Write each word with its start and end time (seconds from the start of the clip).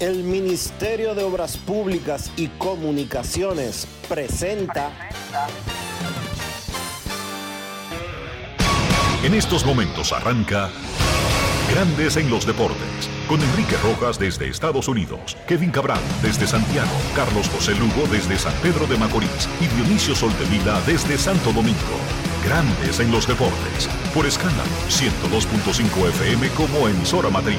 El 0.00 0.24
Ministerio 0.24 1.14
de 1.14 1.22
Obras 1.22 1.58
Públicas 1.58 2.32
y 2.38 2.48
Comunicaciones 2.48 3.86
presenta. 4.08 4.90
En 9.22 9.34
estos 9.34 9.66
momentos 9.66 10.14
arranca 10.14 10.70
Grandes 11.70 12.16
en 12.16 12.30
los 12.30 12.46
Deportes, 12.46 13.10
con 13.28 13.42
Enrique 13.42 13.76
Rojas 13.82 14.18
desde 14.18 14.48
Estados 14.48 14.88
Unidos, 14.88 15.36
Kevin 15.46 15.70
Cabral 15.70 16.00
desde 16.22 16.46
Santiago, 16.46 16.90
Carlos 17.14 17.50
José 17.50 17.74
Lugo 17.74 18.08
desde 18.10 18.38
San 18.38 18.54
Pedro 18.62 18.86
de 18.86 18.96
Macorís 18.96 19.48
y 19.60 19.66
Dionisio 19.66 20.14
Soltevila 20.14 20.80
desde 20.86 21.18
Santo 21.18 21.52
Domingo. 21.52 21.76
Grandes 22.42 23.00
en 23.00 23.12
los 23.12 23.28
Deportes, 23.28 23.86
por 24.14 24.24
escándalo 24.24 24.70
102.5 24.88 26.08
FM 26.08 26.48
como 26.56 26.88
emisora 26.88 27.28
matriz. 27.28 27.58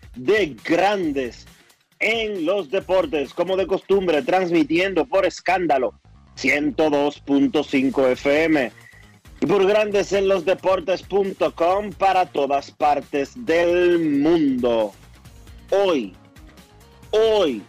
de 0.15 0.55
Grandes 0.63 1.45
en 1.99 2.45
los 2.45 2.69
Deportes, 2.69 3.33
como 3.33 3.55
de 3.57 3.67
costumbre, 3.67 4.21
transmitiendo 4.21 5.05
por 5.05 5.25
escándalo 5.25 5.93
102.5 6.37 8.11
FM 8.11 8.71
y 9.41 9.45
por 9.45 9.65
Grandes 9.65 10.11
en 10.13 10.27
los 10.27 10.45
Deportes.com 10.45 11.91
para 11.97 12.25
todas 12.25 12.71
partes 12.71 13.33
del 13.35 13.99
mundo. 13.99 14.93
Hoy, 15.69 16.13
hoy 17.11 17.61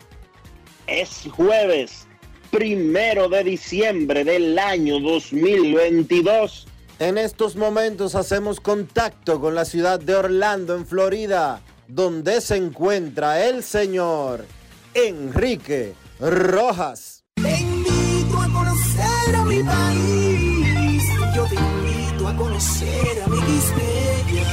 es 0.87 1.29
jueves 1.31 2.07
primero 2.51 3.29
de 3.29 3.45
diciembre 3.45 4.25
del 4.25 4.59
año 4.59 5.01
2022. 5.01 6.67
En 6.98 7.19
estos 7.19 7.57
momentos 7.57 8.15
hacemos 8.15 8.61
contacto 8.61 9.41
con 9.41 9.55
la 9.55 9.65
ciudad 9.65 9.98
de 9.98 10.15
Orlando, 10.15 10.77
en 10.77 10.87
Florida, 10.87 11.63
donde 11.95 12.41
se 12.41 12.57
encuentra 12.57 13.45
el 13.45 13.62
señor 13.62 14.47
Enrique 14.95 15.95
Rojas. 16.19 17.25
Te 17.35 17.61
invito 17.61 18.39
a 18.39 18.48
conocer 18.48 19.37
a 19.37 19.45
mi 19.45 19.62
país. 19.62 21.05
Yo 21.35 21.45
te 21.45 21.55
invito 21.55 22.29
a 22.29 22.37
conocer 22.37 23.23
a 23.23 23.29
mi 23.29 23.41
Quisqueya. 23.43 24.48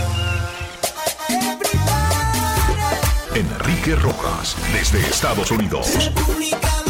Enrique 3.35 3.95
Rojas, 3.95 4.57
desde 4.73 4.99
Estados 4.99 5.49
Unidos. 5.51 5.93
República. 5.95 6.88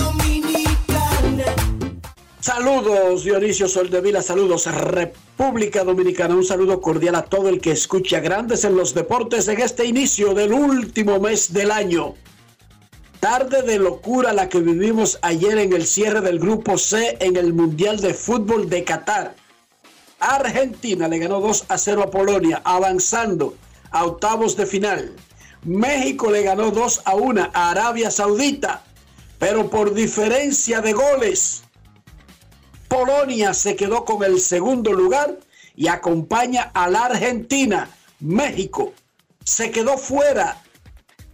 Saludos 2.50 3.26
Dionisio 3.26 3.70
Soldevila, 3.70 4.24
saludos 4.24 4.66
República 4.66 5.84
Dominicana, 5.84 6.34
un 6.34 6.44
saludo 6.44 6.82
cordial 6.82 7.14
a 7.14 7.22
todo 7.22 7.48
el 7.48 7.62
que 7.62 7.70
escucha 7.70 8.22
Grandes 8.22 8.64
en 8.64 8.76
los 8.76 8.96
Deportes 8.96 9.48
en 9.50 9.62
este 9.62 9.86
inicio 9.86 10.34
del 10.34 10.54
último 10.54 11.20
mes 11.20 11.54
del 11.54 11.70
año. 11.70 12.16
Tarde 13.20 13.62
de 13.62 13.78
locura 13.78 14.34
la 14.34 14.50
que 14.50 14.62
vivimos 14.62 15.20
ayer 15.22 15.60
en 15.60 15.74
el 15.74 15.86
cierre 15.86 16.22
del 16.22 16.40
Grupo 16.40 16.80
C 16.80 17.18
en 17.20 17.36
el 17.36 17.54
Mundial 17.54 18.00
de 18.00 18.16
Fútbol 18.16 18.68
de 18.68 18.84
Qatar. 18.84 19.36
Argentina 20.20 21.08
le 21.08 21.20
ganó 21.20 21.42
2 21.42 21.66
a 21.68 21.78
0 21.78 22.02
a 22.02 22.10
Polonia, 22.10 22.64
avanzando 22.66 23.54
a 23.92 24.06
octavos 24.06 24.58
de 24.58 24.66
final. 24.66 25.14
México 25.66 26.32
le 26.32 26.42
ganó 26.42 26.72
2 26.72 27.02
a 27.06 27.14
1 27.14 27.52
a 27.54 27.70
Arabia 27.70 28.10
Saudita, 28.10 28.82
pero 29.38 29.70
por 29.70 29.94
diferencia 29.94 30.82
de 30.82 30.94
goles. 30.94 31.62
Polonia 32.90 33.54
se 33.54 33.76
quedó 33.76 34.04
con 34.04 34.24
el 34.24 34.42
segundo 34.42 34.92
lugar 34.92 35.38
y 35.76 35.88
acompaña 35.88 36.72
a 36.74 36.90
la 36.90 37.06
Argentina. 37.06 37.88
México 38.20 38.94
se 39.46 39.70
quedó 39.72 39.98
fuera 39.98 40.62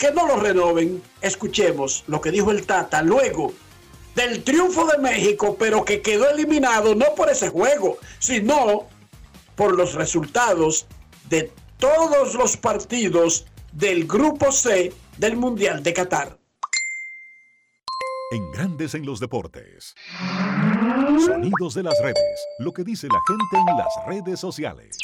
que 0.00 0.10
no 0.12 0.26
lo 0.26 0.36
renoven. 0.36 1.02
Escuchemos 1.20 2.04
lo 2.08 2.20
que 2.20 2.30
dijo 2.30 2.50
el 2.50 2.64
Tata 2.66 3.02
luego 3.02 3.52
del 4.16 4.42
triunfo 4.42 4.86
de 4.86 4.98
México, 4.98 5.56
pero 5.58 5.84
que 5.84 6.00
quedó 6.00 6.28
eliminado 6.30 6.94
no 6.94 7.14
por 7.14 7.28
ese 7.28 7.50
juego, 7.50 7.98
sino 8.18 8.86
por 9.54 9.76
los 9.76 9.94
resultados 9.94 10.86
de 11.28 11.52
todos 11.78 12.34
los 12.34 12.56
partidos 12.56 13.46
del 13.72 14.06
Grupo 14.06 14.50
C 14.50 14.92
del 15.18 15.36
Mundial 15.36 15.82
de 15.82 15.92
Qatar. 15.92 16.38
En 18.32 18.50
Grandes 18.52 18.94
en 18.94 19.04
los 19.04 19.20
Deportes. 19.20 19.94
Sonidos 21.26 21.74
de 21.74 21.82
las 21.82 22.00
redes. 22.00 22.46
Lo 22.58 22.72
que 22.72 22.84
dice 22.84 23.06
la 23.08 23.20
gente 23.26 23.70
en 23.70 23.76
las 23.76 24.06
redes 24.06 24.40
sociales. 24.40 24.96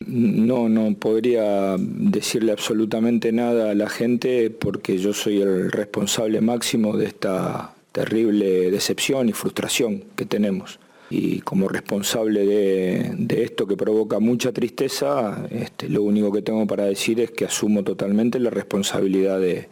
No, 0.00 0.68
no 0.68 0.94
podría 0.94 1.76
decirle 1.78 2.52
absolutamente 2.52 3.32
nada 3.32 3.70
a 3.70 3.74
la 3.74 3.88
gente 3.88 4.50
porque 4.50 4.98
yo 4.98 5.14
soy 5.14 5.40
el 5.40 5.72
responsable 5.72 6.42
máximo 6.42 6.96
de 6.96 7.06
esta 7.06 7.74
terrible 7.92 8.70
decepción 8.70 9.30
y 9.30 9.32
frustración 9.32 10.04
que 10.14 10.26
tenemos. 10.26 10.78
Y 11.08 11.40
como 11.40 11.68
responsable 11.68 12.44
de, 12.44 13.42
esto 13.42 13.66
que 13.66 13.76
provoca 13.76 14.18
mucha 14.18 14.52
tristeza, 14.52 15.46
este, 15.50 15.88
lo 15.88 16.02
único 16.02 16.30
que 16.30 16.42
tengo 16.42 16.66
para 16.66 16.84
decir 16.84 17.20
es 17.20 17.30
que 17.30 17.46
asumo 17.46 17.82
totalmente 17.82 18.38
la 18.38 18.50
responsabilidad 18.50 19.40
de, 19.40 19.68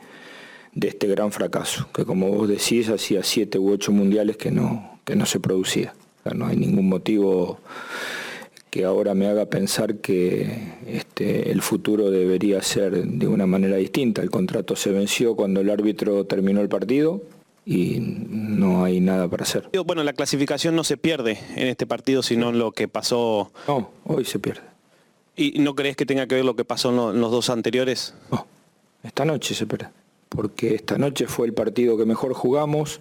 este 0.80 1.06
gran 1.06 1.32
fracaso, 1.32 1.88
que 1.92 2.04
como 2.04 2.30
vos 2.30 2.48
decís, 2.48 2.88
hacía 2.88 3.22
siete 3.22 3.58
u 3.58 3.70
ocho 3.70 3.92
mundiales 3.92 4.36
que 4.38 4.50
no, 4.50 4.98
que 5.04 5.16
no 5.16 5.26
se 5.26 5.38
producía. 5.38 5.94
No 6.34 6.46
hay 6.46 6.56
ningún 6.56 6.88
motivo 6.88 7.60
que 8.74 8.84
ahora 8.84 9.14
me 9.14 9.28
haga 9.28 9.46
pensar 9.46 9.98
que 9.98 10.72
este, 10.88 11.52
el 11.52 11.62
futuro 11.62 12.10
debería 12.10 12.60
ser 12.60 13.06
de 13.06 13.28
una 13.28 13.46
manera 13.46 13.76
distinta. 13.76 14.20
El 14.20 14.30
contrato 14.30 14.74
se 14.74 14.90
venció 14.90 15.36
cuando 15.36 15.60
el 15.60 15.70
árbitro 15.70 16.26
terminó 16.26 16.60
el 16.60 16.68
partido 16.68 17.22
y 17.64 18.00
no 18.00 18.82
hay 18.82 18.98
nada 18.98 19.28
para 19.28 19.44
hacer. 19.44 19.70
Bueno, 19.86 20.02
la 20.02 20.12
clasificación 20.12 20.74
no 20.74 20.82
se 20.82 20.96
pierde 20.96 21.38
en 21.54 21.68
este 21.68 21.86
partido, 21.86 22.24
sino 22.24 22.48
en 22.48 22.58
lo 22.58 22.72
que 22.72 22.88
pasó. 22.88 23.52
No, 23.68 23.92
hoy 24.06 24.24
se 24.24 24.40
pierde. 24.40 24.62
¿Y 25.36 25.60
no 25.60 25.76
crees 25.76 25.94
que 25.94 26.04
tenga 26.04 26.26
que 26.26 26.34
ver 26.34 26.44
lo 26.44 26.56
que 26.56 26.64
pasó 26.64 26.90
en 26.90 27.20
los 27.20 27.30
dos 27.30 27.50
anteriores? 27.50 28.16
No, 28.32 28.44
esta 29.04 29.24
noche 29.24 29.54
se 29.54 29.68
pierde. 29.68 29.90
Porque 30.28 30.74
esta 30.74 30.98
noche 30.98 31.28
fue 31.28 31.46
el 31.46 31.54
partido 31.54 31.96
que 31.96 32.06
mejor 32.06 32.34
jugamos, 32.34 33.00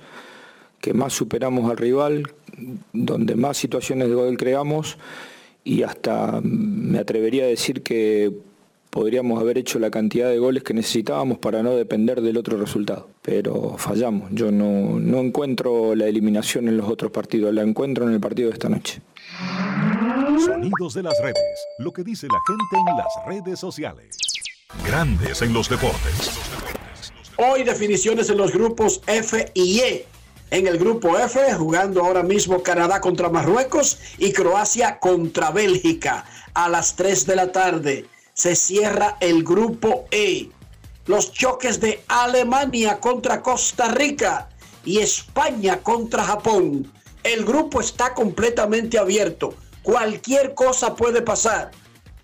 que 0.80 0.94
más 0.94 1.14
superamos 1.14 1.72
al 1.72 1.78
rival, 1.78 2.32
donde 2.94 3.34
más 3.36 3.58
situaciones 3.58 4.10
de 4.10 4.14
gol 4.14 4.38
creamos 4.38 5.00
y 5.64 5.84
hasta 5.84 6.42
me 6.42 7.00
atrevería 7.00 7.44
a 7.46 7.48
decir 7.48 7.84
que 7.84 8.32
podríamos 8.90 9.42
haber 9.42 9.58
hecho 9.58 9.80
la 9.80 9.90
cantidad 9.90 10.30
de 10.30 10.38
goles 10.38 10.62
que 10.62 10.74
necesitábamos 10.74 11.40
para 11.40 11.64
no 11.64 11.76
depender 11.76 12.22
del 12.22 12.38
otro 12.38 12.58
resultado. 12.58 13.10
Pero 13.24 13.76
fallamos. 13.78 14.30
Yo 14.32 14.52
no, 14.52 15.00
no 15.00 15.20
encuentro 15.20 15.96
la 15.96 16.06
eliminación 16.06 16.68
en 16.68 16.78
los 16.78 16.88
otros 16.88 17.12
partidos, 17.12 17.54
la 17.54 17.64
encuentro 17.64 18.08
en 18.08 18.14
el 18.14 18.20
partido 18.20 18.50
de 18.50 18.54
esta 18.54 18.70
noche. 18.70 19.02
Sonidos 20.46 20.94
de 20.94 21.04
las 21.04 21.20
redes. 21.22 21.66
Lo 21.80 21.92
que 21.92 22.04
dice 22.04 22.28
la 22.28 22.40
gente 22.48 22.92
en 22.92 22.98
las 22.98 23.08
redes 23.26 23.60
sociales. 23.60 24.18
Grandes 24.86 25.42
en 25.42 25.54
los 25.54 25.70
deportes. 25.70 26.32
Hoy 27.38 27.64
definiciones 27.64 28.30
en 28.30 28.38
los 28.38 28.52
grupos 28.52 29.02
F 29.08 29.52
y 29.56 29.80
E. 29.80 30.06
En 30.54 30.68
el 30.68 30.78
grupo 30.78 31.18
F, 31.18 31.52
jugando 31.56 32.06
ahora 32.06 32.22
mismo 32.22 32.62
Canadá 32.62 33.02
contra 33.02 33.28
Marruecos 33.28 33.98
y 34.20 34.32
Croacia 34.34 35.00
contra 35.00 35.50
Bélgica. 35.50 36.26
A 36.54 36.70
las 36.70 36.96
3 36.96 37.26
de 37.26 37.36
la 37.36 37.52
tarde 37.52 38.06
se 38.36 38.56
cierra 38.56 39.18
el 39.20 39.44
grupo 39.44 40.06
E. 40.12 40.52
Los 41.08 41.32
choques 41.32 41.80
de 41.80 42.04
Alemania 42.08 43.00
contra 43.00 43.42
Costa 43.42 43.88
Rica 43.88 44.48
y 44.86 45.00
España 45.00 45.80
contra 45.82 46.24
Japón. 46.24 46.86
El 47.24 47.46
grupo 47.46 47.82
está 47.82 48.14
completamente 48.14 49.00
abierto. 49.00 49.56
Cualquier 49.82 50.54
cosa 50.54 50.96
puede 50.96 51.24
pasar. 51.24 51.72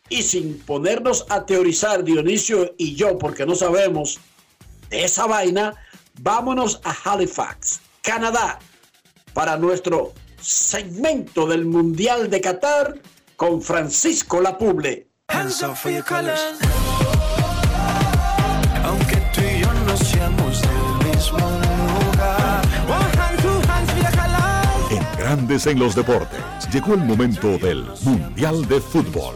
Y 0.08 0.22
sin 0.22 0.60
ponernos 0.60 1.26
a 1.30 1.48
teorizar 1.48 2.04
Dionisio 2.04 2.76
y 2.78 2.94
yo, 2.94 3.18
porque 3.18 3.48
no 3.48 3.56
sabemos 3.56 4.20
de 4.92 5.06
esa 5.06 5.26
vaina, 5.26 5.74
vámonos 6.22 6.80
a 6.84 6.96
Halifax, 7.06 7.82
Canadá, 8.02 8.60
para 9.34 9.58
nuestro 9.58 10.14
segmento 10.42 11.46
del 11.46 11.66
Mundial 11.66 12.30
de 12.30 12.42
Qatar 12.42 12.96
con 13.36 13.62
Francisco 13.62 14.42
Lapuble. 14.42 15.08
Hands 15.28 15.62
up 15.64 15.76
for 15.76 15.92
your 15.92 16.04
colors. 16.04 16.40
Aunque 18.84 19.18
tú 19.34 19.42
y 19.42 19.62
yo 19.62 19.74
no 19.86 19.98
seamos 19.98 20.62
del 20.62 21.10
mismo 21.10 21.40
lugar. 21.40 22.62
En 24.90 25.18
Grandes 25.18 25.68
en 25.68 25.80
los 25.80 25.96
deportes. 25.96 26.40
Llegó 26.72 26.96
el 26.96 27.02
momento 27.02 27.58
del 27.60 27.86
Mundial 28.02 28.68
de 28.68 28.82
Fútbol. 28.82 29.36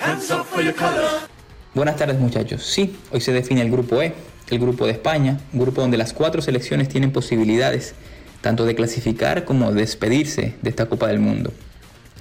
Hands 0.00 0.30
up 0.30 0.46
for 0.46 0.62
your 0.62 0.74
colors. 0.74 1.29
Buenas 1.72 1.94
tardes 1.94 2.18
muchachos. 2.18 2.64
Sí, 2.64 2.96
hoy 3.12 3.20
se 3.20 3.32
define 3.32 3.60
el 3.60 3.70
grupo 3.70 4.02
E, 4.02 4.12
el 4.50 4.58
grupo 4.58 4.86
de 4.86 4.92
España, 4.92 5.38
un 5.52 5.60
grupo 5.60 5.80
donde 5.80 5.98
las 5.98 6.12
cuatro 6.12 6.42
selecciones 6.42 6.88
tienen 6.88 7.12
posibilidades 7.12 7.94
tanto 8.40 8.66
de 8.66 8.74
clasificar 8.74 9.44
como 9.44 9.70
de 9.70 9.82
despedirse 9.82 10.54
de 10.62 10.70
esta 10.70 10.86
Copa 10.86 11.06
del 11.06 11.20
Mundo. 11.20 11.52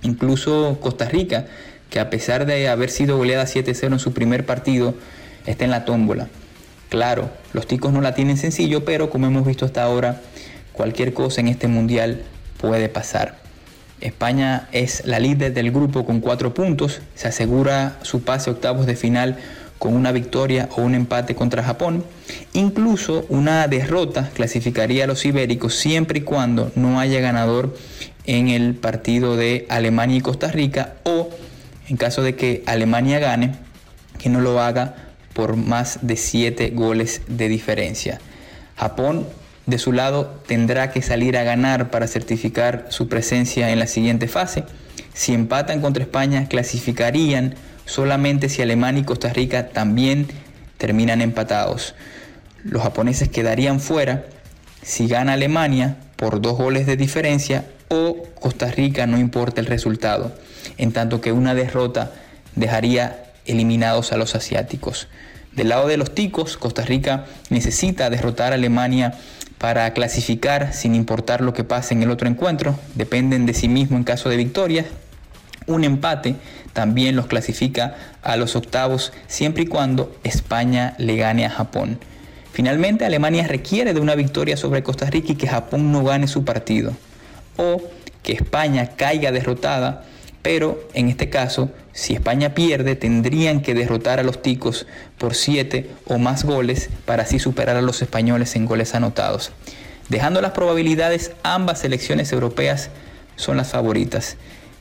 Incluso 0.03 0.77
Costa 0.79 1.05
Rica, 1.09 1.47
que 1.89 1.99
a 1.99 2.11
pesar 2.11 2.45
de 2.45 2.69
haber 2.69 2.91
sido 2.91 3.17
goleada 3.17 3.45
7-0 3.45 3.93
en 3.93 3.97
su 3.97 4.13
primer 4.13 4.45
partido, 4.45 4.93
está 5.47 5.65
en 5.65 5.71
la 5.71 5.83
tómbola. 5.83 6.27
Claro, 6.89 7.31
los 7.51 7.65
ticos 7.65 7.91
no 7.91 8.01
la 8.01 8.13
tienen 8.13 8.37
sencillo, 8.37 8.85
pero 8.85 9.09
como 9.09 9.25
hemos 9.25 9.47
visto 9.47 9.65
hasta 9.65 9.81
ahora, 9.81 10.21
cualquier 10.73 11.11
cosa 11.15 11.41
en 11.41 11.47
este 11.47 11.67
mundial 11.67 12.21
puede 12.59 12.87
pasar. 12.87 13.39
España 14.01 14.69
es 14.71 15.05
la 15.05 15.19
líder 15.19 15.53
del 15.53 15.71
grupo 15.71 16.05
con 16.05 16.21
cuatro 16.21 16.53
puntos, 16.53 17.01
se 17.15 17.27
asegura 17.27 17.97
su 18.01 18.21
pase 18.21 18.49
a 18.49 18.53
octavos 18.53 18.85
de 18.85 18.95
final 18.95 19.37
con 19.77 19.95
una 19.95 20.11
victoria 20.11 20.69
o 20.75 20.81
un 20.81 20.93
empate 20.93 21.35
contra 21.35 21.63
Japón. 21.63 22.03
Incluso 22.53 23.25
una 23.29 23.67
derrota 23.67 24.29
clasificaría 24.33 25.05
a 25.05 25.07
los 25.07 25.25
ibéricos 25.25 25.75
siempre 25.75 26.19
y 26.19 26.23
cuando 26.23 26.71
no 26.75 26.99
haya 26.99 27.19
ganador 27.21 27.75
en 28.25 28.49
el 28.49 28.75
partido 28.75 29.37
de 29.37 29.65
Alemania 29.69 30.17
y 30.17 30.21
Costa 30.21 30.49
Rica 30.49 30.95
o 31.03 31.29
en 31.87 31.97
caso 31.97 32.21
de 32.21 32.35
que 32.35 32.63
Alemania 32.67 33.19
gane, 33.19 33.55
que 34.19 34.29
no 34.29 34.41
lo 34.41 34.61
haga 34.61 34.95
por 35.33 35.55
más 35.55 35.99
de 36.01 36.17
siete 36.17 36.69
goles 36.69 37.21
de 37.27 37.47
diferencia. 37.47 38.19
Japón 38.75 39.25
de 39.69 39.77
su 39.77 39.91
lado 39.91 40.41
tendrá 40.47 40.91
que 40.91 41.01
salir 41.01 41.37
a 41.37 41.43
ganar 41.43 41.91
para 41.91 42.07
certificar 42.07 42.87
su 42.89 43.07
presencia 43.07 43.71
en 43.71 43.79
la 43.79 43.87
siguiente 43.87 44.27
fase. 44.27 44.63
Si 45.13 45.33
empatan 45.33 45.81
contra 45.81 46.03
España, 46.03 46.47
clasificarían 46.47 47.55
solamente 47.85 48.49
si 48.49 48.61
Alemania 48.61 49.01
y 49.01 49.05
Costa 49.05 49.29
Rica 49.33 49.69
también 49.69 50.27
terminan 50.77 51.21
empatados. 51.21 51.95
Los 52.63 52.83
japoneses 52.83 53.29
quedarían 53.29 53.79
fuera 53.79 54.25
si 54.81 55.07
gana 55.07 55.33
Alemania 55.33 55.97
por 56.15 56.41
dos 56.41 56.57
goles 56.57 56.85
de 56.85 56.97
diferencia 56.97 57.65
o 57.89 58.23
Costa 58.39 58.71
Rica 58.71 59.07
no 59.07 59.17
importa 59.17 59.61
el 59.61 59.67
resultado, 59.67 60.31
en 60.77 60.91
tanto 60.91 61.21
que 61.21 61.31
una 61.31 61.55
derrota 61.55 62.11
dejaría 62.55 63.23
eliminados 63.45 64.11
a 64.11 64.17
los 64.17 64.35
asiáticos. 64.35 65.07
Del 65.53 65.69
lado 65.69 65.87
de 65.87 65.97
los 65.97 66.13
ticos, 66.13 66.57
Costa 66.57 66.83
Rica 66.83 67.25
necesita 67.49 68.09
derrotar 68.09 68.51
a 68.51 68.55
Alemania 68.55 69.15
para 69.59 69.93
clasificar 69.93 70.73
sin 70.73 70.95
importar 70.95 71.41
lo 71.41 71.53
que 71.53 71.63
pase 71.63 71.93
en 71.93 72.01
el 72.01 72.09
otro 72.09 72.27
encuentro. 72.27 72.79
Dependen 72.95 73.45
de 73.45 73.53
sí 73.53 73.67
mismo 73.67 73.97
en 73.97 74.03
caso 74.03 74.29
de 74.29 74.37
victoria. 74.37 74.85
Un 75.67 75.83
empate 75.83 76.35
también 76.73 77.15
los 77.15 77.27
clasifica 77.27 77.95
a 78.23 78.37
los 78.37 78.55
octavos 78.55 79.11
siempre 79.27 79.63
y 79.63 79.67
cuando 79.67 80.15
España 80.23 80.95
le 80.97 81.17
gane 81.17 81.45
a 81.45 81.49
Japón. 81.49 81.99
Finalmente, 82.53 83.05
Alemania 83.05 83.47
requiere 83.47 83.93
de 83.93 83.99
una 83.99 84.15
victoria 84.15 84.57
sobre 84.57 84.81
Costa 84.81 85.09
Rica 85.09 85.33
y 85.33 85.35
que 85.35 85.47
Japón 85.47 85.91
no 85.91 86.03
gane 86.03 86.27
su 86.27 86.45
partido. 86.45 86.93
O 87.57 87.81
que 88.23 88.33
España 88.33 88.91
caiga 88.95 89.31
derrotada, 89.31 90.03
pero 90.41 90.87
en 90.93 91.09
este 91.09 91.29
caso, 91.29 91.69
si 91.91 92.13
España 92.13 92.53
pierde, 92.53 92.95
tendrían 92.95 93.61
que 93.61 93.73
derrotar 93.73 94.19
a 94.19 94.23
los 94.23 94.41
ticos 94.41 94.87
por 95.17 95.35
siete 95.35 95.89
o 96.05 96.17
más 96.17 96.45
goles 96.45 96.89
para 97.05 97.23
así 97.23 97.39
superar 97.39 97.75
a 97.75 97.81
los 97.81 98.01
españoles 98.01 98.55
en 98.55 98.65
goles 98.65 98.95
anotados. 98.95 99.51
Dejando 100.07 100.41
las 100.41 100.51
probabilidades, 100.51 101.33
ambas 101.43 101.79
selecciones 101.79 102.31
europeas 102.31 102.89
son 103.35 103.57
las 103.57 103.69
favoritas. 103.69 104.37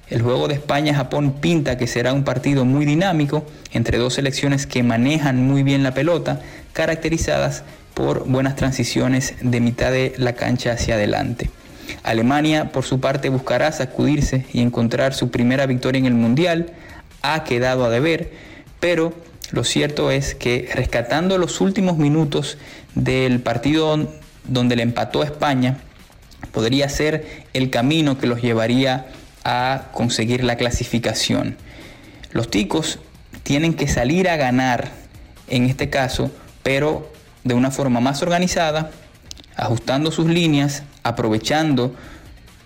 El 0.08 0.22
juego 0.22 0.48
de 0.48 0.54
España-Japón 0.54 1.34
pinta 1.40 1.76
que 1.76 1.86
será 1.86 2.14
un 2.14 2.24
partido 2.24 2.64
muy 2.64 2.86
dinámico 2.86 3.44
entre 3.72 3.98
dos 3.98 4.14
selecciones 4.14 4.66
que 4.66 4.82
manejan 4.82 5.46
muy 5.46 5.62
bien 5.62 5.82
la 5.82 5.92
pelota, 5.92 6.40
caracterizadas 6.72 7.62
por 7.92 8.26
buenas 8.26 8.56
transiciones 8.56 9.34
de 9.42 9.60
mitad 9.60 9.90
de 9.90 10.14
la 10.16 10.34
cancha 10.34 10.72
hacia 10.72 10.94
adelante. 10.94 11.50
Alemania, 12.02 12.70
por 12.72 12.84
su 12.84 13.00
parte, 13.00 13.28
buscará 13.28 13.72
sacudirse 13.72 14.46
y 14.52 14.60
encontrar 14.60 15.14
su 15.14 15.30
primera 15.30 15.66
victoria 15.66 15.98
en 15.98 16.06
el 16.06 16.14
Mundial. 16.14 16.72
Ha 17.22 17.44
quedado 17.44 17.84
a 17.84 17.90
deber, 17.90 18.32
pero 18.80 19.12
lo 19.50 19.64
cierto 19.64 20.10
es 20.10 20.34
que 20.34 20.68
rescatando 20.74 21.38
los 21.38 21.60
últimos 21.60 21.96
minutos 21.96 22.58
del 22.94 23.40
partido 23.40 24.08
donde 24.44 24.76
le 24.76 24.82
empató 24.82 25.22
a 25.22 25.24
España, 25.24 25.78
podría 26.52 26.88
ser 26.88 27.44
el 27.52 27.70
camino 27.70 28.18
que 28.18 28.26
los 28.26 28.42
llevaría 28.42 29.06
a 29.44 29.84
conseguir 29.92 30.44
la 30.44 30.56
clasificación. 30.56 31.56
Los 32.32 32.50
ticos 32.50 32.98
tienen 33.42 33.74
que 33.74 33.88
salir 33.88 34.28
a 34.28 34.36
ganar 34.36 34.90
en 35.48 35.64
este 35.64 35.88
caso, 35.88 36.30
pero 36.62 37.10
de 37.44 37.54
una 37.54 37.70
forma 37.70 38.00
más 38.00 38.22
organizada, 38.22 38.90
ajustando 39.56 40.10
sus 40.10 40.26
líneas, 40.26 40.82
aprovechando 41.08 41.94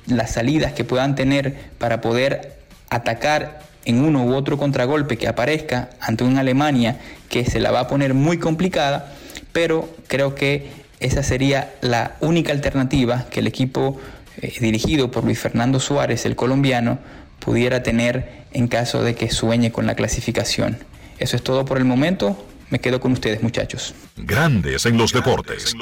las 0.07 0.33
salidas 0.33 0.73
que 0.73 0.85
puedan 0.85 1.15
tener 1.15 1.57
para 1.79 2.01
poder 2.01 2.59
atacar 2.91 3.61
en 3.85 4.05
uno 4.05 4.25
u 4.25 4.35
otro 4.35 4.59
contragolpe 4.59 5.17
que 5.17 5.29
aparezca 5.29 5.91
ante 6.01 6.25
una 6.25 6.41
Alemania 6.41 7.01
que 7.29 7.45
se 7.45 7.61
la 7.61 7.71
va 7.71 7.81
a 7.81 7.89
poner 7.89 8.15
muy 8.15 8.39
complicada, 8.39 9.13
pero 9.53 9.89
creo 10.09 10.35
que 10.35 10.71
esa 11.01 11.23
sería 11.23 11.75
la 11.81 12.17
única 12.21 12.53
alternativa 12.53 13.27
que 13.31 13.41
el 13.41 13.47
equipo 13.47 14.01
eh, 14.41 14.53
dirigido 14.61 15.11
por 15.11 15.25
Luis 15.25 15.39
Fernando 15.39 15.81
Suárez, 15.81 16.25
el 16.27 16.37
colombiano, 16.37 16.99
pudiera 17.39 17.83
tener 17.83 18.45
en 18.53 18.69
caso 18.69 19.03
de 19.03 19.15
que 19.15 19.31
sueñe 19.31 19.73
con 19.73 19.87
la 19.87 19.95
clasificación. 19.95 20.79
Eso 21.19 21.37
es 21.37 21.43
todo 21.43 21.65
por 21.65 21.79
el 21.79 21.85
momento. 21.85 22.47
Me 22.71 22.79
quedo 22.79 23.01
con 23.01 23.13
ustedes, 23.13 23.43
muchachos. 23.43 23.95
Grandes 24.17 24.87
en 24.87 24.97
los 24.97 25.13
deportes. 25.13 25.75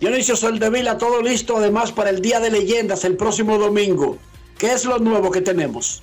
Dionisio 0.00 0.34
Soldevila, 0.34 0.98
todo 0.98 1.22
listo 1.22 1.56
además 1.56 1.92
para 1.92 2.10
el 2.10 2.20
Día 2.20 2.40
de 2.40 2.50
Leyendas 2.50 3.04
el 3.04 3.16
próximo 3.16 3.58
domingo. 3.58 4.18
¿Qué 4.58 4.72
es 4.72 4.84
lo 4.84 4.98
nuevo 4.98 5.30
que 5.30 5.40
tenemos? 5.40 6.02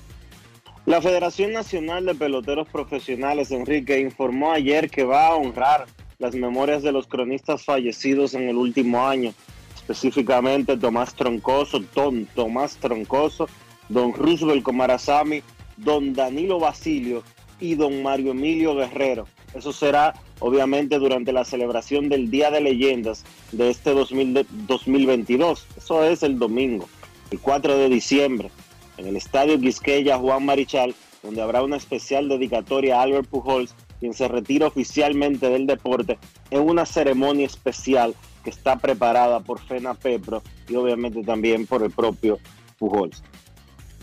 La 0.86 1.00
Federación 1.00 1.52
Nacional 1.52 2.06
de 2.06 2.14
Peloteros 2.14 2.66
Profesionales, 2.68 3.50
Enrique, 3.50 4.00
informó 4.00 4.50
ayer 4.50 4.90
que 4.90 5.04
va 5.04 5.28
a 5.28 5.34
honrar 5.34 5.86
las 6.18 6.34
memorias 6.34 6.82
de 6.82 6.90
los 6.90 7.06
cronistas 7.06 7.64
fallecidos 7.64 8.34
en 8.34 8.48
el 8.48 8.56
último 8.56 9.06
año, 9.06 9.34
específicamente 9.74 10.76
Tomás 10.76 11.14
Troncoso, 11.14 11.80
Don 11.94 12.26
Tomás 12.26 12.76
Troncoso, 12.76 13.48
Don 13.88 14.12
Roosevelt 14.14 14.62
Comarazami, 14.62 15.42
Don 15.76 16.14
Danilo 16.14 16.58
Basilio 16.58 17.22
y 17.60 17.74
Don 17.74 18.02
Mario 18.02 18.32
Emilio 18.32 18.74
Guerrero. 18.74 19.28
Eso 19.54 19.72
será 19.72 20.14
obviamente 20.42 20.98
durante 20.98 21.32
la 21.32 21.44
celebración 21.44 22.08
del 22.08 22.30
Día 22.30 22.50
de 22.50 22.60
Leyendas 22.60 23.24
de 23.52 23.70
este 23.70 23.92
2022. 23.92 25.66
Eso 25.76 26.04
es 26.04 26.22
el 26.24 26.38
domingo, 26.38 26.88
el 27.30 27.38
4 27.38 27.78
de 27.78 27.88
diciembre. 27.88 28.50
en 28.98 29.06
el 29.06 29.16
Estadio 29.16 29.58
Quisqueya 29.58 30.18
Juan 30.18 30.44
Marichal, 30.44 30.94
donde 31.22 31.40
habrá 31.40 31.62
una 31.62 31.76
especial 31.76 32.28
dedicatoria 32.28 32.98
a 32.98 33.02
Albert 33.02 33.28
Pujols, 33.28 33.74
quien 34.00 34.12
se 34.12 34.28
retira 34.28 34.66
oficialmente 34.66 35.48
del 35.48 35.66
deporte 35.66 36.18
en 36.50 36.60
una 36.60 36.84
ceremonia 36.84 37.46
especial 37.46 38.14
que 38.44 38.50
está 38.50 38.76
preparada 38.76 39.40
por 39.40 39.60
Fena 39.60 39.94
Pepro 39.94 40.42
y 40.68 40.74
obviamente 40.74 41.22
también 41.22 41.66
por 41.66 41.82
el 41.82 41.90
propio 41.90 42.38
Pujols. 42.78 43.22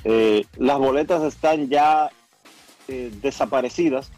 Eh, 0.05 0.45
las 0.57 0.79
boletas 0.79 1.21
están 1.23 1.69
ya 1.69 2.09
eh, 2.87 3.11
desaparecidas, 3.21 4.11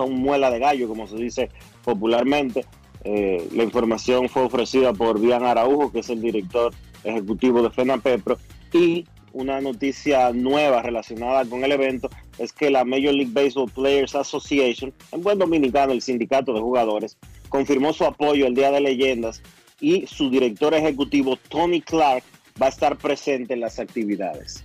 son 0.00 0.14
muela 0.14 0.50
de 0.50 0.58
gallo, 0.58 0.88
como 0.88 1.06
se 1.06 1.16
dice 1.16 1.50
popularmente. 1.84 2.64
Eh, 3.04 3.46
la 3.52 3.64
información 3.64 4.28
fue 4.30 4.42
ofrecida 4.42 4.94
por 4.94 5.20
Bian 5.20 5.44
Araujo, 5.44 5.92
que 5.92 5.98
es 5.98 6.08
el 6.08 6.22
director 6.22 6.72
ejecutivo 7.04 7.62
de 7.62 7.70
Fena 7.70 7.98
Pepro, 7.98 8.38
y 8.72 9.06
una 9.32 9.60
noticia 9.60 10.32
nueva 10.32 10.82
relacionada 10.82 11.44
con 11.44 11.64
el 11.64 11.72
evento 11.72 12.08
es 12.38 12.52
que 12.52 12.70
la 12.70 12.84
Major 12.84 13.12
League 13.12 13.32
Baseball 13.32 13.70
Players 13.70 14.14
Association, 14.14 14.92
en 15.12 15.22
buen 15.22 15.38
dominicano 15.38 15.92
el 15.92 16.00
sindicato 16.00 16.54
de 16.54 16.60
jugadores, 16.60 17.18
confirmó 17.48 17.92
su 17.92 18.04
apoyo 18.04 18.46
el 18.46 18.54
Día 18.54 18.70
de 18.70 18.80
Leyendas 18.80 19.42
y 19.80 20.06
su 20.06 20.30
director 20.30 20.72
ejecutivo 20.74 21.36
Tony 21.48 21.80
Clark 21.82 22.24
va 22.60 22.66
a 22.66 22.70
estar 22.70 22.96
presente 22.96 23.54
en 23.54 23.60
las 23.60 23.78
actividades. 23.78 24.64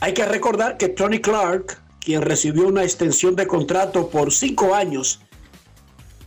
Hay 0.00 0.14
que 0.14 0.24
recordar 0.24 0.76
que 0.76 0.88
Tony 0.88 1.18
Clark, 1.18 1.82
quien 2.04 2.22
recibió 2.22 2.68
una 2.68 2.82
extensión 2.82 3.34
de 3.34 3.46
contrato 3.46 4.08
por 4.10 4.32
cinco 4.32 4.74
años 4.74 5.20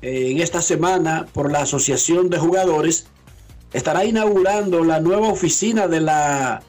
eh, 0.02 0.32
en 0.32 0.40
esta 0.40 0.62
semana 0.62 1.28
por 1.34 1.52
la 1.52 1.62
Asociación 1.62 2.30
de 2.30 2.40
Jugadores, 2.40 3.08
estará 3.74 4.06
inaugurando 4.06 4.84
la 4.84 5.00
nueva 5.00 5.28
oficina 5.28 5.88
de 5.88 6.02
la 6.02 6.64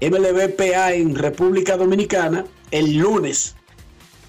MLBPA 0.00 0.92
en 0.92 1.14
República 1.14 1.76
Dominicana 1.76 2.44
el 2.70 2.96
lunes. 2.96 3.56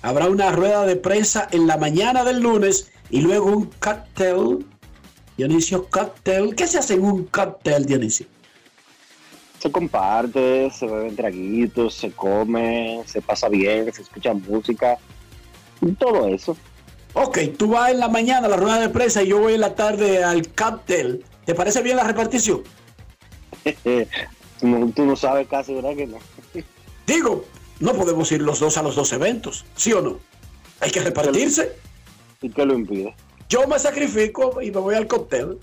Habrá 0.02 0.28
una 0.28 0.52
rueda 0.52 0.86
de 0.86 0.96
prensa 0.96 1.48
en 1.52 1.68
la 1.68 1.78
mañana 1.78 2.24
del 2.24 2.40
lunes 2.40 2.92
y 3.10 3.22
luego 3.22 3.48
un 3.48 3.66
cóctel. 3.80 4.66
Dionisio, 5.38 5.88
cóctel. 5.90 6.56
¿Qué 6.56 6.66
se 6.68 6.80
hace 6.80 6.96
en 6.96 7.04
un 7.04 7.26
cóctel, 7.26 7.86
Dionisio? 7.86 8.26
Se 9.60 9.72
comparte, 9.72 10.70
se 10.72 10.86
beben 10.86 11.16
traguitos, 11.16 11.96
se 11.96 12.12
come, 12.12 13.02
se 13.06 13.22
pasa 13.22 13.50
bien, 13.50 13.92
se 13.92 14.04
escucha 14.04 14.34
música, 14.34 14.98
todo 15.98 16.28
eso. 16.28 16.56
Ok, 17.14 17.40
tú 17.58 17.70
vas 17.70 17.92
en 17.92 18.00
la 18.00 18.10
mañana 18.10 18.48
a 18.48 18.50
la 18.50 18.58
rueda 18.58 18.80
de 18.80 18.90
prensa 18.90 19.24
y 19.24 19.28
yo 19.30 19.40
voy 19.40 19.56
en 19.56 19.62
la 19.62 19.76
tarde 19.76 20.24
al 20.24 20.48
cóctel. 20.54 21.24
¿Te 21.46 21.56
parece 21.56 21.82
bien 21.82 21.98
la 21.98 22.04
repartición? 22.04 22.62
tú 24.96 25.06
no 25.06 25.16
sabes 25.16 25.48
casi, 25.48 25.74
¿verdad 25.74 25.96
que 25.96 26.08
no? 26.08 26.18
Digo, 27.06 27.46
no 27.80 27.94
podemos 27.94 28.32
ir 28.32 28.42
los 28.42 28.60
dos 28.60 28.78
a 28.78 28.84
los 28.84 28.96
dos 28.96 29.14
eventos, 29.14 29.66
¿sí 29.76 29.94
o 29.94 30.02
no? 30.02 30.20
Hay 30.80 30.92
que 30.92 31.00
repartirse. 31.00 31.74
¿Y 32.42 32.50
qué 32.50 32.66
lo 32.66 32.76
impide? 32.76 33.16
Yo 33.50 33.66
me 33.68 33.80
sacrifico 33.80 34.62
y 34.62 34.72
me 34.72 34.80
voy 34.80 34.96
al 34.96 35.08
cóctel. 35.08 35.58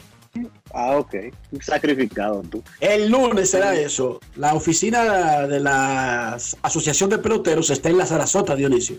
Ah, 0.72 0.96
ok. 0.98 1.14
Sacrificado 1.60 2.42
tú. 2.42 2.62
El 2.80 3.08
lunes 3.08 3.50
será 3.50 3.74
eso. 3.76 4.20
La 4.36 4.54
oficina 4.54 5.46
de 5.46 5.60
la 5.60 6.36
Asociación 6.62 7.10
de 7.10 7.18
Peloteros 7.18 7.70
está 7.70 7.90
en 7.90 7.98
la 7.98 8.06
Sarasota, 8.06 8.56
Dionisio. 8.56 8.96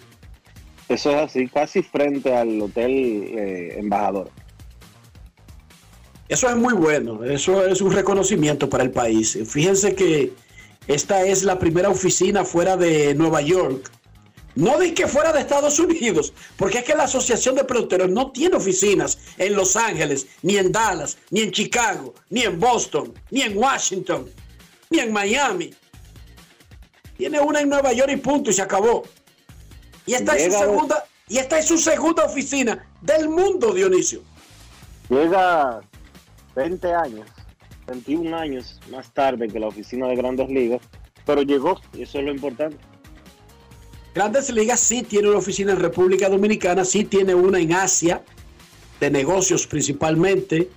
Eso 0.88 1.12
es 1.12 1.18
así, 1.18 1.48
casi 1.48 1.82
frente 1.82 2.36
al 2.36 2.62
Hotel 2.62 2.92
eh, 2.92 3.80
Embajador. 3.80 4.30
Eso 6.28 6.50
es 6.50 6.56
muy 6.56 6.74
bueno, 6.74 7.24
eso 7.24 7.66
es 7.66 7.82
un 7.82 7.92
reconocimiento 7.92 8.70
para 8.70 8.84
el 8.84 8.92
país. 8.92 9.38
Fíjense 9.48 9.94
que 9.94 10.34
esta 10.88 11.24
es 11.26 11.44
la 11.44 11.60
primera 11.60 11.90
oficina 11.90 12.44
fuera 12.46 12.78
de 12.78 13.14
Nueva 13.16 13.42
York. 13.42 13.92
No 14.56 14.78
de 14.78 14.94
que 14.94 15.08
fuera 15.08 15.34
de 15.34 15.42
Estados 15.42 15.80
Unidos, 15.80 16.34
porque 16.56 16.80
es 16.80 16.86
que 16.86 16.96
la 16.96 17.04
Asociación 17.04 17.56
de 17.56 17.66
Peloteros 17.66 18.10
no 18.10 18.32
tiene 18.32 18.56
oficinas 18.56 19.18
en 19.38 19.54
Los 19.54 19.76
Ángeles, 19.76 20.28
ni 20.44 20.58
en 20.58 20.72
Dallas, 20.72 21.18
ni 21.30 21.42
en 21.42 21.52
Chicago, 21.52 22.14
ni 22.30 22.44
en 22.44 22.58
Boston, 22.58 23.14
ni 23.32 23.42
en 23.42 23.58
Washington, 23.58 24.30
ni 24.90 25.00
en 25.00 25.12
Miami. 25.12 25.74
Tiene 27.18 27.40
una 27.42 27.60
en 27.60 27.70
Nueva 27.70 27.92
York 27.92 28.12
y 28.14 28.18
punto, 28.18 28.50
y 28.50 28.54
se 28.54 28.62
acabó. 28.62 29.04
Y 30.06 30.14
esta, 30.14 30.38
es 30.38 30.54
su 30.54 30.60
segunda, 30.60 31.06
y 31.28 31.38
esta 31.38 31.60
es 31.60 31.66
su 31.66 31.78
segunda 31.78 32.24
oficina 32.24 32.88
del 33.02 33.28
mundo, 33.28 33.74
Dionisio. 33.74 34.22
Llega 35.10 35.82
20 36.56 36.94
años, 36.94 37.28
21 37.88 38.38
años 38.38 38.80
más 38.90 39.14
tarde 39.14 39.50
que 39.50 39.60
la 39.60 39.68
oficina 39.68 40.08
de 40.08 40.16
Grandes 40.16 40.50
Ligas, 40.50 40.82
pero 41.26 41.42
llegó 41.42 41.80
y 41.94 42.04
eso 42.04 42.20
es 42.20 42.26
lo 42.26 42.32
importante. 42.32 42.78
Grandes 44.16 44.50
Ligas 44.50 44.80
sí 44.80 45.04
tiene 45.04 45.28
una 45.28 45.40
oficina 45.40 45.74
en 45.74 45.80
República 45.82 46.30
Dominicana, 46.30 46.86
sí 46.86 47.04
tiene 47.04 47.36
una 47.36 47.60
en 47.60 47.74
Asia, 47.74 48.24
de 49.02 49.12
negocios 49.12 49.68
principalmente, 49.68 50.70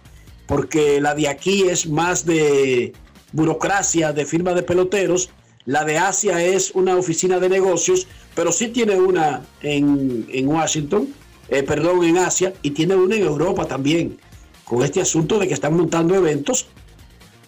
porque 0.47 1.01
la 1.01 1.15
de 1.15 1.29
aquí 1.29 1.63
es 1.63 1.89
más 1.89 2.27
de 2.27 2.93
burocracia, 3.31 4.13
de 4.13 4.27
firma 4.27 4.55
de 4.55 4.65
peloteros. 4.65 5.31
La 5.67 5.85
de 5.85 5.99
Asia 5.99 6.45
es 6.45 6.73
una 6.73 6.97
oficina 6.97 7.39
de 7.39 7.49
negocios, 7.49 8.09
pero 8.35 8.51
sí 8.51 8.69
tiene 8.69 8.97
una 8.97 9.47
en, 9.63 10.49
Washington, 10.49 11.15
eh, 11.49 11.63
perdón, 11.63 12.03
en 12.03 12.19
Asia, 12.19 12.55
y 12.63 12.73
tiene 12.73 12.97
una 12.97 13.15
en 13.15 13.23
Europa 13.23 13.67
también 13.67 14.19
con 14.65 14.83
este 14.83 15.01
asunto 15.01 15.39
de 15.39 15.47
que 15.47 15.55
están 15.55 15.77
montando 15.77 16.17
eventos 16.17 16.67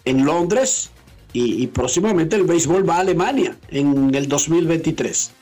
en 0.05 0.23
Londres 0.23 0.89
y, 1.33 1.67
próximamente 1.67 2.37
el 2.37 2.43
béisbol 2.43 2.87
va 2.87 2.95
a 2.95 2.99
Alemania 3.01 3.57
en 3.69 4.15
el 4.15 4.29
2023. 4.29 5.33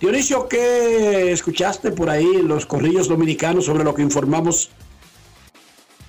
Dionisio, 0.00 0.48
¿qué 0.48 1.32
escuchaste 1.32 1.92
por 1.92 2.10
ahí 2.10 2.42
los 2.42 2.66
corrillos 2.66 3.08
dominicanos 3.08 3.66
sobre 3.66 3.84
lo 3.84 3.94
que 3.94 4.02
informamos 4.02 4.70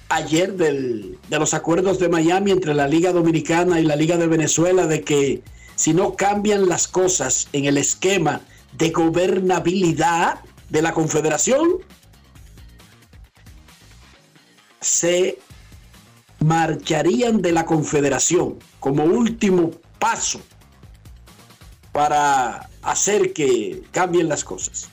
ayer 0.10 0.54
de 0.54 1.18
los 1.30 1.54
acuerdos 1.54 2.00
de 2.00 2.10
Miami 2.10 2.52
entre 2.52 2.74
la 2.74 2.88
Liga 2.88 3.12
Dominicana 3.12 3.80
y 3.80 3.84
la 3.84 3.96
Liga 3.96 4.18
de 4.18 4.28
Venezuela 4.28 4.88
de 4.88 5.04
que 5.04 5.44
si 5.76 5.94
no 5.94 6.16
cambian 6.16 6.68
las 6.68 6.88
cosas 6.88 7.48
en 7.54 7.66
el 7.66 7.78
esquema 7.78 8.42
de 8.74 8.90
gobernabilidad 8.90 10.40
de 10.70 10.82
la 10.82 10.94
Confederación, 10.94 11.80
se 14.82 15.38
marcharían 16.40 17.42
de 17.42 17.52
la 17.52 17.66
Confederación 17.66 18.58
como 18.80 19.04
último 19.04 19.72
paso 20.00 20.42
para 21.92 22.70
hacer 22.86 23.34
que 23.34 23.82
cambien 23.92 24.30
las 24.30 24.44
cosas. 24.44 24.90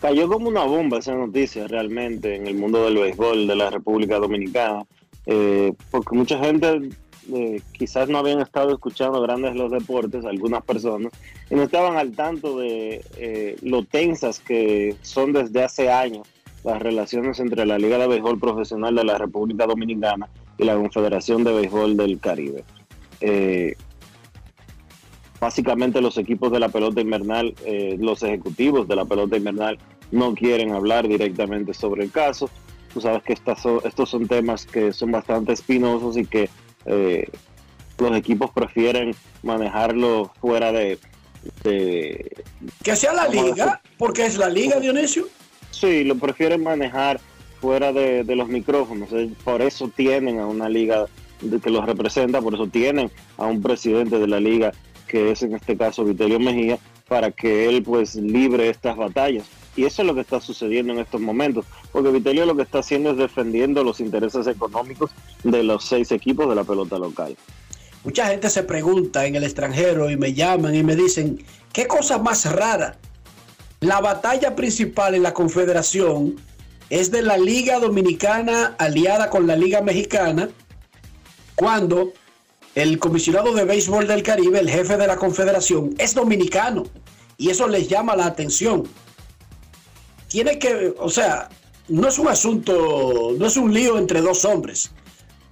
Cayó 0.00 0.28
como 0.28 0.48
una 0.48 0.64
bomba 0.64 0.98
esa 0.98 1.14
noticia 1.14 1.66
realmente 1.66 2.36
en 2.36 2.46
el 2.46 2.54
mundo 2.54 2.84
del 2.84 2.98
béisbol 2.98 3.46
de 3.46 3.56
la 3.56 3.70
República 3.70 4.18
Dominicana, 4.18 4.84
eh, 5.26 5.72
porque 5.90 6.16
mucha 6.16 6.38
gente 6.38 6.90
eh, 7.32 7.60
quizás 7.72 8.08
no 8.08 8.18
habían 8.18 8.40
estado 8.40 8.72
escuchando 8.72 9.22
grandes 9.22 9.54
los 9.54 9.70
deportes, 9.70 10.24
algunas 10.24 10.62
personas, 10.64 11.12
y 11.50 11.54
no 11.54 11.62
estaban 11.62 11.96
al 11.96 12.12
tanto 12.12 12.58
de 12.58 13.04
eh, 13.16 13.56
lo 13.62 13.84
tensas 13.84 14.40
que 14.40 14.96
son 15.02 15.32
desde 15.32 15.62
hace 15.62 15.90
años 15.90 16.26
las 16.64 16.80
relaciones 16.80 17.40
entre 17.40 17.64
la 17.66 17.78
Liga 17.78 17.98
de 17.98 18.08
Béisbol 18.08 18.38
Profesional 18.38 18.94
de 18.94 19.04
la 19.04 19.18
República 19.18 19.66
Dominicana 19.66 20.28
y 20.58 20.64
la 20.64 20.74
Confederación 20.74 21.42
de 21.44 21.52
Béisbol 21.52 21.96
del 21.96 22.20
Caribe. 22.20 22.64
Eh, 23.20 23.76
básicamente 25.42 26.00
los 26.00 26.18
equipos 26.18 26.52
de 26.52 26.60
la 26.60 26.68
pelota 26.68 27.00
invernal, 27.00 27.52
eh, 27.66 27.96
los 27.98 28.22
ejecutivos 28.22 28.86
de 28.86 28.94
la 28.94 29.04
pelota 29.04 29.36
invernal 29.36 29.76
no 30.12 30.36
quieren 30.36 30.70
hablar 30.70 31.08
directamente 31.08 31.74
sobre 31.74 32.04
el 32.04 32.12
caso. 32.12 32.48
Tú 32.94 33.00
sabes 33.00 33.24
que 33.24 33.32
estas 33.32 33.60
estos 33.84 34.08
son 34.08 34.28
temas 34.28 34.64
que 34.66 34.92
son 34.92 35.10
bastante 35.10 35.52
espinosos 35.52 36.16
y 36.16 36.26
que 36.26 36.48
eh, 36.86 37.28
los 37.98 38.16
equipos 38.16 38.52
prefieren 38.52 39.16
manejarlo 39.42 40.30
fuera 40.40 40.70
de... 40.70 41.00
que 41.64 42.94
sea 42.94 43.12
la 43.12 43.26
liga, 43.26 43.80
porque 43.98 44.26
es 44.26 44.38
la 44.38 44.48
liga, 44.48 44.78
Dionisio. 44.78 45.26
Sí, 45.72 46.04
lo 46.04 46.14
prefieren 46.18 46.62
manejar 46.62 47.18
fuera 47.60 47.92
de, 47.92 48.22
los 48.36 48.48
micrófonos. 48.48 49.08
Por 49.42 49.60
eso 49.60 49.88
tienen 49.88 50.38
a 50.38 50.46
una 50.46 50.68
liga 50.68 51.06
que 51.40 51.70
los 51.70 51.84
representa, 51.84 52.40
por 52.40 52.54
eso 52.54 52.68
tienen 52.68 53.10
a 53.38 53.46
un 53.46 53.60
presidente 53.60 54.20
de 54.20 54.28
la 54.28 54.38
liga, 54.38 54.72
que 55.12 55.30
es 55.30 55.42
en 55.42 55.54
este 55.54 55.76
caso 55.76 56.04
Vitelio 56.04 56.40
Mejía, 56.40 56.78
para 57.06 57.30
que 57.30 57.68
él 57.68 57.82
pues 57.82 58.14
libre 58.14 58.70
estas 58.70 58.96
batallas. 58.96 59.44
Y 59.76 59.84
eso 59.84 60.00
es 60.00 60.08
lo 60.08 60.14
que 60.14 60.22
está 60.22 60.40
sucediendo 60.40 60.94
en 60.94 61.00
estos 61.00 61.20
momentos, 61.20 61.66
porque 61.92 62.10
Vitelio 62.10 62.46
lo 62.46 62.56
que 62.56 62.62
está 62.62 62.78
haciendo 62.78 63.10
es 63.10 63.18
defendiendo 63.18 63.84
los 63.84 64.00
intereses 64.00 64.46
económicos 64.46 65.10
de 65.44 65.62
los 65.62 65.84
seis 65.84 66.10
equipos 66.12 66.48
de 66.48 66.54
la 66.54 66.64
pelota 66.64 66.98
local. 66.98 67.36
Mucha 68.04 68.26
gente 68.26 68.48
se 68.48 68.62
pregunta 68.62 69.26
en 69.26 69.36
el 69.36 69.44
extranjero 69.44 70.10
y 70.10 70.16
me 70.16 70.32
llaman 70.32 70.74
y 70.74 70.82
me 70.82 70.96
dicen, 70.96 71.44
¿qué 71.74 71.86
cosa 71.86 72.16
más 72.16 72.50
rara? 72.50 72.96
La 73.80 74.00
batalla 74.00 74.56
principal 74.56 75.14
en 75.14 75.24
la 75.24 75.34
Confederación 75.34 76.36
es 76.88 77.10
de 77.10 77.20
la 77.20 77.36
Liga 77.36 77.78
Dominicana 77.78 78.76
aliada 78.78 79.28
con 79.28 79.46
la 79.46 79.56
Liga 79.56 79.82
Mexicana, 79.82 80.48
cuando 81.54 82.12
el 82.74 82.98
comisionado 82.98 83.52
de 83.54 83.64
béisbol 83.64 84.06
del 84.06 84.22
Caribe, 84.22 84.58
el 84.58 84.70
jefe 84.70 84.96
de 84.96 85.06
la 85.06 85.16
confederación, 85.16 85.94
es 85.98 86.14
dominicano 86.14 86.84
y 87.36 87.50
eso 87.50 87.68
les 87.68 87.88
llama 87.88 88.16
la 88.16 88.26
atención. 88.26 88.84
Tiene 90.28 90.58
que, 90.58 90.94
o 90.98 91.10
sea, 91.10 91.48
no 91.88 92.08
es 92.08 92.18
un 92.18 92.28
asunto, 92.28 93.34
no 93.38 93.46
es 93.46 93.56
un 93.56 93.74
lío 93.74 93.98
entre 93.98 94.20
dos 94.20 94.44
hombres 94.44 94.92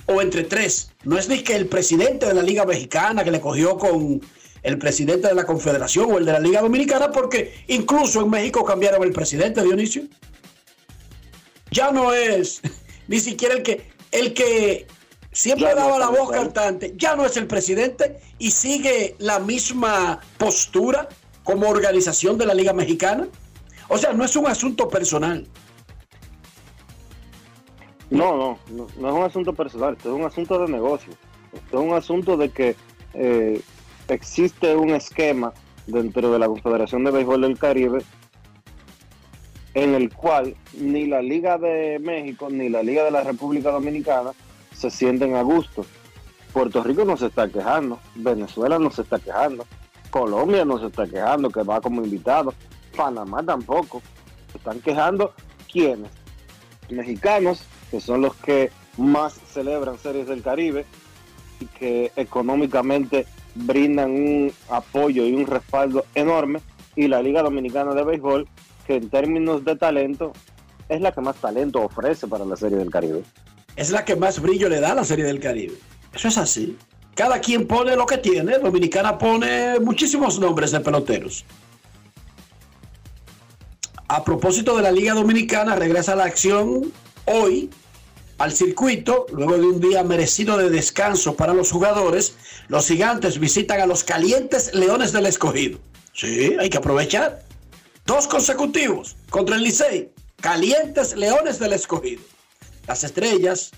o 0.07 0.23
entre 0.23 0.45
tres. 0.45 0.93
No 1.05 1.19
es 1.19 1.29
ni 1.29 1.43
que 1.43 1.57
el 1.57 1.67
presidente 1.67 2.27
de 2.27 2.35
la 2.35 2.43
Liga 2.43 2.65
Mexicana 2.65 3.25
que 3.25 3.31
le 3.31 3.41
cogió 3.41 3.77
con 3.77 4.21
el 4.63 4.79
presidente 4.79 5.29
de 5.29 5.35
la 5.35 5.45
Confederación 5.45 6.11
o 6.11 6.19
el 6.19 6.25
de 6.25 6.33
la 6.33 6.41
Liga 6.41 6.61
Dominicana, 6.61 7.11
porque 7.11 7.65
incluso 7.69 8.23
en 8.23 8.31
México 8.31 8.65
cambiaron 8.65 9.03
el 9.03 9.13
presidente, 9.13 9.63
Dionisio. 9.63 10.05
Ya 11.71 11.93
no 11.93 12.13
es 12.15 12.61
ni 13.09 13.21
siquiera 13.21 13.55
el 13.55 13.63
que, 13.63 13.91
el 14.13 14.35
que 14.35 14.87
siempre 15.33 15.75
daba 15.75 15.99
la 15.99 16.09
voz 16.09 16.31
cantante, 16.31 16.95
ya 16.97 17.17
no 17.17 17.25
es 17.25 17.37
el 17.37 17.47
presidente 17.47 18.21
y 18.39 18.51
sigue 18.51 19.15
la 19.19 19.39
misma 19.39 20.21
postura 20.39 21.09
como 21.45 21.69
organización 21.69 22.39
de 22.39 22.47
la 22.47 22.55
Liga 22.55 22.73
Mexicana. 22.73 23.29
O 23.89 23.99
sea, 23.99 24.13
no 24.13 24.25
es 24.25 24.37
un 24.37 24.47
asunto 24.47 24.89
personal. 24.89 25.47
No, 28.11 28.37
no, 28.37 28.59
no, 28.71 28.87
no 28.99 29.09
es 29.09 29.15
un 29.15 29.23
asunto 29.23 29.53
personal, 29.53 29.97
es 29.99 30.07
un 30.07 30.25
asunto 30.25 30.59
de 30.59 30.73
negocio. 30.73 31.13
es 31.53 31.79
un 31.79 31.95
asunto 31.95 32.37
de 32.37 32.51
que 32.51 32.77
eh, 33.15 33.61
existe 34.09 34.75
un 34.75 34.91
esquema 34.91 35.53
dentro 35.87 36.33
de 36.33 36.39
la 36.39 36.47
Confederación 36.47 37.05
de 37.05 37.13
Béisbol 37.13 37.43
del 37.43 37.59
Caribe 37.59 38.03
en 39.75 39.95
el 39.95 40.13
cual 40.13 40.57
ni 40.77 41.07
la 41.07 41.23
Liga 41.23 41.57
de 41.59 42.01
México 42.01 42.49
ni 42.51 42.69
la 42.69 42.83
Liga 42.83 43.05
de 43.05 43.13
la 43.13 43.23
República 43.23 43.71
Dominicana 43.71 44.33
se 44.81 44.91
sienten 44.91 45.35
a 45.37 45.43
gusto. 45.43 45.85
Puerto 46.55 46.83
Rico 46.83 47.05
no 47.05 47.19
se 47.19 47.27
está 47.27 47.49
quejando, 47.49 47.99
Venezuela 48.15 48.79
no 48.79 48.91
se 48.91 49.03
está 49.03 49.19
quejando, 49.19 49.67
Colombia 50.11 50.65
no 50.65 50.79
se 50.79 50.87
está 50.87 51.07
quejando 51.07 51.51
que 51.51 51.63
va 51.63 51.83
como 51.83 52.03
invitado, 52.03 52.55
Panamá 52.97 53.43
tampoco. 53.43 54.01
Están 54.55 54.81
quejando 54.81 55.35
quienes? 55.71 56.11
Mexicanos, 56.89 57.63
que 57.91 58.01
son 58.01 58.23
los 58.23 58.35
que 58.37 58.73
más 58.97 59.35
celebran 59.53 59.99
series 59.99 60.27
del 60.27 60.43
Caribe 60.43 60.87
y 61.61 61.67
que 61.67 62.11
económicamente 62.17 63.27
brindan 63.55 64.11
un 64.11 64.53
apoyo 64.71 65.27
y 65.27 65.35
un 65.35 65.47
respaldo 65.47 66.07
enorme, 66.15 66.61
y 66.97 67.07
la 67.07 67.23
Liga 67.23 67.43
Dominicana 67.43 67.95
de 67.95 68.03
Béisbol, 68.03 68.49
que 68.87 68.97
en 68.97 69.11
términos 69.11 69.65
de 69.65 69.77
talento 69.77 70.33
es 70.89 71.01
la 71.03 71.13
que 71.13 71.21
más 71.21 71.37
talento 71.37 71.83
ofrece 71.83 72.27
para 72.27 72.45
la 72.45 72.57
Serie 72.57 72.79
del 72.79 72.91
Caribe. 72.91 73.23
Es 73.77 73.91
la 73.91 74.05
que 74.05 74.17
más 74.17 74.41
brillo 74.41 74.69
le 74.69 74.81
da 74.81 74.93
a 74.93 74.95
la 74.95 75.05
Serie 75.05 75.25
del 75.25 75.41
Caribe. 75.41 75.75
Eso 76.13 76.29
es 76.29 76.39
así. 76.39 76.77
Cada 77.15 77.41
quien 77.41 77.67
pone 77.67 77.97
lo 77.97 78.07
que 78.07 78.19
tiene. 78.19 78.59
Dominicana 78.59 79.19
pone 79.19 79.79
muchísimos 79.81 80.39
nombres 80.39 80.71
de 80.73 80.81
peloteros. 80.81 81.45
A 84.09 84.25
propósito 84.25 84.77
de 84.77 84.83
la 84.83 84.91
Liga 84.91 85.15
Dominicana, 85.15 85.77
regresa 85.77 86.17
la 86.17 86.25
acción 86.25 86.93
hoy 87.27 87.71
al 88.39 88.53
circuito, 88.53 89.27
luego 89.33 89.59
de 89.59 89.67
un 89.67 89.81
día 89.81 90.03
merecido 90.03 90.57
de 90.57 90.71
descanso 90.71 91.37
para 91.37 91.53
los 91.53 91.71
jugadores, 91.71 92.37
los 92.69 92.87
gigantes 92.87 93.39
visitan 93.39 93.83
a 93.83 93.87
los 93.87 94.03
calientes 94.03 94.75
Leones 94.75 95.13
del 95.13 95.27
Escogido. 95.27 95.79
Sí, 96.15 96.57
hay 96.59 96.71
que 96.71 96.79
aprovechar. 96.79 97.43
Dos 98.07 98.27
consecutivos 98.27 99.15
contra 99.29 99.57
el 99.57 99.63
Licey, 99.63 100.11
calientes 100.41 101.15
Leones 101.15 101.59
del 101.59 101.75
Escogido. 101.75 102.23
Las 102.87 103.05
estrellas 103.05 103.71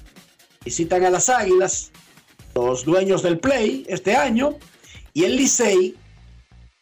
visitan 0.65 1.05
a 1.05 1.11
las 1.11 1.29
Águilas, 1.29 1.91
los 2.55 2.85
dueños 2.85 3.23
del 3.23 3.39
play 3.39 3.85
este 3.89 4.17
año, 4.17 4.57
y 5.13 5.25
el 5.25 5.37
Licey 5.37 5.97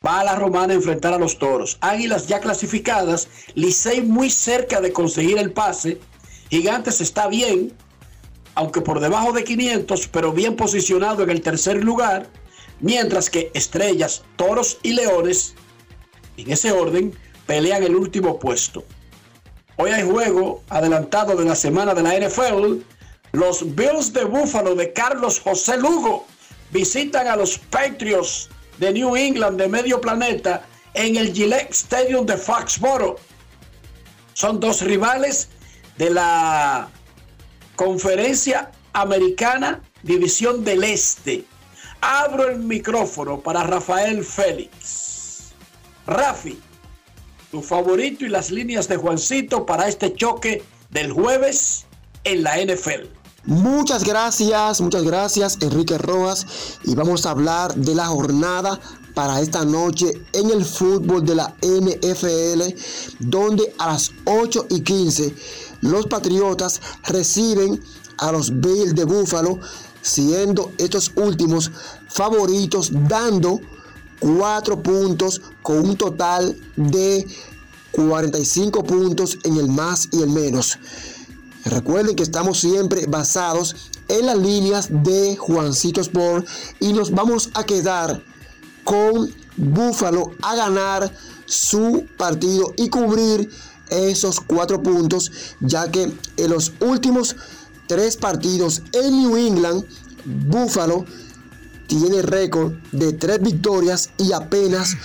va 0.04 0.20
a 0.20 0.24
la 0.24 0.36
Romana 0.36 0.72
a 0.72 0.76
enfrentar 0.76 1.12
a 1.12 1.18
los 1.18 1.38
Toros. 1.38 1.78
Águilas 1.80 2.26
ya 2.26 2.40
clasificadas, 2.40 3.28
Licey 3.54 4.02
muy 4.02 4.30
cerca 4.30 4.80
de 4.80 4.92
conseguir 4.92 5.38
el 5.38 5.52
pase 5.52 6.00
Gigantes 6.50 7.00
está 7.00 7.28
bien, 7.28 7.72
aunque 8.56 8.80
por 8.80 8.98
debajo 8.98 9.32
de 9.32 9.44
500, 9.44 10.08
pero 10.08 10.32
bien 10.32 10.56
posicionado 10.56 11.22
en 11.22 11.30
el 11.30 11.42
tercer 11.42 11.82
lugar, 11.84 12.28
mientras 12.80 13.30
que 13.30 13.52
Estrellas, 13.54 14.24
Toros 14.34 14.78
y 14.82 14.92
Leones, 14.92 15.54
en 16.36 16.50
ese 16.50 16.72
orden, 16.72 17.16
pelean 17.46 17.84
el 17.84 17.94
último 17.94 18.40
puesto. 18.40 18.84
Hoy 19.82 19.92
hay 19.92 20.02
juego 20.02 20.62
adelantado 20.68 21.34
de 21.34 21.46
la 21.46 21.56
semana 21.56 21.94
de 21.94 22.02
la 22.02 22.14
NFL. 22.18 22.82
Los 23.32 23.74
Bills 23.74 24.12
de 24.12 24.26
Buffalo 24.26 24.74
de 24.74 24.92
Carlos 24.92 25.40
José 25.40 25.78
Lugo 25.78 26.26
visitan 26.70 27.26
a 27.26 27.34
los 27.34 27.56
Patriots 27.56 28.50
de 28.76 28.92
New 28.92 29.16
England 29.16 29.58
de 29.58 29.68
medio 29.68 29.98
planeta 29.98 30.66
en 30.92 31.16
el 31.16 31.32
Gillette 31.32 31.70
Stadium 31.70 32.26
de 32.26 32.36
Foxboro. 32.36 33.16
Son 34.34 34.60
dos 34.60 34.82
rivales 34.82 35.48
de 35.96 36.10
la 36.10 36.90
Conferencia 37.74 38.72
Americana 38.92 39.80
División 40.02 40.62
del 40.62 40.84
Este. 40.84 41.46
Abro 42.02 42.50
el 42.50 42.58
micrófono 42.58 43.40
para 43.40 43.62
Rafael 43.62 44.26
Félix. 44.26 45.52
Rafi, 46.06 46.60
tu 47.50 47.62
favorito 47.62 48.24
y 48.24 48.28
las 48.28 48.50
líneas 48.50 48.88
de 48.88 48.96
Juancito 48.96 49.66
para 49.66 49.88
este 49.88 50.14
choque 50.14 50.62
del 50.90 51.12
jueves 51.12 51.86
en 52.24 52.42
la 52.42 52.56
NFL. 52.56 53.06
Muchas 53.44 54.04
gracias, 54.04 54.80
muchas 54.80 55.02
gracias 55.02 55.58
Enrique 55.62 55.96
Rojas 55.96 56.46
y 56.84 56.94
vamos 56.94 57.24
a 57.24 57.30
hablar 57.30 57.74
de 57.74 57.94
la 57.94 58.06
jornada 58.06 58.78
para 59.14 59.40
esta 59.40 59.64
noche 59.64 60.12
en 60.34 60.50
el 60.50 60.64
fútbol 60.64 61.24
de 61.24 61.34
la 61.34 61.54
NFL 61.62 62.74
donde 63.18 63.72
a 63.78 63.88
las 63.88 64.12
8 64.26 64.66
y 64.68 64.82
15 64.82 65.34
los 65.80 66.06
Patriotas 66.06 66.80
reciben 67.04 67.80
a 68.20 68.32
los 68.32 68.60
Bills 68.60 68.94
de 68.94 69.04
Buffalo, 69.04 69.58
siendo 70.02 70.72
estos 70.78 71.12
últimos 71.16 71.70
favoritos, 72.08 72.90
dando 73.08 73.60
cuatro 74.20 74.80
puntos 74.82 75.42
con 75.62 75.78
un 75.78 75.96
total 75.96 76.56
de 76.76 77.26
45 77.92 78.84
puntos 78.84 79.38
en 79.42 79.56
el 79.56 79.68
más 79.68 80.08
y 80.12 80.22
el 80.22 80.28
menos. 80.30 80.78
Recuerden 81.64 82.16
que 82.16 82.22
estamos 82.22 82.60
siempre 82.60 83.06
basados 83.06 83.90
en 84.08 84.26
las 84.26 84.38
líneas 84.38 84.88
de 84.90 85.36
Juancito 85.36 86.00
Sport 86.00 86.46
y 86.78 86.92
nos 86.92 87.10
vamos 87.10 87.50
a 87.54 87.64
quedar 87.64 88.22
con 88.84 89.30
Buffalo 89.56 90.32
a 90.42 90.54
ganar 90.54 91.12
su 91.44 92.06
partido 92.16 92.72
y 92.76 92.88
cubrir 92.88 93.50
esos 93.90 94.40
cuatro 94.40 94.82
puntos, 94.82 95.32
ya 95.60 95.90
que 95.90 96.12
en 96.36 96.50
los 96.50 96.72
últimos 96.80 97.36
tres 97.86 98.16
partidos 98.16 98.82
en 98.92 99.18
New 99.18 99.36
England, 99.36 99.84
Buffalo 100.24 101.04
tiene 101.90 102.22
récord 102.22 102.74
de 102.92 103.12
tres 103.12 103.42
victorias 103.42 104.10
y 104.16 104.32
apenas 104.32 104.96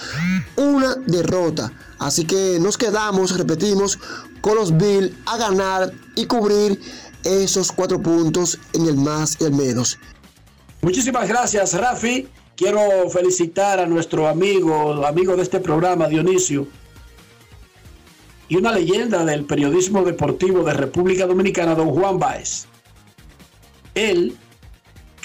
una 0.56 0.94
derrota. 1.08 1.74
Así 1.98 2.26
que 2.26 2.60
nos 2.62 2.78
quedamos, 2.78 3.36
repetimos, 3.36 3.98
con 4.40 4.54
los 4.56 4.78
Bills 4.78 5.12
a 5.26 5.36
ganar 5.38 5.92
y 6.16 6.28
cubrir 6.28 6.80
esos 7.24 7.72
cuatro 7.72 8.00
puntos 8.00 8.60
en 8.74 8.88
el 8.88 8.98
más 8.98 9.36
y 9.42 9.46
el 9.46 9.54
menos. 9.54 9.98
Muchísimas 10.84 11.28
gracias, 11.28 11.74
Rafi. 11.74 12.28
Quiero 12.56 13.10
felicitar 13.10 13.80
a 13.80 13.88
nuestro 13.88 14.28
amigo, 14.28 15.04
amigo 15.08 15.36
de 15.36 15.42
este 15.42 15.60
programa, 15.60 16.08
Dionisio, 16.08 16.68
y 18.48 18.58
una 18.58 18.72
leyenda 18.72 19.26
del 19.26 19.46
periodismo 19.46 20.04
deportivo 20.04 20.64
de 20.64 20.74
República 20.74 21.26
Dominicana, 21.26 21.74
don 21.74 21.90
Juan 21.90 22.20
Báez. 22.20 22.68
Él, 23.96 24.38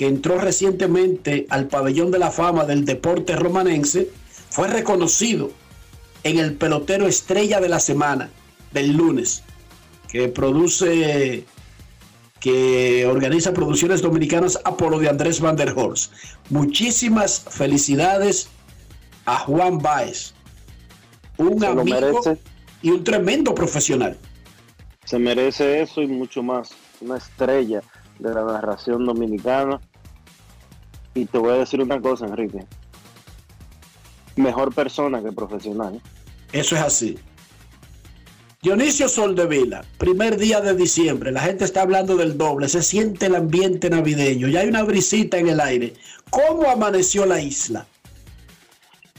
que 0.00 0.06
entró 0.06 0.38
recientemente 0.38 1.46
al 1.50 1.68
pabellón 1.68 2.10
de 2.10 2.18
la 2.18 2.30
fama 2.30 2.64
del 2.64 2.86
deporte 2.86 3.36
romanense, 3.36 4.08
fue 4.48 4.66
reconocido 4.66 5.50
en 6.24 6.38
el 6.38 6.54
pelotero 6.54 7.06
estrella 7.06 7.60
de 7.60 7.68
la 7.68 7.80
semana, 7.80 8.30
del 8.72 8.96
lunes, 8.96 9.42
que 10.08 10.28
produce, 10.28 11.44
que 12.40 13.04
organiza 13.04 13.52
producciones 13.52 14.00
dominicanas 14.00 14.58
Apolo 14.64 14.98
de 14.98 15.10
Andrés 15.10 15.38
Van 15.38 15.56
der 15.56 15.74
Horst. 15.76 16.14
Muchísimas 16.48 17.44
felicidades 17.50 18.48
a 19.26 19.36
Juan 19.40 19.80
Báez, 19.80 20.32
un 21.36 21.62
amigo 21.62 22.22
y 22.80 22.88
un 22.88 23.04
tremendo 23.04 23.54
profesional. 23.54 24.16
Se 25.04 25.18
merece 25.18 25.82
eso 25.82 26.00
y 26.00 26.06
mucho 26.06 26.42
más. 26.42 26.70
Una 27.02 27.18
estrella 27.18 27.82
de 28.18 28.32
la 28.32 28.44
narración 28.44 29.04
dominicana. 29.04 29.78
Y 31.14 31.26
te 31.26 31.38
voy 31.38 31.52
a 31.52 31.58
decir 31.58 31.80
una 31.80 32.00
cosa, 32.00 32.26
Enrique. 32.26 32.64
Mejor 34.36 34.74
persona 34.74 35.22
que 35.22 35.32
profesional. 35.32 36.00
Eso 36.52 36.76
es 36.76 36.82
así. 36.82 37.18
Dionisio 38.62 39.08
Soldevila, 39.08 39.82
primer 39.96 40.36
día 40.36 40.60
de 40.60 40.74
diciembre, 40.74 41.32
la 41.32 41.40
gente 41.40 41.64
está 41.64 41.80
hablando 41.80 42.14
del 42.14 42.36
doble, 42.36 42.68
se 42.68 42.82
siente 42.82 43.24
el 43.24 43.34
ambiente 43.34 43.88
navideño, 43.88 44.48
ya 44.48 44.60
hay 44.60 44.68
una 44.68 44.82
brisita 44.82 45.38
en 45.38 45.48
el 45.48 45.60
aire. 45.60 45.94
¿Cómo 46.28 46.68
amaneció 46.68 47.24
la 47.24 47.40
isla? 47.40 47.86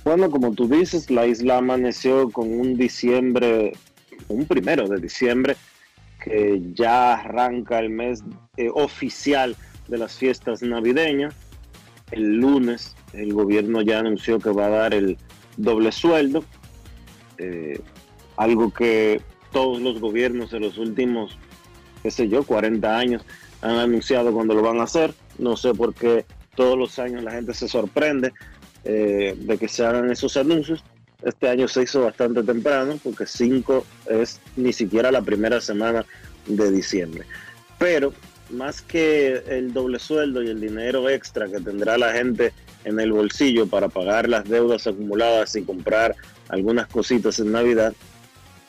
Bueno, 0.03 0.29
como 0.29 0.53
tú 0.53 0.67
dices, 0.67 1.09
la 1.09 1.25
isla 1.25 1.57
amaneció 1.57 2.29
con 2.29 2.51
un 2.51 2.77
diciembre, 2.77 3.73
un 4.27 4.45
primero 4.45 4.87
de 4.87 4.99
diciembre, 4.99 5.55
que 6.23 6.61
ya 6.75 7.13
arranca 7.15 7.79
el 7.79 7.89
mes 7.89 8.23
eh, 8.57 8.69
oficial 8.71 9.55
de 9.87 9.97
las 9.97 10.13
fiestas 10.13 10.61
navideñas. 10.61 11.33
El 12.11 12.37
lunes 12.37 12.95
el 13.13 13.33
gobierno 13.33 13.81
ya 13.81 13.99
anunció 13.99 14.39
que 14.39 14.51
va 14.51 14.67
a 14.67 14.69
dar 14.69 14.93
el 14.93 15.17
doble 15.57 15.91
sueldo, 15.91 16.43
eh, 17.37 17.79
algo 18.37 18.71
que 18.73 19.21
todos 19.51 19.81
los 19.81 19.99
gobiernos 19.99 20.51
de 20.51 20.59
los 20.59 20.77
últimos, 20.77 21.37
qué 22.03 22.11
sé 22.11 22.29
yo, 22.29 22.43
40 22.43 22.97
años 22.97 23.25
han 23.61 23.75
anunciado 23.75 24.33
cuando 24.33 24.53
lo 24.53 24.61
van 24.61 24.79
a 24.79 24.83
hacer. 24.83 25.13
No 25.37 25.57
sé 25.57 25.73
por 25.73 25.93
qué 25.93 26.25
todos 26.55 26.77
los 26.77 26.99
años 26.99 27.23
la 27.23 27.31
gente 27.31 27.53
se 27.53 27.67
sorprende 27.67 28.31
eh, 28.83 29.35
de 29.37 29.57
que 29.57 29.67
se 29.67 29.85
hagan 29.85 30.09
esos 30.09 30.37
anuncios. 30.37 30.83
Este 31.21 31.49
año 31.49 31.67
se 31.67 31.83
hizo 31.83 32.01
bastante 32.01 32.41
temprano 32.43 32.97
porque 33.03 33.25
5 33.25 33.85
es 34.09 34.39
ni 34.55 34.73
siquiera 34.73 35.11
la 35.11 35.21
primera 35.21 35.61
semana 35.61 36.05
de 36.47 36.71
diciembre. 36.71 37.25
Pero 37.77 38.13
más 38.51 38.81
que 38.81 39.43
el 39.47 39.73
doble 39.73 39.99
sueldo 39.99 40.41
y 40.43 40.49
el 40.49 40.59
dinero 40.59 41.09
extra 41.09 41.47
que 41.47 41.59
tendrá 41.59 41.97
la 41.97 42.13
gente 42.13 42.53
en 42.83 42.99
el 42.99 43.11
bolsillo 43.11 43.67
para 43.67 43.89
pagar 43.89 44.27
las 44.27 44.47
deudas 44.47 44.87
acumuladas 44.87 45.55
y 45.55 45.63
comprar 45.63 46.15
algunas 46.49 46.87
cositas 46.87 47.39
en 47.39 47.51
Navidad, 47.51 47.93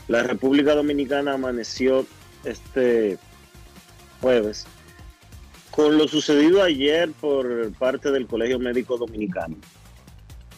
la 0.09 0.23
República 0.23 0.75
Dominicana 0.75 1.35
amaneció 1.35 2.07
este 2.45 3.19
jueves 4.21 4.67
con 5.71 5.97
lo 5.97 6.07
sucedido 6.07 6.63
ayer 6.63 7.11
por 7.13 7.73
parte 7.73 8.11
del 8.11 8.27
Colegio 8.27 8.59
Médico 8.59 8.99
Dominicano. 8.99 9.57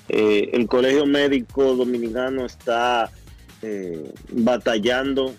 Eh, 0.08 0.50
el 0.52 0.66
Colegio 0.66 1.06
Médico 1.06 1.76
Dominicano 1.76 2.44
está 2.44 3.10
eh, 3.62 4.12
batallando 4.32 5.34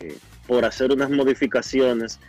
eh, 0.00 0.16
por 0.46 0.64
hacer 0.64 0.92
unas 0.92 1.10
modificaciones 1.10 2.20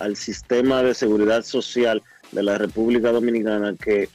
al 0.00 0.16
sistema 0.16 0.82
de 0.82 0.94
seguridad 0.94 1.42
social 1.44 2.02
de 2.32 2.42
la 2.42 2.58
República 2.58 3.12
Dominicana 3.12 3.74
que 3.74 4.08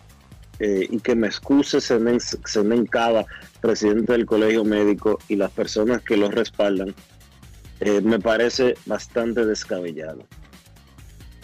y 0.57 0.99
que 1.01 1.15
me 1.15 1.27
excuse 1.27 1.81
Senen 1.81 2.85
Cava, 2.85 3.25
presidente 3.59 4.13
del 4.13 4.25
Colegio 4.25 4.63
Médico 4.63 5.19
y 5.27 5.35
las 5.35 5.51
personas 5.51 6.01
que 6.01 6.15
lo 6.15 6.31
respaldan, 6.31 6.95
me 7.81 8.19
parece 8.19 8.75
bastante 8.85 9.45
descabellado. 9.45 10.25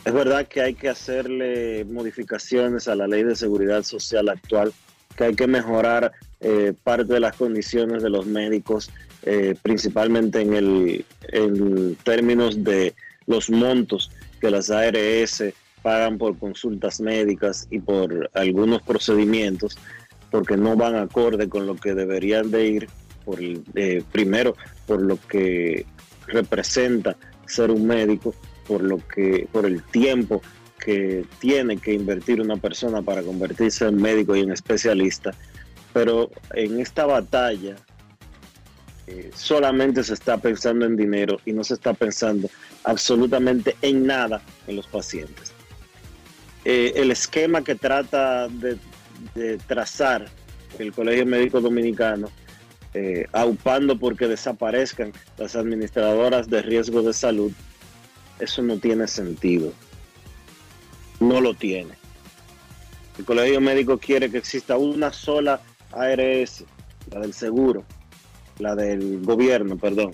Es 0.06 0.14
verdad 0.14 0.48
que 0.48 0.62
hay 0.62 0.74
que 0.74 0.88
hacerle 0.88 1.84
modificaciones 1.86 2.88
a 2.88 2.96
la 2.96 3.06
ley 3.06 3.24
de 3.24 3.36
seguridad 3.36 3.84
social 3.84 4.30
actual 4.30 4.74
que 5.16 5.26
hay 5.26 5.36
que 5.36 5.48
mejorar 5.48 6.12
eh, 6.40 6.74
parte 6.84 7.14
de 7.14 7.20
las 7.20 7.36
condiciones 7.36 8.02
de 8.02 8.10
los 8.10 8.26
médicos, 8.26 8.90
eh, 9.24 9.56
principalmente 9.62 10.42
en, 10.42 10.54
el, 10.54 11.06
en 11.32 11.96
términos 11.98 12.64
de 12.64 12.96
los 13.28 13.50
montos 13.50 14.10
que 14.42 14.52
las 14.52 14.70
ARS 14.72 15.44
pagan 15.82 16.18
por 16.18 16.38
consultas 16.38 17.00
médicas 17.00 17.68
y 17.70 17.80
por 17.80 18.30
algunos 18.34 18.82
procedimientos, 18.82 19.78
porque 20.30 20.58
no 20.58 20.76
van 20.76 20.96
acorde 20.96 21.48
con 21.48 21.66
lo 21.66 21.76
que 21.76 21.94
deberían 21.94 22.52
de 22.52 22.68
ir, 22.68 22.90
por 23.24 23.40
eh, 23.40 24.04
primero 24.12 24.56
por 24.88 25.02
lo 25.02 25.18
que 25.28 25.86
representa 26.28 27.16
ser 27.46 27.72
un 27.72 27.86
médico, 27.86 28.34
por 28.68 28.82
lo 28.82 28.98
que 29.08 29.48
por 29.52 29.66
el 29.66 29.84
tiempo 29.84 30.42
que 30.84 31.26
tiene 31.40 31.78
que 31.78 31.94
invertir 31.94 32.42
una 32.42 32.58
persona 32.58 33.02
para 33.02 33.22
convertirse 33.22 33.86
en 33.86 34.02
médico 34.02 34.36
y 34.36 34.40
en 34.40 34.52
especialista, 34.52 35.32
pero 35.94 36.32
en 36.56 36.80
esta 36.80 37.06
batalla 37.06 37.76
eh, 39.12 39.32
solamente 39.36 40.04
se 40.04 40.14
está 40.14 40.38
pensando 40.38 40.86
en 40.86 40.96
dinero 40.96 41.40
y 41.46 41.54
no 41.54 41.64
se 41.64 41.74
está 41.74 41.94
pensando 41.94 42.50
absolutamente 42.84 43.76
en 43.82 44.06
nada 44.08 44.42
en 44.68 44.76
los 44.78 44.88
pacientes. 44.88 45.52
Eh, 46.64 46.94
el 46.96 47.12
esquema 47.12 47.64
que 47.64 47.76
trata 47.76 48.48
de, 48.48 48.78
trazar 49.68 50.28
el 50.80 50.92
Colegio 50.94 51.26
Médico 51.26 51.62
Dominicano, 51.62 52.32
eh, 52.94 53.28
aupando 53.34 53.98
porque 54.00 54.28
desaparezcan 54.28 55.14
las 55.38 55.56
administradoras 55.56 56.50
de 56.50 56.62
riesgo 56.62 57.04
de 57.04 57.14
salud, 57.14 57.52
eso 58.40 58.64
no 58.64 58.78
tiene 58.78 59.08
sentido 59.08 59.72
no 61.22 61.40
lo 61.40 61.54
tiene. 61.54 61.94
El 63.18 63.26
Colegio 63.26 63.62
Médico 63.62 63.98
quiere 63.98 64.30
que 64.30 64.40
exista 64.40 64.78
una 64.78 65.14
sola 65.14 65.62
ARS, 65.92 66.66
la 67.12 67.20
del 67.20 67.34
seguro, 67.34 67.86
la 68.62 68.76
del 68.76 69.22
gobierno, 69.24 69.78
perdón. 69.78 70.12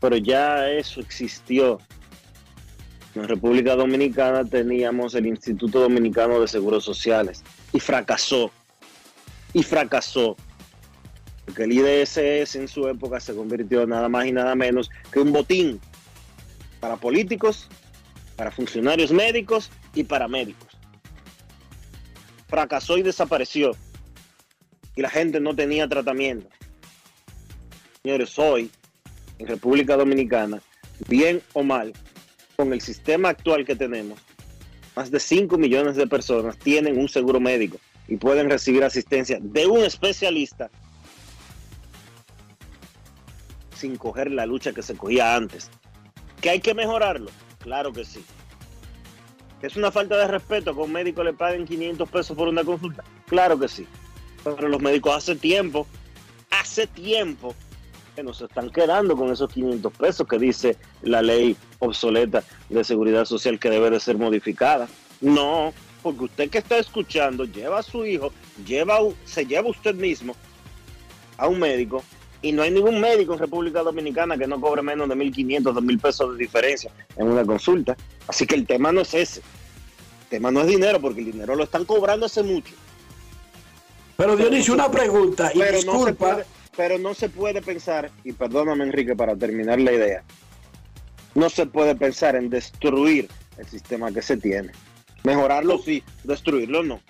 Pero 0.00 0.16
ya 0.16 0.68
eso 0.70 1.00
existió. 1.00 1.78
En 3.14 3.26
República 3.26 3.74
Dominicana 3.74 4.44
teníamos 4.44 5.14
el 5.14 5.26
Instituto 5.26 5.80
Dominicano 5.80 6.40
de 6.40 6.48
Seguros 6.48 6.84
Sociales 6.84 7.42
y 7.72 7.80
fracasó. 7.80 8.50
Y 9.52 9.62
fracasó. 9.62 10.36
Porque 11.44 11.64
el 11.64 11.72
IDSS 11.72 12.56
en 12.56 12.68
su 12.68 12.86
época 12.88 13.18
se 13.18 13.34
convirtió 13.34 13.86
nada 13.86 14.08
más 14.08 14.26
y 14.26 14.32
nada 14.32 14.54
menos 14.54 14.90
que 15.10 15.20
un 15.20 15.32
botín 15.32 15.80
para 16.80 16.96
políticos 16.96 17.68
para 18.38 18.52
funcionarios 18.52 19.10
médicos 19.10 19.68
y 19.94 20.04
paramédicos. 20.04 20.68
Fracasó 22.46 22.96
y 22.96 23.02
desapareció. 23.02 23.72
Y 24.94 25.02
la 25.02 25.10
gente 25.10 25.40
no 25.40 25.56
tenía 25.56 25.88
tratamiento. 25.88 26.48
Señores, 28.08 28.38
hoy 28.38 28.70
en 29.38 29.46
República 29.48 29.94
Dominicana, 29.94 30.62
bien 31.08 31.42
o 31.52 31.62
mal, 31.62 31.92
con 32.56 32.72
el 32.72 32.80
sistema 32.80 33.28
actual 33.28 33.66
que 33.66 33.76
tenemos, 33.76 34.18
más 34.96 35.10
de 35.10 35.20
5 35.20 35.58
millones 35.58 35.94
de 35.94 36.06
personas 36.06 36.56
tienen 36.56 36.98
un 36.98 37.10
seguro 37.10 37.38
médico 37.38 37.76
y 38.08 38.16
pueden 38.16 38.48
recibir 38.48 38.82
asistencia 38.82 39.36
de 39.42 39.66
un 39.66 39.84
especialista 39.84 40.70
sin 43.76 43.96
coger 43.96 44.30
la 44.30 44.46
lucha 44.46 44.72
que 44.72 44.80
se 44.80 44.96
cogía 44.96 45.36
antes. 45.36 45.70
¿Que 46.40 46.48
hay 46.48 46.60
que 46.60 46.72
mejorarlo? 46.72 47.30
Claro 47.58 47.92
que 47.92 48.06
sí. 48.06 48.24
¿Es 49.60 49.76
una 49.76 49.92
falta 49.92 50.16
de 50.16 50.28
respeto 50.28 50.74
que 50.74 50.80
un 50.80 50.92
médico 50.92 51.22
le 51.22 51.34
paguen 51.34 51.66
500 51.66 52.08
pesos 52.08 52.34
por 52.34 52.48
una 52.48 52.64
consulta? 52.64 53.04
Claro 53.26 53.58
que 53.58 53.68
sí. 53.68 53.86
Pero 54.42 54.68
los 54.68 54.80
médicos 54.80 55.14
hace 55.14 55.36
tiempo, 55.36 55.86
hace 56.50 56.86
tiempo 56.86 57.54
nos 58.22 58.40
están 58.40 58.70
quedando 58.70 59.16
con 59.16 59.30
esos 59.30 59.52
500 59.52 59.92
pesos 59.92 60.26
que 60.26 60.38
dice 60.38 60.76
la 61.02 61.22
ley 61.22 61.56
obsoleta 61.78 62.42
de 62.68 62.84
seguridad 62.84 63.24
social 63.24 63.58
que 63.58 63.70
debe 63.70 63.90
de 63.90 64.00
ser 64.00 64.18
modificada. 64.18 64.88
No, 65.20 65.72
porque 66.02 66.24
usted 66.24 66.50
que 66.50 66.58
está 66.58 66.78
escuchando 66.78 67.44
lleva 67.44 67.78
a 67.78 67.82
su 67.82 68.04
hijo, 68.04 68.32
lleva, 68.66 68.98
se 69.24 69.46
lleva 69.46 69.68
usted 69.68 69.94
mismo 69.94 70.34
a 71.36 71.48
un 71.48 71.58
médico 71.60 72.02
y 72.40 72.52
no 72.52 72.62
hay 72.62 72.70
ningún 72.70 73.00
médico 73.00 73.32
en 73.32 73.40
República 73.40 73.82
Dominicana 73.82 74.36
que 74.36 74.46
no 74.46 74.60
cobre 74.60 74.82
menos 74.82 75.08
de 75.08 75.16
1.500, 75.16 75.62
2.000 75.62 76.00
pesos 76.00 76.32
de 76.32 76.38
diferencia 76.38 76.90
en 77.16 77.28
una 77.28 77.44
consulta. 77.44 77.96
Así 78.28 78.46
que 78.46 78.54
el 78.54 78.66
tema 78.66 78.92
no 78.92 79.00
es 79.00 79.14
ese. 79.14 79.40
El 79.40 80.28
tema 80.30 80.50
no 80.50 80.60
es 80.60 80.68
dinero, 80.68 81.00
porque 81.00 81.20
el 81.20 81.32
dinero 81.32 81.56
lo 81.56 81.64
están 81.64 81.84
cobrando 81.84 82.26
hace 82.26 82.42
mucho. 82.42 82.74
Pero 84.16 84.36
Dionisio, 84.36 84.74
una 84.74 84.90
pregunta, 84.90 85.50
y 85.54 85.58
pero 85.58 85.76
disculpa. 85.78 86.36
No 86.36 86.57
pero 86.78 86.96
no 86.96 87.12
se 87.12 87.28
puede 87.28 87.60
pensar, 87.60 88.08
y 88.22 88.32
perdóname 88.32 88.84
Enrique 88.84 89.16
para 89.16 89.34
terminar 89.34 89.80
la 89.80 89.92
idea, 89.92 90.22
no 91.34 91.50
se 91.50 91.66
puede 91.66 91.96
pensar 91.96 92.36
en 92.36 92.50
destruir 92.50 93.28
el 93.56 93.66
sistema 93.66 94.12
que 94.12 94.22
se 94.22 94.36
tiene. 94.36 94.70
Mejorarlo 95.24 95.78
sí, 95.78 96.04
destruirlo 96.22 96.84
no. 96.84 97.00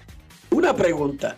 Una 0.48 0.74
pregunta. 0.74 1.36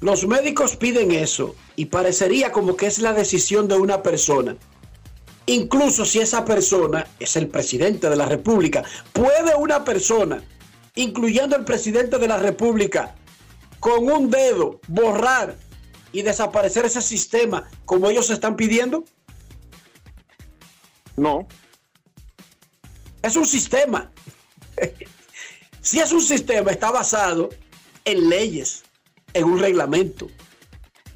Los 0.00 0.26
médicos 0.26 0.74
piden 0.74 1.12
eso 1.12 1.54
y 1.76 1.84
parecería 1.84 2.50
como 2.50 2.74
que 2.74 2.86
es 2.86 2.98
la 2.98 3.12
decisión 3.12 3.68
de 3.68 3.76
una 3.76 4.02
persona. 4.02 4.56
Incluso 5.46 6.04
si 6.04 6.18
esa 6.18 6.44
persona 6.44 7.06
es 7.20 7.36
el 7.36 7.46
presidente 7.46 8.10
de 8.10 8.16
la 8.16 8.26
República, 8.26 8.82
puede 9.12 9.54
una 9.54 9.84
persona, 9.84 10.42
incluyendo 10.96 11.54
el 11.54 11.64
presidente 11.64 12.18
de 12.18 12.26
la 12.26 12.38
República, 12.38 13.14
con 13.78 14.10
un 14.10 14.28
dedo 14.28 14.80
borrar 14.88 15.54
y 16.16 16.22
desaparecer 16.22 16.86
ese 16.86 17.02
sistema 17.02 17.68
como 17.84 18.08
ellos 18.08 18.30
están 18.30 18.56
pidiendo? 18.56 19.04
No. 21.14 21.46
Es 23.22 23.36
un 23.36 23.44
sistema. 23.44 24.10
si 25.82 26.00
es 26.00 26.12
un 26.12 26.22
sistema, 26.22 26.70
está 26.70 26.90
basado 26.90 27.50
en 28.06 28.30
leyes 28.30 28.84
en 29.34 29.44
un 29.44 29.58
reglamento, 29.58 30.28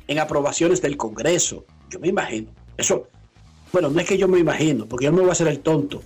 en 0.06 0.18
aprobaciones 0.18 0.82
del 0.82 0.98
Congreso. 0.98 1.64
Yo 1.88 1.98
me 1.98 2.08
imagino. 2.08 2.50
Eso, 2.76 3.08
bueno, 3.72 3.88
no 3.88 4.00
es 4.00 4.06
que 4.06 4.18
yo 4.18 4.28
me 4.28 4.38
imagino, 4.38 4.86
porque 4.86 5.06
yo 5.06 5.12
no 5.12 5.16
me 5.16 5.22
voy 5.22 5.30
a 5.30 5.32
hacer 5.32 5.48
el 5.48 5.60
tonto. 5.60 6.02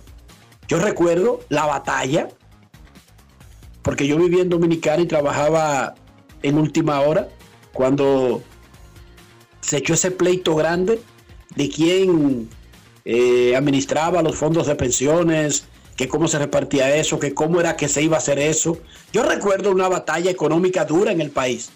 Yo 0.69 0.79
recuerdo 0.79 1.41
la 1.49 1.65
batalla 1.65 2.29
porque 3.81 4.07
yo 4.07 4.17
vivía 4.17 4.41
en 4.41 4.49
Dominicana 4.49 5.03
y 5.03 5.05
trabajaba 5.05 5.95
en 6.43 6.57
última 6.57 7.01
hora, 7.01 7.27
cuando 7.73 8.41
se 9.65 9.77
echó 9.77 9.95
ese 9.95 10.11
pleito 10.11 10.55
grande 10.55 11.01
de 11.55 11.69
quién 11.69 12.47
eh, 13.03 13.55
administraba 13.55 14.21
los 14.21 14.35
fondos 14.35 14.67
de 14.67 14.75
pensiones, 14.75 15.65
que 15.95 16.07
cómo 16.07 16.27
se 16.27 16.37
repartía 16.37 16.95
eso, 16.95 17.19
que 17.19 17.33
cómo 17.33 17.59
era 17.59 17.75
que 17.75 17.87
se 17.87 18.03
iba 18.03 18.15
a 18.15 18.19
hacer 18.19 18.37
eso. 18.37 18.77
Yo 19.11 19.23
recuerdo 19.23 19.71
una 19.71 19.87
batalla 19.87 20.29
económica 20.29 20.85
dura 20.85 21.11
en 21.11 21.19
el 21.19 21.31
país, 21.31 21.69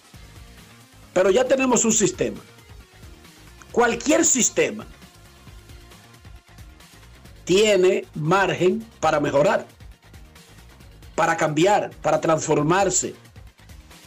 pero 1.14 1.32
ya 1.32 1.46
tenemos 1.46 1.84
un 1.84 1.92
sistema. 1.92 2.40
Cualquier 3.72 4.24
sistema 4.24 4.86
tiene 7.44 8.06
margen 8.14 8.86
para 9.00 9.20
mejorar, 9.20 9.66
para 11.16 11.36
cambiar, 11.36 11.90
para 12.04 12.22
transformarse, 12.22 13.16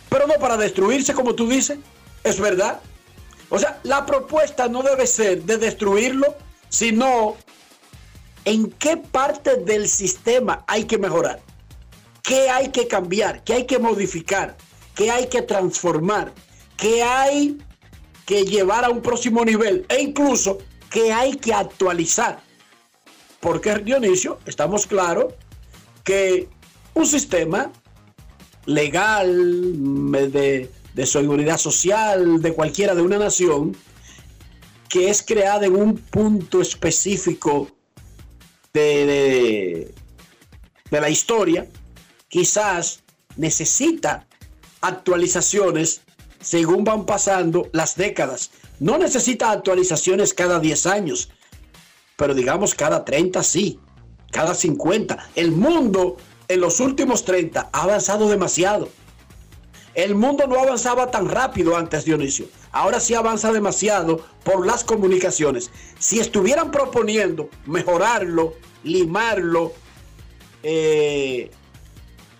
pero 0.09 0.29
no 0.29 0.35
para 0.35 0.57
destruirse 0.57 1.15
como 1.15 1.35
tú 1.35 1.49
dices. 1.49 1.79
Es 2.23 2.39
verdad. 2.39 2.81
O 3.55 3.59
sea, 3.59 3.79
la 3.83 4.07
propuesta 4.07 4.67
no 4.67 4.83
debe 4.83 5.07
ser 5.07 5.43
de 5.43 5.59
destruirlo, 5.59 6.35
sino 6.71 7.37
en 8.47 8.71
qué 8.71 8.97
parte 8.97 9.57
del 9.57 9.91
sistema 9.91 10.65
hay 10.67 10.85
que 10.85 10.97
mejorar, 10.97 11.39
qué 12.23 12.49
hay 12.49 12.71
que 12.71 12.89
cambiar, 12.89 13.45
qué 13.45 13.53
hay 13.53 13.67
que 13.67 13.79
modificar, 13.79 14.57
qué 14.95 15.11
hay 15.11 15.27
que 15.27 15.43
transformar, 15.43 16.33
qué 16.79 17.03
hay 17.03 17.59
que 18.25 18.47
llevar 18.47 18.87
a 18.87 18.89
un 18.89 19.03
próximo 19.03 19.45
nivel 19.45 19.85
e 19.91 20.01
incluso 20.01 20.57
qué 20.89 21.13
hay 21.13 21.35
que 21.35 21.53
actualizar. 21.53 22.41
Porque 23.39 23.75
Dionisio, 23.75 24.39
estamos 24.47 24.87
claros 24.87 25.35
que 26.05 26.49
un 26.95 27.05
sistema 27.05 27.71
legal 28.65 30.11
de, 30.33 30.71
de 30.95 31.07
seguridad 31.07 31.59
social 31.59 32.41
de 32.41 32.55
cualquiera 32.55 32.95
de 32.95 33.03
una 33.03 33.19
nación 33.19 33.77
que 34.89 35.09
es 35.09 35.23
creada 35.23 35.67
en 35.67 35.75
un 35.75 35.97
punto 35.97 36.61
específico 36.61 37.71
de, 38.75 39.91
de, 40.91 41.01
la 41.01 41.09
historia, 41.09 41.67
quizás 42.29 43.01
necesita 43.37 44.27
actualizaciones 44.83 46.03
según 46.41 46.85
van 46.85 47.07
pasando 47.07 47.71
las 47.73 47.97
décadas. 47.97 48.51
No 48.81 48.99
necesita 48.99 49.51
actualizaciones 49.51 50.35
cada 50.35 50.61
10 50.61 50.87
años, 50.87 51.31
pero 52.17 52.35
digamos 52.35 52.75
cada 52.75 53.05
30 53.05 53.43
sí, 53.43 53.79
cada 54.31 54.55
50. 54.55 55.31
El 55.37 55.53
mundo 55.53 56.17
en 56.49 56.61
los 56.61 56.81
últimos 56.81 57.25
30 57.25 57.71
ha 57.73 57.83
avanzado 57.83 58.29
demasiado. 58.29 58.89
El 59.95 60.15
mundo 60.15 60.47
no 60.47 60.59
avanzaba 60.59 61.11
tan 61.11 61.29
rápido 61.29 61.77
antes, 61.77 62.05
Dionisio. 62.05 62.47
Ahora 62.71 62.99
sí 62.99 63.15
avanza 63.15 63.53
demasiado 63.53 64.25
por 64.43 64.67
las 64.67 64.85
comunicaciones. 64.85 65.71
Si 65.99 66.19
estuvieran 66.19 66.71
proponiendo 66.71 67.51
mejorarlo, 67.67 68.55
limarlo, 68.85 69.73
eh, 70.63 71.51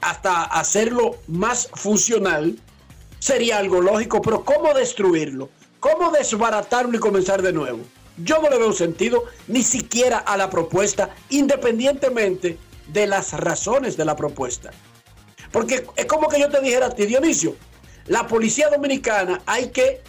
hasta 0.01 0.45
hacerlo 0.45 1.17
más 1.29 1.69
funcional, 1.75 2.59
sería 3.19 3.59
algo 3.59 3.83
lógico. 3.83 4.23
Pero 4.23 4.45
¿cómo 4.45 4.73
destruirlo? 4.73 5.51
¿Cómo 5.79 6.11
desbaratarlo 6.11 6.97
y 6.97 7.01
comenzar 7.01 7.43
de 7.43 7.53
nuevo? 7.53 7.81
Yo 8.17 8.41
no 8.41 8.49
le 8.49 8.59
veo 8.59 8.73
sentido 8.73 9.25
ni 9.47 9.63
siquiera 9.63 10.19
a 10.19 10.39
la 10.39 10.49
propuesta, 10.49 11.11
independientemente 11.29 12.59
de 12.89 13.07
las 13.07 13.33
razones 13.35 13.97
de 13.97 14.05
la 14.07 14.17
propuesta. 14.17 14.71
Porque 15.53 15.85
es 15.97 16.07
como 16.07 16.29
que 16.29 16.41
yo 16.41 16.49
te 16.49 16.61
dijera 16.61 16.87
a 16.87 16.91
ti, 16.95 17.07
Dionisio, 17.07 17.55
la 18.07 18.27
policía 18.27 18.69
dominicana 18.69 19.43
hay 19.47 19.71
que 19.71 20.01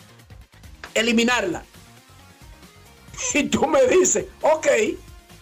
eliminarla. 0.94 1.64
Y 3.34 3.44
tú 3.44 3.68
me 3.68 3.86
dices, 3.88 4.26
ok, 4.42 4.68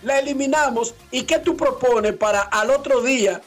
la 0.04 0.20
eliminamos. 0.20 0.96
¿Y 1.12 1.24
qué 1.24 1.40
tú 1.40 1.56
propones 1.56 2.14
para 2.14 2.42
al 2.42 2.70
otro 2.72 3.02
día 3.02 3.42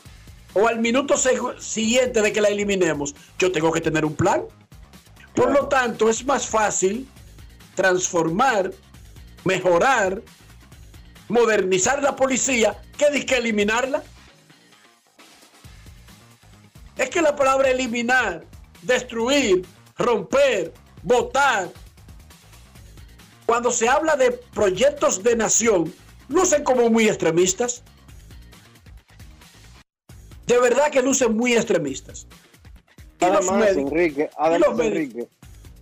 o 0.55 0.69
al 0.69 0.79
minuto 0.79 1.17
siguiente 1.59 2.23
de 2.23 2.33
que 2.33 2.41
la 2.41 2.49
eliminemos? 2.49 3.15
Yo 3.39 3.53
tengo 3.53 3.73
que 3.73 3.81
tener 3.81 4.05
un 4.05 4.15
plan. 4.15 4.43
Por 5.35 5.53
lo 5.53 5.67
tanto, 5.67 6.09
es 6.09 6.25
más 6.25 6.47
fácil 6.47 7.09
transformar, 7.75 8.71
mejorar, 9.45 10.23
modernizar 11.29 12.03
la 12.03 12.15
policía 12.15 12.81
que 12.97 13.35
eliminarla. 13.37 14.03
Es 16.97 17.11
que 17.11 17.21
la 17.21 17.35
palabra 17.35 17.71
eliminar, 17.71 18.45
destruir, 18.83 19.65
romper, 19.99 20.73
votar, 21.03 21.71
cuando 23.47 23.71
se 23.71 23.89
habla 23.89 24.17
de 24.17 24.31
proyectos 24.31 25.23
de 25.23 25.37
nación, 25.37 25.93
lucen 26.29 26.65
como 26.65 26.89
muy 26.89 27.09
extremistas. 27.09 27.83
De 30.47 30.59
verdad 30.59 30.91
que 30.91 31.03
lucen 31.03 31.37
muy 31.37 31.55
extremistas. 31.55 32.27
además, 33.21 33.47
los 33.47 33.57
médicos, 33.57 33.93
Enrique, 33.93 34.31
además, 34.39 34.69
los 34.71 34.81
Enrique, 34.81 35.29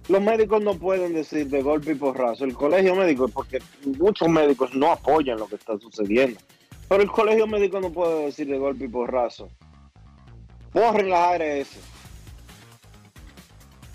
los 0.09 0.23
médicos 0.23 0.63
no 0.63 0.75
pueden 0.75 1.13
decir 1.15 1.49
de 1.49 1.63
golpe 1.63 1.93
y 1.93 1.95
porrazo. 1.95 2.45
El 2.45 2.55
colegio 2.55 2.95
médico, 2.95 3.29
porque 3.29 3.61
muchos 3.99 4.29
médicos 4.29 4.75
no 4.75 4.91
apoyan 4.93 5.39
lo 5.39 5.47
que 5.47 5.57
está 5.57 5.79
sucediendo. 5.79 6.41
Pero 6.89 7.03
el 7.03 7.11
colegio 7.11 7.47
médico 7.47 7.81
no 7.81 7.91
puede 7.91 8.27
decir 8.27 8.49
de 8.49 8.59
golpe 8.59 8.87
y 8.87 8.89
porrazo 8.89 9.49
borren 10.73 11.11
las 11.11 11.41
ARS. 11.41 11.69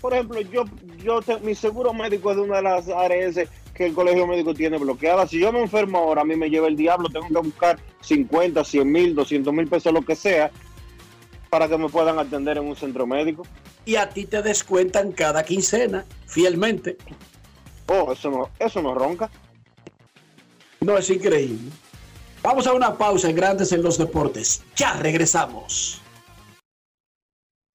Por 0.00 0.14
ejemplo, 0.14 0.40
yo, 0.40 0.64
yo 1.02 1.20
mi 1.42 1.54
seguro 1.54 1.92
médico 1.92 2.30
es 2.30 2.36
de 2.36 2.42
una 2.42 2.56
de 2.56 2.62
las 2.62 2.88
ARS 2.88 3.48
que 3.74 3.86
el 3.86 3.94
colegio 3.94 4.26
médico 4.26 4.54
tiene 4.54 4.76
bloqueada. 4.76 5.26
Si 5.26 5.40
yo 5.40 5.52
me 5.52 5.60
enfermo 5.60 5.98
ahora, 5.98 6.22
a 6.22 6.24
mí 6.24 6.36
me 6.36 6.50
lleva 6.50 6.66
el 6.66 6.76
diablo, 6.76 7.08
tengo 7.08 7.28
que 7.28 7.48
buscar 7.48 7.78
50, 8.00 8.64
100 8.64 8.90
mil, 8.90 9.14
200 9.14 9.52
mil 9.54 9.68
pesos, 9.68 9.92
lo 9.92 10.02
que 10.02 10.16
sea, 10.16 10.50
para 11.48 11.68
que 11.68 11.78
me 11.78 11.88
puedan 11.88 12.18
atender 12.18 12.58
en 12.58 12.64
un 12.64 12.76
centro 12.76 13.06
médico. 13.06 13.46
Y 13.84 13.96
a 13.96 14.08
ti 14.08 14.26
te 14.26 14.42
descuentan 14.42 15.12
cada 15.12 15.44
quincena, 15.44 16.04
fielmente. 16.26 16.96
Oh, 17.86 18.12
eso 18.12 18.30
no, 18.30 18.50
eso 18.58 18.82
no 18.82 18.94
ronca. 18.94 19.30
No, 20.80 20.98
es 20.98 21.08
increíble. 21.10 21.70
Vamos 22.42 22.66
a 22.66 22.72
una 22.72 22.96
pausa 22.96 23.30
en 23.30 23.36
Grandes 23.36 23.72
en 23.72 23.82
los 23.82 23.96
Deportes. 23.98 24.62
Ya 24.76 24.94
regresamos. 24.94 26.02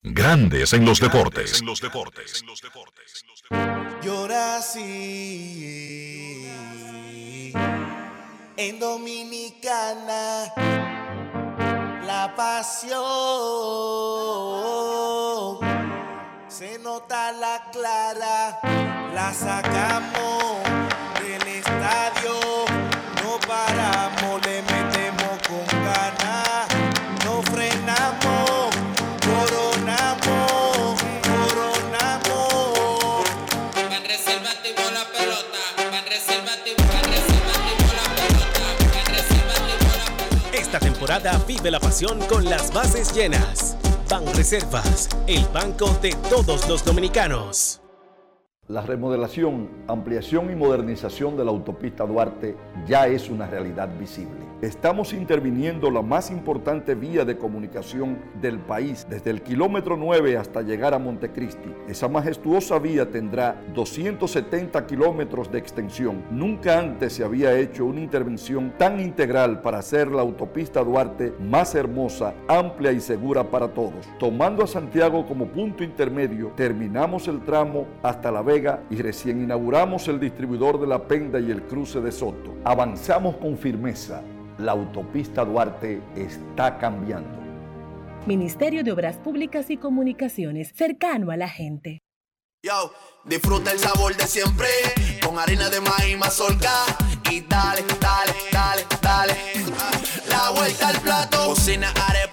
Grandes 0.05 0.73
en 0.73 0.83
los 0.83 0.99
deportes. 0.99 1.61
En 1.61 1.65
los 1.65 1.79
deportes. 1.79 2.43
Yo 4.03 4.27
nací 4.27 4.83
en 8.57 8.79
Dominicana. 8.79 10.53
La 12.05 12.35
pasión 12.35 12.99
se 16.49 16.77
nota 16.79 17.31
la 17.31 17.69
clara. 17.71 18.59
La 19.13 19.33
sacamos 19.33 20.63
del 21.21 21.47
estadio. 21.47 22.22
Temporada 41.13 41.45
vive 41.45 41.69
la 41.69 41.79
pasión 41.79 42.19
con 42.27 42.45
las 42.45 42.73
bases 42.73 43.13
llenas. 43.13 43.77
Ban 44.09 44.25
Reservas, 44.33 45.09
el 45.27 45.45
banco 45.53 45.89
de 46.01 46.11
todos 46.29 46.67
los 46.67 46.83
dominicanos. 46.83 47.82
La 48.69 48.79
remodelación, 48.79 49.67
ampliación 49.89 50.49
y 50.49 50.55
modernización 50.55 51.35
de 51.35 51.43
la 51.43 51.51
autopista 51.51 52.05
Duarte 52.05 52.55
ya 52.87 53.07
es 53.07 53.29
una 53.29 53.45
realidad 53.45 53.89
visible. 53.99 54.53
Estamos 54.63 55.11
interviniendo 55.11 55.91
la 55.91 56.01
más 56.01 56.31
importante 56.31 56.95
vía 56.95 57.25
de 57.25 57.37
comunicación 57.37 58.17
del 58.39 58.59
país, 58.59 59.05
desde 59.09 59.31
el 59.31 59.41
kilómetro 59.41 59.97
9 59.97 60.37
hasta 60.37 60.61
llegar 60.61 60.93
a 60.93 60.99
Montecristi. 60.99 61.69
Esa 61.89 62.07
majestuosa 62.07 62.79
vía 62.79 63.11
tendrá 63.11 63.61
270 63.73 64.87
kilómetros 64.87 65.51
de 65.51 65.59
extensión. 65.59 66.23
Nunca 66.31 66.79
antes 66.79 67.11
se 67.11 67.25
había 67.25 67.59
hecho 67.59 67.83
una 67.83 67.99
intervención 67.99 68.71
tan 68.77 69.01
integral 69.01 69.59
para 69.59 69.79
hacer 69.79 70.07
la 70.07 70.21
autopista 70.21 70.81
Duarte 70.81 71.33
más 71.41 71.75
hermosa, 71.75 72.33
amplia 72.47 72.93
y 72.93 73.01
segura 73.01 73.43
para 73.43 73.73
todos. 73.73 74.07
Tomando 74.17 74.63
a 74.63 74.67
Santiago 74.67 75.25
como 75.25 75.47
punto 75.47 75.83
intermedio, 75.83 76.53
terminamos 76.55 77.27
el 77.27 77.41
tramo 77.41 77.85
hasta 78.01 78.31
la 78.31 78.41
y 78.89 79.01
recién 79.01 79.41
inauguramos 79.41 80.07
el 80.07 80.19
distribuidor 80.19 80.79
de 80.79 80.85
la 80.85 81.07
Penda 81.07 81.39
y 81.39 81.49
el 81.49 81.63
cruce 81.63 81.99
de 82.01 82.11
Soto. 82.11 82.55
Avanzamos 82.63 83.37
con 83.37 83.57
firmeza. 83.57 84.21
La 84.59 84.73
autopista 84.73 85.43
Duarte 85.43 85.99
está 86.15 86.77
cambiando. 86.77 87.35
Ministerio 88.27 88.83
de 88.83 88.91
Obras 88.91 89.17
Públicas 89.17 89.71
y 89.71 89.77
Comunicaciones, 89.77 90.71
cercano 90.75 91.31
a 91.31 91.37
la 91.37 91.49
gente. 91.49 92.03
Yo, 92.61 92.93
disfruta 93.25 93.71
el 93.71 93.79
sabor 93.79 94.15
de 94.15 94.27
siempre, 94.27 94.67
con 95.25 95.39
harina 95.39 95.69
de 95.71 95.81
maíz 95.81 96.17
mazorca 96.17 96.85
y 97.31 97.41
dale, 97.41 97.83
dale, 97.99 98.33
dale, 98.51 98.85
dale. 99.01 99.35
La 100.29 100.51
vuelta 100.51 100.89
al 100.89 101.01
plato, 101.01 101.47
cocina 101.47 101.91
arepa, 102.07 102.32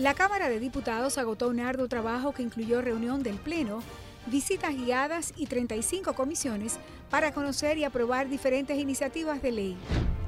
La 0.00 0.14
Cámara 0.14 0.48
de 0.48 0.58
Diputados 0.58 1.18
agotó 1.18 1.48
un 1.48 1.60
arduo 1.60 1.86
trabajo 1.86 2.32
que 2.32 2.42
incluyó 2.42 2.80
reunión 2.80 3.22
del 3.22 3.36
Pleno, 3.36 3.82
visitas 4.28 4.74
guiadas 4.74 5.34
y 5.36 5.44
35 5.44 6.14
comisiones 6.14 6.78
para 7.10 7.34
conocer 7.34 7.76
y 7.76 7.84
aprobar 7.84 8.30
diferentes 8.30 8.78
iniciativas 8.78 9.42
de 9.42 9.52
ley. 9.52 9.76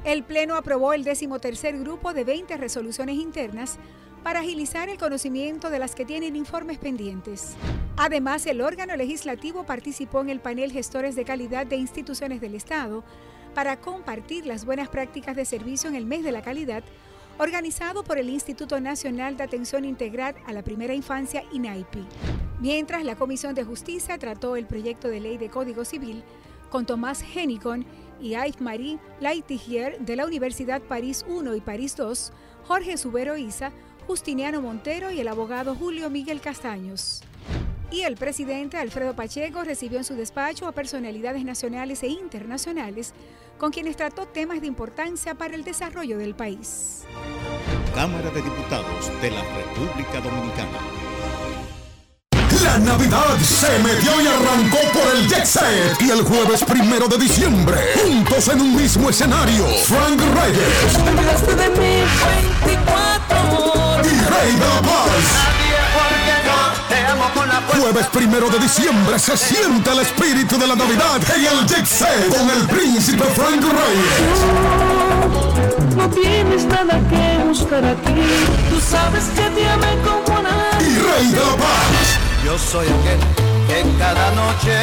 El 0.04 0.24
Pleno 0.24 0.56
aprobó 0.56 0.92
el 0.92 1.04
decimotercer 1.04 1.78
grupo 1.78 2.12
de 2.12 2.24
20 2.24 2.54
resoluciones 2.58 3.16
internas 3.16 3.78
para 4.22 4.40
agilizar 4.40 4.90
el 4.90 4.98
conocimiento 4.98 5.70
de 5.70 5.78
las 5.78 5.94
que 5.94 6.04
tienen 6.04 6.36
informes 6.36 6.76
pendientes. 6.76 7.54
Además, 7.96 8.44
el 8.44 8.60
órgano 8.60 8.94
legislativo 8.94 9.64
participó 9.64 10.20
en 10.20 10.28
el 10.28 10.40
panel 10.40 10.70
Gestores 10.70 11.16
de 11.16 11.24
Calidad 11.24 11.64
de 11.64 11.76
Instituciones 11.76 12.42
del 12.42 12.56
Estado 12.56 13.04
para 13.54 13.80
compartir 13.80 14.44
las 14.44 14.66
buenas 14.66 14.90
prácticas 14.90 15.34
de 15.34 15.46
servicio 15.46 15.88
en 15.88 15.96
el 15.96 16.04
mes 16.04 16.24
de 16.24 16.32
la 16.32 16.42
calidad, 16.42 16.84
organizado 17.38 18.04
por 18.04 18.18
el 18.18 18.28
Instituto 18.28 18.80
Nacional 18.80 19.36
de 19.36 19.44
Atención 19.44 19.84
Integral 19.84 20.34
a 20.46 20.52
la 20.52 20.62
Primera 20.62 20.94
Infancia, 20.94 21.44
INAIPI. 21.52 22.06
Mientras 22.60 23.04
la 23.04 23.16
Comisión 23.16 23.54
de 23.54 23.64
Justicia 23.64 24.18
trató 24.18 24.56
el 24.56 24.66
proyecto 24.66 25.08
de 25.08 25.20
ley 25.20 25.38
de 25.38 25.50
Código 25.50 25.84
Civil 25.84 26.22
con 26.70 26.86
Tomás 26.86 27.22
Henicon 27.22 27.84
y 28.20 28.30
Yves-Marie 28.30 28.98
Laitigier 29.20 29.98
de 29.98 30.16
la 30.16 30.26
Universidad 30.26 30.80
París 30.80 31.24
I 31.28 31.56
y 31.56 31.60
París 31.60 31.96
II, 31.98 32.34
Jorge 32.64 32.96
Subero 32.96 33.36
Isa, 33.36 33.72
Justiniano 34.06 34.62
Montero 34.62 35.10
y 35.10 35.20
el 35.20 35.28
abogado 35.28 35.74
Julio 35.74 36.08
Miguel 36.10 36.40
Castaños. 36.40 37.22
Y 37.92 38.02
el 38.02 38.16
presidente 38.16 38.78
Alfredo 38.78 39.14
Pacheco 39.14 39.64
recibió 39.64 39.98
en 39.98 40.04
su 40.04 40.14
despacho 40.14 40.66
a 40.66 40.72
personalidades 40.72 41.44
nacionales 41.44 42.02
e 42.02 42.08
internacionales 42.08 43.12
con 43.58 43.70
quienes 43.70 43.96
trató 43.96 44.26
temas 44.26 44.62
de 44.62 44.66
importancia 44.66 45.34
para 45.34 45.54
el 45.54 45.62
desarrollo 45.62 46.16
del 46.16 46.34
país. 46.34 47.02
Cámara 47.94 48.30
de 48.30 48.40
Diputados 48.40 49.10
de 49.20 49.30
la 49.30 49.42
República 49.42 50.20
Dominicana. 50.20 50.78
La 52.64 52.78
Navidad 52.78 53.38
se 53.40 53.78
metió 53.80 54.20
y 54.22 54.26
arrancó 54.26 54.78
por 54.94 55.16
el 55.16 55.28
Jet 55.28 55.44
Set. 55.44 56.00
Y 56.00 56.10
el 56.10 56.22
jueves 56.22 56.64
primero 56.64 57.06
de 57.08 57.18
diciembre, 57.18 57.76
juntos 58.02 58.48
en 58.48 58.60
un 58.62 58.74
mismo 58.74 59.10
escenario, 59.10 59.66
Frank 59.84 60.18
Reyes. 60.18 60.96
Y 64.02 64.08
Rey 64.30 64.52
de 64.52 64.58
la 64.60 64.80
Paz. 64.80 65.61
Jueves 67.76 68.06
primero 68.12 68.48
de 68.50 68.58
diciembre 68.58 69.18
se 69.18 69.36
siente 69.36 69.90
el 69.90 70.00
espíritu 70.00 70.58
de 70.58 70.66
la 70.66 70.76
Navidad 70.76 71.20
en 71.34 71.44
el 71.44 71.66
Jet 71.66 71.86
Set 71.86 72.28
con 72.28 72.48
el 72.50 72.66
príncipe 72.68 73.24
Frank 73.34 73.62
Reyes. 73.62 74.22
No 75.96 76.08
tienes 76.10 76.64
nada 76.66 77.00
que 77.08 77.44
buscar 77.44 77.84
aquí. 77.84 78.14
Tú 78.70 78.80
sabes 78.80 79.24
que 79.34 79.50
te 79.50 79.68
amé 79.68 79.96
como 80.04 80.42
nadie. 80.42 80.88
Y 80.88 80.98
Rey 80.98 81.28
de 81.30 81.40
la 81.40 81.56
Paz. 81.56 82.18
Yo 82.44 82.58
soy 82.58 82.86
aquel 82.86 83.41
que 83.66 83.84
cada 83.98 84.30
noche 84.32 84.76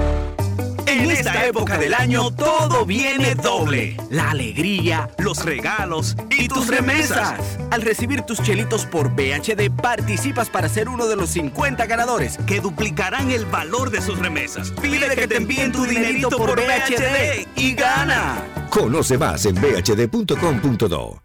En 0.88 1.12
esta 1.12 1.46
época 1.46 1.78
del 1.78 1.94
año 1.94 2.32
todo 2.32 2.86
viene 2.86 3.36
doble. 3.36 3.98
La 4.10 4.32
alegría, 4.32 5.10
los 5.18 5.44
regalos 5.44 6.16
y 6.30 6.48
tus 6.48 6.68
remesas. 6.68 7.40
Al 7.72 7.82
recibir 7.82 8.22
tus 8.22 8.42
chelitos 8.42 8.86
por 8.86 9.10
BHD 9.16 9.70
participas 9.72 10.50
para 10.50 10.70
ser 10.70 10.90
uno 10.90 11.08
de 11.08 11.16
los 11.16 11.30
50 11.32 11.86
ganadores 11.86 12.38
que 12.46 12.60
duplicarán 12.60 13.32
el 13.32 13.46
valor 13.46 13.90
de 13.90 14.02
sus 14.02 14.20
remesas. 14.20 14.72
Pide 14.82 15.16
que 15.16 15.28
te 15.28 15.38
envíen 15.38 15.72
tu 15.72 15.86
dinerito 15.86 16.30
por 16.30 16.56
BHD 16.56 17.48
y 17.56 17.74
gana. 17.74 18.44
Conoce 18.70 19.18
más 19.18 19.46
en 19.46 19.56
bhd.com.do. 19.56 21.25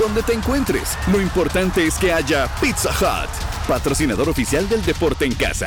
Donde 0.00 0.22
te 0.22 0.32
encuentres, 0.32 0.96
lo 1.12 1.20
importante 1.20 1.86
es 1.86 1.98
que 1.98 2.10
haya 2.10 2.48
Pizza 2.58 2.88
Hut, 2.88 3.28
patrocinador 3.68 4.30
oficial 4.30 4.66
del 4.66 4.82
deporte 4.82 5.26
en 5.26 5.34
casa. 5.34 5.66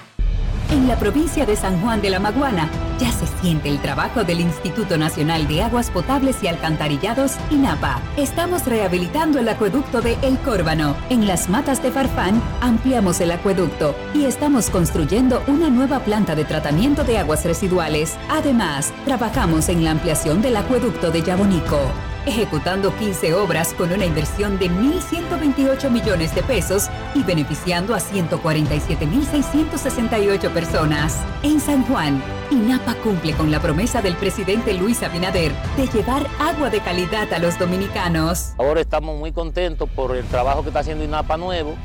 En 0.71 0.87
la 0.87 0.97
provincia 0.97 1.45
de 1.45 1.57
San 1.57 1.81
Juan 1.81 2.01
de 2.01 2.09
la 2.09 2.21
Maguana 2.21 2.69
ya 2.97 3.11
se 3.11 3.27
siente 3.41 3.67
el 3.67 3.81
trabajo 3.81 4.23
del 4.23 4.39
Instituto 4.39 4.97
Nacional 4.97 5.45
de 5.49 5.63
Aguas 5.63 5.91
Potables 5.91 6.41
y 6.43 6.47
Alcantarillados, 6.47 7.33
INAPA. 7.49 7.99
Estamos 8.15 8.65
rehabilitando 8.65 9.39
el 9.39 9.49
acueducto 9.49 9.99
de 10.01 10.17
El 10.21 10.37
Córbano. 10.39 10.95
En 11.09 11.27
las 11.27 11.49
matas 11.49 11.83
de 11.83 11.91
Farfán 11.91 12.41
ampliamos 12.61 13.19
el 13.19 13.31
acueducto 13.31 13.95
y 14.13 14.23
estamos 14.23 14.69
construyendo 14.69 15.43
una 15.47 15.69
nueva 15.69 15.99
planta 15.99 16.35
de 16.35 16.45
tratamiento 16.45 17.03
de 17.03 17.17
aguas 17.17 17.43
residuales. 17.43 18.15
Además, 18.29 18.93
trabajamos 19.03 19.67
en 19.67 19.83
la 19.83 19.91
ampliación 19.91 20.41
del 20.41 20.55
acueducto 20.55 21.11
de 21.11 21.21
Yabonico 21.21 21.91
ejecutando 22.25 22.95
15 22.95 23.33
obras 23.33 23.73
con 23.73 23.91
una 23.91 24.05
inversión 24.05 24.57
de 24.59 24.69
1.128 24.69 25.89
millones 25.89 26.33
de 26.35 26.43
pesos 26.43 26.89
y 27.15 27.23
beneficiando 27.23 27.95
a 27.95 27.99
147.668 27.99 30.49
personas. 30.51 31.17
En 31.43 31.59
San 31.59 31.83
Juan, 31.85 32.23
INAPA 32.51 32.93
cumple 32.95 33.33
con 33.33 33.51
la 33.51 33.59
promesa 33.59 34.01
del 34.01 34.15
presidente 34.15 34.73
Luis 34.73 35.03
Abinader 35.03 35.51
de 35.77 35.87
llevar 35.87 36.25
agua 36.39 36.69
de 36.69 36.79
calidad 36.79 37.33
a 37.33 37.39
los 37.39 37.57
dominicanos. 37.57 38.53
Ahora 38.57 38.81
estamos 38.81 39.17
muy 39.17 39.31
contentos 39.31 39.89
por 39.89 40.13
el 40.15 40.25
trabajo 40.25 40.61
que 40.63 40.69
está 40.69 40.81
haciendo 40.81 41.03
INAPA 41.03 41.37
nuevo 41.37 41.75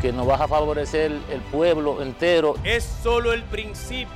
que 0.00 0.12
nos 0.12 0.28
va 0.28 0.36
a 0.36 0.48
favorecer 0.48 1.12
el 1.30 1.40
pueblo 1.52 2.02
entero. 2.02 2.54
Es 2.64 2.84
solo 3.02 3.32
el 3.32 3.42
principio 3.44 4.14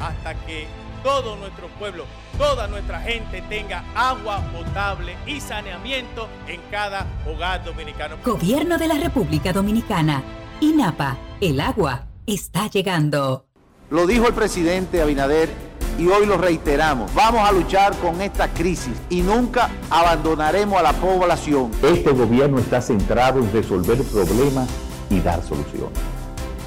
hasta 0.00 0.34
que 0.46 0.66
todo 1.02 1.36
nuestro 1.36 1.68
pueblo, 1.78 2.04
toda 2.38 2.66
nuestra 2.66 3.00
gente 3.00 3.42
tenga 3.48 3.84
agua 3.94 4.40
potable 4.52 5.16
y 5.26 5.40
saneamiento 5.40 6.28
en 6.46 6.60
cada 6.70 7.06
hogar 7.26 7.64
dominicano. 7.64 8.16
Gobierno 8.24 8.78
de 8.78 8.88
la 8.88 8.94
República 8.94 9.52
Dominicana. 9.52 10.22
INAPA, 10.60 11.16
el 11.40 11.60
agua 11.60 12.06
está 12.26 12.68
llegando. 12.68 13.46
Lo 13.90 14.06
dijo 14.06 14.28
el 14.28 14.34
presidente 14.34 15.02
Abinader 15.02 15.50
y 15.98 16.06
hoy 16.08 16.26
lo 16.26 16.38
reiteramos. 16.38 17.12
Vamos 17.14 17.46
a 17.46 17.52
luchar 17.52 17.96
con 17.96 18.20
esta 18.20 18.48
crisis 18.48 18.94
y 19.10 19.20
nunca 19.20 19.70
abandonaremos 19.90 20.78
a 20.78 20.82
la 20.82 20.92
población. 20.92 21.70
Este 21.82 22.12
gobierno 22.12 22.58
está 22.58 22.80
centrado 22.80 23.40
en 23.40 23.52
resolver 23.52 24.02
problemas 24.04 24.68
y 25.10 25.20
dar 25.20 25.42
soluciones. 25.42 25.98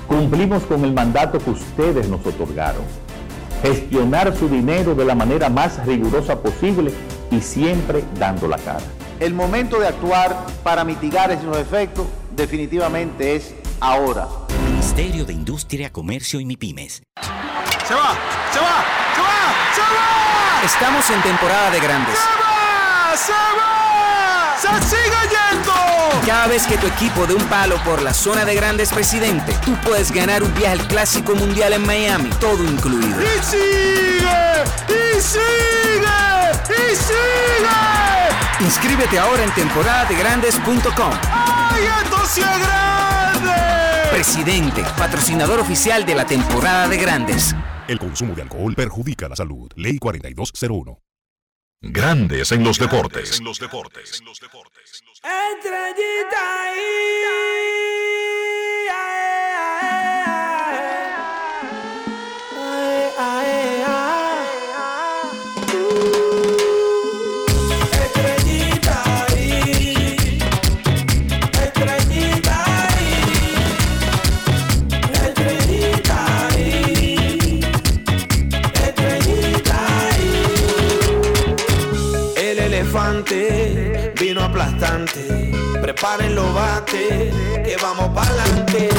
Cumplimos 0.07 0.63
con 0.63 0.85
el 0.85 0.93
mandato 0.93 1.39
que 1.39 1.49
ustedes 1.49 2.07
nos 2.07 2.25
otorgaron. 2.25 2.83
Gestionar 3.61 4.35
su 4.35 4.47
dinero 4.47 4.95
de 4.95 5.05
la 5.05 5.15
manera 5.15 5.49
más 5.49 5.85
rigurosa 5.85 6.41
posible 6.41 6.91
y 7.31 7.41
siempre 7.41 8.03
dando 8.19 8.47
la 8.47 8.57
cara. 8.57 8.83
El 9.19 9.33
momento 9.33 9.79
de 9.79 9.87
actuar 9.87 10.45
para 10.63 10.83
mitigar 10.83 11.31
esos 11.31 11.57
efectos 11.57 12.05
definitivamente 12.35 13.35
es 13.35 13.55
ahora. 13.79 14.27
Ministerio 14.69 15.25
de 15.25 15.33
Industria, 15.33 15.91
Comercio 15.91 16.39
y 16.39 16.45
MIPIMES. 16.45 17.03
Se 17.87 17.93
va, 17.93 18.17
se 18.51 18.59
va, 18.59 18.83
se 19.13 19.21
va, 19.21 19.53
se 19.73 19.81
va. 19.81 20.61
Estamos 20.65 21.09
en 21.09 21.21
temporada 21.21 21.71
de 21.71 21.79
grandes. 21.79 22.17
Se 22.17 22.25
va, 22.25 23.17
se 23.17 23.31
va, 23.31 23.55
se 24.59 24.67
sigue 24.87 25.21
yendo. 25.29 25.73
Cada 26.25 26.47
vez 26.47 26.65
que 26.65 26.77
tu 26.77 26.87
equipo 26.87 27.25
de 27.27 27.35
un 27.35 27.43
palo 27.45 27.77
por 27.83 28.01
la 28.01 28.13
zona 28.13 28.45
de 28.45 28.55
grandes 28.55 28.91
presidente, 28.91 29.53
tú 29.63 29.75
puedes 29.83 30.11
ganar 30.11 30.43
un 30.43 30.53
viaje 30.53 30.73
al 30.79 30.87
Clásico 30.87 31.35
Mundial 31.35 31.73
en 31.73 31.85
Miami, 31.85 32.29
todo 32.39 32.63
incluido. 32.63 33.21
Y 33.21 33.43
sigue, 33.43 34.63
y 34.89 35.21
sigue, 35.21 36.05
y 36.69 36.95
sigue. 36.95 37.35
Inscríbete 38.61 39.19
ahora 39.19 39.43
en 39.43 39.51
temporadadegrandes.com. 39.53 41.11
¡Ay, 41.31 41.83
esto 42.03 42.17
sí 42.25 42.41
es 42.41 42.59
grande! 42.59 43.51
Presidente, 44.11 44.83
patrocinador 44.97 45.59
oficial 45.59 46.05
de 46.05 46.15
la 46.15 46.25
temporada 46.25 46.87
de 46.87 46.97
grandes. 46.97 47.55
El 47.87 47.99
consumo 47.99 48.33
de 48.33 48.41
alcohol 48.41 48.73
perjudica 48.73 49.29
la 49.29 49.35
salud. 49.35 49.69
Ley 49.75 49.99
4201. 49.99 51.04
Grandes 51.81 52.51
en 52.51 52.63
los 52.63 52.79
deportes. 52.79 53.39
En 53.39 53.45
los 53.45 53.59
deportes. 53.59 54.21
Estrellita 55.23 56.73
Estrellita 56.73 56.75
aplastante. 85.05 85.51
Preparen 85.81 86.35
los 86.35 86.53
bates, 86.53 87.33
que 87.63 87.77
vamos 87.81 88.09
para 88.09 88.29
adelante. 88.29 88.89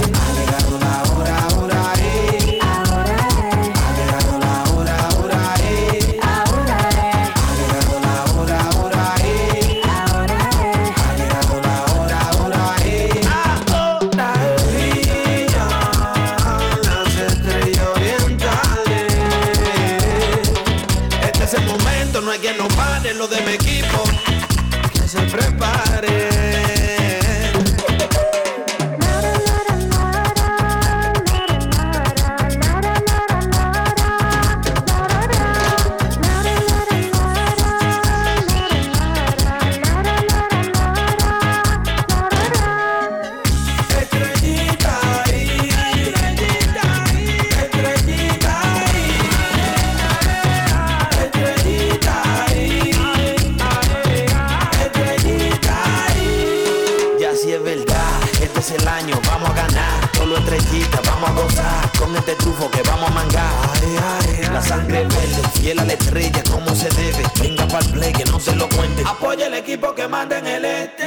Fiel 65.67 65.81
a 65.81 65.85
la 65.85 65.95
estrella 65.95 66.43
como 66.49 66.73
se 66.77 66.89
debe. 66.91 67.25
Venga 67.41 67.67
para 67.67 67.85
el 67.85 67.91
play 67.91 68.13
que 68.13 68.25
no 68.27 68.39
se 68.39 68.55
lo 68.55 68.69
cuente. 68.69 69.03
Apoya 69.05 69.49
el 69.49 69.55
equipo 69.55 69.95
que 69.97 70.07
manda 70.07 70.39
en 70.39 70.47
el 70.47 70.65
este. 70.65 71.05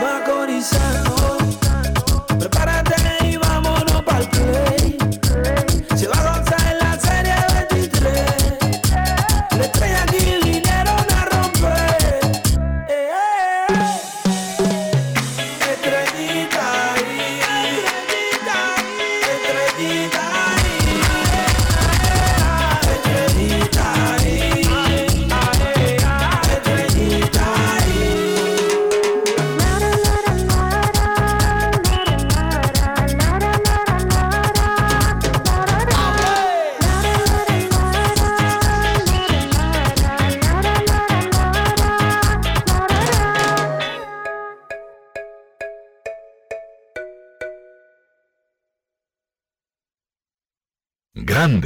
Macorizano, 0.00 1.05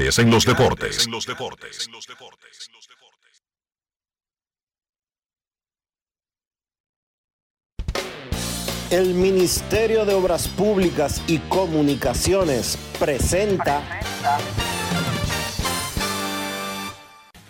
Grandes 0.00 0.18
en 0.18 0.30
los 0.30 0.46
deportes. 0.46 1.08
El 8.90 9.14
Ministerio 9.14 10.06
de 10.06 10.14
Obras 10.14 10.48
Públicas 10.48 11.20
y 11.26 11.38
Comunicaciones 11.38 12.78
presenta. 12.98 13.82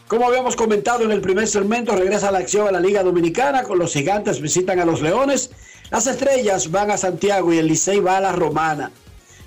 Como 0.09 0.27
habíamos 0.27 0.57
comentado 0.57 1.05
en 1.05 1.13
el 1.13 1.21
primer 1.21 1.47
segmento, 1.47 1.95
regresa 1.95 2.33
la 2.33 2.39
acción 2.39 2.67
a 2.67 2.73
la 2.73 2.81
Liga 2.81 3.05
Dominicana 3.05 3.63
con 3.63 3.79
los 3.79 3.93
gigantes 3.93 4.41
visitan 4.41 4.81
a 4.81 4.85
los 4.85 5.01
leones, 5.01 5.53
las 5.91 6.09
estrellas 6.09 6.73
van 6.73 6.91
a 6.91 6.97
Santiago 6.97 7.53
y 7.53 7.59
el 7.59 7.69
Licey 7.69 8.01
va 8.01 8.17
a 8.17 8.21
la 8.21 8.33
Romana. 8.33 8.91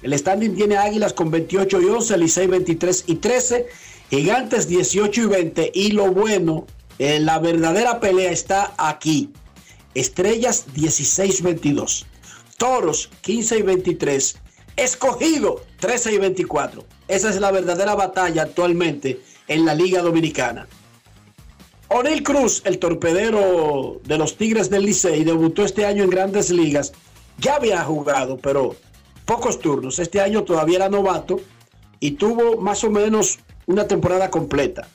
El 0.03 0.17
standing 0.17 0.55
tiene 0.55 0.75
Águilas 0.75 1.13
con 1.13 1.31
28 1.31 1.81
y 1.81 1.85
11, 1.85 2.17
Licey 2.17 2.47
23 2.47 3.05
y 3.07 3.15
13, 3.15 3.67
Gigantes 4.09 4.67
18 4.67 5.21
y 5.21 5.25
20 5.25 5.71
y 5.73 5.91
lo 5.91 6.11
bueno, 6.11 6.67
eh, 6.99 7.21
la 7.21 7.39
verdadera 7.39 8.01
pelea 8.01 8.31
está 8.31 8.73
aquí. 8.77 9.31
Estrellas 9.95 10.65
16-22, 10.75 12.05
Toros 12.57 13.09
15 13.21 13.59
y 13.59 13.61
23, 13.61 14.35
Escogido 14.75 15.63
13 15.79 16.13
y 16.13 16.17
24. 16.17 16.83
Esa 17.07 17.29
es 17.29 17.39
la 17.39 17.51
verdadera 17.51 17.95
batalla 17.95 18.43
actualmente 18.43 19.21
en 19.47 19.65
la 19.65 19.73
Liga 19.73 20.01
Dominicana. 20.01 20.67
O'Neill 21.87 22.23
Cruz, 22.23 22.61
el 22.65 22.79
torpedero 22.79 24.01
de 24.03 24.17
los 24.17 24.35
Tigres 24.35 24.69
del 24.69 24.83
Licey, 24.83 25.23
debutó 25.23 25.63
este 25.63 25.85
año 25.85 26.03
en 26.03 26.09
grandes 26.09 26.49
ligas. 26.49 26.91
Ya 27.37 27.55
había 27.55 27.83
jugado, 27.83 28.37
pero 28.37 28.75
pocos 29.25 29.59
turnos. 29.59 29.99
Este 29.99 30.21
año 30.21 30.43
todavía 30.43 30.77
era 30.77 30.89
novato 30.89 31.39
y 31.99 32.11
tuvo 32.11 32.57
más 32.57 32.83
o 32.83 32.89
menos 32.89 33.39
una 33.65 33.87
temporada 33.87 34.29
completa. 34.29 34.87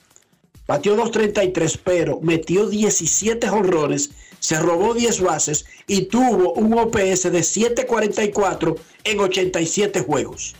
Batió 0.66 0.96
2.33, 0.96 1.80
pero 1.82 2.20
metió 2.20 2.68
17 2.68 3.48
jonrones, 3.48 4.10
se 4.38 4.60
robó 4.60 4.92
10 4.92 5.22
bases 5.22 5.64
y 5.86 6.02
tuvo 6.02 6.52
un 6.52 6.78
OPS 6.78 7.32
de 7.32 7.40
7.44 7.40 8.76
en 9.04 9.20
87 9.20 10.00
juegos. 10.02 10.54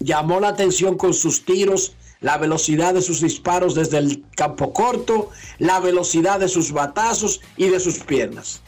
Llamó 0.00 0.38
la 0.38 0.48
atención 0.48 0.98
con 0.98 1.14
sus 1.14 1.46
tiros, 1.46 1.94
la 2.20 2.36
velocidad 2.36 2.94
de 2.94 3.00
sus 3.00 3.22
disparos 3.22 3.74
desde 3.74 3.98
el 3.98 4.22
campo 4.36 4.72
corto, 4.74 5.30
la 5.58 5.80
velocidad 5.80 6.38
de 6.38 6.48
sus 6.48 6.72
batazos 6.72 7.40
y 7.56 7.68
de 7.68 7.80
sus 7.80 8.00
piernas. 8.00 8.60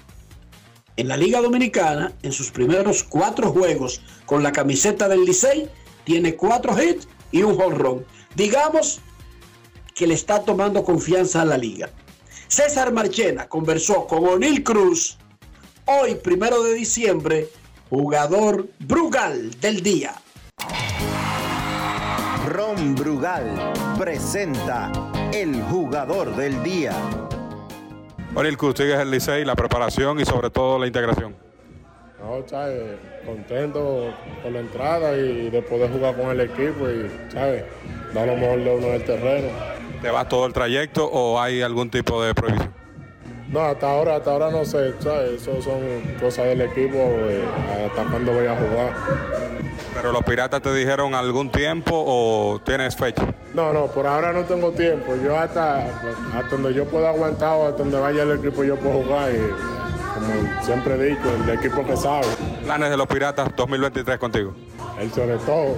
En 1.01 1.09
la 1.09 1.17
Liga 1.17 1.41
Dominicana, 1.41 2.13
en 2.23 2.31
sus 2.31 2.51
primeros 2.51 3.03
cuatro 3.03 3.51
juegos 3.53 4.03
con 4.27 4.43
la 4.43 4.53
camiseta 4.53 5.09
del 5.09 5.25
Licey, 5.25 5.71
tiene 6.05 6.37
cuatro 6.37 6.77
hits 6.79 7.09
y 7.33 7.43
un 7.43 7.57
jonrón. 7.57 8.05
Digamos 8.35 9.01
que 9.95 10.07
le 10.07 10.13
está 10.13 10.45
tomando 10.45 10.85
confianza 10.85 11.41
a 11.41 11.47
la 11.47 11.57
liga. 11.57 11.89
César 12.49 12.93
Marchena 12.93 13.49
conversó 13.49 14.07
con 14.07 14.29
O'Neill 14.29 14.63
Cruz 14.63 15.17
hoy, 15.87 16.17
primero 16.17 16.63
de 16.63 16.75
diciembre, 16.75 17.49
jugador 17.89 18.69
Brugal 18.81 19.59
del 19.59 19.83
día. 19.83 20.13
Ron 22.47 22.95
Brugal 22.95 23.73
presenta 23.99 24.93
el 25.33 25.63
jugador 25.63 26.37
del 26.37 26.63
día. 26.63 26.93
O'Neill 28.35 28.57
Cruz, 28.57 28.77
sigue 28.77 28.95
el 28.95 29.11
Licey, 29.11 29.45
la 29.45 29.57
preparación 29.57 30.21
y 30.21 30.25
sobre 30.25 30.51
todo 30.51 30.79
la 30.79 30.87
integración. 30.87 31.35
No, 32.21 32.47
¿sabes? 32.47 32.99
Contento 33.27 34.15
con 34.43 34.53
la 34.53 34.61
entrada 34.61 35.17
y 35.17 35.51
de 35.51 35.63
poder 35.63 35.91
jugar 35.91 36.17
con 36.17 36.31
el 36.31 36.41
equipo 36.43 36.89
y, 36.89 37.11
¿sabes? 37.33 37.65
Dar 38.15 38.27
lo 38.29 38.37
mejor 38.37 38.63
de 38.63 38.77
uno 38.77 38.87
en 38.89 38.95
el 38.95 39.05
terreno. 39.05 39.49
¿Te 40.01 40.11
vas 40.11 40.29
todo 40.29 40.47
el 40.47 40.53
trayecto 40.53 41.07
o 41.07 41.41
hay 41.41 41.61
algún 41.63 41.91
tipo 41.91 42.23
de 42.23 42.35
prohibición? 42.35 42.73
No, 43.53 43.61
hasta 43.61 43.91
ahora, 43.91 44.17
hasta 44.17 44.31
ahora 44.31 44.51
no 44.51 44.65
sé, 44.65 44.95
¿sabes? 45.01 45.43
Eso 45.43 45.61
son 45.61 45.81
cosas 46.21 46.47
del 46.47 46.61
equipo, 46.61 46.99
eh, 46.99 47.45
hasta 47.87 48.05
cuándo 48.05 48.33
voy 48.33 48.47
a 48.47 48.57
jugar. 48.57 48.95
¿Pero 49.93 50.13
los 50.13 50.23
piratas 50.23 50.63
te 50.63 50.73
dijeron 50.73 51.15
algún 51.15 51.51
tiempo 51.51 51.93
o 51.95 52.61
tienes 52.65 52.95
fecha? 52.95 53.27
No, 53.53 53.73
no, 53.73 53.87
por 53.89 54.07
ahora 54.07 54.33
no 54.33 54.45
tengo 54.45 54.71
tiempo. 54.71 55.17
Yo 55.17 55.37
hasta, 55.37 55.79
hasta 55.81 56.49
donde 56.49 56.73
yo 56.75 56.85
pueda 56.85 57.11
aguantar 57.11 57.57
o 57.57 57.67
hasta 57.67 57.79
donde 57.79 57.99
vaya 57.99 58.23
el 58.23 58.39
equipo 58.39 58.63
yo 58.63 58.77
puedo 58.77 59.03
jugar. 59.03 59.33
Y, 59.33 59.51
como 60.15 60.63
siempre 60.63 60.95
he 60.95 61.11
dicho, 61.11 61.35
el 61.45 61.51
equipo 61.51 61.85
que 61.85 61.97
sabe. 61.97 62.27
¿Planes 62.63 62.91
de 62.91 62.97
los 62.97 63.09
piratas 63.09 63.51
2023 63.57 64.19
contigo? 64.19 64.55
Él 65.01 65.11
sobre 65.13 65.37
todo. 65.39 65.77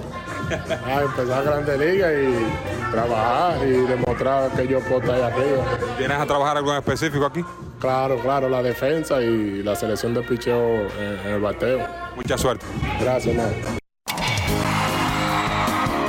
a 0.85 1.01
empezar 1.01 1.43
Grande 1.43 1.77
Liga 1.77 2.13
y 2.13 2.91
trabajar 2.91 3.65
y 3.65 3.71
demostrar 3.71 4.51
que 4.51 4.67
yo 4.67 4.79
puedo 4.81 5.01
estar 5.01 5.15
ahí 5.15 5.21
arriba. 5.21 5.63
¿Tienes 5.97 6.17
a 6.17 6.25
trabajar 6.25 6.57
algo 6.57 6.71
en 6.71 6.77
específico 6.77 7.25
aquí? 7.25 7.43
Claro, 7.83 8.17
claro, 8.17 8.47
la 8.47 8.63
defensa 8.63 9.21
y 9.21 9.61
la 9.61 9.75
selección 9.75 10.13
de 10.13 10.21
picheo 10.21 10.87
en, 10.97 11.19
en 11.25 11.33
el 11.33 11.41
bateo. 11.41 11.85
Mucha 12.15 12.37
suerte. 12.37 12.65
Gracias, 13.01 13.35
man. 13.35 13.51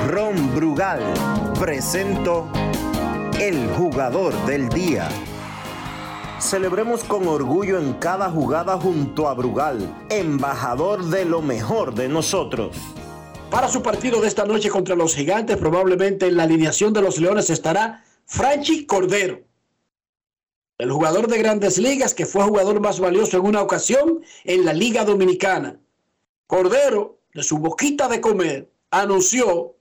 Ron 0.07 0.55
Brugal 0.55 1.01
presento 1.59 2.47
el 3.41 3.67
jugador 3.71 4.33
del 4.47 4.69
día. 4.69 5.09
Celebremos 6.39 7.03
con 7.03 7.27
orgullo 7.27 7.81
en 7.81 7.95
cada 7.95 8.31
jugada 8.31 8.79
junto 8.79 9.29
a 9.29 9.35
Brugal, 9.35 10.07
embajador 10.11 11.07
de 11.07 11.25
lo 11.25 11.43
mejor 11.43 11.93
de 11.97 12.09
nosotros. 12.09 12.77
Para 13.51 13.67
su 13.67 13.83
partido 13.83 14.21
de 14.21 14.29
esta 14.29 14.45
noche 14.45 14.71
contra 14.71 14.95
los 14.95 15.17
gigantes, 15.17 15.57
probablemente 15.57 16.29
en 16.29 16.37
la 16.37 16.45
alineación 16.45 16.93
de 16.93 17.03
los 17.03 17.19
Leones 17.19 17.51
estará 17.51 18.05
Franchi 18.27 18.87
Cordero, 18.87 19.41
el 20.79 20.91
jugador 20.91 21.29
de 21.29 21.39
grandes 21.39 21.79
ligas 21.79 22.15
que 22.15 22.27
fue 22.27 22.45
jugador 22.45 22.81
más 22.81 23.01
valioso 23.01 23.37
en 23.37 23.45
una 23.45 23.63
ocasión 23.63 24.23
en 24.45 24.65
la 24.65 24.73
Liga 24.73 25.05
Dominicana. 25.05 25.79
Cordero, 26.47 27.21
de 27.33 27.43
su 27.43 27.59
boquita 27.59 28.09
de 28.09 28.21
comer, 28.21 28.71
anunció 28.91 29.77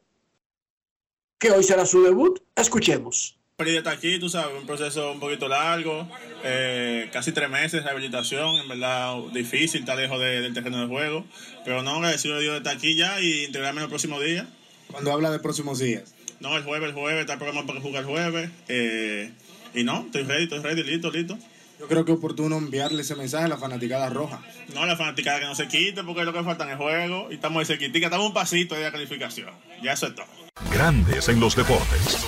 que 1.39 1.51
hoy 1.51 1.63
será 1.63 1.85
su 1.85 2.03
debut. 2.03 2.39
Escuchemos. 2.55 3.37
Perdido 3.55 3.79
está 3.79 3.91
aquí, 3.91 4.17
tú 4.19 4.29
sabes, 4.29 4.59
un 4.59 4.65
proceso 4.65 5.11
un 5.11 5.19
poquito 5.19 5.47
largo, 5.47 6.07
eh, 6.43 7.07
casi 7.13 7.31
tres 7.31 7.49
meses 7.49 7.73
de 7.73 7.81
rehabilitación, 7.81 8.55
en 8.55 8.67
verdad 8.67 9.15
difícil, 9.31 9.81
está 9.81 9.95
lejos 9.95 10.19
de, 10.19 10.41
del 10.41 10.55
terreno 10.55 10.81
de 10.81 10.87
juego, 10.87 11.25
pero 11.63 11.83
no, 11.83 11.97
agradecido 11.97 12.35
a 12.35 12.39
Dios 12.39 12.53
de 12.53 12.57
estar 12.57 12.75
aquí 12.75 12.97
ya 12.97 13.21
y 13.21 13.43
integrarme 13.43 13.81
en 13.81 13.83
el 13.83 13.89
próximo 13.89 14.19
día. 14.19 14.47
Cuando 14.89 15.11
habla 15.11 15.29
de 15.29 15.37
próximos 15.37 15.77
días. 15.77 16.15
No, 16.39 16.57
el 16.57 16.63
jueves, 16.63 16.89
el 16.89 16.95
jueves, 16.95 17.21
está 17.21 17.33
el 17.33 17.39
programa 17.39 17.67
para 17.67 17.79
jugar 17.79 18.03
el 18.03 18.09
jueves, 18.09 18.49
eh, 18.67 19.31
y 19.74 19.84
no, 19.84 20.01
estoy 20.05 20.24
ready, 20.24 20.43
estoy 20.43 20.59
ready, 20.59 20.84
listo, 20.84 21.11
listo. 21.11 21.38
Yo 21.80 21.88
creo 21.88 22.05
que 22.05 22.11
es 22.11 22.17
oportuno 22.17 22.57
enviarle 22.57 23.01
ese 23.01 23.15
mensaje 23.15 23.45
a 23.45 23.47
la 23.47 23.57
fanaticada 23.57 24.09
roja. 24.09 24.41
No, 24.74 24.86
la 24.86 24.95
fanaticada 24.95 25.39
que 25.39 25.45
no 25.45 25.55
se 25.55 25.67
quite, 25.67 26.03
porque 26.03 26.21
es 26.21 26.26
lo 26.26 26.34
que 26.34 26.43
falta 26.43 26.63
en 26.63 26.71
el 26.71 26.78
juego, 26.78 27.28
y 27.30 27.36
estamos 27.36 27.59
ahí 27.59 27.65
cerquitica, 27.65 28.07
estamos 28.07 28.28
un 28.28 28.34
pasito 28.34 28.76
de 28.76 28.84
la 28.84 28.91
calificación, 28.91 29.49
ya 29.82 29.93
eso 29.93 30.07
es 30.07 30.15
todo. 30.15 30.28
Grandes 30.71 31.28
en 31.30 31.39
los 31.39 31.55
deportes. 31.55 32.26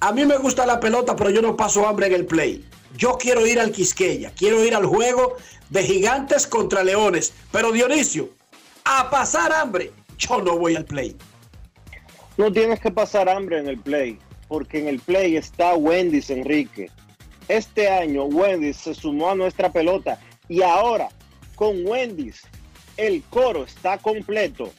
A 0.00 0.12
mí 0.12 0.26
me 0.26 0.36
gusta 0.36 0.66
la 0.66 0.78
pelota, 0.78 1.16
pero 1.16 1.30
yo 1.30 1.40
no 1.40 1.56
paso 1.56 1.88
hambre 1.88 2.08
en 2.08 2.12
el 2.12 2.26
play. 2.26 2.64
Yo 2.96 3.16
quiero 3.18 3.46
ir 3.46 3.58
al 3.58 3.72
Quisqueya, 3.72 4.32
quiero 4.32 4.64
ir 4.64 4.74
al 4.74 4.86
juego 4.86 5.36
de 5.70 5.82
gigantes 5.82 6.46
contra 6.46 6.84
leones. 6.84 7.32
Pero 7.52 7.72
Dionisio, 7.72 8.30
a 8.84 9.08
pasar 9.10 9.52
hambre, 9.52 9.92
yo 10.18 10.42
no 10.42 10.58
voy 10.58 10.76
al 10.76 10.84
play. 10.84 11.16
No 12.36 12.52
tienes 12.52 12.80
que 12.80 12.90
pasar 12.90 13.28
hambre 13.28 13.58
en 13.58 13.68
el 13.68 13.78
play, 13.78 14.18
porque 14.48 14.78
en 14.78 14.88
el 14.88 15.00
play 15.00 15.36
está 15.36 15.74
Wendy's 15.74 16.30
Enrique. 16.30 16.90
Este 17.48 17.88
año 17.88 18.24
Wendy's 18.24 18.76
se 18.76 18.94
sumó 18.94 19.30
a 19.30 19.34
nuestra 19.34 19.72
pelota 19.72 20.18
y 20.48 20.62
ahora 20.62 21.08
con 21.54 21.86
Wendy's 21.86 22.42
el 22.96 23.22
coro 23.30 23.64
está 23.64 23.98
completo. 23.98 24.72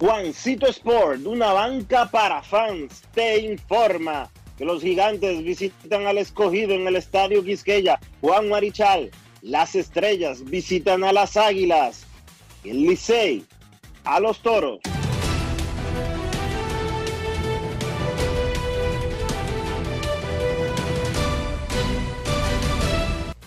Juancito 0.00 0.68
Sport, 0.68 1.26
una 1.26 1.52
banca 1.52 2.08
para 2.08 2.40
fans, 2.40 3.02
te 3.14 3.40
informa 3.40 4.30
que 4.56 4.64
los 4.64 4.80
gigantes 4.80 5.42
visitan 5.42 6.06
al 6.06 6.18
escogido 6.18 6.72
en 6.74 6.86
el 6.86 6.94
estadio 6.94 7.42
Quisqueya. 7.42 7.98
Juan 8.20 8.48
Marichal, 8.48 9.10
las 9.42 9.74
estrellas 9.74 10.44
visitan 10.44 11.04
a 11.04 11.12
las 11.12 11.36
águilas. 11.36 12.04
El 12.64 12.82
Licey 12.82 13.44
a 14.04 14.20
los 14.20 14.40
toros. 14.40 14.80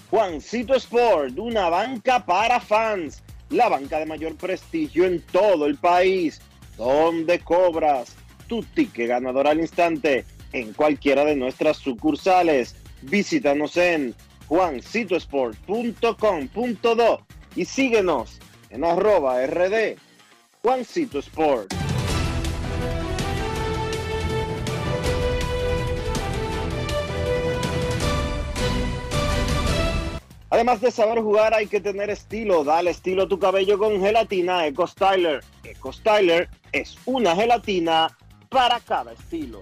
Juancito 0.09 0.75
Sport, 0.75 1.39
una 1.39 1.69
banca 1.69 2.25
para 2.25 2.59
fans, 2.59 3.23
la 3.49 3.69
banca 3.69 3.97
de 3.97 4.05
mayor 4.05 4.35
prestigio 4.35 5.05
en 5.05 5.21
todo 5.21 5.65
el 5.65 5.77
país, 5.77 6.41
donde 6.77 7.39
cobras 7.39 8.15
tu 8.47 8.61
ticket 8.61 9.07
ganador 9.07 9.47
al 9.47 9.61
instante 9.61 10.25
en 10.51 10.73
cualquiera 10.73 11.23
de 11.23 11.37
nuestras 11.37 11.77
sucursales. 11.77 12.75
Visítanos 13.03 13.77
en 13.77 14.13
juancitosport.com.do 14.51 17.25
y 17.55 17.63
síguenos 17.63 18.37
en 18.69 18.83
arroba 18.83 19.47
rd 19.47 19.95
Juancito 20.61 21.19
Sport. 21.19 21.73
Además 30.49 30.81
de 30.81 30.91
saber 30.91 31.21
jugar, 31.21 31.53
hay 31.53 31.67
que 31.67 31.79
tener 31.79 32.09
estilo. 32.09 32.65
Dale 32.65 32.91
estilo 32.91 33.23
a 33.23 33.29
tu 33.29 33.39
cabello 33.39 33.77
con 33.77 34.01
gelatina 34.01 34.67
Eco 34.67 34.85
Styler. 34.85 35.41
Eco 35.63 35.93
Styler 35.93 36.49
es 36.73 36.97
una 37.05 37.37
gelatina 37.37 38.17
para 38.49 38.81
cada 38.81 39.13
estilo. 39.13 39.61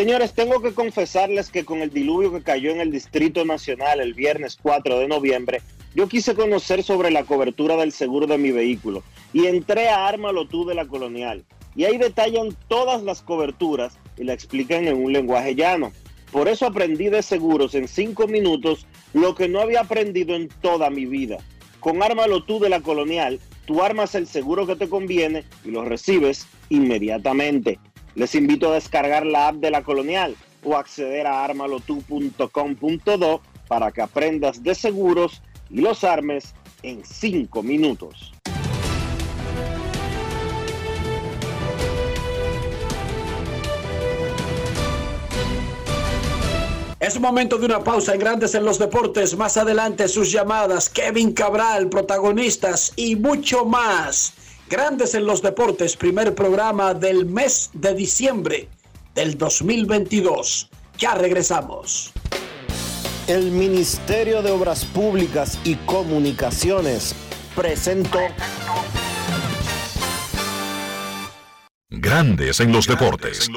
Señores, 0.00 0.32
tengo 0.32 0.62
que 0.62 0.72
confesarles 0.72 1.50
que 1.50 1.66
con 1.66 1.82
el 1.82 1.90
diluvio 1.90 2.32
que 2.32 2.42
cayó 2.42 2.70
en 2.70 2.80
el 2.80 2.90
Distrito 2.90 3.44
Nacional 3.44 4.00
el 4.00 4.14
viernes 4.14 4.56
4 4.62 4.98
de 4.98 5.06
noviembre, 5.06 5.60
yo 5.94 6.08
quise 6.08 6.34
conocer 6.34 6.82
sobre 6.82 7.10
la 7.10 7.24
cobertura 7.24 7.76
del 7.76 7.92
seguro 7.92 8.26
de 8.26 8.38
mi 8.38 8.50
vehículo 8.50 9.02
y 9.34 9.44
entré 9.44 9.90
a 9.90 10.08
Ármalo 10.08 10.48
tú 10.48 10.64
de 10.64 10.74
la 10.74 10.86
Colonial. 10.86 11.44
Y 11.76 11.84
ahí 11.84 11.98
detallan 11.98 12.56
todas 12.68 13.02
las 13.02 13.20
coberturas 13.20 13.98
y 14.16 14.24
la 14.24 14.32
explican 14.32 14.88
en 14.88 15.04
un 15.04 15.12
lenguaje 15.12 15.54
llano. 15.54 15.92
Por 16.32 16.48
eso 16.48 16.64
aprendí 16.64 17.10
de 17.10 17.22
seguros 17.22 17.74
en 17.74 17.86
cinco 17.86 18.26
minutos 18.26 18.86
lo 19.12 19.34
que 19.34 19.48
no 19.48 19.60
había 19.60 19.80
aprendido 19.80 20.34
en 20.34 20.48
toda 20.62 20.88
mi 20.88 21.04
vida. 21.04 21.36
Con 21.78 22.02
Ármalo 22.02 22.42
tú 22.44 22.58
de 22.58 22.70
la 22.70 22.80
Colonial, 22.80 23.38
tú 23.66 23.82
armas 23.82 24.14
el 24.14 24.26
seguro 24.26 24.66
que 24.66 24.76
te 24.76 24.88
conviene 24.88 25.44
y 25.62 25.72
lo 25.72 25.84
recibes 25.84 26.46
inmediatamente. 26.70 27.78
Les 28.14 28.34
invito 28.34 28.70
a 28.70 28.74
descargar 28.74 29.24
la 29.24 29.48
app 29.48 29.56
de 29.56 29.70
la 29.70 29.82
Colonial 29.82 30.36
o 30.64 30.76
acceder 30.76 31.26
a 31.26 31.44
armalotu.com.do 31.44 33.40
para 33.68 33.92
que 33.92 34.02
aprendas 34.02 34.62
de 34.62 34.74
seguros 34.74 35.42
y 35.70 35.80
los 35.80 36.04
armes 36.04 36.54
en 36.82 37.04
5 37.04 37.62
minutos. 37.62 38.32
Es 47.00 47.18
momento 47.18 47.56
de 47.56 47.64
una 47.64 47.82
pausa 47.82 48.12
en 48.12 48.20
Grandes 48.20 48.54
en 48.54 48.64
los 48.64 48.78
Deportes. 48.78 49.34
Más 49.34 49.56
adelante 49.56 50.06
sus 50.06 50.30
llamadas, 50.30 50.90
Kevin 50.90 51.32
Cabral, 51.32 51.88
protagonistas 51.88 52.92
y 52.94 53.16
mucho 53.16 53.64
más. 53.64 54.34
Grandes 54.70 55.16
en 55.16 55.26
los 55.26 55.42
Deportes, 55.42 55.96
primer 55.96 56.32
programa 56.36 56.94
del 56.94 57.26
mes 57.26 57.70
de 57.72 57.92
diciembre 57.92 58.68
del 59.16 59.36
2022. 59.36 60.70
Ya 60.96 61.16
regresamos. 61.16 62.12
El 63.26 63.50
Ministerio 63.50 64.42
de 64.42 64.52
Obras 64.52 64.84
Públicas 64.84 65.58
y 65.64 65.74
Comunicaciones 65.74 67.16
presentó 67.56 68.20
Grandes 71.88 72.60
en 72.60 72.70
los 72.70 72.86
deportes. 72.86 73.50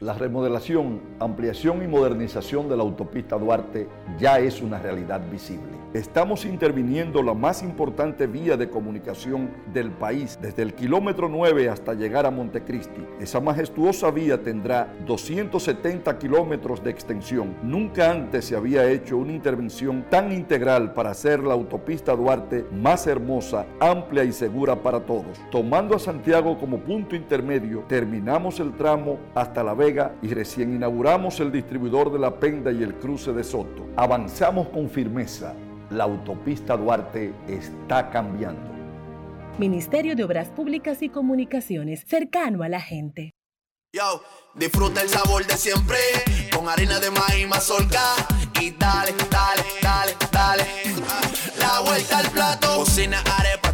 La 0.00 0.14
remodelación, 0.14 0.98
ampliación 1.18 1.82
y 1.82 1.86
modernización 1.86 2.70
de 2.70 2.76
la 2.78 2.82
autopista 2.82 3.36
Duarte 3.36 3.86
ya 4.18 4.38
es 4.38 4.62
una 4.62 4.78
realidad 4.78 5.20
visible. 5.30 5.78
Estamos 5.92 6.46
interviniendo 6.46 7.22
la 7.22 7.34
más 7.34 7.62
importante 7.62 8.26
vía 8.26 8.56
de 8.56 8.70
comunicación 8.70 9.50
del 9.74 9.90
país, 9.90 10.38
desde 10.40 10.62
el 10.62 10.72
kilómetro 10.72 11.28
9 11.28 11.68
hasta 11.68 11.92
llegar 11.92 12.24
a 12.24 12.30
Montecristi. 12.30 13.04
Esa 13.20 13.40
majestuosa 13.40 14.10
vía 14.10 14.40
tendrá 14.40 14.90
270 15.04 16.16
kilómetros 16.16 16.82
de 16.82 16.90
extensión. 16.90 17.56
Nunca 17.62 18.10
antes 18.10 18.46
se 18.46 18.56
había 18.56 18.88
hecho 18.88 19.18
una 19.18 19.32
intervención 19.32 20.06
tan 20.08 20.32
integral 20.32 20.94
para 20.94 21.10
hacer 21.10 21.40
la 21.40 21.54
autopista 21.54 22.14
Duarte 22.14 22.64
más 22.72 23.06
hermosa, 23.06 23.66
amplia 23.80 24.24
y 24.24 24.32
segura 24.32 24.76
para 24.76 25.00
todos. 25.00 25.38
Tomando 25.50 25.96
a 25.96 25.98
Santiago 25.98 26.56
como 26.56 26.78
punto 26.78 27.16
intermedio, 27.16 27.84
terminamos 27.88 28.60
el 28.60 28.72
tramo 28.76 29.18
hasta 29.34 29.64
La 29.64 29.74
Vega 29.74 29.89
y 30.22 30.28
recién 30.34 30.74
inauguramos 30.74 31.40
el 31.40 31.50
distribuidor 31.50 32.12
de 32.12 32.18
la 32.18 32.38
Penda 32.38 32.70
y 32.70 32.82
el 32.82 32.94
cruce 32.94 33.32
de 33.32 33.42
Soto. 33.42 33.88
Avanzamos 33.96 34.68
con 34.68 34.88
firmeza. 34.88 35.54
La 35.90 36.04
autopista 36.04 36.76
Duarte 36.76 37.32
está 37.48 38.10
cambiando. 38.10 38.70
Ministerio 39.58 40.14
de 40.14 40.24
Obras 40.24 40.48
Públicas 40.48 41.02
y 41.02 41.08
Comunicaciones, 41.08 42.04
cercano 42.06 42.62
a 42.62 42.68
la 42.68 42.80
gente. 42.80 43.32
Yo, 43.92 44.22
disfruta 44.54 45.02
el 45.02 45.08
sabor 45.08 45.44
de 45.44 45.56
siempre, 45.56 45.98
con 46.54 46.68
harina 46.68 47.00
de 47.00 47.10
maíz 47.10 47.48
mazorca 47.48 48.14
y 48.60 48.70
dale, 48.70 49.12
dale, 49.28 49.64
dale, 49.82 50.12
dale. 50.30 50.64
La 51.58 51.80
vuelta 51.80 52.18
al 52.18 52.30
plato, 52.30 52.76
cocina 52.76 53.20
arepa, 53.36 53.59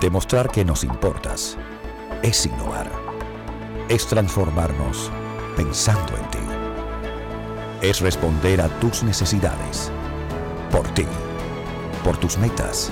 Demostrar 0.00 0.50
que 0.50 0.64
nos 0.64 0.82
importas 0.82 1.58
es 2.22 2.46
innovar. 2.46 2.90
Es 3.90 4.06
transformarnos 4.06 5.10
pensando 5.58 6.16
en 6.16 6.30
ti. 6.30 6.38
Es 7.82 8.00
responder 8.00 8.62
a 8.62 8.68
tus 8.80 9.02
necesidades. 9.02 9.92
Por 10.70 10.88
ti. 10.94 11.04
Por 12.02 12.16
tus 12.16 12.38
metas. 12.38 12.90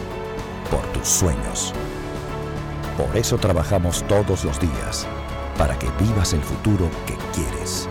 Por 0.70 0.82
tus 0.92 1.08
sueños. 1.08 1.72
Por 2.98 3.16
eso 3.16 3.38
trabajamos 3.38 4.06
todos 4.06 4.44
los 4.44 4.60
días. 4.60 5.06
Para 5.56 5.78
que 5.78 5.88
vivas 5.98 6.34
el 6.34 6.42
futuro 6.42 6.90
que 7.06 7.16
quieres. 7.32 7.88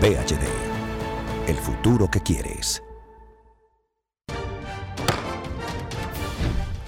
VHD. 0.00 0.46
El 1.48 1.56
futuro 1.56 2.10
que 2.10 2.22
quieres. 2.22 2.85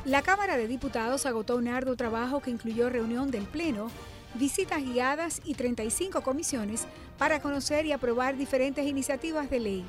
La 0.08 0.22
Cámara 0.22 0.56
de 0.56 0.66
Diputados 0.66 1.26
agotó 1.26 1.56
un 1.56 1.68
arduo 1.68 1.94
trabajo 1.94 2.40
que 2.40 2.50
incluyó 2.50 2.88
reunión 2.88 3.30
del 3.30 3.44
Pleno, 3.44 3.90
visitas 4.36 4.82
guiadas 4.82 5.42
y 5.44 5.52
35 5.52 6.22
comisiones 6.22 6.86
para 7.18 7.42
conocer 7.42 7.84
y 7.84 7.92
aprobar 7.92 8.38
diferentes 8.38 8.86
iniciativas 8.86 9.50
de 9.50 9.60
ley. 9.60 9.84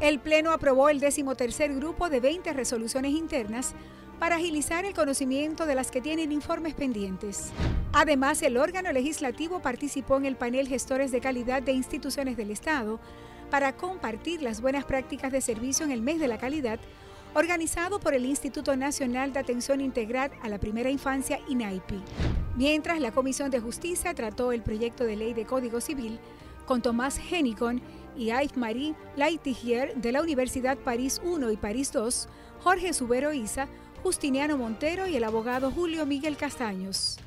El 0.00 0.20
Pleno 0.20 0.52
aprobó 0.52 0.88
el 0.88 1.00
decimotercer 1.00 1.74
grupo 1.74 2.08
de 2.08 2.20
20 2.20 2.50
resoluciones 2.54 3.12
internas 3.12 3.74
para 4.18 4.36
agilizar 4.36 4.86
el 4.86 4.94
conocimiento 4.94 5.66
de 5.66 5.74
las 5.74 5.90
que 5.90 6.00
tienen 6.00 6.32
informes 6.32 6.72
pendientes. 6.72 7.50
Además, 7.92 8.40
el 8.40 8.56
órgano 8.56 8.90
legislativo 8.90 9.60
participó 9.60 10.16
en 10.16 10.24
el 10.24 10.36
panel 10.36 10.66
Gestores 10.66 11.12
de 11.12 11.20
Calidad 11.20 11.60
de 11.60 11.72
Instituciones 11.72 12.38
del 12.38 12.52
Estado 12.52 13.00
para 13.50 13.76
compartir 13.76 14.40
las 14.40 14.62
buenas 14.62 14.86
prácticas 14.86 15.30
de 15.30 15.42
servicio 15.42 15.84
en 15.84 15.92
el 15.92 16.00
mes 16.00 16.20
de 16.20 16.28
la 16.28 16.38
calidad 16.38 16.80
organizado 17.34 18.00
por 18.00 18.14
el 18.14 18.24
Instituto 18.24 18.76
Nacional 18.76 19.32
de 19.32 19.40
Atención 19.40 19.80
Integral 19.80 20.30
a 20.42 20.48
la 20.48 20.58
Primera 20.58 20.90
Infancia, 20.90 21.40
INAIPI. 21.48 22.02
Mientras 22.56 23.00
la 23.00 23.12
Comisión 23.12 23.50
de 23.50 23.60
Justicia 23.60 24.14
trató 24.14 24.52
el 24.52 24.62
proyecto 24.62 25.04
de 25.04 25.16
ley 25.16 25.34
de 25.34 25.46
Código 25.46 25.80
Civil 25.80 26.18
con 26.66 26.82
Tomás 26.82 27.18
Henicon 27.18 27.80
y 28.16 28.26
Yves-Marie 28.26 28.94
Laitigier 29.16 29.94
de 29.94 30.12
la 30.12 30.22
Universidad 30.22 30.76
París 30.76 31.20
I 31.24 31.52
y 31.52 31.56
París 31.56 31.92
II, 31.94 32.30
Jorge 32.60 32.92
Subero 32.92 33.32
Isa, 33.32 33.68
Justiniano 34.02 34.58
Montero 34.58 35.06
y 35.06 35.16
el 35.16 35.24
abogado 35.24 35.70
Julio 35.70 36.04
Miguel 36.06 36.36
Castaños. 36.36 37.18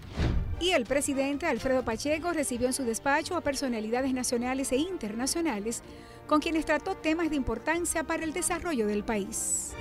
Y 0.61 0.71
el 0.71 0.85
presidente 0.85 1.47
Alfredo 1.47 1.83
Pacheco 1.83 2.33
recibió 2.33 2.67
en 2.67 2.73
su 2.73 2.83
despacho 2.83 3.35
a 3.35 3.41
personalidades 3.41 4.13
nacionales 4.13 4.71
e 4.71 4.77
internacionales 4.77 5.81
con 6.27 6.39
quienes 6.39 6.65
trató 6.65 6.95
temas 6.95 7.31
de 7.31 7.35
importancia 7.35 8.03
para 8.03 8.23
el 8.23 8.31
desarrollo 8.31 8.85
del 8.85 9.03
país. 9.03 9.73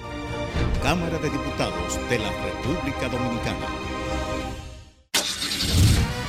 Cámara 0.82 1.18
de 1.18 1.28
Diputados 1.28 2.08
de 2.08 2.18
la 2.18 2.30
República 2.30 3.08
Dominicana. 3.08 3.99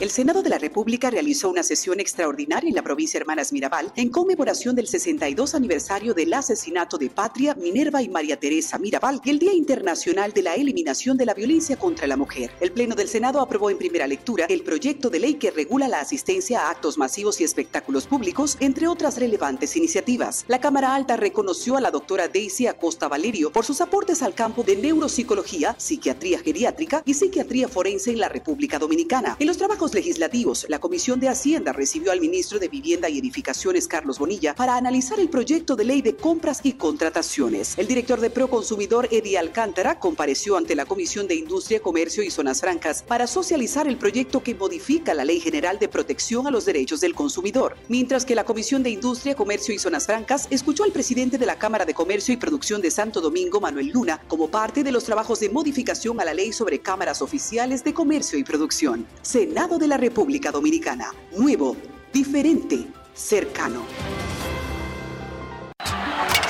El 0.00 0.10
Senado 0.10 0.44
de 0.44 0.48
la 0.48 0.58
República 0.58 1.10
realizó 1.10 1.50
una 1.50 1.64
sesión 1.64 1.98
extraordinaria 1.98 2.68
en 2.68 2.76
la 2.76 2.82
provincia 2.82 3.18
Hermanas 3.18 3.52
Mirabal 3.52 3.92
en 3.96 4.10
conmemoración 4.10 4.76
del 4.76 4.86
62 4.86 5.56
aniversario 5.56 6.14
del 6.14 6.32
asesinato 6.34 6.98
de 6.98 7.10
Patria, 7.10 7.56
Minerva 7.56 8.00
y 8.00 8.08
María 8.08 8.38
Teresa 8.38 8.78
Mirabal 8.78 9.20
y 9.24 9.30
el 9.30 9.40
Día 9.40 9.52
Internacional 9.52 10.32
de 10.32 10.42
la 10.44 10.54
Eliminación 10.54 11.16
de 11.16 11.26
la 11.26 11.34
Violencia 11.34 11.76
contra 11.76 12.06
la 12.06 12.16
Mujer. 12.16 12.52
El 12.60 12.70
Pleno 12.70 12.94
del 12.94 13.08
Senado 13.08 13.40
aprobó 13.40 13.70
en 13.70 13.78
primera 13.78 14.06
lectura 14.06 14.46
el 14.48 14.62
proyecto 14.62 15.10
de 15.10 15.18
ley 15.18 15.34
que 15.34 15.50
regula 15.50 15.88
la 15.88 15.98
asistencia 15.98 16.60
a 16.60 16.70
actos 16.70 16.96
masivos 16.96 17.40
y 17.40 17.44
espectáculos 17.44 18.06
públicos, 18.06 18.56
entre 18.60 18.86
otras 18.86 19.18
relevantes 19.18 19.74
iniciativas. 19.74 20.44
La 20.46 20.60
Cámara 20.60 20.94
Alta 20.94 21.16
reconoció 21.16 21.76
a 21.76 21.80
la 21.80 21.90
doctora 21.90 22.28
Daisy 22.28 22.68
Acosta 22.68 23.08
Valerio 23.08 23.50
por 23.50 23.64
sus 23.64 23.80
aportes 23.80 24.22
al 24.22 24.34
campo 24.34 24.62
de 24.62 24.76
neuropsicología, 24.76 25.74
psiquiatría 25.76 26.38
geriátrica 26.38 27.02
y 27.04 27.14
psiquiatría 27.14 27.66
forense 27.66 28.12
en 28.12 28.20
la 28.20 28.28
República 28.28 28.78
Dominicana. 28.78 29.36
En 29.40 29.48
los 29.48 29.58
trabajos 29.58 29.87
legislativos, 29.94 30.66
la 30.68 30.78
Comisión 30.78 31.20
de 31.20 31.28
Hacienda 31.28 31.72
recibió 31.72 32.12
al 32.12 32.20
ministro 32.20 32.58
de 32.58 32.68
Vivienda 32.68 33.08
y 33.08 33.18
Edificaciones, 33.18 33.88
Carlos 33.88 34.18
Bonilla, 34.18 34.54
para 34.54 34.76
analizar 34.76 35.20
el 35.20 35.28
proyecto 35.28 35.76
de 35.76 35.84
ley 35.84 36.02
de 36.02 36.16
compras 36.16 36.60
y 36.62 36.72
contrataciones. 36.72 37.76
El 37.76 37.86
director 37.86 38.20
de 38.20 38.30
Proconsumidor, 38.30 39.08
Eddie 39.10 39.38
Alcántara, 39.38 39.98
compareció 39.98 40.56
ante 40.56 40.74
la 40.74 40.86
Comisión 40.86 41.26
de 41.26 41.34
Industria, 41.34 41.80
Comercio 41.80 42.22
y 42.22 42.30
Zonas 42.30 42.60
Francas 42.60 43.02
para 43.02 43.26
socializar 43.26 43.86
el 43.86 43.96
proyecto 43.96 44.42
que 44.42 44.54
modifica 44.54 45.14
la 45.14 45.24
Ley 45.24 45.40
General 45.40 45.78
de 45.78 45.88
Protección 45.88 46.46
a 46.46 46.50
los 46.50 46.64
Derechos 46.64 47.00
del 47.00 47.14
Consumidor. 47.14 47.76
Mientras 47.88 48.24
que 48.24 48.34
la 48.34 48.44
Comisión 48.44 48.82
de 48.82 48.90
Industria, 48.90 49.34
Comercio 49.34 49.74
y 49.74 49.78
Zonas 49.78 50.06
Francas 50.06 50.46
escuchó 50.50 50.84
al 50.84 50.92
presidente 50.92 51.38
de 51.38 51.46
la 51.46 51.58
Cámara 51.58 51.84
de 51.84 51.94
Comercio 51.94 52.34
y 52.34 52.36
Producción 52.36 52.82
de 52.82 52.90
Santo 52.90 53.20
Domingo, 53.20 53.60
Manuel 53.60 53.88
Luna, 53.88 54.20
como 54.28 54.48
parte 54.48 54.82
de 54.84 54.92
los 54.92 55.04
trabajos 55.04 55.40
de 55.40 55.48
modificación 55.48 56.20
a 56.20 56.24
la 56.24 56.34
ley 56.34 56.52
sobre 56.52 56.80
cámaras 56.80 57.22
oficiales 57.22 57.84
de 57.84 57.94
comercio 57.94 58.38
y 58.38 58.44
producción. 58.44 59.06
Senado 59.22 59.77
de 59.78 59.88
la 59.88 59.96
República 59.96 60.50
Dominicana. 60.50 61.12
Nuevo, 61.36 61.76
diferente, 62.12 62.88
cercano. 63.14 63.82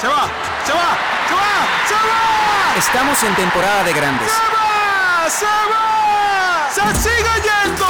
Se 0.00 0.06
va, 0.06 0.30
se 0.64 0.72
va, 0.72 0.98
se 1.28 1.34
va, 1.34 1.66
se 1.88 1.94
va. 1.94 2.74
Estamos 2.78 3.22
en 3.24 3.34
temporada 3.34 3.84
de 3.84 3.92
grandes. 3.92 4.30
¡Se 4.30 4.38
va! 4.54 5.28
¡Se 5.28 5.44
va! 5.44 6.92
¡Se 6.92 7.08
sigue 7.08 7.34
yendo! 7.42 7.86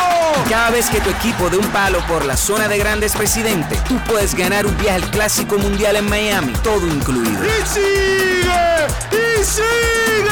Cada 0.49 0.71
vez 0.71 0.89
que 0.89 1.01
tu 1.01 1.11
equipo 1.11 1.51
de 1.51 1.59
un 1.59 1.67
palo 1.69 2.01
por 2.07 2.25
la 2.25 2.37
zona 2.37 2.69
de 2.69 2.79
grandes 2.79 3.15
presidente, 3.15 3.77
tú 3.87 3.99
puedes 4.09 4.35
ganar 4.35 4.67
un 4.67 4.77
viaje 4.79 4.97
al 4.97 5.11
Clásico 5.11 5.59
Mundial 5.59 5.97
en 5.97 6.09
Miami, 6.09 6.53
todo 6.65 6.87
incluido. 6.87 7.45
¡Y 7.45 7.67
sigue! 7.67 8.87
¡Y 9.13 9.45
sigue! 9.45 10.29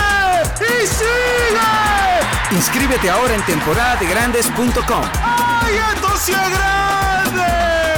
¡Y 0.61 0.87
sigue! 0.87 2.16
Inscríbete 2.53 3.11
ahora 3.11 3.35
en 3.35 3.43
temporadadegrandes.com. 3.43 5.03
¡Ay, 5.23 5.75
esto 5.95 6.09
sí 6.17 6.33
es 6.33 6.51
grande! 6.51 7.43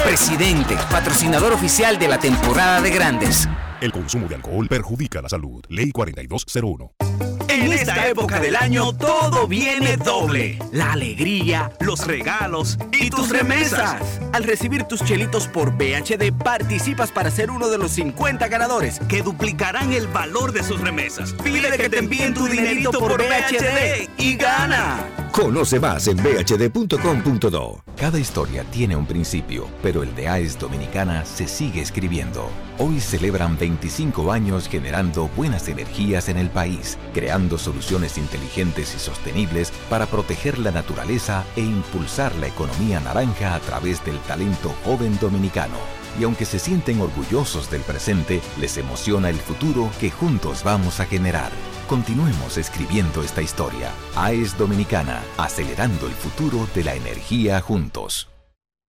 Presidente, 0.04 0.76
patrocinador 0.90 1.52
oficial 1.52 1.98
de 1.98 2.08
la 2.08 2.18
temporada 2.18 2.80
de 2.80 2.90
grandes. 2.90 3.48
El 3.80 3.92
consumo 3.92 4.26
de 4.26 4.36
alcohol 4.36 4.66
perjudica 4.68 5.20
la 5.20 5.28
salud. 5.28 5.62
Ley 5.68 5.92
4201. 5.92 7.07
En 7.48 7.72
esta 7.72 8.08
época 8.08 8.40
del 8.40 8.56
año 8.56 8.92
todo 8.92 9.48
viene 9.48 9.96
doble. 9.96 10.58
La 10.70 10.92
alegría, 10.92 11.72
los 11.80 12.06
regalos 12.06 12.78
y 12.92 13.08
tus 13.10 13.30
remesas. 13.30 14.20
Al 14.32 14.44
recibir 14.44 14.84
tus 14.84 15.02
chelitos 15.04 15.48
por 15.48 15.72
BHD 15.72 16.32
participas 16.32 17.10
para 17.10 17.30
ser 17.30 17.50
uno 17.50 17.68
de 17.68 17.78
los 17.78 17.92
50 17.92 18.48
ganadores 18.48 19.00
que 19.08 19.22
duplicarán 19.22 19.92
el 19.92 20.06
valor 20.08 20.52
de 20.52 20.62
sus 20.62 20.80
remesas. 20.80 21.32
Pide 21.42 21.76
que 21.76 21.88
te 21.88 21.98
envíen 21.98 22.34
tu 22.34 22.46
dinerito 22.46 22.92
por 22.92 23.16
BHD 23.16 24.08
y 24.18 24.36
gana. 24.36 25.06
Conoce 25.32 25.80
más 25.80 26.06
en 26.08 26.16
bhd.com.do. 26.16 27.82
Cada 27.96 28.18
historia 28.18 28.64
tiene 28.70 28.94
un 28.94 29.06
principio, 29.06 29.68
pero 29.82 30.02
el 30.02 30.14
de 30.14 30.28
AES 30.28 30.58
Dominicana 30.58 31.24
se 31.24 31.48
sigue 31.48 31.80
escribiendo. 31.80 32.50
Hoy 32.80 33.00
celebran 33.00 33.58
25 33.58 34.30
años 34.30 34.68
generando 34.68 35.28
buenas 35.34 35.66
energías 35.66 36.28
en 36.28 36.36
el 36.36 36.48
país, 36.48 36.96
creando 37.12 37.58
soluciones 37.58 38.16
inteligentes 38.18 38.94
y 38.94 39.00
sostenibles 39.00 39.72
para 39.90 40.06
proteger 40.06 40.58
la 40.58 40.70
naturaleza 40.70 41.44
e 41.56 41.60
impulsar 41.60 42.32
la 42.36 42.46
economía 42.46 43.00
naranja 43.00 43.56
a 43.56 43.58
través 43.58 44.04
del 44.04 44.16
talento 44.20 44.72
joven 44.84 45.18
dominicano. 45.20 45.74
Y 46.20 46.22
aunque 46.22 46.44
se 46.44 46.60
sienten 46.60 47.00
orgullosos 47.00 47.68
del 47.68 47.80
presente, 47.80 48.40
les 48.60 48.76
emociona 48.76 49.28
el 49.28 49.38
futuro 49.38 49.90
que 49.98 50.12
juntos 50.12 50.62
vamos 50.62 51.00
a 51.00 51.06
generar. 51.06 51.50
Continuemos 51.88 52.58
escribiendo 52.58 53.24
esta 53.24 53.42
historia. 53.42 53.90
AES 54.14 54.56
Dominicana, 54.56 55.20
acelerando 55.36 56.06
el 56.06 56.14
futuro 56.14 56.68
de 56.76 56.84
la 56.84 56.94
energía 56.94 57.60
juntos. 57.60 58.28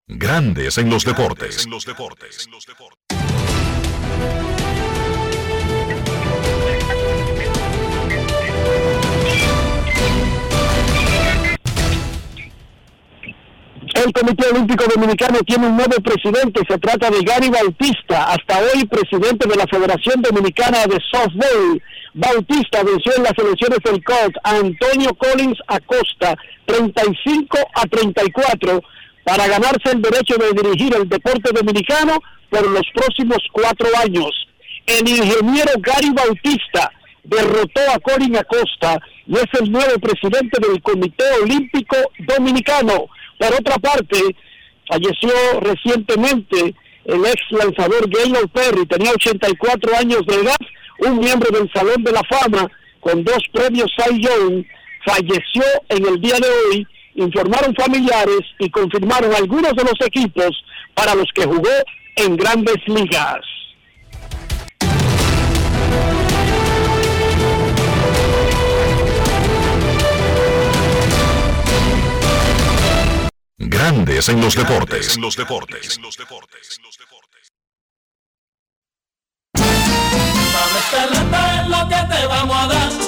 Grandes 0.07 0.77
en 0.77 0.91
los 0.91 1.05
deportes. 1.07 1.67
El 14.05 14.13
Comité 14.13 14.47
Olímpico 14.53 14.85
Dominicano 14.95 15.41
tiene 15.41 15.67
un 15.67 15.77
nuevo 15.77 15.97
presidente, 16.03 16.63
se 16.69 16.79
trata 16.79 17.11
de 17.11 17.21
Gary 17.21 17.49
Bautista, 17.49 18.33
hasta 18.33 18.61
hoy 18.61 18.87
presidente 18.87 19.49
de 19.49 19.57
la 19.57 19.67
Federación 19.67 20.23
Dominicana 20.23 20.87
de 20.87 20.99
Softball. 21.11 21.83
Bautista 22.15 22.85
venció 22.85 23.13
en 23.17 23.25
las 23.25 23.33
elecciones 23.37 23.79
del 23.85 24.03
COT 24.05 24.37
a 24.45 24.57
Antonio 24.57 25.15
Collins 25.15 25.59
Acosta 25.67 26.37
35 26.67 27.59
a 27.75 27.83
34 27.87 28.81
para 29.29 29.47
ganarse 29.47 29.91
el 29.93 30.01
derecho 30.01 30.37
de 30.39 30.55
dirigir 30.55 30.95
el 30.97 31.07
deporte 31.07 31.51
dominicano 31.53 32.19
por 32.49 32.67
los 32.71 32.85
próximos 32.95 33.37
cuatro 33.53 33.87
años. 34.03 34.31
El 34.87 35.07
ingeniero 35.07 35.73
Gary 35.81 36.09
Bautista 36.15 36.91
derrotó 37.25 37.83
a 37.95 37.99
Collins 37.99 38.39
Acosta 38.39 38.99
y 39.27 39.35
es 39.35 39.61
el 39.61 39.71
nuevo 39.71 39.99
presidente 39.99 40.59
del 40.67 40.81
Comité 40.81 41.25
Olímpico 41.43 41.97
Dominicano. 42.21 43.05
Por 43.39 43.53
otra 43.53 43.77
parte, 43.77 44.19
falleció 44.89 45.61
recientemente 45.61 46.75
el 47.05 47.27
ex 47.27 47.43
lanzador 47.51 48.09
Gaylord 48.09 48.49
Perry, 48.49 48.87
tenía 48.87 49.13
84 49.13 49.95
años 49.95 50.23
de 50.27 50.37
edad, 50.37 50.57
un 51.01 51.19
miembro 51.19 51.51
del 51.51 51.71
Salón 51.75 52.03
de 52.03 52.13
la 52.13 52.23
Fama 52.25 52.67
con 53.01 53.23
dos 53.25 53.43
premios 53.53 53.93
Cy 53.95 54.23
Young, 54.23 54.65
falleció 55.05 55.65
en 55.91 56.07
el 56.07 56.19
día 56.19 56.37
de 56.37 56.49
hoy, 56.49 56.87
informaron 57.19 57.75
familiares 57.75 58.41
y 58.59 58.71
confirmaron 58.71 59.35
algunos 59.35 59.75
de 59.75 59.85
los 59.85 60.01
equipos 60.07 60.51
para 60.95 61.15
los 61.15 61.27
que 61.35 61.45
jugó 61.45 61.71
en 62.17 62.37
grandes 62.37 62.77
ligas. 62.87 63.41
Grandes 73.61 74.29
en 74.29 74.41
los 74.41 74.55
deportes. 74.55 75.17
En 75.17 75.23
los 75.23 75.37
deportes. 75.37 75.99
Sabes 80.53 80.85
que 80.91 81.19
renta 81.19 81.63
es 81.63 81.69
lo 81.69 81.89
que 81.89 82.15
te 82.15 82.27
vamos 82.27 82.57
a 82.57 82.67
dar. 82.67 83.08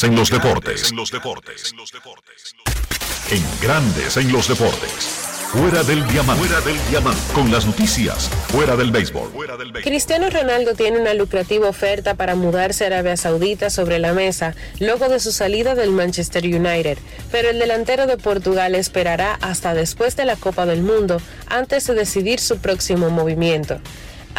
Grandes 0.00 0.08
en 0.08 0.16
los 0.96 1.10
deportes. 1.10 1.74
En 3.30 3.44
Grandes 3.60 4.16
en 4.16 4.32
los 4.32 4.48
deportes. 4.48 5.30
Fuera 5.52 5.82
del 5.82 6.06
diamante. 6.06 6.46
Fuera 6.46 6.60
del 6.62 6.76
diamante. 6.88 7.20
Con 7.34 7.50
las 7.50 7.66
noticias. 7.66 8.30
Fuera 8.48 8.76
del 8.76 8.92
béisbol. 8.92 9.30
Cristiano 9.82 10.30
Ronaldo 10.30 10.74
tiene 10.74 11.00
una 11.00 11.12
lucrativa 11.12 11.68
oferta 11.68 12.14
para 12.14 12.34
mudarse 12.34 12.84
a 12.84 12.86
Arabia 12.86 13.16
Saudita 13.18 13.68
sobre 13.68 13.98
la 13.98 14.14
mesa 14.14 14.54
luego 14.78 15.08
de 15.08 15.20
su 15.20 15.32
salida 15.32 15.74
del 15.74 15.90
Manchester 15.90 16.44
United, 16.44 16.96
pero 17.30 17.50
el 17.50 17.58
delantero 17.58 18.06
de 18.06 18.16
Portugal 18.16 18.76
esperará 18.76 19.34
hasta 19.42 19.74
después 19.74 20.16
de 20.16 20.24
la 20.24 20.36
Copa 20.36 20.64
del 20.64 20.82
Mundo 20.82 21.20
antes 21.48 21.86
de 21.88 21.94
decidir 21.94 22.40
su 22.40 22.58
próximo 22.58 23.10
movimiento. 23.10 23.80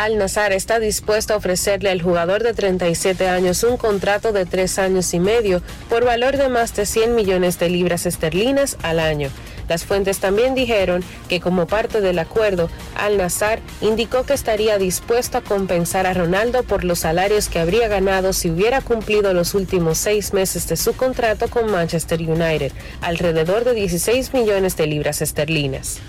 Al 0.01 0.17
Nazar 0.17 0.51
está 0.51 0.79
dispuesto 0.79 1.35
a 1.35 1.37
ofrecerle 1.37 1.91
al 1.91 2.01
jugador 2.01 2.41
de 2.41 2.55
37 2.55 3.29
años 3.29 3.63
un 3.63 3.77
contrato 3.77 4.31
de 4.31 4.47
tres 4.47 4.79
años 4.79 5.13
y 5.13 5.19
medio 5.19 5.61
por 5.91 6.03
valor 6.03 6.37
de 6.37 6.49
más 6.49 6.75
de 6.75 6.87
100 6.87 7.13
millones 7.13 7.59
de 7.59 7.69
libras 7.69 8.07
esterlinas 8.07 8.77
al 8.81 8.99
año. 8.99 9.29
Las 9.69 9.85
fuentes 9.85 10.17
también 10.17 10.55
dijeron 10.55 11.03
que 11.29 11.39
como 11.39 11.67
parte 11.67 12.01
del 12.01 12.17
acuerdo, 12.17 12.67
Al 12.95 13.17
Nazar 13.17 13.59
indicó 13.79 14.23
que 14.23 14.33
estaría 14.33 14.79
dispuesto 14.79 15.37
a 15.37 15.41
compensar 15.41 16.07
a 16.07 16.15
Ronaldo 16.15 16.63
por 16.63 16.83
los 16.83 16.97
salarios 16.97 17.47
que 17.47 17.59
habría 17.59 17.87
ganado 17.87 18.33
si 18.33 18.49
hubiera 18.49 18.81
cumplido 18.81 19.35
los 19.35 19.53
últimos 19.53 19.99
seis 19.99 20.33
meses 20.33 20.67
de 20.67 20.77
su 20.77 20.93
contrato 20.93 21.47
con 21.47 21.69
Manchester 21.69 22.19
United, 22.21 22.71
alrededor 23.01 23.65
de 23.65 23.75
16 23.75 24.33
millones 24.33 24.75
de 24.77 24.87
libras 24.87 25.21
esterlinas. 25.21 25.99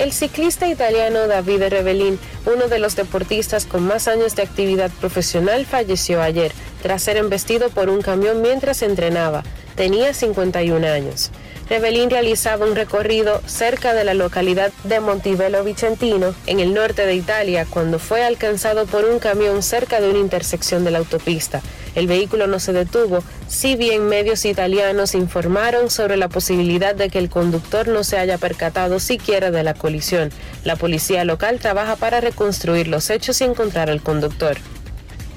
El 0.00 0.12
ciclista 0.12 0.66
italiano 0.66 1.26
Davide 1.26 1.68
Rebellin, 1.68 2.18
uno 2.46 2.68
de 2.68 2.78
los 2.78 2.96
deportistas 2.96 3.66
con 3.66 3.86
más 3.86 4.08
años 4.08 4.34
de 4.34 4.40
actividad 4.40 4.90
profesional, 4.98 5.66
falleció 5.66 6.22
ayer 6.22 6.52
tras 6.82 7.02
ser 7.02 7.18
embestido 7.18 7.68
por 7.68 7.90
un 7.90 8.00
camión 8.00 8.40
mientras 8.40 8.80
entrenaba. 8.80 9.42
Tenía 9.76 10.14
51 10.14 10.86
años. 10.86 11.30
Rebellin 11.68 12.08
realizaba 12.08 12.64
un 12.64 12.76
recorrido 12.76 13.42
cerca 13.44 13.92
de 13.92 14.04
la 14.04 14.14
localidad 14.14 14.72
de 14.84 15.00
Montivello 15.00 15.62
Vicentino, 15.64 16.34
en 16.46 16.60
el 16.60 16.72
norte 16.72 17.04
de 17.04 17.14
Italia, 17.14 17.66
cuando 17.68 17.98
fue 17.98 18.24
alcanzado 18.24 18.86
por 18.86 19.04
un 19.04 19.18
camión 19.18 19.62
cerca 19.62 20.00
de 20.00 20.08
una 20.08 20.18
intersección 20.18 20.82
de 20.82 20.92
la 20.92 20.98
autopista. 21.00 21.60
El 21.94 22.06
vehículo 22.06 22.46
no 22.46 22.60
se 22.60 22.72
detuvo, 22.72 23.22
si 23.48 23.76
bien 23.76 24.06
medios 24.06 24.44
italianos 24.44 25.14
informaron 25.14 25.90
sobre 25.90 26.16
la 26.16 26.28
posibilidad 26.28 26.94
de 26.94 27.10
que 27.10 27.18
el 27.18 27.28
conductor 27.28 27.88
no 27.88 28.04
se 28.04 28.18
haya 28.18 28.38
percatado 28.38 29.00
siquiera 29.00 29.50
de 29.50 29.62
la 29.62 29.74
colisión. 29.74 30.30
La 30.64 30.76
policía 30.76 31.24
local 31.24 31.58
trabaja 31.58 31.96
para 31.96 32.20
reconstruir 32.20 32.88
los 32.88 33.10
hechos 33.10 33.40
y 33.40 33.44
encontrar 33.44 33.90
al 33.90 34.02
conductor. 34.02 34.56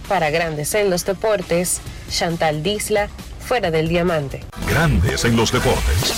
Para 0.08 0.30
Grandes 0.30 0.74
en 0.76 0.90
los 0.90 1.06
Deportes, 1.06 1.82
Chantal 2.10 2.62
Disla, 2.62 3.10
fuera 3.40 3.72
del 3.72 3.88
diamante. 3.88 4.44
Grandes 4.68 5.26
en 5.26 5.36
los 5.36 5.52
deportes. 5.52 6.14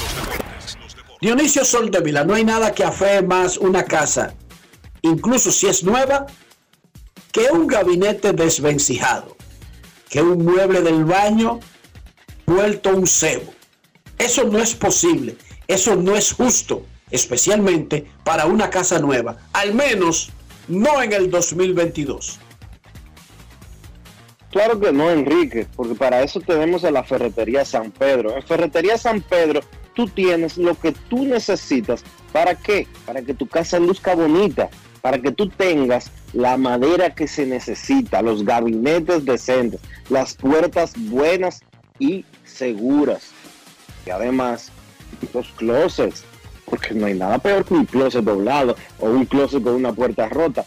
Dionisio 1.21 1.65
Soldevila, 1.65 2.23
no 2.23 2.35
hay 2.35 2.43
nada 2.43 2.71
que 2.71 2.83
afee 2.83 3.21
más 3.21 3.57
una 3.57 3.83
casa, 3.83 4.33
incluso 5.01 5.51
si 5.51 5.67
es 5.67 5.83
nueva, 5.83 6.27
que 7.31 7.49
un 7.51 7.67
gabinete 7.67 8.31
desvencijado, 8.31 9.35
que 10.15 10.21
un 10.21 10.45
mueble 10.45 10.81
del 10.81 11.03
baño 11.03 11.59
vuelto 12.45 12.95
un 12.95 13.05
cebo. 13.05 13.53
Eso 14.17 14.45
no 14.45 14.59
es 14.59 14.73
posible, 14.73 15.35
eso 15.67 15.97
no 15.97 16.15
es 16.15 16.31
justo, 16.31 16.85
especialmente 17.11 18.07
para 18.23 18.45
una 18.45 18.69
casa 18.69 18.97
nueva, 18.99 19.35
al 19.51 19.73
menos 19.73 20.29
no 20.69 21.01
en 21.01 21.11
el 21.11 21.29
2022. 21.29 22.39
Claro 24.51 24.79
que 24.79 24.93
no, 24.93 25.11
Enrique, 25.11 25.67
porque 25.75 25.95
para 25.95 26.23
eso 26.23 26.39
tenemos 26.39 26.85
a 26.85 26.91
la 26.91 27.03
Ferretería 27.03 27.65
San 27.65 27.91
Pedro. 27.91 28.37
En 28.37 28.43
Ferretería 28.43 28.97
San 28.97 29.19
Pedro 29.19 29.59
tú 29.95 30.07
tienes 30.07 30.57
lo 30.57 30.79
que 30.79 30.93
tú 30.93 31.25
necesitas. 31.25 32.05
¿Para 32.31 32.55
qué? 32.55 32.87
Para 33.05 33.21
que 33.21 33.33
tu 33.33 33.47
casa 33.47 33.79
luzca 33.79 34.15
bonita, 34.15 34.69
para 35.05 35.19
que 35.19 35.31
tú 35.31 35.49
tengas 35.49 36.09
la 36.33 36.57
madera 36.57 37.13
que 37.13 37.27
se 37.27 37.45
necesita, 37.45 38.23
los 38.23 38.43
gabinetes 38.43 39.23
decentes, 39.23 39.79
las 40.09 40.33
puertas 40.33 40.93
buenas 40.97 41.61
y 41.99 42.25
seguras. 42.43 43.29
Y 44.07 44.09
además, 44.09 44.71
los 45.31 45.47
closets, 45.49 46.23
porque 46.65 46.95
no 46.95 47.05
hay 47.05 47.13
nada 47.13 47.37
peor 47.37 47.65
que 47.65 47.75
un 47.75 47.85
closet 47.85 48.23
doblado 48.23 48.75
o 48.99 49.05
un 49.11 49.27
closet 49.27 49.61
con 49.61 49.75
una 49.75 49.93
puerta 49.93 50.27
rota. 50.27 50.65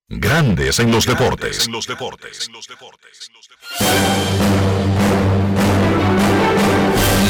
Grandes 0.08 0.78
en 0.78 0.90
los 0.90 1.04
deportes. 1.04 1.66
En 1.66 1.72
los 1.72 1.86
deportes. 1.86 2.48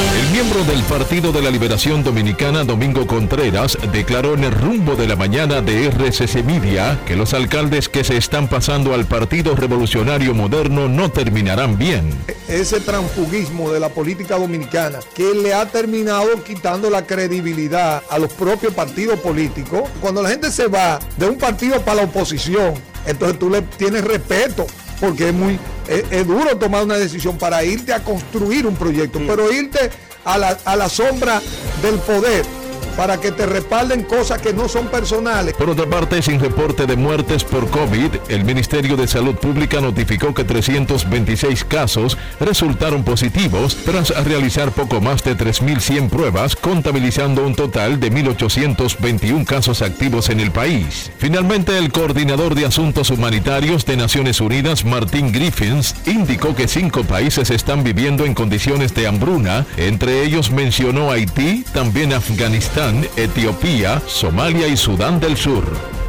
El 0.00 0.30
miembro 0.32 0.64
del 0.64 0.82
Partido 0.84 1.30
de 1.30 1.42
la 1.42 1.50
Liberación 1.50 2.02
Dominicana, 2.02 2.64
Domingo 2.64 3.06
Contreras, 3.06 3.76
declaró 3.92 4.32
en 4.32 4.44
el 4.44 4.52
rumbo 4.52 4.96
de 4.96 5.06
la 5.06 5.14
mañana 5.14 5.60
de 5.60 5.88
RCC 5.90 6.42
Media 6.42 6.98
que 7.04 7.16
los 7.16 7.34
alcaldes 7.34 7.90
que 7.90 8.02
se 8.02 8.16
están 8.16 8.48
pasando 8.48 8.94
al 8.94 9.04
Partido 9.04 9.54
Revolucionario 9.54 10.32
Moderno 10.32 10.88
no 10.88 11.10
terminarán 11.10 11.76
bien. 11.76 12.18
Ese 12.48 12.80
transfugismo 12.80 13.70
de 13.72 13.80
la 13.80 13.90
política 13.90 14.38
dominicana 14.38 15.00
que 15.14 15.34
le 15.34 15.52
ha 15.52 15.66
terminado 15.66 16.42
quitando 16.44 16.88
la 16.88 17.04
credibilidad 17.04 18.02
a 18.08 18.18
los 18.18 18.32
propios 18.32 18.72
partidos 18.72 19.20
políticos. 19.20 19.82
Cuando 20.00 20.22
la 20.22 20.30
gente 20.30 20.50
se 20.50 20.66
va 20.66 20.98
de 21.18 21.28
un 21.28 21.36
partido 21.36 21.78
para 21.82 21.96
la 21.96 22.02
oposición, 22.04 22.72
entonces 23.06 23.38
tú 23.38 23.50
le 23.50 23.60
tienes 23.60 24.02
respeto 24.02 24.66
porque 25.00 25.28
es 25.28 25.34
muy 25.34 25.58
es, 25.88 26.26
duro 26.26 26.56
tomar 26.56 26.84
una 26.84 26.96
decisión 26.96 27.38
para 27.38 27.64
irte 27.64 27.92
a 27.92 28.04
construir 28.04 28.66
un 28.66 28.76
proyecto, 28.76 29.20
pero 29.26 29.50
irte 29.52 29.90
a 30.24 30.38
la, 30.38 30.58
a 30.64 30.76
la 30.76 30.88
sombra 30.88 31.40
del 31.82 31.98
poder 32.00 32.59
para 32.96 33.20
que 33.20 33.32
te 33.32 33.46
respalden 33.46 34.02
cosas 34.02 34.40
que 34.40 34.52
no 34.52 34.68
son 34.68 34.88
personales. 34.88 35.54
Por 35.54 35.70
otra 35.70 35.86
parte, 35.86 36.22
sin 36.22 36.40
reporte 36.40 36.86
de 36.86 36.96
muertes 36.96 37.44
por 37.44 37.68
COVID, 37.70 38.14
el 38.28 38.44
Ministerio 38.44 38.96
de 38.96 39.06
Salud 39.06 39.34
Pública 39.34 39.80
notificó 39.80 40.34
que 40.34 40.44
326 40.44 41.64
casos 41.64 42.16
resultaron 42.40 43.04
positivos 43.04 43.76
tras 43.84 44.10
realizar 44.24 44.72
poco 44.72 45.00
más 45.00 45.22
de 45.24 45.36
3.100 45.36 46.08
pruebas, 46.08 46.56
contabilizando 46.56 47.46
un 47.46 47.54
total 47.54 48.00
de 48.00 48.12
1.821 48.12 49.44
casos 49.44 49.82
activos 49.82 50.28
en 50.30 50.40
el 50.40 50.50
país. 50.50 51.10
Finalmente, 51.18 51.78
el 51.78 51.92
coordinador 51.92 52.54
de 52.54 52.66
Asuntos 52.66 53.10
Humanitarios 53.10 53.86
de 53.86 53.96
Naciones 53.96 54.40
Unidas, 54.40 54.84
Martin 54.84 55.32
Griffins, 55.32 55.94
indicó 56.06 56.54
que 56.54 56.68
cinco 56.68 57.04
países 57.04 57.50
están 57.50 57.84
viviendo 57.84 58.24
en 58.24 58.34
condiciones 58.34 58.94
de 58.94 59.06
hambruna, 59.06 59.66
entre 59.76 60.22
ellos 60.24 60.50
mencionó 60.50 61.10
Haití, 61.10 61.64
también 61.72 62.12
Afganistán, 62.12 62.79
Etiopía, 63.16 64.00
Somalia 64.06 64.66
y 64.66 64.76
Sudán 64.76 65.20
del 65.20 65.36
Sur. 65.36 65.64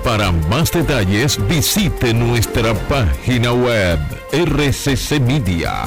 Para 0.06 0.32
más 0.32 0.72
detalles 0.72 1.38
visite 1.48 2.14
nuestra 2.14 2.74
página 2.88 3.52
web 3.52 4.00
rccmedia.com.do. 4.32 5.82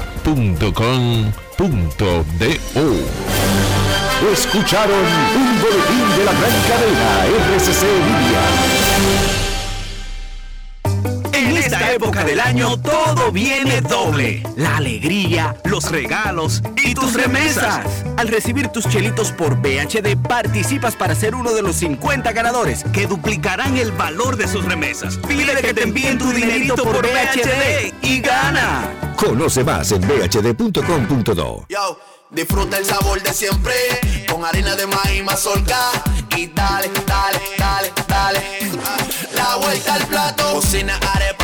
Escucharon 4.31 5.05
un 5.37 5.61
boletín 5.61 6.07
de 6.19 6.25
la 6.25 6.33
gran 6.33 6.53
cadena 6.69 7.25
RCC 7.57 7.83
Media. 7.83 9.44
En 11.35 11.57
esta 11.57 11.93
época 11.93 12.23
del 12.23 12.39
año 12.39 12.77
todo 12.81 13.33
viene 13.33 13.81
doble. 13.81 14.45
La 14.57 14.77
alegría, 14.77 15.57
los 15.65 15.91
regalos 15.91 16.63
y 16.77 16.95
tus 16.95 17.15
remesas. 17.15 18.05
Al 18.17 18.29
recibir 18.29 18.69
tus 18.69 18.89
chelitos 18.89 19.33
por 19.33 19.57
BHD 19.57 20.17
participas 20.17 20.95
para 20.95 21.17
ser 21.17 21.35
uno 21.35 21.53
de 21.53 21.63
los 21.63 21.75
50 21.75 22.31
ganadores 22.31 22.85
que 22.93 23.09
duplicarán 23.09 23.77
el 23.77 23.91
valor 23.91 24.37
de 24.37 24.47
sus 24.47 24.65
remesas. 24.65 25.19
Pide 25.27 25.61
que 25.61 25.75
te 25.75 25.83
envíen 25.83 26.19
tu 26.19 26.31
dinerito 26.31 26.85
por 26.85 27.03
BHD 27.03 27.93
y 28.03 28.21
gana. 28.21 28.89
Conoce 29.17 29.65
más 29.65 29.91
en 29.91 30.03
bhd.com.do. 30.03 31.67
Yo, 31.69 31.99
disfruta 32.35 32.79
el 32.79 32.85
sabor 32.85 33.23
de 33.23 33.33
siempre 33.33 33.75
con 34.29 34.45
harina 34.45 34.75
de 34.75 34.87
maíz 34.87 35.23
mazorca 35.23 35.91
y 36.37 36.47
dale, 36.49 36.91
dale, 37.07 37.41
dale, 37.59 37.93
dale. 38.09 38.41
La 39.35 39.57
vuelta 39.57 39.95
al 39.95 40.07
plato, 40.07 40.55
cocina 40.55 40.99
arepa, 41.15 41.44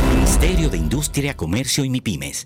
Ministerio 0.41 0.71
de 0.71 0.77
Industria, 0.77 1.37
Comercio 1.37 1.85
y 1.85 1.89
MIPIMES. 1.91 2.45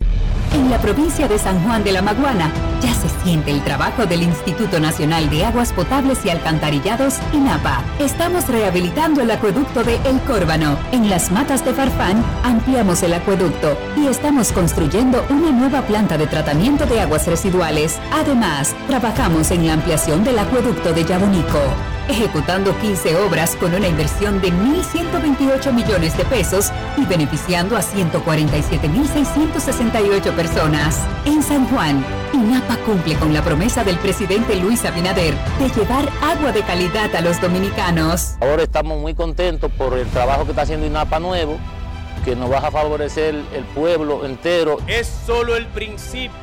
En 0.54 0.70
la 0.70 0.82
provincia 0.82 1.30
de 1.30 1.40
San 1.40 1.64
Juan 1.64 1.82
de 1.86 1.94
la 1.94 2.02
Maguana 2.02 2.52
ya 2.82 2.94
se 2.94 3.08
siente 3.24 3.52
el 3.52 3.64
trabajo 3.64 4.06
del 4.06 4.22
Instituto 4.22 4.82
Nacional 4.82 5.30
de 5.30 5.46
Aguas 5.46 5.72
Potables 5.72 6.26
y 6.26 6.30
Alcantarillados, 6.30 7.20
INAPA. 7.32 7.86
Estamos 8.02 8.50
rehabilitando 8.50 9.22
el 9.22 9.32
acueducto 9.32 9.86
de 9.86 9.96
El 10.04 10.20
Córbano. 10.24 10.78
En 10.92 11.10
las 11.10 11.32
matas 11.32 11.64
de 11.64 11.74
Farfán 11.74 12.22
ampliamos 12.44 13.02
el 13.02 13.14
acueducto 13.14 13.78
y 13.96 14.08
estamos 14.08 14.52
construyendo 14.52 15.26
una 15.30 15.52
nueva 15.52 15.82
planta 15.84 16.18
de 16.18 16.28
tratamiento 16.28 16.86
de 16.86 17.00
aguas 17.00 17.26
residuales. 17.28 17.98
Además, 18.12 18.76
trabajamos 18.88 19.52
en 19.52 19.68
la 19.68 19.74
ampliación 19.74 20.26
del 20.26 20.38
acueducto 20.38 20.92
de 20.92 21.06
Yabonico 21.06 21.95
ejecutando 22.10 22.78
15 22.80 23.16
obras 23.18 23.56
con 23.56 23.74
una 23.74 23.88
inversión 23.88 24.42
de 24.42 24.52
1.128 24.52 25.74
millones 25.74 26.16
de 26.18 26.26
pesos 26.26 26.72
y 26.98 27.06
beneficiando 27.06 27.78
a 27.78 27.82
147.668 27.82 30.36
personas. 30.36 31.00
En 31.26 31.42
San 31.42 31.66
Juan, 31.68 32.06
INAPA 32.34 32.76
cumple 32.86 33.16
con 33.16 33.34
la 33.34 33.42
promesa 33.42 33.84
del 33.84 33.98
presidente 33.98 34.56
Luis 34.56 34.86
Abinader 34.86 35.34
de 35.60 35.70
llevar 35.70 36.08
agua 36.22 36.52
de 36.52 36.62
calidad 36.64 37.16
a 37.16 37.22
los 37.22 37.42
dominicanos. 37.42 38.36
Ahora 38.42 38.64
estamos 38.64 39.00
muy 39.00 39.14
contentos 39.14 39.72
por 39.72 39.98
el 39.98 40.08
trabajo 40.08 40.44
que 40.46 40.52
está 40.52 40.64
haciendo 40.64 40.86
INAPA 40.86 41.20
nuevo, 41.20 41.58
que 42.24 42.36
nos 42.36 42.52
va 42.52 42.60
a 42.60 42.72
favorecer 42.72 43.36
el 43.54 43.64
pueblo 43.74 44.26
entero. 44.26 44.78
Es 44.88 45.08
solo 45.26 45.56
el 45.56 45.66
principio 45.68 46.36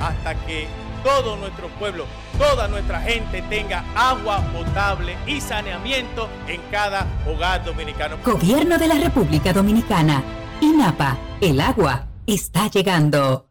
hasta 0.00 0.34
que 0.46 0.66
todo 1.04 1.36
nuestro 1.36 1.68
pueblo, 1.78 2.06
toda 2.38 2.66
nuestra 2.66 3.00
gente 3.00 3.42
tenga 3.42 3.84
agua 3.94 4.40
potable 4.52 5.16
y 5.26 5.40
saneamiento 5.40 6.28
en 6.48 6.60
cada 6.70 7.06
hogar 7.28 7.64
dominicano. 7.64 8.16
Gobierno 8.24 8.78
de 8.78 8.88
la 8.88 8.96
República 8.96 9.52
Dominicana. 9.52 10.24
INAPA. 10.60 11.18
El 11.40 11.60
agua 11.60 12.06
está 12.26 12.68
llegando. 12.68 13.46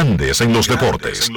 Grandes 0.00 0.40
en 0.40 0.54
los 0.54 0.66
deportes. 0.66 1.30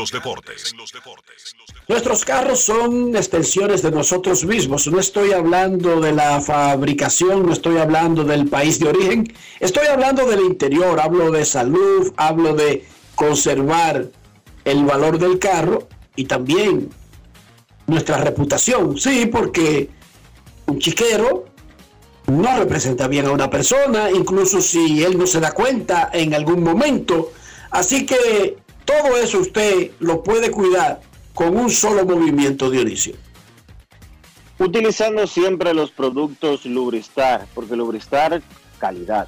Nuestros 1.89 2.23
carros 2.23 2.63
son 2.63 3.13
extensiones 3.13 3.81
de 3.81 3.91
nosotros 3.91 4.45
mismos. 4.45 4.87
No 4.87 5.01
estoy 5.01 5.33
hablando 5.33 5.99
de 5.99 6.13
la 6.13 6.39
fabricación, 6.39 7.45
no 7.45 7.51
estoy 7.51 7.77
hablando 7.79 8.23
del 8.23 8.47
país 8.47 8.79
de 8.79 8.87
origen, 8.87 9.33
estoy 9.59 9.87
hablando 9.87 10.25
del 10.25 10.39
interior, 10.39 10.97
hablo 11.01 11.29
de 11.29 11.43
salud, 11.43 12.13
hablo 12.15 12.55
de 12.55 12.85
conservar 13.15 14.05
el 14.63 14.85
valor 14.85 15.19
del 15.19 15.39
carro 15.39 15.89
y 16.15 16.23
también 16.23 16.89
nuestra 17.87 18.15
reputación. 18.15 18.97
Sí, 18.97 19.25
porque 19.25 19.89
un 20.67 20.79
chiquero 20.79 21.47
no 22.27 22.57
representa 22.57 23.09
bien 23.09 23.25
a 23.25 23.31
una 23.31 23.49
persona, 23.49 24.09
incluso 24.09 24.61
si 24.61 25.03
él 25.03 25.17
no 25.17 25.27
se 25.27 25.41
da 25.41 25.51
cuenta 25.51 26.11
en 26.13 26.33
algún 26.33 26.63
momento. 26.63 27.33
Así 27.73 28.05
que 28.05 28.55
todo 28.85 29.17
eso 29.17 29.39
usted 29.39 29.89
lo 29.99 30.21
puede 30.21 30.51
cuidar 30.51 31.01
con 31.33 31.57
un 31.57 31.71
solo 31.71 32.05
movimiento, 32.05 32.69
Dionisio. 32.69 33.15
Utilizando 34.59 35.25
siempre 35.25 35.73
los 35.73 35.89
productos 35.89 36.67
Lubristar, 36.67 37.47
porque 37.55 37.75
Lubristar, 37.75 38.43
calidad, 38.77 39.27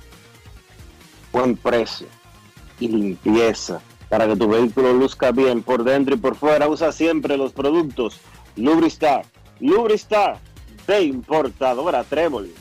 buen 1.33 1.57
precio 1.57 2.05
y 2.79 2.87
limpieza. 2.87 3.81
Para 4.09 4.27
que 4.27 4.35
tu 4.35 4.47
vehículo 4.47 4.93
luzca 4.93 5.31
bien 5.31 5.63
por 5.63 5.83
dentro 5.83 6.13
y 6.13 6.19
por 6.19 6.35
fuera, 6.35 6.69
usa 6.69 6.91
siempre 6.91 7.37
los 7.37 7.51
productos 7.51 8.19
Lubristar. 8.55 9.25
Lubristar 9.59 10.37
de 10.85 11.01
importadora 11.01 12.03
Trébol. 12.03 12.53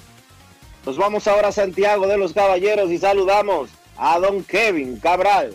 Nos 0.86 0.96
vamos 0.96 1.28
ahora 1.28 1.48
a 1.48 1.52
Santiago 1.52 2.06
de 2.06 2.16
los 2.16 2.32
Caballeros 2.32 2.90
y 2.90 2.96
saludamos 2.96 3.68
a 3.98 4.18
don 4.18 4.42
Kevin 4.42 4.98
Cabral. 4.98 5.52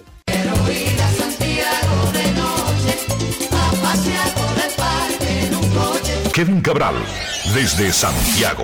Kevin 6.39 6.61
Cabral, 6.61 6.95
desde 7.53 7.91
Santiago. 7.91 8.63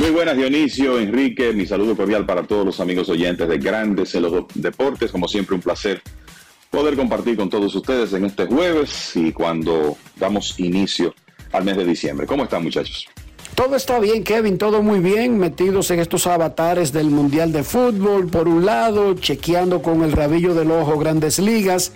Muy 0.00 0.10
buenas 0.10 0.36
Dionisio, 0.36 0.98
Enrique, 0.98 1.52
mi 1.52 1.64
saludo 1.64 1.96
cordial 1.96 2.26
para 2.26 2.42
todos 2.42 2.66
los 2.66 2.80
amigos 2.80 3.08
oyentes 3.08 3.48
de 3.48 3.56
Grandes 3.58 4.12
en 4.16 4.22
los 4.22 4.46
Deportes, 4.52 5.12
como 5.12 5.28
siempre 5.28 5.54
un 5.54 5.60
placer 5.60 6.02
poder 6.70 6.96
compartir 6.96 7.36
con 7.36 7.48
todos 7.48 7.72
ustedes 7.72 8.12
en 8.14 8.24
este 8.24 8.46
jueves 8.46 9.12
y 9.14 9.30
cuando 9.30 9.96
damos 10.16 10.58
inicio 10.58 11.14
al 11.52 11.62
mes 11.62 11.76
de 11.76 11.84
diciembre. 11.84 12.26
¿Cómo 12.26 12.42
están 12.42 12.64
muchachos? 12.64 13.06
Todo 13.54 13.76
está 13.76 14.00
bien, 14.00 14.24
Kevin, 14.24 14.58
todo 14.58 14.82
muy 14.82 14.98
bien, 14.98 15.38
metidos 15.38 15.92
en 15.92 16.00
estos 16.00 16.26
avatares 16.26 16.92
del 16.92 17.10
Mundial 17.10 17.52
de 17.52 17.62
Fútbol, 17.62 18.26
por 18.26 18.48
un 18.48 18.66
lado, 18.66 19.14
chequeando 19.14 19.82
con 19.82 20.02
el 20.02 20.10
rabillo 20.10 20.52
del 20.54 20.72
ojo 20.72 20.98
grandes 20.98 21.38
ligas. 21.38 21.92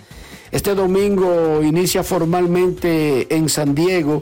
Este 0.53 0.75
domingo 0.75 1.63
inicia 1.63 2.03
formalmente 2.03 3.35
en 3.35 3.49
San 3.49 3.73
Diego 3.73 4.21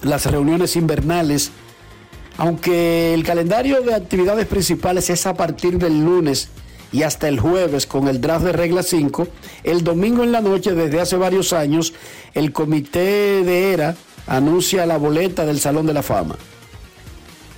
las 0.00 0.24
reuniones 0.24 0.74
invernales, 0.74 1.50
aunque 2.38 3.12
el 3.12 3.24
calendario 3.24 3.82
de 3.82 3.92
actividades 3.92 4.46
principales 4.46 5.10
es 5.10 5.26
a 5.26 5.34
partir 5.34 5.76
del 5.76 6.02
lunes 6.02 6.48
y 6.92 7.02
hasta 7.02 7.28
el 7.28 7.40
jueves 7.40 7.86
con 7.86 8.08
el 8.08 8.22
draft 8.22 8.46
de 8.46 8.52
regla 8.54 8.82
5, 8.82 9.28
el 9.64 9.84
domingo 9.84 10.24
en 10.24 10.32
la 10.32 10.40
noche 10.40 10.72
desde 10.72 10.98
hace 10.98 11.16
varios 11.16 11.52
años 11.52 11.92
el 12.32 12.50
comité 12.50 13.44
de 13.44 13.74
ERA 13.74 13.96
anuncia 14.26 14.86
la 14.86 14.96
boleta 14.96 15.44
del 15.44 15.60
Salón 15.60 15.84
de 15.84 15.92
la 15.92 16.02
Fama. 16.02 16.36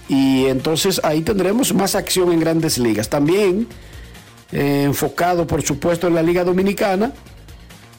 Y 0.08 0.46
entonces 0.46 1.00
ahí 1.04 1.20
tendremos 1.20 1.72
más 1.72 1.94
acción 1.94 2.32
en 2.32 2.40
grandes 2.40 2.78
ligas. 2.78 3.08
También 3.08 3.68
eh, 4.50 4.82
enfocado, 4.86 5.46
por 5.46 5.62
supuesto, 5.62 6.08
en 6.08 6.16
la 6.16 6.22
Liga 6.24 6.42
Dominicana. 6.42 7.12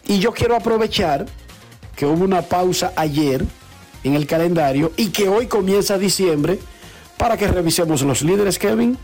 Y 0.08 0.20
yo 0.20 0.32
quiero 0.32 0.56
aprovechar 0.56 1.26
que 1.96 2.06
hubo 2.06 2.24
una 2.24 2.42
pausa 2.42 2.94
ayer 2.96 3.46
en 4.04 4.14
el 4.14 4.26
calendario 4.26 4.94
y 4.96 5.10
que 5.10 5.28
hoy 5.28 5.48
comienza 5.48 5.98
diciembre 5.98 6.60
para 7.18 7.36
que 7.36 7.48
revisemos 7.48 8.02
los 8.04 8.22
líderes, 8.22 8.58
Kevin. 8.58 8.98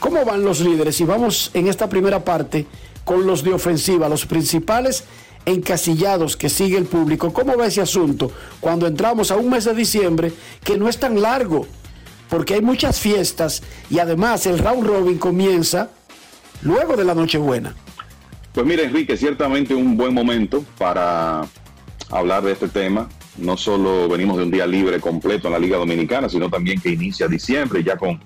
¿Cómo 0.00 0.24
van 0.24 0.44
los 0.44 0.60
líderes? 0.60 1.00
Y 1.00 1.04
vamos 1.04 1.50
en 1.52 1.68
esta 1.68 1.88
primera 1.88 2.24
parte 2.24 2.66
con 3.04 3.26
los 3.26 3.42
de 3.42 3.52
ofensiva, 3.52 4.08
los 4.08 4.24
principales 4.24 5.04
encasillados 5.44 6.36
que 6.36 6.48
sigue 6.48 6.78
el 6.78 6.86
público. 6.86 7.32
¿Cómo 7.32 7.56
va 7.56 7.66
ese 7.66 7.82
asunto 7.82 8.30
cuando 8.60 8.86
entramos 8.86 9.30
a 9.30 9.36
un 9.36 9.50
mes 9.50 9.64
de 9.64 9.74
diciembre 9.74 10.32
que 10.64 10.78
no 10.78 10.88
es 10.88 10.98
tan 10.98 11.20
largo? 11.20 11.66
Porque 12.30 12.54
hay 12.54 12.62
muchas 12.62 12.98
fiestas 12.98 13.62
y 13.90 13.98
además 13.98 14.46
el 14.46 14.58
round 14.58 14.86
robin 14.86 15.18
comienza 15.18 15.90
luego 16.62 16.96
de 16.96 17.04
la 17.04 17.14
Nochebuena. 17.14 17.74
Pues 18.56 18.66
mira, 18.66 18.84
Enrique, 18.84 19.18
ciertamente 19.18 19.74
un 19.74 19.98
buen 19.98 20.14
momento 20.14 20.64
para 20.78 21.42
hablar 22.10 22.42
de 22.42 22.52
este 22.52 22.68
tema. 22.68 23.06
No 23.36 23.58
solo 23.58 24.08
venimos 24.08 24.38
de 24.38 24.44
un 24.44 24.50
día 24.50 24.66
libre 24.66 24.98
completo 24.98 25.48
en 25.48 25.52
la 25.52 25.58
Liga 25.58 25.76
Dominicana, 25.76 26.30
sino 26.30 26.48
también 26.48 26.80
que 26.80 26.88
inicia 26.88 27.28
diciembre 27.28 27.84
ya 27.84 27.98
con 27.98 28.18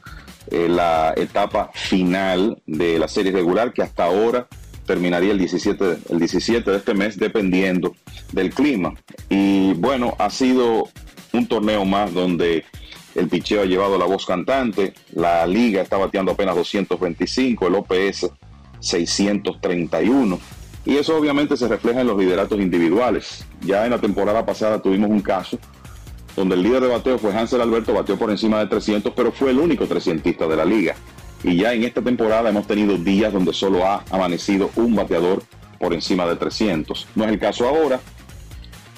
eh, 0.52 0.68
la 0.68 1.14
etapa 1.16 1.72
final 1.74 2.62
de 2.64 3.00
la 3.00 3.08
serie 3.08 3.32
regular 3.32 3.72
que 3.72 3.82
hasta 3.82 4.04
ahora 4.04 4.46
terminaría 4.86 5.32
el 5.32 5.38
17, 5.38 5.98
el 6.10 6.20
17 6.20 6.70
de 6.70 6.76
este 6.76 6.94
mes, 6.94 7.18
dependiendo 7.18 7.96
del 8.30 8.54
clima. 8.54 8.94
Y 9.28 9.72
bueno, 9.72 10.14
ha 10.20 10.30
sido 10.30 10.90
un 11.32 11.48
torneo 11.48 11.84
más 11.84 12.14
donde 12.14 12.64
el 13.16 13.28
picheo 13.28 13.62
ha 13.62 13.66
llevado 13.66 13.98
la 13.98 14.04
voz 14.04 14.26
cantante, 14.26 14.94
la 15.12 15.44
liga 15.48 15.82
está 15.82 15.96
bateando 15.96 16.30
apenas 16.30 16.54
225, 16.54 17.66
el 17.66 17.74
OPS 17.74 18.30
631. 18.80 20.38
Y 20.84 20.96
eso 20.96 21.16
obviamente 21.16 21.56
se 21.56 21.68
refleja 21.68 22.00
en 22.00 22.06
los 22.06 22.18
lideratos 22.18 22.58
individuales. 22.58 23.44
Ya 23.60 23.84
en 23.84 23.90
la 23.90 23.98
temporada 24.00 24.44
pasada 24.44 24.80
tuvimos 24.80 25.10
un 25.10 25.20
caso 25.20 25.58
donde 26.36 26.54
el 26.54 26.62
líder 26.62 26.82
de 26.82 26.88
bateo 26.88 27.18
fue 27.18 27.36
Hansel 27.36 27.60
Alberto, 27.60 27.92
bateó 27.92 28.16
por 28.16 28.30
encima 28.30 28.58
de 28.60 28.66
300, 28.66 29.12
pero 29.14 29.32
fue 29.32 29.50
el 29.50 29.58
único 29.58 29.86
trescientista 29.86 30.46
de 30.46 30.56
la 30.56 30.64
liga. 30.64 30.94
Y 31.42 31.56
ya 31.56 31.72
en 31.72 31.84
esta 31.84 32.02
temporada 32.02 32.50
hemos 32.50 32.66
tenido 32.66 32.96
días 32.96 33.32
donde 33.32 33.52
solo 33.52 33.86
ha 33.86 34.04
amanecido 34.10 34.70
un 34.76 34.94
bateador 34.94 35.42
por 35.78 35.92
encima 35.94 36.26
de 36.26 36.36
300. 36.36 37.08
No 37.14 37.24
es 37.24 37.30
el 37.30 37.38
caso 37.38 37.66
ahora, 37.66 38.00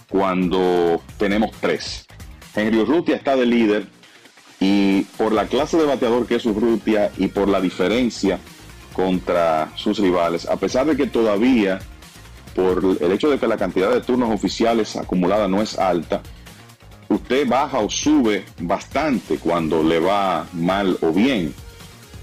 cuando 0.09 1.00
tenemos 1.18 1.52
tres. 1.60 2.06
Henry 2.54 2.78
Urrutia 2.78 3.16
está 3.16 3.36
de 3.36 3.46
líder 3.46 3.86
y 4.60 5.02
por 5.16 5.32
la 5.32 5.46
clase 5.46 5.76
de 5.78 5.84
bateador 5.84 6.26
que 6.26 6.36
es 6.36 6.44
Urrutia 6.44 7.10
y 7.16 7.28
por 7.28 7.48
la 7.48 7.60
diferencia 7.60 8.38
contra 8.93 9.70
sus 9.77 9.98
rivales, 9.98 10.48
a 10.48 10.56
pesar 10.56 10.86
de 10.86 10.97
que 10.97 11.06
todavía, 11.06 11.81
por 12.55 12.98
el 13.01 13.12
hecho 13.12 13.31
de 13.31 13.39
que 13.39 13.47
la 13.47 13.56
cantidad 13.56 13.93
de 13.93 14.01
turnos 14.01 14.31
oficiales 14.31 14.97
acumulada 14.97 15.48
no 15.48 15.62
es 15.62 15.78
alta, 15.78 16.23
usted 17.09 17.47
baja 17.47 17.78
o 17.78 17.90
sube 17.90 18.44
bastante 18.60 19.39
cuando 19.39 19.82
le 19.82 20.01
va 20.01 20.47
mal 20.52 20.97
o 21.01 21.12
bien. 21.12 21.55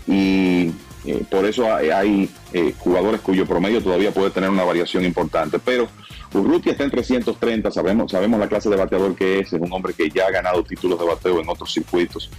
Y 0.08 0.72
eh, 1.06 1.24
por 1.30 1.46
eso 1.46 1.72
hay, 1.74 2.30
eh, 2.54 2.74
jugadores 2.78 3.22
cuyo 3.22 3.46
promedio 3.46 3.82
todavía 3.82 4.12
puede 4.12 4.32
tener 4.32 4.50
una 4.50 4.64
variación 4.64 5.06
importante. 5.06 5.60
Pero 5.60 5.88
Urrutia 6.34 6.74
está 6.74 6.84
en 6.84 6.92
330, 6.92 7.72
sabemos, 7.72 8.12
sabemos 8.12 8.40
la 8.40 8.48
clase 8.48 8.70
de 8.70 8.76
bateador 8.76 9.16
que 9.16 9.40
es, 9.40 9.54
es 9.54 9.62
un 9.62 9.72
hombre 9.72 9.94
que 9.94 10.10
ya 10.10 10.28
ha 10.28 10.32
ganado 10.32 10.64
títulos 10.64 11.00
de 11.00 11.06
bateo 11.06 11.40
en 11.40 11.50
otros 11.50 11.74
circuitos. 11.74 12.30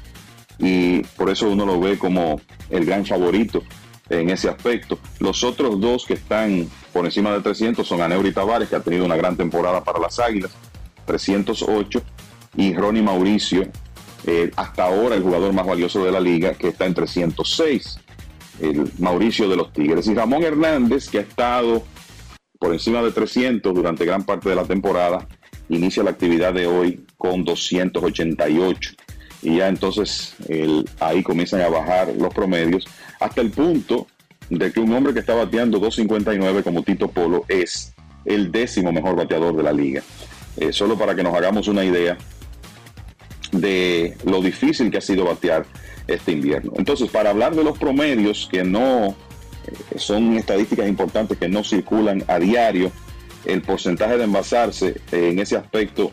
Y 0.59 1.01
por 1.17 1.31
eso 1.31 1.49
uno 1.49 1.65
lo 1.65 1.81
ve 1.81 1.99
como 1.99 2.41
el 2.69 2.85
gran 2.85 3.07
favorito 3.07 3.63
en 4.11 4.29
ese 4.29 4.49
aspecto. 4.49 4.99
Los 5.21 5.43
otros 5.45 5.81
dos 5.81 6.05
que 6.05 6.15
están 6.15 6.69
por 6.93 7.05
encima 7.05 7.33
de 7.33 7.41
300 7.41 7.87
son 7.87 8.03
Aneuri 8.03 8.33
Tavares, 8.33 8.69
que 8.69 8.77
ha 8.77 8.81
tenido 8.81 9.05
una 9.05 9.17
gran 9.17 9.37
temporada 9.37 9.83
para 9.83 10.01
las 10.01 10.19
Águilas, 10.19 10.51
308, 11.07 12.03
y 12.57 12.75
Ronnie 12.75 13.03
Mauricio, 13.03 13.69
eh, 14.27 14.51
hasta 14.57 14.85
ahora 14.85 15.15
el 15.15 15.23
jugador 15.23 15.53
más 15.53 15.67
valioso 15.67 16.05
de 16.05 16.11
la 16.11 16.21
liga, 16.21 16.55
que 16.55 16.69
está 16.69 16.87
en 16.87 16.95
306, 16.95 17.99
el 18.61 18.91
Mauricio 18.99 19.49
de 19.49 19.57
los 19.57 19.73
Tigres. 19.73 20.09
Y 20.09 20.15
Ramón 20.15 20.43
Hernández, 20.43 21.09
que 21.09 21.19
ha 21.19 21.23
estado 21.23 21.85
por 22.59 22.73
encima 22.73 23.03
de 23.03 23.13
300 23.13 23.73
durante 23.73 24.05
gran 24.05 24.25
parte 24.25 24.49
de 24.49 24.57
la 24.57 24.65
temporada, 24.65 25.27
inicia 25.69 26.03
la 26.03 26.11
actividad 26.11 26.53
de 26.53 26.67
hoy 26.67 27.07
con 27.17 27.45
288. 27.45 28.91
Y 29.43 29.57
ya 29.57 29.69
entonces 29.69 30.35
ahí 30.99 31.23
comienzan 31.23 31.63
a 31.63 31.69
bajar 31.69 32.13
los 32.19 32.35
promedios 32.35 32.87
hasta 33.21 33.41
el 33.41 33.51
punto 33.51 34.07
de 34.49 34.73
que 34.73 34.81
un 34.81 34.93
hombre 34.93 35.15
que 35.15 35.21
está 35.21 35.35
bateando 35.35 35.79
259 35.79 36.63
como 36.63 36.83
Tito 36.83 37.09
Polo 37.09 37.45
es 37.49 37.95
el 38.25 38.51
décimo 38.51 38.93
mejor 38.93 39.15
bateador 39.17 39.57
de 39.57 39.63
la 39.63 39.73
liga. 39.73 40.03
Eh, 40.57 40.73
solo 40.73 40.99
para 40.99 41.15
que 41.15 41.23
nos 41.23 41.35
hagamos 41.35 41.69
una 41.69 41.85
idea, 41.85 42.19
de 43.53 44.17
lo 44.25 44.41
difícil 44.41 44.91
que 44.91 44.99
ha 44.99 45.01
sido 45.01 45.25
batear 45.25 45.67
este 46.07 46.33
invierno. 46.33 46.73
Entonces, 46.77 47.11
para 47.11 47.31
hablar 47.31 47.55
de 47.55 47.65
los 47.65 47.79
promedios 47.79 48.49
que 48.51 48.65
no 48.65 49.09
eh, 49.09 49.99
son 49.99 50.37
estadísticas 50.37 50.89
importantes 50.89 51.39
que 51.39 51.49
no 51.49 51.65
circulan 51.65 52.25
a 52.29 52.39
diario, 52.39 52.91
el 53.45 53.63
porcentaje 53.63 54.19
de 54.19 54.25
envasarse 54.25 55.01
en 55.13 55.39
ese 55.39 55.57
aspecto. 55.57 56.13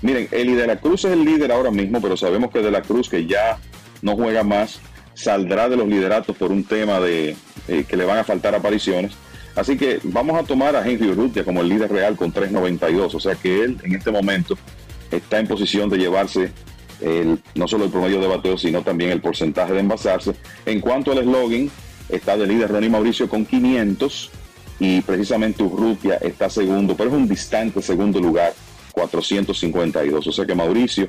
Miren, 0.00 0.28
el 0.30 0.56
de 0.56 0.66
la 0.66 0.76
Cruz 0.76 1.04
es 1.04 1.12
el 1.12 1.24
líder 1.24 1.52
ahora 1.52 1.70
mismo, 1.70 2.00
pero 2.00 2.16
sabemos 2.16 2.50
que 2.50 2.60
de 2.60 2.70
la 2.70 2.82
Cruz, 2.82 3.08
que 3.08 3.26
ya 3.26 3.58
no 4.00 4.16
juega 4.16 4.42
más, 4.42 4.80
saldrá 5.14 5.68
de 5.68 5.76
los 5.76 5.88
lideratos 5.88 6.36
por 6.36 6.50
un 6.50 6.64
tema 6.64 7.00
de, 7.00 7.36
eh, 7.68 7.84
que 7.88 7.96
le 7.96 8.04
van 8.04 8.18
a 8.18 8.24
faltar 8.24 8.54
apariciones. 8.54 9.12
Así 9.54 9.76
que 9.76 10.00
vamos 10.04 10.40
a 10.40 10.44
tomar 10.44 10.74
a 10.76 10.88
Henry 10.88 11.08
Urrutia 11.08 11.44
como 11.44 11.60
el 11.60 11.68
líder 11.68 11.92
real 11.92 12.16
con 12.16 12.32
3.92. 12.32 13.14
O 13.14 13.20
sea 13.20 13.34
que 13.34 13.62
él 13.62 13.78
en 13.82 13.94
este 13.94 14.10
momento 14.10 14.56
está 15.10 15.38
en 15.38 15.46
posición 15.46 15.90
de 15.90 15.98
llevarse 15.98 16.52
el, 17.00 17.40
no 17.54 17.68
solo 17.68 17.84
el 17.84 17.90
promedio 17.90 18.20
de 18.20 18.28
bateo, 18.28 18.56
sino 18.56 18.82
también 18.82 19.10
el 19.10 19.20
porcentaje 19.20 19.72
de 19.74 19.80
envasarse. 19.80 20.34
En 20.64 20.80
cuanto 20.80 21.12
al 21.12 21.22
slogan, 21.22 21.70
está 22.08 22.36
de 22.36 22.46
líder 22.46 22.70
Ronnie 22.70 22.90
Mauricio 22.90 23.28
con 23.28 23.44
500 23.44 24.30
y 24.78 25.00
precisamente 25.02 25.62
Urrutia 25.62 26.16
está 26.16 26.48
segundo, 26.48 26.96
pero 26.96 27.10
es 27.10 27.16
un 27.16 27.28
distante 27.28 27.82
segundo 27.82 28.20
lugar, 28.20 28.54
452. 28.92 30.26
O 30.26 30.32
sea 30.32 30.46
que 30.46 30.54
Mauricio 30.54 31.08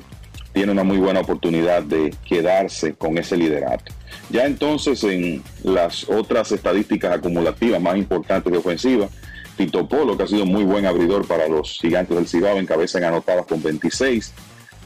tiene 0.54 0.70
una 0.70 0.84
muy 0.84 0.98
buena 0.98 1.20
oportunidad 1.20 1.82
de 1.82 2.14
quedarse 2.26 2.94
con 2.94 3.18
ese 3.18 3.36
liderato. 3.36 3.92
Ya 4.30 4.46
entonces 4.46 5.02
en 5.02 5.42
las 5.64 6.08
otras 6.08 6.52
estadísticas 6.52 7.12
acumulativas 7.12 7.82
más 7.82 7.98
importantes 7.98 8.50
de 8.52 8.58
ofensiva, 8.58 9.08
Tito 9.56 9.86
Polo, 9.88 10.16
que 10.16 10.22
ha 10.22 10.26
sido 10.28 10.46
muy 10.46 10.62
buen 10.62 10.86
abridor 10.86 11.26
para 11.26 11.48
los 11.48 11.78
gigantes 11.80 12.16
del 12.16 12.28
Cibao, 12.28 12.56
encabeza 12.56 12.98
en 12.98 13.04
anotadas 13.04 13.46
con 13.46 13.62
26. 13.62 14.32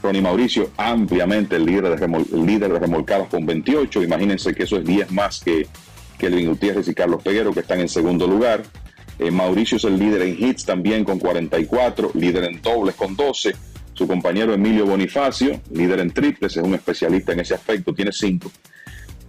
Ronnie 0.01 0.21
Mauricio, 0.21 0.71
ampliamente 0.75 1.57
el 1.57 1.65
líder, 1.65 1.99
de 1.99 2.69
de 2.69 2.79
remolcadas 2.79 3.27
con 3.29 3.45
28. 3.45 4.03
Imagínense 4.03 4.55
que 4.55 4.63
eso 4.63 4.77
es 4.77 4.85
10 4.85 5.11
más 5.11 5.39
que, 5.39 5.67
que 6.17 6.27
Elvin 6.27 6.49
Gutiérrez 6.49 6.87
y 6.87 6.95
Carlos 6.95 7.21
Peguero, 7.21 7.53
que 7.53 7.59
están 7.59 7.79
en 7.79 7.89
segundo 7.89 8.25
lugar. 8.25 8.63
Eh, 9.19 9.29
Mauricio 9.29 9.77
es 9.77 9.83
el 9.83 9.99
líder 9.99 10.23
en 10.23 10.43
hits 10.43 10.65
también 10.65 11.03
con 11.03 11.19
44, 11.19 12.11
líder 12.15 12.45
en 12.45 12.61
dobles 12.61 12.95
con 12.95 13.15
12 13.15 13.53
su 13.99 14.07
compañero 14.07 14.53
Emilio 14.53 14.85
Bonifacio, 14.85 15.59
líder 15.73 15.99
en 15.99 16.11
triples, 16.11 16.55
es 16.55 16.63
un 16.63 16.73
especialista 16.73 17.33
en 17.33 17.41
ese 17.41 17.53
aspecto, 17.53 17.93
tiene 17.93 18.13
cinco. 18.13 18.49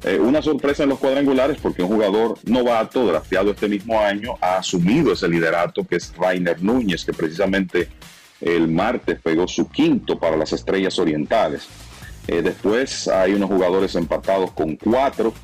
Eh, 0.05 0.17
una 0.17 0.41
sorpresa 0.41 0.85
en 0.85 0.91
los 0.91 1.01
cuadrangulares 1.01 1.59
porque 1.61 1.83
un 1.83 1.89
jugador 1.89 2.39
novato, 2.45 3.05
drafteado 3.05 3.51
este 3.51 3.69
mismo 3.69 3.99
año, 3.99 4.35
ha 4.41 4.59
asumido 4.59 5.13
ese 5.13 5.27
liderato 5.27 5.85
que 5.85 5.97
es 5.97 6.15
Rainer 6.17 6.63
Núñez, 6.63 7.05
que 7.05 7.13
precisamente 7.13 7.89
el 8.41 8.69
martes 8.69 9.19
pegó 9.21 9.49
su 9.49 9.69
quinto 9.69 10.17
para 10.21 10.37
las 10.37 10.53
Estrellas 10.53 10.97
Orientales. 11.01 11.67
Eh, 12.29 12.41
después 12.41 13.09
hay 13.09 13.35
unos 13.35 13.51
jugadores 13.51 13.97
empatados 13.97 14.53
con 14.53 14.77
cuatro, 14.77 15.35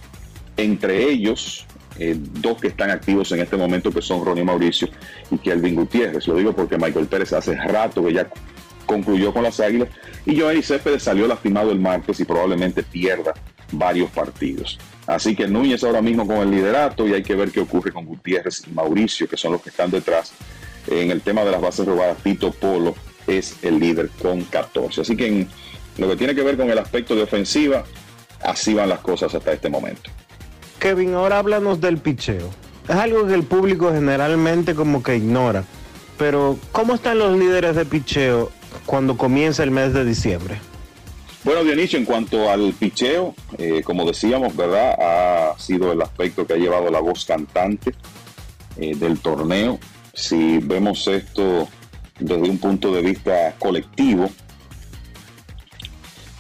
entre 0.56 1.02
ellos 1.02 1.66
eh, 1.98 2.14
dos 2.16 2.60
que 2.60 2.68
están 2.68 2.90
activos 2.90 3.32
en 3.32 3.40
este 3.40 3.56
momento 3.56 3.90
que 3.90 4.02
son 4.02 4.24
Ronnie 4.24 4.44
Mauricio 4.44 4.88
y 5.32 5.38
Kelvin 5.38 5.74
Gutiérrez. 5.74 6.28
Lo 6.28 6.36
digo 6.36 6.52
porque 6.54 6.78
Michael 6.78 7.08
Pérez 7.08 7.32
hace 7.32 7.56
rato 7.56 8.04
que 8.04 8.12
ya 8.12 8.28
concluyó 8.86 9.32
con 9.32 9.42
las 9.42 9.60
Águilas 9.60 9.88
y 10.24 10.40
Joey 10.40 10.62
Céspedes 10.62 11.02
salió 11.02 11.26
lastimado 11.26 11.70
el 11.70 11.78
martes 11.78 12.18
y 12.20 12.24
probablemente 12.24 12.82
pierda 12.82 13.34
varios 13.72 14.10
partidos. 14.10 14.78
Así 15.06 15.36
que 15.36 15.46
Núñez 15.46 15.84
ahora 15.84 16.02
mismo 16.02 16.26
con 16.26 16.38
el 16.38 16.50
liderato 16.50 17.06
y 17.06 17.14
hay 17.14 17.22
que 17.22 17.34
ver 17.34 17.50
qué 17.50 17.60
ocurre 17.60 17.92
con 17.92 18.06
Gutiérrez 18.06 18.62
y 18.66 18.70
Mauricio, 18.70 19.28
que 19.28 19.36
son 19.36 19.52
los 19.52 19.62
que 19.62 19.70
están 19.70 19.90
detrás. 19.90 20.32
En 20.88 21.10
el 21.10 21.20
tema 21.20 21.44
de 21.44 21.50
las 21.50 21.60
bases 21.60 21.86
robadas, 21.86 22.18
Tito 22.22 22.52
Polo 22.52 22.94
es 23.26 23.56
el 23.62 23.78
líder 23.78 24.08
con 24.22 24.42
14. 24.44 25.00
Así 25.00 25.16
que 25.16 25.26
en 25.26 25.48
lo 25.98 26.08
que 26.08 26.16
tiene 26.16 26.34
que 26.34 26.42
ver 26.42 26.56
con 26.56 26.70
el 26.70 26.78
aspecto 26.78 27.14
de 27.14 27.22
ofensiva, 27.22 27.84
así 28.42 28.74
van 28.74 28.88
las 28.88 29.00
cosas 29.00 29.34
hasta 29.34 29.52
este 29.52 29.68
momento. 29.68 30.10
Kevin, 30.78 31.14
ahora 31.14 31.38
háblanos 31.38 31.80
del 31.80 31.98
picheo. 31.98 32.50
Es 32.88 32.94
algo 32.94 33.26
que 33.26 33.34
el 33.34 33.42
público 33.42 33.92
generalmente 33.92 34.74
como 34.74 35.02
que 35.02 35.16
ignora. 35.16 35.64
Pero, 36.18 36.56
¿cómo 36.72 36.94
están 36.94 37.18
los 37.18 37.36
líderes 37.36 37.76
de 37.76 37.84
picheo 37.84 38.50
cuando 38.86 39.16
comienza 39.16 39.62
el 39.62 39.70
mes 39.70 39.92
de 39.92 40.04
diciembre? 40.04 40.58
Bueno, 41.44 41.62
Dionisio, 41.62 41.98
en 41.98 42.04
cuanto 42.04 42.50
al 42.50 42.72
picheo, 42.72 43.34
eh, 43.58 43.82
como 43.84 44.04
decíamos, 44.04 44.56
¿verdad? 44.56 44.96
Ha 44.98 45.58
sido 45.58 45.92
el 45.92 46.02
aspecto 46.02 46.46
que 46.46 46.54
ha 46.54 46.56
llevado 46.56 46.90
la 46.90 47.00
voz 47.00 47.24
cantante 47.24 47.94
eh, 48.78 48.96
del 48.96 49.20
torneo. 49.20 49.78
Si 50.12 50.58
vemos 50.58 51.06
esto 51.06 51.68
desde 52.18 52.48
un 52.48 52.58
punto 52.58 52.92
de 52.92 53.02
vista 53.02 53.54
colectivo, 53.58 54.30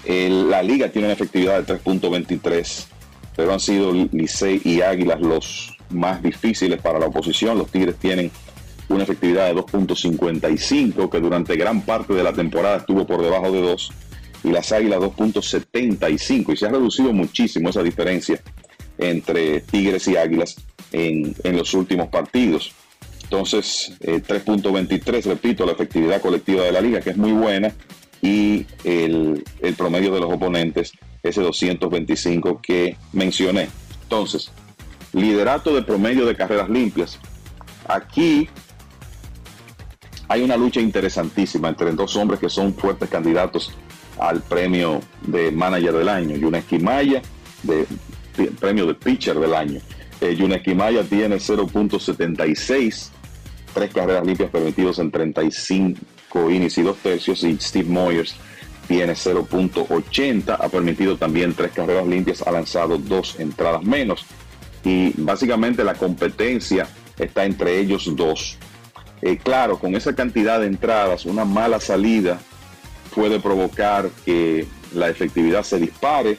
la 0.06 0.62
liga 0.62 0.88
tiene 0.90 1.08
una 1.08 1.14
efectividad 1.14 1.62
de 1.62 1.74
3.23, 1.74 2.86
pero 3.34 3.52
han 3.52 3.60
sido 3.60 3.92
Licey 3.92 4.60
y 4.64 4.80
Águilas 4.80 5.20
los 5.20 5.76
más 5.90 6.22
difíciles 6.22 6.80
para 6.80 6.98
la 6.98 7.06
oposición. 7.06 7.58
Los 7.58 7.70
Tigres 7.70 7.96
tienen 7.96 8.30
una 8.88 9.02
efectividad 9.02 9.46
de 9.46 9.54
2.55, 9.54 11.10
que 11.10 11.20
durante 11.20 11.56
gran 11.56 11.82
parte 11.82 12.14
de 12.14 12.22
la 12.22 12.32
temporada 12.32 12.78
estuvo 12.78 13.06
por 13.06 13.22
debajo 13.22 13.50
de 13.50 13.60
2, 13.60 13.92
y 14.44 14.50
las 14.50 14.70
Águilas 14.72 15.00
2.75, 15.00 16.52
y 16.52 16.56
se 16.56 16.66
ha 16.66 16.70
reducido 16.70 17.12
muchísimo 17.12 17.70
esa 17.70 17.82
diferencia 17.82 18.40
entre 18.98 19.60
Tigres 19.60 20.06
y 20.08 20.16
Águilas 20.16 20.56
en, 20.92 21.34
los 21.44 21.74
últimos 21.74 22.08
partidos. 22.08 22.72
Entonces, 23.24 23.92
3.23, 24.00 25.16
eh, 25.16 25.22
repito, 25.24 25.66
la 25.66 25.72
efectividad 25.72 26.20
colectiva 26.20 26.62
de 26.62 26.72
la 26.72 26.80
liga, 26.80 27.00
que 27.00 27.10
es 27.10 27.16
muy 27.16 27.32
buena, 27.32 27.74
y 28.22 28.66
el, 28.84 29.44
el 29.60 29.74
promedio 29.74 30.14
de 30.14 30.20
los 30.20 30.32
oponentes, 30.32 30.92
ese 31.22 31.40
225 31.42 32.60
que 32.62 32.96
mencioné. 33.12 33.68
Entonces, 34.04 34.52
liderato 35.12 35.74
de 35.74 35.82
promedio 35.82 36.24
de 36.24 36.36
carreras 36.36 36.70
limpias. 36.70 37.18
Aquí 37.88 38.48
hay 40.28 40.42
una 40.42 40.56
lucha 40.56 40.80
interesantísima 40.80 41.68
entre 41.68 41.92
dos 41.92 42.16
hombres 42.16 42.40
que 42.40 42.48
son 42.48 42.74
fuertes 42.74 43.08
candidatos 43.08 43.72
al 44.18 44.40
premio 44.42 45.00
de 45.22 45.50
manager 45.52 45.92
del 45.92 46.08
año. 46.08 46.36
Yuna 46.36 46.58
Esquimaya, 46.58 47.22
de, 47.62 47.86
premio 48.58 48.86
de 48.86 48.94
pitcher 48.94 49.38
del 49.38 49.54
año. 49.54 49.80
Eh, 50.20 50.34
Yuna 50.34 50.56
Esquimaya 50.56 51.04
tiene 51.04 51.36
0.76, 51.36 53.08
tres 53.74 53.92
carreras 53.92 54.26
limpias 54.26 54.50
permitidas 54.50 54.98
en 54.98 55.10
35 55.10 56.50
innings 56.50 56.78
y 56.78 56.82
dos 56.82 56.96
tercios. 56.96 57.44
Y 57.44 57.56
Steve 57.58 57.88
Moyers 57.88 58.34
tiene 58.88 59.12
0.80, 59.12 60.56
ha 60.58 60.68
permitido 60.68 61.16
también 61.16 61.54
tres 61.54 61.72
carreras 61.72 62.06
limpias, 62.06 62.42
ha 62.42 62.50
lanzado 62.50 62.98
dos 62.98 63.38
entradas 63.38 63.82
menos. 63.82 64.24
Y 64.84 65.12
básicamente 65.16 65.84
la 65.84 65.94
competencia 65.94 66.88
está 67.18 67.44
entre 67.44 67.78
ellos 67.78 68.10
dos. 68.14 68.58
Eh, 69.22 69.38
claro, 69.38 69.78
con 69.78 69.94
esa 69.94 70.14
cantidad 70.14 70.60
de 70.60 70.66
entradas, 70.66 71.24
una 71.24 71.44
mala 71.44 71.80
salida 71.80 72.38
puede 73.14 73.40
provocar 73.40 74.10
que 74.24 74.66
la 74.94 75.08
efectividad 75.08 75.62
se 75.62 75.78
dispare 75.78 76.36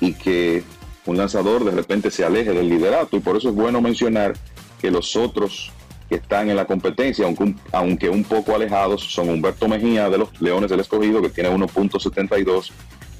y 0.00 0.12
que 0.14 0.62
un 1.06 1.16
lanzador 1.16 1.64
de 1.64 1.72
repente 1.72 2.10
se 2.10 2.24
aleje 2.24 2.52
del 2.52 2.68
liderato. 2.68 3.16
Y 3.16 3.20
por 3.20 3.36
eso 3.36 3.48
es 3.48 3.54
bueno 3.54 3.80
mencionar 3.80 4.34
que 4.80 4.90
los 4.90 5.16
otros 5.16 5.72
que 6.08 6.16
están 6.16 6.50
en 6.50 6.56
la 6.56 6.66
competencia, 6.66 7.24
aunque 7.24 7.42
un, 7.44 7.60
aunque 7.72 8.10
un 8.10 8.24
poco 8.24 8.54
alejados, 8.54 9.02
son 9.02 9.28
Humberto 9.28 9.68
Mejía 9.68 10.10
de 10.10 10.18
los 10.18 10.40
Leones 10.40 10.70
del 10.70 10.80
Escogido, 10.80 11.22
que 11.22 11.30
tiene 11.30 11.50
1.72, 11.50 12.70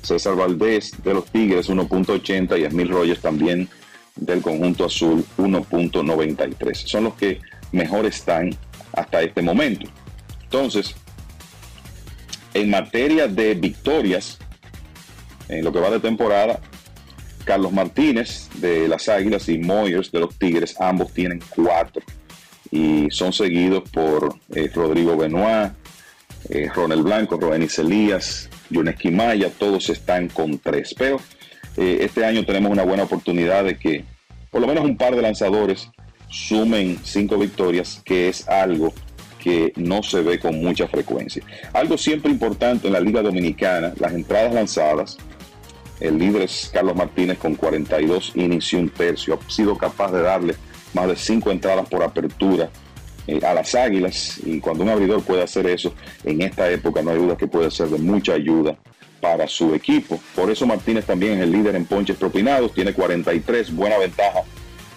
César 0.03 0.37
Valdés 0.37 0.93
de 1.03 1.15
los 1.15 1.25
Tigres 1.25 1.71
1.80 1.71 2.61
y 2.61 2.65
Emil 2.65 2.91
Rogers 2.91 3.21
también 3.21 3.69
del 4.17 4.43
conjunto 4.43 4.85
azul 4.85 5.25
1.93. 5.39 6.75
Son 6.75 7.05
los 7.05 7.15
que 7.15 7.41
mejor 7.73 8.07
están 8.07 8.57
hasta 8.97 9.23
este 9.23 9.43
momento. 9.43 9.89
Entonces, 10.43 10.95
en 12.53 12.71
materia 12.71 13.27
de 13.27 13.55
victorias, 13.55 14.39
en 15.49 15.65
lo 15.65 15.73
que 15.73 15.81
va 15.81 15.91
de 15.91 16.01
temporada, 16.01 16.61
Carlos 17.45 17.73
Martínez 17.73 18.49
de 18.55 18.89
las 18.89 19.09
Águilas 19.09 19.49
y 19.49 19.59
Moyers 19.59 20.11
de 20.11 20.21
los 20.21 20.39
Tigres, 20.39 20.81
ambos 20.81 21.13
tienen 21.13 21.43
cuatro 21.55 22.03
y 22.71 23.09
son 23.11 23.33
seguidos 23.33 23.89
por 23.91 24.35
eh, 24.55 24.71
Rodrigo 24.75 25.17
Benoit, 25.17 25.73
eh, 26.49 26.69
Ronel 26.75 27.03
Blanco, 27.03 27.39
Robenis 27.39 27.79
Elías, 27.79 28.49
Yunes 28.71 28.97
Quimaya, 28.97 29.51
todos 29.51 29.91
están 29.91 30.29
con 30.29 30.59
tres. 30.59 30.95
Pero 30.99 31.21
eh, 31.77 31.99
este 32.01 32.25
año 32.25 32.45
tenemos 32.45 32.73
una 32.73 32.83
buena 32.83 33.05
oportunidad 33.05 33.65
de 33.65 33.79
que 33.79 34.05
por 34.51 34.61
lo 34.61 34.67
menos 34.67 34.85
un 34.85 34.97
par 34.97 35.15
de 35.15 35.23
lanzadores 35.23 35.91
sumen 36.35 36.99
cinco 37.05 37.39
victorias, 37.39 38.03
que 38.05 38.29
es 38.29 38.49
algo 38.49 38.93
que 39.39 39.73
no 39.77 40.03
se 40.03 40.21
ve 40.21 40.41
con 40.41 40.61
mucha 40.63 40.89
frecuencia. 40.89 41.45
Algo 41.73 41.97
siempre 41.97 42.31
importante 42.31 42.89
en 42.89 42.93
la 42.93 43.01
Liga 43.01 43.23
Dominicana, 43.23 43.93
las 43.99 44.13
entradas 44.13 44.53
lanzadas. 44.53 45.17
El 46.01 46.19
líder 46.19 46.43
es 46.43 46.71
Carlos 46.73 46.97
Martínez 46.97 47.39
con 47.39 47.55
42 47.55 48.33
innings 48.35 48.73
y 48.73 48.77
un 48.77 48.89
tercio. 48.89 49.39
Ha 49.39 49.51
sido 49.51 49.79
capaz 49.79 50.11
de 50.11 50.23
darle 50.23 50.57
más 50.93 51.07
de 51.07 51.17
cinco 51.17 51.53
entradas 51.53 51.89
por 51.89 52.03
apertura 52.03 52.69
eh, 53.29 53.41
a 53.47 53.55
las 53.55 53.75
Águilas 53.75 54.41
y 54.45 54.59
cuando 54.59 54.83
un 54.83 54.91
abridor 54.91 55.23
puede 55.23 55.43
hacer 55.43 55.67
eso 55.67 55.95
en 56.25 56.43
esta 56.43 56.69
época 56.71 57.01
no 57.01 57.11
hay 57.11 57.19
duda 57.19 57.37
que 57.37 57.47
puede 57.47 57.71
ser 57.71 57.89
de 57.89 57.99
mucha 57.99 58.33
ayuda 58.33 58.77
para 59.21 59.47
su 59.47 59.73
equipo. 59.75 60.21
Por 60.35 60.51
eso 60.51 60.67
Martínez 60.67 61.07
también 61.07 61.35
es 61.35 61.41
el 61.45 61.53
líder 61.53 61.77
en 61.77 61.85
ponches 61.85 62.17
propinados, 62.17 62.75
tiene 62.75 62.93
43, 62.93 63.75
buena 63.75 63.99
ventaja 63.99 64.43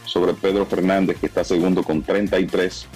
sobre 0.08 0.34
Pedro 0.34 0.66
Fernández, 0.66 1.18
que 1.20 1.28
está 1.28 1.44
segundo 1.44 1.84
con 1.84 2.02
33, 2.02 2.88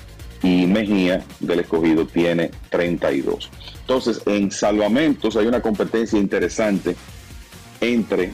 y 0.44 0.66
Mejía 0.66 1.24
del 1.40 1.60
escogido 1.60 2.08
tiene 2.08 2.52
32. 2.70 3.50
Entonces, 3.82 4.22
en 4.26 4.52
salvamentos 4.52 5.36
hay 5.36 5.46
una 5.46 5.62
competencia 5.62 6.18
interesante 6.18 6.96
entre 7.80 8.32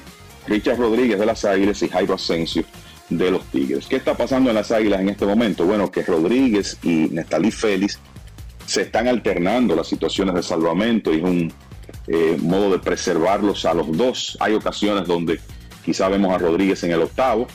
Richard 0.48 0.78
Rodríguez 0.78 1.20
de 1.20 1.26
las 1.26 1.44
Águilas 1.44 1.82
y 1.84 1.90
Jairo 1.90 2.14
Asensio 2.14 2.64
de 3.10 3.32
los 3.32 3.44
Tigres. 3.45 3.88
¿Qué 3.88 3.98
está 3.98 4.16
pasando 4.16 4.49
en 4.49 4.56
las 4.56 4.72
Águilas 4.72 5.02
en 5.02 5.10
este 5.10 5.26
momento? 5.26 5.66
Bueno, 5.66 5.91
que 5.91 6.04
Rodríguez 6.04 6.78
y 6.84 7.10
Nestalí 7.10 7.52
Félix 7.52 7.99
se 8.66 8.84
están 8.84 9.08
alternando 9.08 9.76
las 9.76 9.88
situaciones 9.88 10.36
de 10.36 10.44
salvamento 10.44 11.14
y 11.14 11.18
es 11.18 11.24
un 11.24 11.54
eh, 12.08 12.38
modo 12.41 12.72
de 12.72 12.80
preservarlos 12.80 13.66
a 13.66 13.74
los 13.74 13.95
dos. 13.95 14.38
Hay 14.40 14.54
ocasiones 14.54 15.08
donde 15.08 15.40
quizá 15.84 16.10
vemos 16.10 16.34
a 16.34 16.38
Rodríguez 16.38 16.84
en 16.84 16.91
el 16.91 17.02
octavo, 17.02 17.48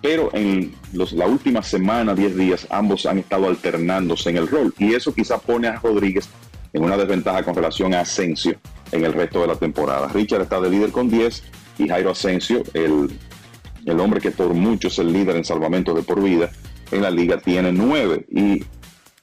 pero 0.00 0.30
en 0.32 0.74
la 0.92 1.26
última 1.26 1.62
semana, 1.62 2.14
10 2.14 2.36
días, 2.36 2.66
ambos 2.70 3.06
han 3.06 3.18
estado 3.18 3.46
alternándose 3.48 4.30
en 4.30 4.36
el 4.36 4.48
rol. 4.48 4.74
Y 4.78 4.94
eso 4.94 5.12
quizá 5.12 5.38
pone 5.38 5.68
a 5.68 5.76
Rodríguez 5.76 6.28
en 6.72 6.84
una 6.84 6.96
desventaja 6.96 7.42
con 7.42 7.54
relación 7.54 7.94
a 7.94 8.00
Asensio 8.00 8.58
en 8.92 9.04
el 9.04 9.12
resto 9.12 9.40
de 9.40 9.48
la 9.48 9.56
temporada. 9.56 10.08
Richard 10.08 10.42
está 10.42 10.60
de 10.60 10.70
líder 10.70 10.92
con 10.92 11.08
10 11.08 11.42
y 11.78 11.88
Jairo 11.88 12.10
Asensio, 12.10 12.62
el, 12.74 13.10
el 13.86 14.00
hombre 14.00 14.20
que 14.20 14.30
por 14.30 14.54
muchos 14.54 14.94
es 14.94 14.98
el 15.00 15.12
líder 15.12 15.36
en 15.36 15.44
salvamento 15.44 15.94
de 15.94 16.02
por 16.02 16.22
vida 16.22 16.50
en 16.90 17.02
la 17.02 17.10
liga, 17.10 17.38
tiene 17.38 17.72
9 17.72 18.26
y 18.30 18.64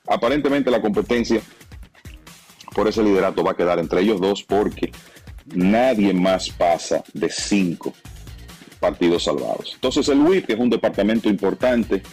aparentemente 0.07 0.69
la 0.69 0.81
competencia 0.81 1.41
por 2.73 2.87
ese 2.87 3.01
liderato 3.01 3.43
va 3.43 3.51
a 3.51 3.55
quedar 3.55 3.79
entre 3.79 4.01
ellos 4.01 4.21
dos 4.21 4.43
porque 4.43 4.91
nadie 5.53 6.13
más 6.13 6.49
pasa 6.49 7.03
de 7.13 7.29
5 7.29 7.93
partidos 8.85 9.23
salvados. 9.23 9.71
Entonces 9.73 10.07
el 10.09 10.19
WIP, 10.19 10.45
que 10.45 10.53
es 10.53 10.59
un 10.59 10.69
departamento 10.69 11.27
importante, 11.27 12.03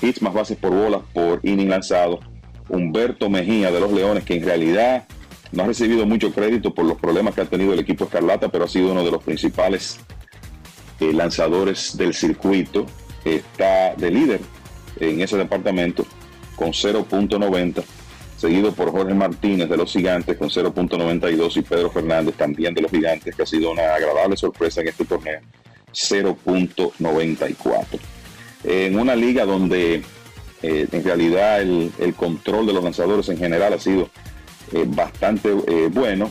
hits 0.00 0.22
más 0.22 0.32
bases 0.32 0.56
por 0.56 0.70
bolas 0.72 1.00
por 1.12 1.40
inning 1.42 1.68
lanzado, 1.68 2.20
Humberto 2.68 3.28
Mejía 3.28 3.72
de 3.72 3.80
los 3.80 3.92
Leones, 3.92 4.22
que 4.22 4.36
en 4.36 4.44
realidad 4.44 5.08
no 5.50 5.64
ha 5.64 5.66
recibido 5.66 6.06
mucho 6.06 6.32
crédito 6.32 6.72
por 6.72 6.84
los 6.84 6.96
problemas 6.96 7.34
que 7.34 7.40
ha 7.40 7.44
tenido 7.44 7.72
el 7.72 7.80
equipo 7.80 8.04
Escarlata, 8.04 8.50
pero 8.50 8.66
ha 8.66 8.68
sido 8.68 8.92
uno 8.92 9.02
de 9.02 9.10
los 9.10 9.20
principales 9.24 9.98
eh, 11.00 11.12
lanzadores 11.12 11.96
del 11.96 12.14
circuito. 12.14 12.86
Está 13.24 13.96
de 13.96 14.12
líder 14.12 14.40
en 15.00 15.20
ese 15.20 15.36
departamento 15.36 16.06
con 16.54 16.68
0.90, 16.68 17.82
seguido 18.36 18.72
por 18.72 18.92
Jorge 18.92 19.12
Martínez 19.12 19.68
de 19.68 19.76
los 19.76 19.90
Gigantes 19.90 20.36
con 20.36 20.50
0.92 20.50 21.56
y 21.56 21.62
Pedro 21.62 21.90
Fernández 21.90 22.36
también 22.36 22.74
de 22.74 22.82
los 22.82 22.92
Gigantes, 22.92 23.34
que 23.34 23.42
ha 23.42 23.46
sido 23.46 23.72
una 23.72 23.92
agradable 23.92 24.36
sorpresa 24.36 24.82
en 24.82 24.88
este 24.88 25.04
torneo, 25.04 25.40
0.94. 25.92 27.84
En 28.64 28.98
una 28.98 29.16
liga 29.16 29.44
donde 29.44 30.02
eh, 30.62 30.86
en 30.90 31.04
realidad 31.04 31.62
el, 31.62 32.14
control 32.16 32.66
de 32.66 32.74
los 32.74 32.84
lanzadores 32.84 33.28
en 33.28 33.38
general 33.38 33.72
ha 33.72 33.78
sido 33.78 34.10
eh, 34.72 34.84
bastante 34.86 35.48
eh, 35.66 35.88
bueno. 35.90 36.30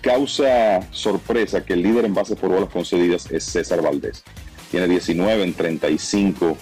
Causa 0.00 0.80
sorpresa 0.92 1.64
que 1.64 1.74
el 1.74 1.82
líder 1.82 2.06
en 2.06 2.14
bases 2.14 2.38
por 2.38 2.50
bolas 2.50 2.70
concedidas 2.70 3.30
es 3.30 3.44
César 3.44 3.82
Valdés. 3.82 4.24
Tiene 4.70 4.88
19 4.88 5.42
en 5.42 5.52
35 5.52 6.56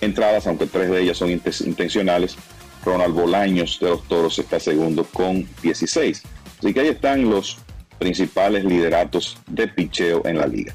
entradas, 0.00 0.46
aunque 0.46 0.66
tres 0.66 0.90
de 0.90 1.02
ellas 1.02 1.16
son 1.16 1.30
intencionales. 1.30 2.36
Ronald 2.84 3.14
Bolaños 3.14 3.80
de 3.80 3.88
los 3.88 4.06
Toros 4.06 4.38
está 4.38 4.60
segundo 4.60 5.04
con 5.04 5.48
16. 5.60 6.22
Así 6.58 6.72
que 6.72 6.80
ahí 6.80 6.88
están 6.88 7.28
los 7.28 7.58
principales 7.98 8.64
lideratos 8.64 9.38
de 9.48 9.66
picheo 9.66 10.22
en 10.24 10.38
la 10.38 10.46
liga. 10.46 10.72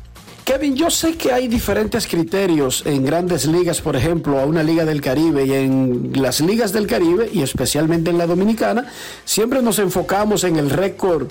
Kevin, 0.51 0.75
yo 0.75 0.89
sé 0.89 1.15
que 1.15 1.31
hay 1.31 1.47
diferentes 1.47 2.05
criterios 2.05 2.83
en 2.85 3.05
grandes 3.05 3.45
ligas, 3.45 3.79
por 3.79 3.95
ejemplo, 3.95 4.37
a 4.37 4.45
una 4.45 4.63
liga 4.63 4.83
del 4.83 4.99
Caribe 4.99 5.45
y 5.45 5.53
en 5.53 6.11
las 6.15 6.41
ligas 6.41 6.73
del 6.73 6.87
Caribe 6.87 7.29
y 7.31 7.41
especialmente 7.41 8.09
en 8.09 8.17
la 8.17 8.27
dominicana, 8.27 8.85
siempre 9.23 9.61
nos 9.61 9.79
enfocamos 9.79 10.43
en 10.43 10.57
el 10.57 10.69
récord 10.69 11.29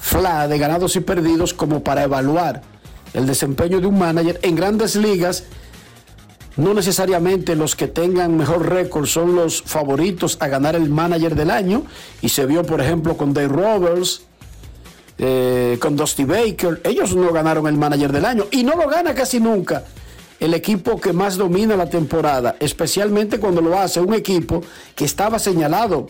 FLA 0.00 0.48
de 0.48 0.56
ganados 0.56 0.96
y 0.96 1.00
perdidos 1.00 1.52
como 1.52 1.84
para 1.84 2.04
evaluar 2.04 2.62
el 3.12 3.26
desempeño 3.26 3.78
de 3.78 3.88
un 3.88 3.98
manager. 3.98 4.40
En 4.40 4.56
grandes 4.56 4.96
ligas, 4.96 5.44
no 6.56 6.72
necesariamente 6.72 7.54
los 7.56 7.76
que 7.76 7.88
tengan 7.88 8.38
mejor 8.38 8.70
récord 8.70 9.04
son 9.04 9.36
los 9.36 9.60
favoritos 9.60 10.38
a 10.40 10.48
ganar 10.48 10.76
el 10.76 10.88
manager 10.88 11.34
del 11.34 11.50
año 11.50 11.84
y 12.22 12.30
se 12.30 12.46
vio, 12.46 12.62
por 12.62 12.80
ejemplo, 12.80 13.18
con 13.18 13.34
Dave 13.34 13.48
Roberts 13.48 14.22
eh, 15.24 15.78
con 15.80 15.94
Dusty 15.94 16.24
Baker. 16.24 16.80
Ellos 16.82 17.14
no 17.14 17.32
ganaron 17.32 17.68
el 17.68 17.78
manager 17.78 18.10
del 18.10 18.24
año 18.24 18.46
y 18.50 18.64
no 18.64 18.74
lo 18.74 18.88
gana 18.88 19.14
casi 19.14 19.38
nunca 19.38 19.84
el 20.40 20.52
equipo 20.52 21.00
que 21.00 21.12
más 21.12 21.36
domina 21.36 21.76
la 21.76 21.88
temporada, 21.88 22.56
especialmente 22.58 23.38
cuando 23.38 23.60
lo 23.60 23.78
hace 23.78 24.00
un 24.00 24.14
equipo 24.14 24.64
que 24.96 25.04
estaba 25.04 25.38
señalado 25.38 26.08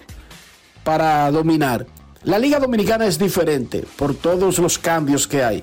para 0.82 1.30
dominar. 1.30 1.86
La 2.24 2.38
Liga 2.38 2.58
Dominicana 2.58 3.04
es 3.04 3.18
diferente 3.18 3.84
por 3.98 4.14
todos 4.14 4.58
los 4.58 4.78
cambios 4.78 5.28
que 5.28 5.44
hay 5.44 5.62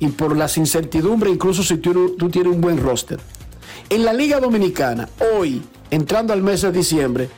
y 0.00 0.08
por 0.08 0.36
las 0.36 0.58
incertidumbres, 0.58 1.32
incluso 1.32 1.62
si 1.62 1.76
tú, 1.76 2.16
tienes 2.28 2.52
un 2.52 2.60
buen 2.60 2.82
roster. 2.82 3.20
En 3.88 4.04
la 4.04 4.12
Liga 4.12 4.40
Dominicana, 4.40 5.08
hoy, 5.36 5.62
entrando 5.92 6.32
al 6.32 6.42
mes 6.42 6.62
de 6.62 6.72
diciembre, 6.72 7.28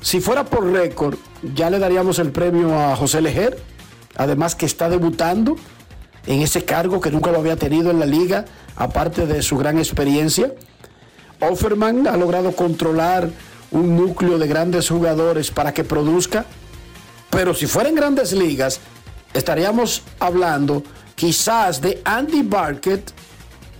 si 0.00 0.20
fuera 0.20 0.44
por 0.44 0.68
récord, 0.72 1.16
ya 1.54 1.70
le 1.70 1.78
daríamos 1.78 2.18
el 2.18 2.32
premio 2.32 2.76
a 2.76 2.96
José 2.96 3.20
Lejer, 3.20 3.73
además 4.16 4.54
que 4.54 4.66
está 4.66 4.88
debutando 4.88 5.56
en 6.26 6.42
ese 6.42 6.64
cargo 6.64 7.00
que 7.00 7.10
nunca 7.10 7.30
lo 7.30 7.38
había 7.38 7.56
tenido 7.56 7.90
en 7.90 7.98
la 7.98 8.06
liga, 8.06 8.44
aparte 8.76 9.26
de 9.26 9.42
su 9.42 9.56
gran 9.56 9.78
experiencia. 9.78 10.52
Offerman 11.40 12.06
ha 12.06 12.16
logrado 12.16 12.52
controlar 12.52 13.28
un 13.70 13.96
núcleo 13.96 14.38
de 14.38 14.46
grandes 14.46 14.88
jugadores 14.88 15.50
para 15.50 15.74
que 15.74 15.84
produzca, 15.84 16.46
pero 17.30 17.54
si 17.54 17.66
fuera 17.66 17.88
en 17.88 17.96
grandes 17.96 18.32
ligas, 18.32 18.80
estaríamos 19.34 20.02
hablando 20.20 20.82
quizás 21.14 21.80
de 21.80 22.00
Andy 22.04 22.42
Barkett 22.42 23.12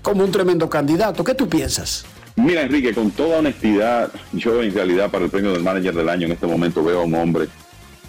como 0.02 0.24
un 0.24 0.31
tremendo 0.31 0.69
candidato. 0.69 1.24
¿Qué 1.24 1.35
tú 1.35 1.48
piensas? 1.48 2.05
Mira, 2.36 2.62
Enrique, 2.62 2.93
con 2.93 3.12
toda 3.12 3.39
honestidad, 3.39 4.11
yo 4.32 4.61
en 4.61 4.74
realidad 4.74 5.11
para 5.11 5.24
el 5.24 5.31
premio 5.31 5.52
del 5.52 5.62
manager 5.62 5.94
del 5.94 6.09
año 6.09 6.27
en 6.27 6.32
este 6.32 6.47
momento 6.47 6.82
veo 6.82 7.01
a 7.01 7.05
un 7.05 7.15
hombre 7.15 7.48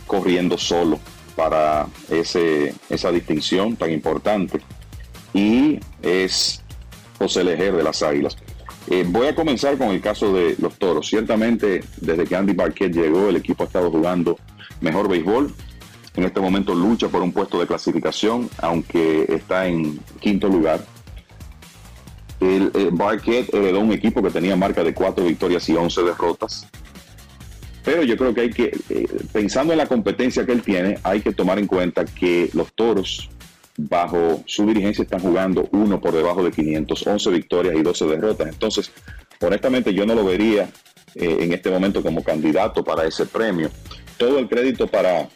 corriendo 0.07 0.57
solo 0.57 0.99
para 1.35 1.87
ese, 2.09 2.73
esa 2.89 3.11
distinción 3.11 3.75
tan 3.75 3.91
importante 3.91 4.61
y 5.33 5.79
es 6.01 6.63
José 7.19 7.43
Lejer 7.43 7.75
de 7.75 7.83
las 7.83 8.01
Águilas. 8.01 8.37
Eh, 8.87 9.03
voy 9.07 9.27
a 9.27 9.35
comenzar 9.35 9.77
con 9.77 9.89
el 9.89 10.01
caso 10.01 10.31
de 10.33 10.55
los 10.59 10.77
toros. 10.77 11.07
Ciertamente, 11.07 11.83
desde 11.97 12.25
que 12.25 12.35
Andy 12.35 12.53
Barquet 12.53 12.93
llegó, 12.93 13.29
el 13.29 13.35
equipo 13.35 13.63
ha 13.63 13.67
estado 13.67 13.91
jugando 13.91 14.37
mejor 14.81 15.09
béisbol. 15.09 15.53
En 16.15 16.23
este 16.23 16.39
momento 16.39 16.73
lucha 16.73 17.09
por 17.09 17.21
un 17.21 17.33
puesto 17.33 17.59
de 17.59 17.67
clasificación, 17.67 18.49
aunque 18.59 19.25
está 19.27 19.67
en 19.67 19.99
quinto 20.19 20.47
lugar. 20.47 20.85
El, 22.39 22.71
el 22.75 22.91
Barquet 22.91 23.53
heredó 23.53 23.79
un 23.79 23.91
equipo 23.91 24.21
que 24.21 24.29
tenía 24.29 24.55
marca 24.55 24.83
de 24.83 24.93
cuatro 24.93 25.25
victorias 25.25 25.67
y 25.67 25.75
once 25.75 26.01
derrotas. 26.01 26.67
Pero 27.85 28.01
yo 28.01 28.17
creo 28.17 28.33
que 28.33 28.41
hay 28.41 28.49
que, 28.49 28.75
eh, 28.89 29.07
pensando 29.31 29.71
en 29.71 29.77
la 29.77 29.85
competencia 29.85 30.45
que 30.45 30.51
él 30.51 30.63
tiene, 30.63 30.97
hay 31.03 31.21
que 31.21 31.31
tomar 31.31 31.59
en 31.59 31.67
cuenta 31.67 32.03
que 32.03 32.49
los 32.53 32.73
toros, 32.73 33.29
bajo 33.77 34.43
su 34.47 34.65
dirigencia, 34.65 35.03
están 35.03 35.19
jugando 35.19 35.69
uno 35.71 36.01
por 36.01 36.13
debajo 36.13 36.43
de 36.43 36.51
500, 36.51 37.05
11 37.05 37.29
victorias 37.29 37.75
y 37.75 37.83
12 37.83 38.07
derrotas. 38.07 38.47
Entonces, 38.47 38.91
honestamente, 39.39 39.93
yo 39.93 40.05
no 40.05 40.15
lo 40.15 40.25
vería 40.25 40.67
eh, 41.13 41.37
en 41.41 41.53
este 41.53 41.69
momento 41.69 42.01
como 42.01 42.23
candidato 42.23 42.83
para 42.83 43.05
ese 43.05 43.27
premio. 43.27 43.69
Todo 44.17 44.39
el 44.39 44.49
crédito 44.49 44.87
para 44.87 45.29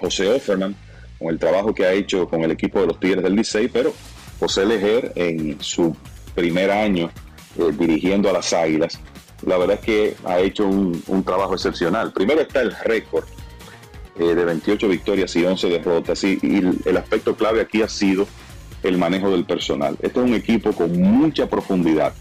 José 0.00 0.28
Offerman, 0.28 0.74
con 1.20 1.28
el 1.28 1.38
trabajo 1.38 1.72
que 1.72 1.86
ha 1.86 1.92
hecho 1.92 2.28
con 2.28 2.42
el 2.42 2.50
equipo 2.50 2.80
de 2.80 2.88
los 2.88 2.98
Tigres 2.98 3.22
del 3.22 3.36
Licey, 3.36 3.68
pero 3.68 3.94
José 4.40 4.66
Lejer 4.66 5.12
en 5.14 5.60
su 5.60 5.96
primer 6.34 6.70
año 6.70 7.10
eh, 7.58 7.72
dirigiendo 7.78 8.28
a 8.28 8.32
las 8.32 8.52
Águilas, 8.52 9.00
la 9.42 9.56
verdad 9.56 9.78
es 9.80 9.84
que 9.84 10.16
ha 10.24 10.40
hecho 10.40 10.66
un, 10.66 11.22
trabajo 11.24 11.54
excepcional. 11.54 12.12
Primero 12.12 12.40
está 12.40 12.60
el 12.60 12.74
récord 12.84 13.24
eh, 14.18 14.34
de 14.34 14.44
28 14.44 14.88
victorias 14.88 15.34
y 15.36 15.44
11 15.44 15.68
derrotas 15.68 16.24
y, 16.24 16.38
el 16.84 16.96
aspecto 16.96 17.36
clave 17.36 17.60
aquí 17.60 17.82
ha 17.82 17.88
sido 17.88 18.26
el 18.82 18.98
manejo 18.98 19.30
del 19.30 19.44
personal. 19.44 19.96
Este 20.02 20.20
es 20.20 20.26
un 20.26 20.34
equipo 20.34 20.72
con 20.72 21.00
mucha 21.00 21.48
profundidad, 21.48 22.12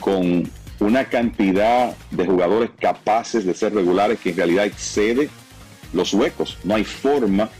con 0.00 0.50
una 0.80 1.04
cantidad 1.04 1.94
de 2.10 2.26
jugadores 2.26 2.70
capaces 2.78 3.44
de 3.44 3.54
ser 3.54 3.74
regulares 3.74 4.18
que 4.20 4.30
en 4.30 4.36
realidad 4.36 4.66
excede 4.66 5.28
los 5.92 6.12
huecos. 6.14 6.58
No 6.64 6.74
hay 6.74 6.84
forma 6.84 7.50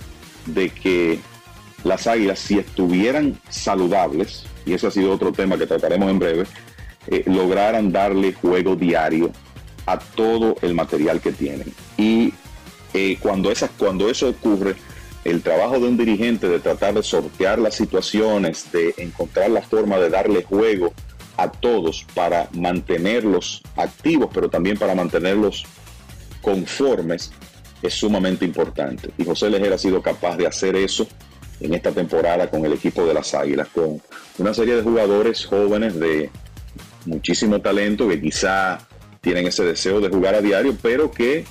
de 0.46 0.70
que 0.70 1.18
las 1.84 2.06
águilas, 2.06 2.38
si 2.38 2.58
estuvieran 2.58 3.38
saludables, 3.48 4.44
y 4.66 4.74
ese 4.74 4.86
ha 4.86 4.90
sido 4.90 5.12
otro 5.12 5.32
tema 5.32 5.56
que 5.56 5.66
trataremos 5.66 6.10
en 6.10 6.18
breve, 6.18 6.44
eh, 7.06 7.24
lograran 7.26 7.92
darle 7.92 8.32
juego 8.32 8.76
diario 8.76 9.30
a 9.86 9.98
todo 9.98 10.56
el 10.62 10.74
material 10.74 11.20
que 11.20 11.32
tienen. 11.32 11.72
Y 11.96 12.32
eh, 12.94 13.16
cuando, 13.20 13.50
esas, 13.50 13.70
cuando 13.78 14.08
eso 14.08 14.28
ocurre, 14.28 14.76
el 15.24 15.42
trabajo 15.42 15.78
de 15.78 15.86
un 15.86 15.96
dirigente 15.96 16.48
de 16.48 16.60
tratar 16.60 16.94
de 16.94 17.02
sortear 17.02 17.58
las 17.58 17.74
situaciones, 17.74 18.72
de 18.72 18.94
encontrar 18.96 19.50
la 19.50 19.62
forma 19.62 19.98
de 19.98 20.08
darle 20.08 20.42
juego 20.42 20.92
a 21.36 21.50
todos 21.50 22.06
para 22.14 22.48
mantenerlos 22.52 23.62
activos, 23.76 24.30
pero 24.32 24.48
también 24.48 24.78
para 24.78 24.94
mantenerlos 24.94 25.64
conformes, 26.40 27.32
es 27.82 27.94
sumamente 27.94 28.44
importante. 28.44 29.10
Y 29.16 29.24
José 29.24 29.50
Lejer 29.50 29.72
ha 29.72 29.78
sido 29.78 30.02
capaz 30.02 30.36
de 30.36 30.46
hacer 30.46 30.76
eso 30.76 31.06
en 31.60 31.74
esta 31.74 31.92
temporada 31.92 32.50
con 32.50 32.64
el 32.64 32.72
equipo 32.72 33.04
de 33.04 33.14
las 33.14 33.34
Águilas, 33.34 33.68
con 33.68 34.00
una 34.38 34.54
serie 34.54 34.76
de 34.76 34.82
jugadores 34.82 35.46
jóvenes 35.46 35.98
de 35.98 36.30
muchísimo 37.06 37.60
talento 37.60 38.08
que 38.08 38.20
quizá 38.20 38.78
tienen 39.20 39.46
ese 39.46 39.64
deseo 39.64 40.00
de 40.00 40.08
jugar 40.08 40.34
a 40.34 40.40
diario, 40.40 40.76
pero 40.80 41.10
que 41.10 41.44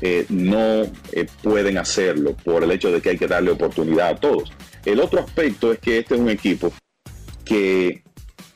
eh, 0.00 0.26
no 0.28 0.82
eh, 1.12 1.26
pueden 1.42 1.78
hacerlo 1.78 2.34
por 2.44 2.64
el 2.64 2.70
hecho 2.72 2.90
de 2.90 3.00
que 3.00 3.10
hay 3.10 3.18
que 3.18 3.28
darle 3.28 3.52
oportunidad 3.52 4.08
a 4.08 4.16
todos. 4.16 4.52
El 4.84 5.00
otro 5.00 5.20
aspecto 5.20 5.72
es 5.72 5.78
que 5.78 5.98
este 5.98 6.14
es 6.14 6.20
un 6.20 6.28
equipo 6.28 6.72
que 7.44 8.02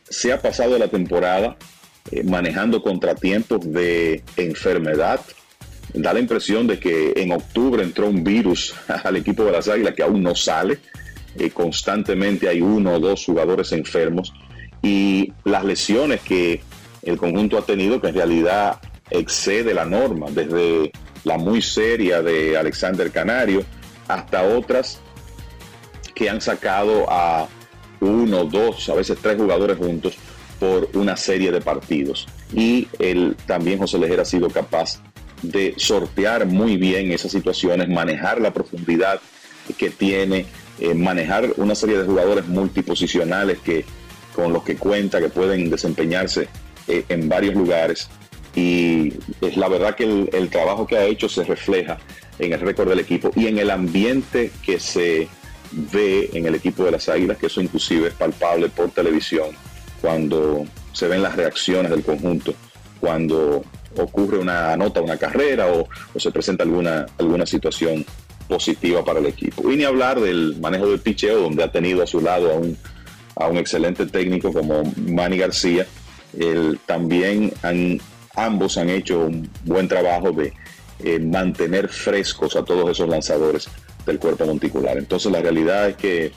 se 0.08 0.32
ha 0.32 0.40
pasado 0.40 0.78
la 0.78 0.88
temporada 0.88 1.56
eh, 2.10 2.24
manejando 2.24 2.82
contratiempos 2.82 3.70
de 3.72 4.22
enfermedad. 4.36 5.20
Da 5.94 6.12
la 6.12 6.20
impresión 6.20 6.66
de 6.66 6.78
que 6.78 7.14
en 7.16 7.32
octubre 7.32 7.82
entró 7.82 8.08
un 8.08 8.24
virus 8.24 8.74
al 9.04 9.16
equipo 9.16 9.44
de 9.44 9.52
las 9.52 9.68
Águilas 9.68 9.94
que 9.94 10.02
aún 10.02 10.22
no 10.22 10.34
sale. 10.34 10.78
constantemente 11.54 12.48
hay 12.48 12.60
uno 12.60 12.94
o 12.94 13.00
dos 13.00 13.24
jugadores 13.24 13.70
enfermos 13.72 14.32
y 14.82 15.32
las 15.44 15.64
lesiones 15.64 16.20
que 16.20 16.60
el 17.02 17.18
conjunto 17.18 17.58
ha 17.58 17.66
tenido 17.66 18.00
que 18.00 18.08
en 18.08 18.14
realidad 18.14 18.80
excede 19.10 19.74
la 19.74 19.84
norma, 19.84 20.26
desde 20.30 20.92
la 21.24 21.38
muy 21.38 21.62
seria 21.62 22.22
de 22.22 22.56
Alexander 22.56 23.10
Canario 23.10 23.64
hasta 24.06 24.42
otras 24.42 25.00
que 26.14 26.28
han 26.28 26.40
sacado 26.40 27.06
a 27.10 27.48
uno, 28.00 28.44
dos, 28.44 28.88
a 28.88 28.94
veces 28.94 29.18
tres 29.20 29.36
jugadores 29.36 29.76
juntos 29.76 30.16
por 30.58 30.88
una 30.94 31.16
serie 31.16 31.52
de 31.52 31.60
partidos. 31.60 32.26
Y 32.52 32.88
él, 32.98 33.36
también 33.46 33.78
José 33.78 33.98
Lejera 33.98 34.22
ha 34.22 34.26
sido 34.26 34.48
capaz 34.48 35.00
de 35.42 35.74
sortear 35.76 36.46
muy 36.46 36.76
bien 36.76 37.12
esas 37.12 37.32
situaciones, 37.32 37.88
manejar 37.88 38.40
la 38.40 38.52
profundidad 38.52 39.20
que 39.76 39.90
tiene, 39.90 40.46
eh, 40.80 40.94
manejar 40.94 41.52
una 41.56 41.74
serie 41.74 41.98
de 41.98 42.04
jugadores 42.04 42.46
multiposicionales 42.46 43.58
que 43.58 43.84
con 44.38 44.52
los 44.52 44.62
que 44.62 44.76
cuenta, 44.76 45.20
que 45.20 45.30
pueden 45.30 45.68
desempeñarse 45.68 46.46
eh, 46.86 47.04
en 47.08 47.28
varios 47.28 47.56
lugares. 47.56 48.08
Y 48.54 49.14
es 49.40 49.56
la 49.56 49.66
verdad 49.68 49.96
que 49.96 50.28
el, 50.32 50.48
trabajo 50.48 50.86
que 50.86 50.96
ha 50.96 51.04
hecho 51.06 51.28
se 51.28 51.42
refleja 51.42 51.98
en 52.38 52.52
el 52.52 52.60
récord 52.60 52.88
del 52.88 53.00
equipo 53.00 53.32
y 53.34 53.48
en 53.48 53.58
el 53.58 53.68
ambiente 53.68 54.52
que 54.64 54.78
se 54.78 55.26
ve 55.72 56.30
en 56.34 56.46
el 56.46 56.54
equipo 56.54 56.84
de 56.84 56.92
las 56.92 57.08
Águilas, 57.08 57.36
que 57.36 57.46
eso 57.46 57.60
inclusive 57.60 58.08
es 58.08 58.14
palpable 58.14 58.68
por 58.68 58.90
televisión, 58.92 59.48
cuando 60.00 60.64
se 60.92 61.08
ven 61.08 61.20
las 61.20 61.34
reacciones 61.34 61.90
del 61.90 62.04
conjunto, 62.04 62.54
cuando 63.00 63.64
ocurre 63.96 64.38
una 64.38 64.76
nota, 64.76 65.00
una 65.00 65.16
carrera 65.16 65.66
o, 65.66 65.88
se 66.16 66.30
presenta 66.30 66.62
alguna, 66.62 67.06
alguna 67.18 67.44
situación 67.44 68.06
positiva 68.46 69.04
para 69.04 69.18
el 69.18 69.26
equipo. 69.26 69.68
Y 69.68 69.76
ni 69.76 69.82
hablar 69.82 70.20
del 70.20 70.58
manejo 70.60 70.86
del 70.86 71.00
picheo, 71.00 71.40
donde 71.40 71.64
ha 71.64 71.72
tenido 71.72 72.04
a 72.04 72.06
su 72.06 72.20
lado 72.20 72.52
a 72.52 72.54
un, 72.54 72.78
a 73.38 73.46
un 73.48 73.56
excelente 73.56 74.06
técnico 74.06 74.52
como 74.52 74.82
Manny 74.96 75.38
García. 75.38 75.86
también 76.86 77.52
han, 77.62 78.00
ambos 78.34 78.76
han 78.76 78.90
hecho 78.90 79.26
un 79.26 79.48
buen 79.64 79.88
trabajo 79.88 80.32
de 80.32 80.52
eh, 81.04 81.18
mantener 81.20 81.88
frescos 81.88 82.56
a 82.56 82.64
todos 82.64 82.90
esos 82.90 83.08
lanzadores 83.08 83.68
del 84.04 84.18
cuerpo 84.18 84.46
monticular. 84.46 84.98
Entonces 84.98 85.30
la 85.30 85.40
realidad 85.40 85.90
es 85.90 85.96
que 85.96 86.32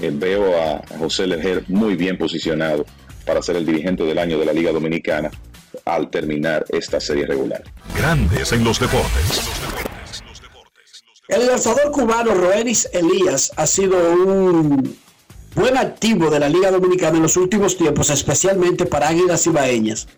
eh, 0.00 0.10
veo 0.12 0.60
a 0.60 0.82
José 0.98 1.26
Leger 1.26 1.64
muy 1.68 1.94
bien 1.94 2.16
posicionado 2.16 2.86
para 3.26 3.42
ser 3.42 3.56
el 3.56 3.66
dirigente 3.66 4.04
del 4.04 4.18
año 4.18 4.38
de 4.38 4.46
la 4.46 4.52
Liga 4.52 4.72
Dominicana 4.72 5.30
al 5.84 6.08
terminar 6.08 6.64
esta 6.70 7.00
serie 7.00 7.26
regular. 7.26 7.62
Grandes 7.96 8.52
en 8.52 8.64
los 8.64 8.80
deportes. 8.80 9.42
El 11.28 11.46
lanzador 11.46 11.92
cubano 11.92 12.34
Roenis 12.34 12.88
Elías 12.94 13.52
ha 13.56 13.66
sido 13.66 13.98
un 14.14 14.96
buen 15.54 15.76
activo 15.76 16.30
de 16.30 16.40
la 16.40 16.48
Liga 16.48 16.70
Dominicana 16.70 17.16
en 17.16 17.22
los 17.22 17.36
últimos 17.36 17.76
tiempos, 17.76 18.10
especialmente 18.10 18.86
para 18.86 19.08
Águilas 19.08 19.46
Ibaeñas. 19.46 20.08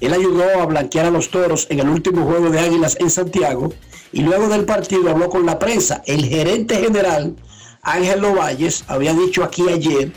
Él 0.00 0.12
ayudó 0.12 0.60
a 0.60 0.66
blanquear 0.66 1.06
a 1.06 1.10
los 1.10 1.30
toros 1.30 1.66
en 1.70 1.80
el 1.80 1.88
último 1.88 2.24
juego 2.24 2.50
de 2.50 2.60
Águilas 2.60 2.96
en 3.00 3.10
Santiago 3.10 3.72
y 4.12 4.22
luego 4.22 4.48
del 4.48 4.64
partido 4.64 5.10
habló 5.10 5.28
con 5.28 5.44
la 5.44 5.58
prensa. 5.58 6.02
El 6.06 6.24
gerente 6.24 6.76
general, 6.76 7.34
Ángel 7.82 8.20
Valles, 8.20 8.84
había 8.86 9.12
dicho 9.12 9.42
aquí 9.42 9.68
ayer 9.68 10.12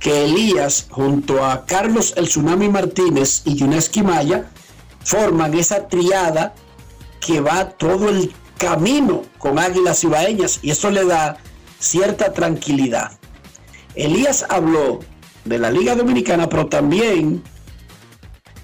que 0.00 0.24
Elías, 0.24 0.86
junto 0.90 1.44
a 1.44 1.64
Carlos 1.64 2.14
El 2.16 2.26
Tsunami 2.26 2.68
Martínez 2.68 3.42
y 3.44 3.54
Yuneski 3.54 4.02
Maya, 4.02 4.50
forman 5.04 5.54
esa 5.54 5.88
triada 5.88 6.54
que 7.20 7.40
va 7.40 7.70
todo 7.70 8.08
el 8.08 8.32
camino 8.58 9.22
con 9.38 9.58
Águilas 9.58 10.02
Ibaeñas 10.04 10.58
y 10.62 10.70
eso 10.70 10.90
le 10.90 11.04
da 11.04 11.38
cierta 11.78 12.32
tranquilidad. 12.32 13.12
Elías 13.96 14.46
habló 14.48 15.00
de 15.44 15.58
la 15.58 15.70
Liga 15.70 15.94
Dominicana, 15.94 16.48
pero 16.48 16.66
también 16.66 17.42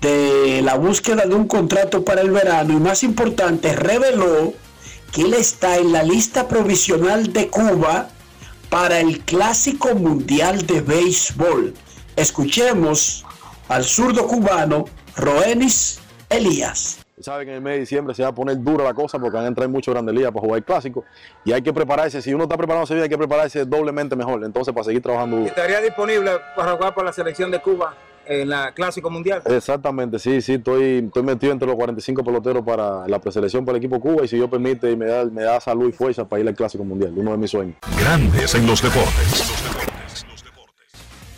de 0.00 0.60
la 0.62 0.74
búsqueda 0.74 1.26
de 1.26 1.34
un 1.34 1.46
contrato 1.46 2.04
para 2.04 2.20
el 2.20 2.30
verano 2.30 2.72
y 2.72 2.76
más 2.76 3.02
importante, 3.02 3.74
reveló 3.74 4.52
que 5.12 5.22
él 5.22 5.34
está 5.34 5.78
en 5.78 5.92
la 5.92 6.02
lista 6.02 6.48
provisional 6.48 7.32
de 7.32 7.48
Cuba 7.48 8.08
para 8.68 9.00
el 9.00 9.20
Clásico 9.20 9.94
Mundial 9.94 10.66
de 10.66 10.80
Béisbol. 10.80 11.74
Escuchemos 12.16 13.24
al 13.68 13.84
zurdo 13.84 14.26
cubano 14.26 14.86
Roenis 15.16 16.00
Elías. 16.30 17.01
Saben 17.22 17.46
que 17.46 17.50
en 17.50 17.56
el 17.56 17.62
mes 17.62 17.74
de 17.74 17.80
diciembre 17.80 18.14
se 18.14 18.22
va 18.22 18.30
a 18.30 18.34
poner 18.34 18.60
dura 18.60 18.84
la 18.84 18.94
cosa 18.94 19.18
porque 19.18 19.36
van 19.36 19.44
a 19.44 19.48
entrar 19.48 19.68
muchos 19.68 19.94
grandes 19.94 20.14
ligas 20.14 20.32
para 20.32 20.42
jugar 20.42 20.58
el 20.58 20.64
clásico 20.64 21.04
y 21.44 21.52
hay 21.52 21.62
que 21.62 21.72
prepararse. 21.72 22.20
Si 22.20 22.34
uno 22.34 22.44
está 22.44 22.56
preparado 22.56 22.86
bien, 22.86 23.02
hay 23.02 23.08
que 23.08 23.18
prepararse 23.18 23.64
doblemente 23.64 24.16
mejor. 24.16 24.44
Entonces, 24.44 24.74
para 24.74 24.84
seguir 24.84 25.02
trabajando 25.02 25.36
duro. 25.36 25.48
¿Estaría 25.48 25.80
disponible 25.80 26.32
para 26.56 26.72
jugar 26.72 26.94
por 26.94 27.04
la 27.04 27.12
selección 27.12 27.50
de 27.50 27.60
Cuba 27.60 27.94
en 28.26 28.48
la 28.48 28.72
Clásico 28.72 29.10
Mundial. 29.10 29.42
Exactamente, 29.46 30.18
sí, 30.18 30.40
sí, 30.40 30.54
estoy, 30.54 31.04
estoy 31.06 31.22
metido 31.22 31.52
entre 31.52 31.66
los 31.66 31.76
45 31.76 32.22
peloteros 32.22 32.64
para 32.64 33.06
la 33.08 33.20
preselección 33.20 33.64
para 33.64 33.76
el 33.76 33.84
equipo 33.84 34.00
Cuba 34.00 34.24
y 34.24 34.28
si 34.28 34.36
Dios 34.36 34.48
permite 34.48 34.90
y 34.90 34.96
me 34.96 35.06
da, 35.06 35.24
me 35.24 35.42
da 35.42 35.60
salud 35.60 35.88
y 35.88 35.92
fuerza 35.92 36.24
para 36.24 36.40
ir 36.40 36.48
al 36.48 36.54
Clásico 36.54 36.84
Mundial, 36.84 37.12
uno 37.16 37.32
de 37.32 37.36
mis 37.36 37.50
sueños. 37.50 37.76
Grandes 37.98 38.54
en 38.54 38.66
los 38.66 38.80
deportes. 38.80 39.81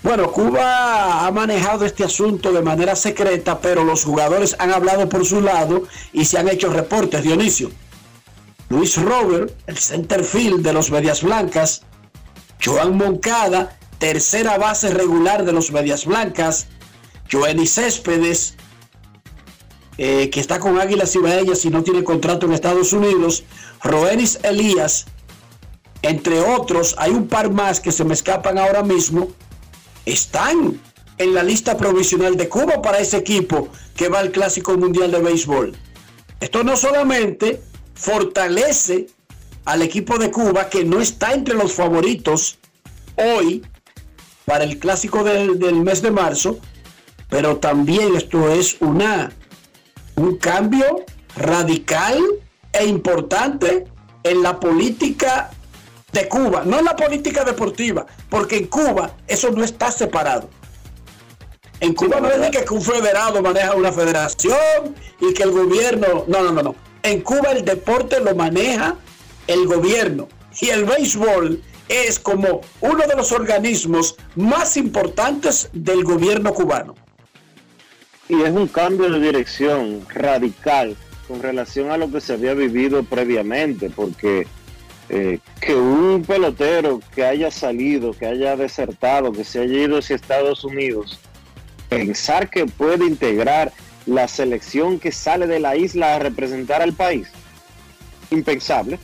Bueno, 0.04 0.30
Cuba 0.32 1.26
ha 1.26 1.30
manejado 1.30 1.86
este 1.86 2.04
asunto 2.04 2.52
de 2.52 2.60
manera 2.60 2.94
secreta, 2.94 3.58
pero 3.58 3.84
los 3.84 4.04
jugadores 4.04 4.54
han 4.58 4.70
hablado 4.70 5.08
por 5.08 5.24
su 5.24 5.40
lado 5.40 5.84
y 6.12 6.26
se 6.26 6.36
han 6.36 6.46
hecho 6.46 6.68
reportes, 6.70 7.22
Dionisio. 7.22 7.70
Luis 8.68 8.98
Robert, 8.98 9.56
el 9.66 9.78
centerfield 9.78 10.62
de 10.62 10.74
los 10.74 10.90
Medias 10.90 11.22
Blancas, 11.22 11.84
Joan 12.62 12.98
Moncada, 12.98 13.78
tercera 13.96 14.58
base 14.58 14.90
regular 14.90 15.46
de 15.46 15.54
los 15.54 15.72
Medias 15.72 16.04
Blancas, 16.04 16.66
Joenny 17.32 17.66
Céspedes, 17.66 18.56
eh, 19.96 20.28
que 20.28 20.38
está 20.38 20.58
con 20.58 20.78
Águilas 20.78 21.14
Ibaeñas 21.14 21.64
y 21.64 21.70
no 21.70 21.82
tiene 21.82 22.04
contrato 22.04 22.44
en 22.44 22.52
Estados 22.52 22.92
Unidos, 22.92 23.44
Roenis 23.82 24.38
Elías, 24.42 25.06
entre 26.02 26.40
otros, 26.40 26.94
hay 26.98 27.12
un 27.12 27.26
par 27.26 27.50
más 27.50 27.80
que 27.80 27.90
se 27.90 28.04
me 28.04 28.12
escapan 28.12 28.58
ahora 28.58 28.82
mismo, 28.82 29.28
están 30.06 30.80
en 31.18 31.34
la 31.34 31.42
lista 31.42 31.76
provisional 31.76 32.36
de 32.36 32.48
Cuba 32.48 32.82
para 32.82 32.98
ese 32.98 33.16
equipo 33.16 33.68
que 33.96 34.08
va 34.08 34.18
al 34.18 34.32
Clásico 34.32 34.76
Mundial 34.76 35.10
de 35.10 35.20
Béisbol. 35.20 35.76
Esto 36.40 36.64
no 36.64 36.76
solamente 36.76 37.62
fortalece 37.94 39.06
al 39.64 39.82
equipo 39.82 40.18
de 40.18 40.30
Cuba, 40.30 40.68
que 40.68 40.84
no 40.84 41.00
está 41.00 41.32
entre 41.32 41.54
los 41.54 41.72
favoritos 41.72 42.58
hoy 43.16 43.62
para 44.44 44.64
el 44.64 44.78
clásico 44.78 45.24
del, 45.24 45.58
del 45.58 45.76
mes 45.76 46.02
de 46.02 46.10
marzo, 46.10 46.58
pero 47.30 47.56
también 47.56 48.14
esto 48.14 48.50
es 48.50 48.76
una, 48.80 49.32
un 50.16 50.36
cambio 50.36 51.04
radical 51.36 52.20
e 52.72 52.86
importante 52.86 53.84
en 54.22 54.42
la 54.42 54.60
política 54.60 55.50
de 56.14 56.28
Cuba, 56.28 56.62
no 56.64 56.78
en 56.78 56.84
la 56.84 56.96
política 56.96 57.44
deportiva, 57.44 58.06
porque 58.30 58.56
en 58.56 58.66
Cuba 58.68 59.16
eso 59.26 59.50
no 59.50 59.64
está 59.64 59.90
separado. 59.90 60.48
En 61.80 61.92
Cuba 61.92 62.20
no 62.20 62.30
es 62.30 62.40
de 62.40 62.50
que 62.50 62.72
un 62.72 62.80
federado 62.80 63.42
maneja 63.42 63.74
una 63.74 63.92
federación 63.92 64.94
y 65.20 65.34
que 65.34 65.42
el 65.42 65.50
gobierno, 65.50 66.24
no, 66.28 66.42
no, 66.42 66.52
no, 66.52 66.62
no. 66.62 66.74
En 67.02 67.20
Cuba 67.20 67.50
el 67.50 67.64
deporte 67.64 68.20
lo 68.20 68.34
maneja 68.34 68.96
el 69.48 69.66
gobierno 69.66 70.28
y 70.60 70.70
el 70.70 70.84
béisbol 70.84 71.60
es 71.88 72.18
como 72.18 72.60
uno 72.80 73.06
de 73.06 73.16
los 73.16 73.32
organismos 73.32 74.16
más 74.36 74.76
importantes 74.76 75.68
del 75.72 76.04
gobierno 76.04 76.54
cubano. 76.54 76.94
Y 78.28 78.40
es 78.40 78.50
un 78.50 78.68
cambio 78.68 79.10
de 79.10 79.20
dirección 79.20 80.06
radical 80.08 80.96
con 81.28 81.42
relación 81.42 81.90
a 81.90 81.96
lo 81.96 82.10
que 82.10 82.20
se 82.20 82.34
había 82.34 82.54
vivido 82.54 83.02
previamente, 83.02 83.90
porque 83.90 84.46
eh, 85.08 85.38
que 85.60 85.74
un 85.74 86.24
pelotero 86.26 87.00
que 87.14 87.24
haya 87.24 87.50
salido, 87.50 88.12
que 88.12 88.26
haya 88.26 88.56
desertado, 88.56 89.32
que 89.32 89.44
se 89.44 89.60
haya 89.60 89.82
ido 89.82 89.98
hacia 89.98 90.16
Estados 90.16 90.64
Unidos, 90.64 91.20
pensar 91.88 92.48
que 92.48 92.66
puede 92.66 93.06
integrar 93.06 93.72
la 94.06 94.28
selección 94.28 94.98
que 94.98 95.12
sale 95.12 95.46
de 95.46 95.60
la 95.60 95.76
isla 95.76 96.14
a 96.14 96.18
representar 96.18 96.82
al 96.82 96.94
país, 96.94 97.28
impensable, 98.30 98.98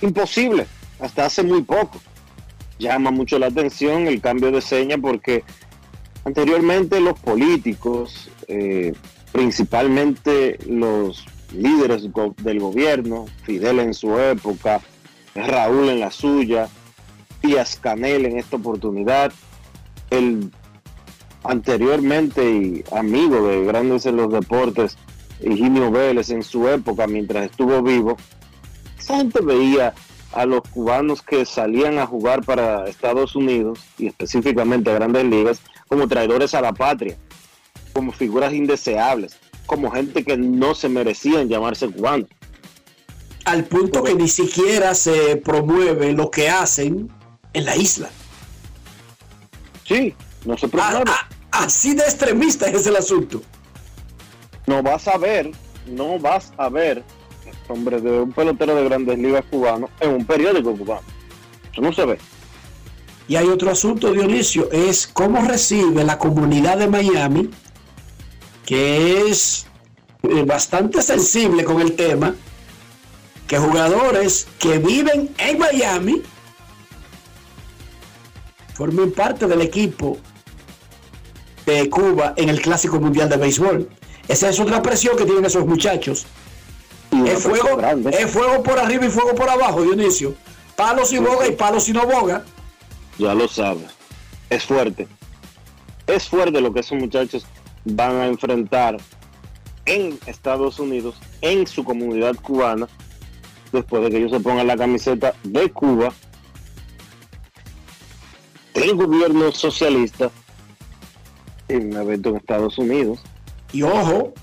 imposible. 0.00 0.66
hasta 0.98 1.26
hace 1.26 1.42
muy 1.42 1.62
poco. 1.62 2.00
Llama 2.78 3.10
mucho 3.10 3.38
la 3.38 3.46
atención 3.46 4.06
el 4.06 4.20
cambio 4.20 4.50
de 4.50 4.60
seña 4.60 4.98
porque 4.98 5.44
anteriormente 6.24 7.00
los 7.00 7.18
políticos, 7.18 8.30
eh, 8.48 8.94
principalmente 9.32 10.58
los 10.66 11.24
líderes 11.52 12.08
del 12.38 12.60
gobierno, 12.60 13.26
Fidel 13.44 13.80
en 13.80 13.94
su 13.94 14.18
época, 14.18 14.80
Raúl 15.34 15.88
en 15.88 16.00
la 16.00 16.10
suya, 16.10 16.68
Díaz 17.42 17.78
Canel 17.80 18.26
en 18.26 18.38
esta 18.38 18.56
oportunidad, 18.56 19.32
el 20.10 20.50
anteriormente 21.44 22.84
amigo 22.92 23.46
de 23.46 23.64
Grandes 23.64 24.06
en 24.06 24.16
los 24.16 24.32
Deportes, 24.32 24.96
Higinio 25.40 25.90
Vélez 25.90 26.30
en 26.30 26.42
su 26.42 26.66
época 26.68 27.06
mientras 27.06 27.50
estuvo 27.50 27.82
vivo, 27.82 28.16
esa 28.98 29.18
gente 29.18 29.40
veía 29.40 29.94
a 30.32 30.44
los 30.44 30.62
cubanos 30.62 31.22
que 31.22 31.44
salían 31.44 31.98
a 31.98 32.06
jugar 32.06 32.44
para 32.44 32.86
Estados 32.88 33.36
Unidos 33.36 33.78
y 33.98 34.08
específicamente 34.08 34.92
grandes 34.92 35.24
ligas 35.24 35.60
como 35.88 36.08
traidores 36.08 36.54
a 36.54 36.60
la 36.60 36.72
patria, 36.72 37.16
como 37.92 38.12
figuras 38.12 38.52
indeseables, 38.52 39.38
como 39.66 39.90
gente 39.90 40.24
que 40.24 40.36
no 40.36 40.74
se 40.74 40.88
merecían 40.88 41.48
llamarse 41.48 41.88
cubanos. 41.88 42.28
Al 43.44 43.64
punto 43.64 44.02
que 44.02 44.14
ni 44.14 44.28
siquiera 44.28 44.94
se 44.94 45.36
promueve 45.36 46.12
lo 46.12 46.30
que 46.30 46.48
hacen 46.48 47.10
en 47.52 47.64
la 47.64 47.76
isla. 47.76 48.10
Sí, 49.84 50.14
no 50.44 50.56
se 50.56 50.68
promueve. 50.68 51.04
así 51.50 51.94
de 51.94 52.02
extremista 52.02 52.66
es 52.68 52.86
el 52.86 52.96
asunto. 52.96 53.42
No 54.66 54.82
vas 54.82 55.06
a 55.06 55.16
ver, 55.16 55.52
no 55.86 56.18
vas 56.18 56.52
a 56.56 56.68
ver, 56.68 57.04
hombre, 57.68 58.00
de 58.00 58.20
un 58.20 58.32
pelotero 58.32 58.74
de 58.74 58.84
grandes 58.84 59.18
ligas 59.18 59.44
cubano 59.48 59.88
en 60.00 60.10
un 60.10 60.24
periódico 60.24 60.76
cubano. 60.76 61.06
Eso 61.72 61.80
no 61.80 61.92
se 61.92 62.04
ve. 62.04 62.18
Y 63.28 63.36
hay 63.36 63.48
otro 63.48 63.70
asunto, 63.70 64.12
Dionisio, 64.12 64.70
es 64.70 65.06
cómo 65.06 65.42
recibe 65.42 66.04
la 66.04 66.18
comunidad 66.18 66.78
de 66.78 66.86
Miami, 66.86 67.50
que 68.66 69.28
es 69.28 69.66
eh, 70.24 70.42
bastante 70.42 71.00
sensible 71.00 71.64
con 71.64 71.80
el 71.80 71.94
tema, 71.94 72.34
que 73.46 73.58
jugadores 73.58 74.48
que 74.58 74.78
viven 74.78 75.32
en 75.38 75.58
Miami 75.58 76.22
formen 78.74 79.12
parte 79.12 79.46
del 79.46 79.62
equipo 79.62 80.18
de 81.64 81.88
Cuba 81.88 82.34
en 82.36 82.48
el 82.48 82.60
Clásico 82.60 83.00
Mundial 83.00 83.28
de 83.28 83.36
Béisbol. 83.36 83.88
Esa 84.28 84.50
es 84.50 84.58
otra 84.58 84.82
presión 84.82 85.16
que 85.16 85.24
tienen 85.24 85.44
esos 85.44 85.64
muchachos. 85.64 86.26
Es 87.24 87.42
fuego, 87.42 87.80
es 88.10 88.30
fuego 88.30 88.62
por 88.62 88.78
arriba 88.78 89.06
y 89.06 89.10
fuego 89.10 89.34
por 89.34 89.48
abajo, 89.48 89.82
Dionisio. 89.82 90.34
Palos 90.74 91.12
y 91.12 91.18
boga 91.18 91.46
y 91.46 91.52
palos 91.52 91.88
y 91.88 91.92
no 91.92 92.04
boga. 92.04 92.44
Ya 93.18 93.32
lo 93.32 93.48
sabes. 93.48 93.86
Es 94.50 94.64
fuerte. 94.64 95.08
Es 96.06 96.28
fuerte 96.28 96.60
lo 96.60 96.72
que 96.72 96.80
esos 96.80 96.98
muchachos 96.98 97.46
van 97.86 98.16
a 98.16 98.26
enfrentar 98.26 98.96
en 99.86 100.18
Estados 100.26 100.78
Unidos, 100.80 101.14
en 101.40 101.66
su 101.66 101.84
comunidad 101.84 102.34
cubana, 102.36 102.88
después 103.72 104.02
de 104.02 104.10
que 104.10 104.18
ellos 104.18 104.32
se 104.32 104.40
pongan 104.40 104.66
la 104.66 104.76
camiseta 104.76 105.34
de 105.44 105.70
Cuba, 105.70 106.12
del 108.74 108.94
gobierno 108.94 109.52
socialista, 109.52 110.30
en 111.68 111.94
un 111.94 112.02
evento 112.02 112.28
en 112.30 112.36
Estados 112.36 112.78
Unidos. 112.78 113.20
Y 113.72 113.82
ojo, 113.82 114.34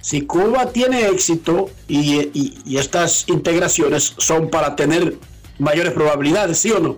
si 0.00 0.22
Cuba 0.22 0.66
tiene 0.72 1.06
éxito 1.08 1.70
y, 1.88 2.20
y- 2.38 2.58
y 2.64 2.76
estas 2.78 3.28
integraciones 3.28 4.14
son 4.18 4.50
para 4.50 4.74
tener 4.76 5.16
mayores 5.58 5.92
probabilidades, 5.92 6.58
¿sí 6.58 6.70
o 6.72 6.80
no? 6.80 6.96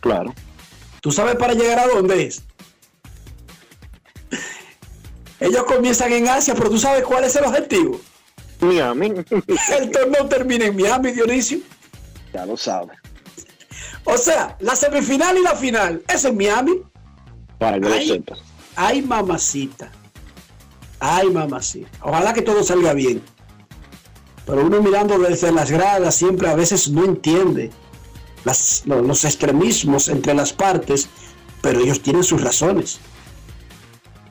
Claro. 0.00 0.34
¿Tú 1.00 1.10
sabes 1.10 1.36
para 1.36 1.54
llegar 1.54 1.78
a 1.78 1.86
dónde 1.86 2.24
es? 2.26 2.42
Ellos 5.40 5.64
comienzan 5.64 6.12
en 6.12 6.28
Asia, 6.28 6.54
pero 6.54 6.70
¿tú 6.70 6.78
sabes 6.78 7.04
cuál 7.04 7.24
es 7.24 7.36
el 7.36 7.44
objetivo? 7.44 8.00
Miami. 8.60 9.08
El 9.78 9.90
torneo 9.92 10.26
termina 10.26 10.66
en 10.66 10.76
Miami, 10.76 11.12
Dionisio. 11.12 11.60
Ya 12.32 12.44
lo 12.44 12.56
sabes. 12.56 12.98
O 14.04 14.16
sea, 14.16 14.56
la 14.60 14.74
semifinal 14.74 15.36
y 15.38 15.42
la 15.42 15.54
final 15.54 16.02
es 16.08 16.24
en 16.24 16.36
Miami. 16.36 16.82
Para 17.58 17.74
que 17.78 17.88
lo 17.88 17.94
Ay. 17.94 18.08
sepas. 18.08 18.38
Ay, 18.74 19.02
mamacita. 19.02 19.90
Ay, 20.98 21.30
mamacita. 21.30 21.88
Ojalá 22.02 22.32
que 22.32 22.42
todo 22.42 22.62
salga 22.64 22.92
bien. 22.94 23.22
Pero 24.46 24.64
uno 24.66 24.80
mirando 24.82 25.18
desde 25.18 25.52
las 25.52 25.70
gradas 25.70 26.14
siempre 26.16 26.48
a 26.48 26.54
veces 26.56 26.88
no 26.88 27.04
entiende 27.04 27.70
las- 28.44 28.82
lo- 28.86 29.02
los 29.02 29.24
extremismos 29.24 30.08
entre 30.08 30.34
las 30.34 30.52
partes, 30.52 31.08
pero 31.60 31.80
ellos 31.80 32.00
tienen 32.02 32.24
sus 32.24 32.42
razones. 32.42 32.98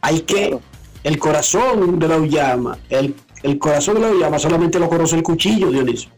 Hay 0.02 0.22
que, 0.22 0.58
el 1.08 1.18
corazón 1.20 2.00
de 2.00 2.08
la 2.10 2.18
Uyama, 2.18 2.78
el, 2.90 3.16
el 3.42 3.58
corazón 3.58 3.96
de 3.96 4.02
la 4.02 4.10
Uyama 4.10 4.38
solamente 4.38 4.78
lo 4.78 4.90
conoce 4.90 5.16
el 5.16 5.24
cuchillo, 5.24 5.72
Dionisio. 5.72 6.10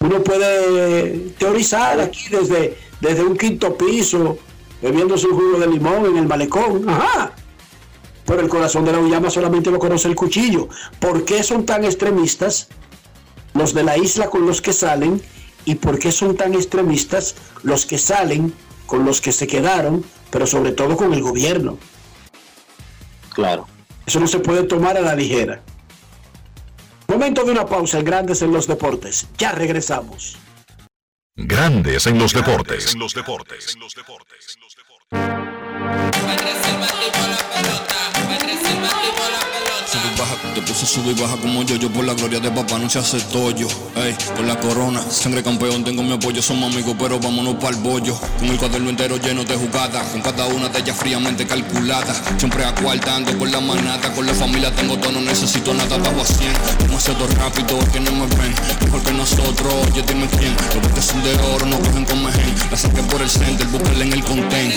Uno 0.00 0.22
puede 0.22 1.34
teorizar 1.38 2.00
aquí 2.00 2.30
desde, 2.30 2.78
desde 3.02 3.22
un 3.22 3.36
quinto 3.36 3.76
piso, 3.76 4.38
bebiéndose 4.80 5.26
un 5.26 5.34
jugo 5.34 5.58
de 5.58 5.66
limón 5.66 6.06
en 6.06 6.16
el 6.16 6.26
malecón. 6.26 6.88
Ajá. 6.88 7.32
Pero 8.24 8.40
el 8.40 8.48
corazón 8.48 8.86
de 8.86 8.92
la 8.92 8.98
Uyama 8.98 9.28
solamente 9.28 9.70
lo 9.70 9.78
conoce 9.78 10.08
el 10.08 10.14
cuchillo. 10.14 10.70
¿Por 10.98 11.26
qué 11.26 11.42
son 11.42 11.66
tan 11.66 11.84
extremistas 11.84 12.68
los 13.52 13.74
de 13.74 13.82
la 13.82 13.98
isla 13.98 14.30
con 14.30 14.46
los 14.46 14.62
que 14.62 14.72
salen? 14.72 15.20
¿Y 15.66 15.74
por 15.74 15.98
qué 15.98 16.12
son 16.12 16.34
tan 16.34 16.54
extremistas 16.54 17.34
los 17.62 17.84
que 17.84 17.98
salen 17.98 18.54
con 18.86 19.04
los 19.04 19.20
que 19.20 19.32
se 19.32 19.46
quedaron, 19.46 20.02
pero 20.30 20.46
sobre 20.46 20.72
todo 20.72 20.96
con 20.96 21.12
el 21.12 21.20
gobierno? 21.20 21.76
Claro. 23.34 23.66
Eso 24.06 24.20
no 24.20 24.26
se 24.26 24.38
puede 24.38 24.64
tomar 24.64 24.96
a 24.96 25.00
la 25.00 25.14
ligera. 25.14 25.60
Momento 27.08 27.44
de 27.44 27.52
una 27.52 27.66
pausa 27.66 27.98
en 27.98 28.04
Grandes 28.04 28.42
en 28.42 28.52
los 28.52 28.66
Deportes. 28.66 29.26
Ya 29.38 29.52
regresamos. 29.52 30.38
Grandes 31.36 32.06
en 32.06 32.18
los 32.18 32.32
deportes. 32.32 32.94
los 32.94 33.12
deportes. 33.12 33.76
Sube 39.94 40.10
baja, 40.18 40.34
te 40.54 40.62
puse 40.62 40.86
sube 40.86 41.12
y 41.12 41.14
baja 41.14 41.36
como 41.36 41.62
yo, 41.62 41.76
yo 41.76 41.88
por 41.88 42.04
la 42.04 42.14
gloria 42.14 42.40
de 42.40 42.50
papá 42.50 42.80
no 42.80 42.90
se 42.90 42.98
hace 42.98 43.20
tollo. 43.30 43.68
Ey, 43.94 44.16
con 44.34 44.48
la 44.48 44.58
corona, 44.58 45.00
sangre 45.08 45.40
campeón, 45.40 45.84
tengo 45.84 46.02
mi 46.02 46.14
apoyo, 46.14 46.42
somos 46.42 46.72
amigos, 46.72 46.96
pero 46.98 47.20
vámonos 47.20 47.54
pa'l 47.62 47.76
bollo. 47.76 48.18
Con 48.40 48.48
el 48.48 48.58
cuaderno 48.58 48.90
entero 48.90 49.18
lleno 49.18 49.44
de 49.44 49.54
jugadas, 49.54 50.08
con 50.08 50.20
cada 50.20 50.46
una 50.46 50.68
de 50.68 50.80
ellas 50.80 50.96
fríamente 50.98 51.46
calculada. 51.46 52.12
Siempre 52.38 52.64
acuartando 52.64 53.38
con 53.38 53.52
la 53.52 53.60
manata, 53.60 54.12
con 54.14 54.26
la 54.26 54.34
familia 54.34 54.74
tengo 54.74 54.98
todo, 54.98 55.12
no 55.12 55.20
necesito 55.20 55.72
nada, 55.72 55.96
bajo 55.96 56.22
a 56.22 56.24
100. 56.24 56.52
Demasiado 56.80 57.28
rápido, 57.28 57.78
que 57.92 58.00
no 58.00 58.10
me 58.10 58.26
ven, 58.34 58.52
mejor 58.82 59.00
que 59.00 59.12
nosotros, 59.12 59.72
oye 59.88 60.02
dime 60.08 60.26
quién. 60.26 60.56
Los 60.74 60.88
botes 60.88 61.04
son 61.04 61.22
de 61.22 61.34
oro, 61.54 61.66
no 61.66 61.78
cogen 61.78 62.04
con 62.04 62.24
mejen. 62.24 62.52
La 62.68 62.76
saqué 62.76 63.00
por 63.04 63.22
el 63.22 63.30
center, 63.30 63.68
búsquenla 63.68 64.04
en 64.04 64.12
el 64.12 64.24
content. 64.24 64.74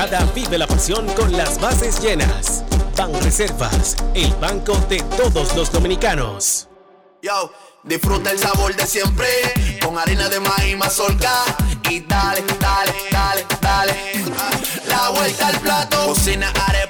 Temporada 0.00 0.32
vive 0.34 0.56
la 0.56 0.66
pasión 0.66 1.06
con 1.14 1.30
las 1.32 1.60
bases 1.60 2.00
llenas. 2.00 2.64
Ban 2.96 3.12
Reservas, 3.22 3.96
el 4.14 4.32
banco 4.36 4.74
de 4.88 4.98
todos 5.16 5.54
los 5.54 5.70
dominicanos. 5.72 6.68
Yo, 7.22 7.52
disfruta 7.84 8.30
el 8.30 8.38
sabor 8.38 8.74
de 8.74 8.86
siempre 8.86 9.26
con 9.82 9.98
harina 9.98 10.28
de 10.28 10.40
maíz 10.40 10.76
mazorca 10.78 11.44
y 11.90 12.00
dale, 12.00 12.42
dale, 12.58 12.94
dale, 13.10 13.46
dale. 13.60 13.92
Ah, 14.38 14.50
La 14.88 15.10
vuelta 15.10 15.48
al 15.48 15.60
plato, 15.60 16.06
cocina 16.06 16.50
arepa, 16.66 16.89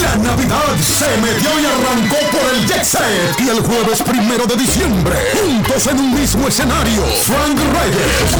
La 0.00 0.16
Navidad 0.16 0.76
se 0.80 1.06
metió 1.18 1.50
y 1.60 1.66
arrancó 1.66 2.16
por 2.32 2.54
el 2.54 2.66
Jet 2.66 2.84
Set. 2.84 3.40
Y 3.40 3.48
el 3.48 3.60
jueves 3.60 4.02
primero 4.02 4.46
de 4.46 4.56
diciembre, 4.56 5.16
juntos 5.32 5.86
en 5.86 6.00
un 6.00 6.14
mismo 6.14 6.48
escenario, 6.48 7.04
Frank 7.24 7.58
Reyes. 7.58 8.32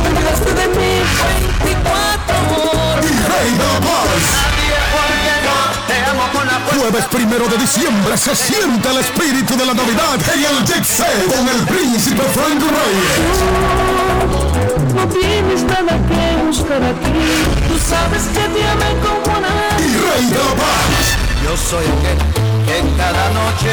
Y 3.03 3.09
Rey 3.09 3.51
Paz. 3.81 4.55
Jueves 6.71 6.91
jueves 6.91 7.05
primero 7.07 7.47
de 7.49 7.57
diciembre 7.59 8.17
se 8.17 8.35
siente 8.35 8.91
el 8.91 8.99
espíritu 8.99 9.57
de 9.57 9.67
la 9.67 9.75
Navidad 9.75 10.19
en 10.35 10.45
el 10.45 10.65
Jet 10.65 10.85
Set 10.85 11.35
con 11.35 11.49
el 11.49 11.61
príncipe 11.67 12.23
Frank 12.35 12.61
Reyes. 12.61 13.85
No 14.95 15.07
tienes 15.09 15.63
nada 15.65 15.99
que 16.09 16.47
buscar 16.47 16.83
aquí. 16.83 17.13
Tú 17.69 17.79
sabes 17.79 18.25
que 18.25 18.49
te 18.49 18.65
amé 18.67 18.97
como. 19.03 19.25
Y 19.79 19.89
Rey 19.97 20.27
de 20.31 20.39
la 20.39 20.55
Paz. 20.55 21.24
Yo 21.45 21.55
soy 21.59 21.85
aquel 21.85 22.16
que 22.65 22.81
cada 22.97 23.29
noche 23.35 23.69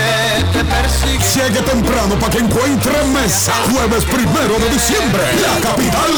te 0.52 0.62
persigue. 0.66 1.24
Llegue 1.36 1.62
temprano 1.62 2.20
para 2.20 2.34
que 2.34 2.40
encuentre 2.40 2.92
mesa. 3.14 3.54
Jueves 3.72 4.04
primero 4.04 4.60
de 4.60 4.70
diciembre. 4.70 5.24
La 5.42 5.58
capital 5.62 6.12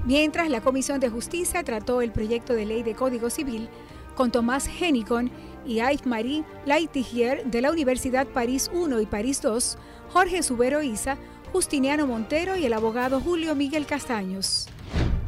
Mientras 0.05 0.49
la 0.49 0.61
Comisión 0.61 0.99
de 0.99 1.09
Justicia 1.09 1.63
trató 1.63 2.01
el 2.01 2.11
proyecto 2.11 2.53
de 2.53 2.65
ley 2.65 2.83
de 2.83 2.95
Código 2.95 3.29
Civil 3.29 3.69
con 4.15 4.31
Tomás 4.31 4.67
Henicon 4.67 5.31
y 5.65 5.75
Yves-Marie 5.75 6.43
Laitigier 6.65 7.45
de 7.45 7.61
la 7.61 7.71
Universidad 7.71 8.27
París 8.27 8.71
I 8.73 9.01
y 9.01 9.05
París 9.05 9.41
II, 9.43 9.79
Jorge 10.09 10.43
Subero 10.43 10.81
Isa, 10.81 11.17
Justiniano 11.51 12.07
Montero 12.07 12.55
y 12.55 12.65
el 12.65 12.73
abogado 12.73 13.21
Julio 13.21 13.55
Miguel 13.55 13.85
Castaños. 13.85 14.67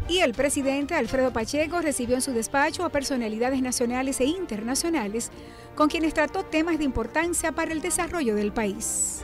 Y 0.09 0.19
el 0.19 0.33
presidente 0.33 0.95
Alfredo 0.95 1.31
Pacheco 1.31 1.81
recibió 1.81 2.15
en 2.15 2.21
su 2.21 2.33
despacho 2.33 2.83
a 2.83 2.89
personalidades 2.89 3.61
nacionales 3.61 4.19
e 4.19 4.25
internacionales 4.25 5.31
con 5.75 5.89
quienes 5.89 6.13
trató 6.13 6.43
temas 6.43 6.77
de 6.77 6.83
importancia 6.83 7.51
para 7.51 7.71
el 7.71 7.81
desarrollo 7.81 8.35
del 8.35 8.51
país. 8.51 9.21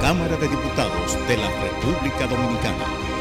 Cámara 0.00 0.36
de 0.36 0.48
Diputados 0.48 1.28
de 1.28 1.36
la 1.36 1.48
República 1.62 2.26
Dominicana. 2.26 3.11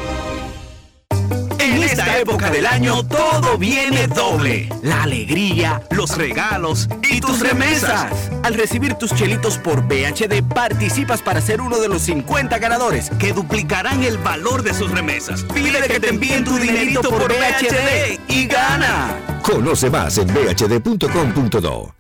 En 1.62 1.84
esta 1.84 2.20
época 2.20 2.50
del 2.50 2.66
año 2.66 3.06
todo 3.06 3.56
viene 3.56 4.08
doble. 4.08 4.68
La 4.82 5.04
alegría, 5.04 5.84
los 5.92 6.18
regalos 6.18 6.90
y 7.08 7.22
tus 7.22 7.40
remesas. 7.40 8.32
Al 8.42 8.56
recibir 8.56 8.96
tus 8.96 9.14
chelitos 9.14 9.60
por 9.60 9.84
BHD 9.88 10.42
participas 10.42 11.22
para 11.22 11.40
ser 11.40 11.62
uno 11.62 11.78
de 11.78 11.88
los 11.88 12.02
50 12.02 12.58
ganadores 12.58 13.12
que 13.20 13.32
duplicarán 13.32 14.04
el 14.04 14.18
valor 14.18 14.64
de 14.64 14.74
sus 14.74 14.90
remesas. 14.90 15.44
Pide 15.54 15.88
que 15.88 16.00
te 16.00 16.10
envíen 16.10 16.44
tu 16.44 16.58
dinerito 16.58 17.08
por 17.08 17.28
BHD 17.28 18.20
y 18.28 18.48
gana. 18.48 19.16
Conoce 19.44 19.92
más 19.92 20.18
en 20.18 20.34
bhd.com.do. 20.34 21.94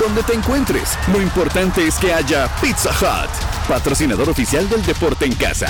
Donde 0.00 0.22
te 0.22 0.32
encuentres, 0.32 0.96
lo 1.12 1.20
importante 1.20 1.86
es 1.86 1.96
que 1.96 2.14
haya 2.14 2.48
Pizza 2.62 2.88
Hut, 2.90 3.30
patrocinador 3.68 4.30
oficial 4.30 4.66
del 4.70 4.82
deporte 4.82 5.26
en 5.26 5.34
casa. 5.34 5.66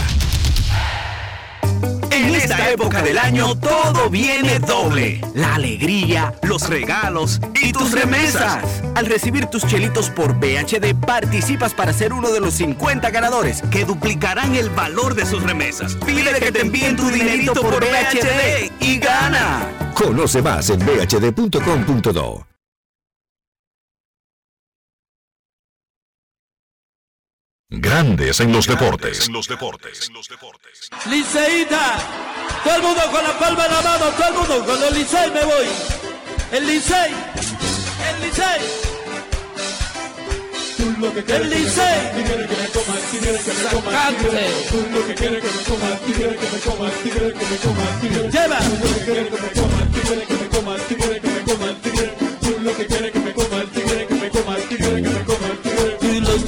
En 2.13 2.37
esta 2.37 2.71
época 2.71 3.03
del 3.03 3.19
año 3.19 3.57
todo 3.57 4.09
viene 4.09 4.61
doble. 4.61 5.21
La 5.35 5.57
alegría, 5.57 6.33
los 6.43 6.69
regalos 6.69 7.41
y 7.61 7.73
tus 7.73 7.91
remesas. 7.91 8.65
Al 8.95 9.07
recibir 9.07 9.47
tus 9.47 9.67
chelitos 9.67 10.11
por 10.11 10.35
BHD 10.39 10.95
participas 10.95 11.75
para 11.75 11.93
ser 11.93 12.13
uno 12.13 12.31
de 12.31 12.39
los 12.39 12.55
50 12.55 13.11
ganadores 13.11 13.63
que 13.73 13.85
duplicarán 13.85 14.55
el 14.55 14.71
valor 14.71 15.15
de 15.17 15.27
sus 15.27 15.43
remesas. 15.43 15.97
Pide 16.07 16.39
que 16.39 16.53
te 16.53 16.61
envíen 16.61 16.95
tu 16.95 17.09
dinerito 17.09 17.55
por 17.55 17.81
BHD 17.81 18.71
y 18.79 18.99
gana. 18.99 19.93
Conoce 19.95 20.41
más 20.41 20.71
en 20.71 20.79
bhd.com.do. 20.79 22.50
Grandes 27.73 28.41
en 28.41 28.53
los 28.53 28.67
deportes. 28.67 29.31
Liceíta, 31.09 31.99
todo 32.65 32.75
el 32.75 32.83
mundo 32.83 33.01
con 33.13 33.23
la 33.23 33.39
palma 33.39 33.65
en 33.65 33.73
la 33.73 33.81
mano, 33.83 34.07
todo 34.07 34.27
el 34.27 34.35
mundo 34.35 34.67
con 34.67 34.83
el 34.83 34.95
Licey 34.95 35.31
me 35.31 35.45
voy. 35.45 35.67
El 36.51 36.67
Licey, 36.67 37.13
el 38.09 38.27
Licey. 38.27 38.61
lo 40.99 41.15
que 41.15 41.23
quieres 41.23 41.49
que 41.49 41.55
me 41.55 41.61
Licey. 41.61 42.11
coma, 42.73 42.97
que 43.13 43.21
me 43.21 43.39
coma, 43.39 43.41
que 43.41 43.53
me 43.53 43.65
coma, 43.71 43.91
tú 44.69 44.87
lo 44.93 45.07
que 45.07 45.15
quieres 45.15 45.41
que 45.41 45.51
me 45.51 45.63
coma, 45.63 45.99
quieres 46.05 46.37
que 46.39 46.47
me 46.51 46.59
coma, 46.59 46.91
quieres 47.03 47.33
que 47.33 47.47
me 47.47 47.57
coma, 47.57 47.87
Lleva. 48.33 48.59
tú 48.59 48.75
lo 48.83 48.95
que 48.95 49.05
quieres 49.05 49.29
que 49.29 49.41
me 49.41 49.51
coma, 49.53 49.81
quieres 49.93 50.27
que 50.27 50.35
me 50.35 50.49
coma, 50.49 50.77
si 50.89 50.95
quieres 50.97 51.21
que 51.21 51.29
me 51.29 51.41
coma, 51.45 51.69
tú 52.43 52.59
lo 52.63 52.77
que 52.77 52.87
quieres 52.87 53.13
que 53.13 53.19
me 53.21 53.33
coma, 53.33 53.65
quieres 53.73 54.07
que 54.09 54.15
me 54.15 54.31
coma, 54.31 54.57
me 54.59 55.25
coma, 55.25 55.51
los 56.21 56.45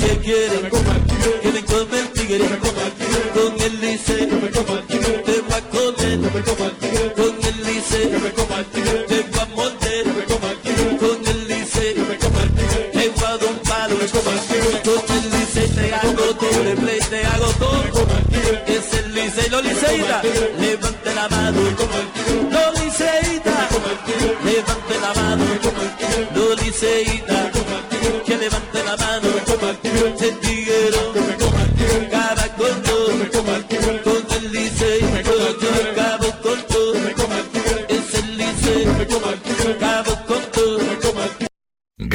tigre, 2.38 2.58
con 3.34 3.60
el 3.60 3.80
Licey, 3.80 4.26
te 4.26 4.34
voy 4.34 4.48
a 4.48 5.62
comer, 5.70 6.18
con 7.16 7.34
el 7.44 7.56
Licey, 7.64 8.08
te 8.08 8.18
voy 8.18 8.30
a 9.38 9.46
morder, 9.54 10.04
con 10.98 11.26
el 11.26 11.48
Licey, 11.48 11.94
te 11.94 12.00
voy 12.00 12.16
a 12.16 13.28
dar 13.28 13.44
un 13.44 13.58
palo, 13.68 13.96
con 14.84 15.02
el 15.16 15.24
Licey 15.30 15.68
te 15.68 15.94
hago 15.94 16.26
doble 16.40 16.76
play, 16.76 17.00
te 17.10 17.24
hago 17.26 17.48
todo, 17.58 17.82
es 18.66 18.94
el 18.94 19.14
Licey, 19.14 19.50
los 19.50 19.64
Liceitas, 19.64 20.24
levante 20.58 21.14
la 21.14 21.28
mano, 21.28 21.60
los 22.50 22.70
Liceitas, 22.82 23.68
levante 24.44 24.94
la 25.00 25.14
mano, 25.14 25.44
los 26.34 26.62
Liceitas, 26.62 27.31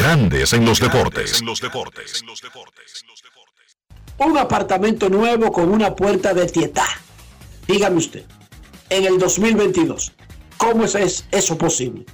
Grandes 0.07 0.53
en 0.53 0.63
los 0.63 0.79
deportes. 0.79 1.43
Un 4.19 4.37
apartamento 4.37 5.09
nuevo 5.09 5.51
con 5.51 5.67
una 5.69 5.93
puerta 5.97 6.33
de 6.33 6.45
Tietá. 6.45 6.85
Dígame 7.67 7.97
usted, 7.97 8.23
en 8.89 9.03
el 9.03 9.19
2022, 9.19 10.13
¿cómo 10.55 10.85
es 10.85 10.95
es- 10.95 11.25
eso 11.31 11.57
posible? 11.57 12.05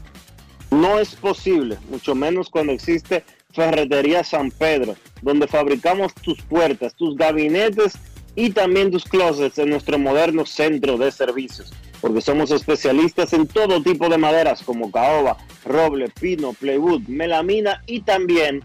No 0.72 0.98
es 0.98 1.14
posible, 1.14 1.78
mucho 1.88 2.16
menos 2.16 2.50
cuando 2.50 2.72
existe 2.74 3.24
Ferretería 3.52 4.24
San 4.24 4.50
Pedro, 4.50 4.96
donde 5.22 5.48
fabricamos 5.48 6.16
tus 6.16 6.42
puertas, 6.42 6.96
tus 6.96 7.16
gabinetes 7.16 7.94
y 8.36 8.50
también 8.50 8.90
tus 8.90 9.04
closets 9.04 9.60
en 9.60 9.70
nuestro 9.70 10.00
moderno 10.00 10.48
centro 10.48 10.98
de 10.98 11.12
servicios, 11.12 11.72
porque 12.04 12.20
somos 12.20 12.52
especialistas 12.52 13.32
en 13.32 13.48
todo 13.48 13.82
tipo 13.82 14.10
de 14.10 14.18
maderas 14.18 14.62
como 14.62 14.92
caoba, 14.92 15.38
roble, 15.64 16.10
pino, 16.10 16.52
plywood, 16.52 17.04
melamina 17.08 17.82
y 17.88 18.02
también 18.02 18.62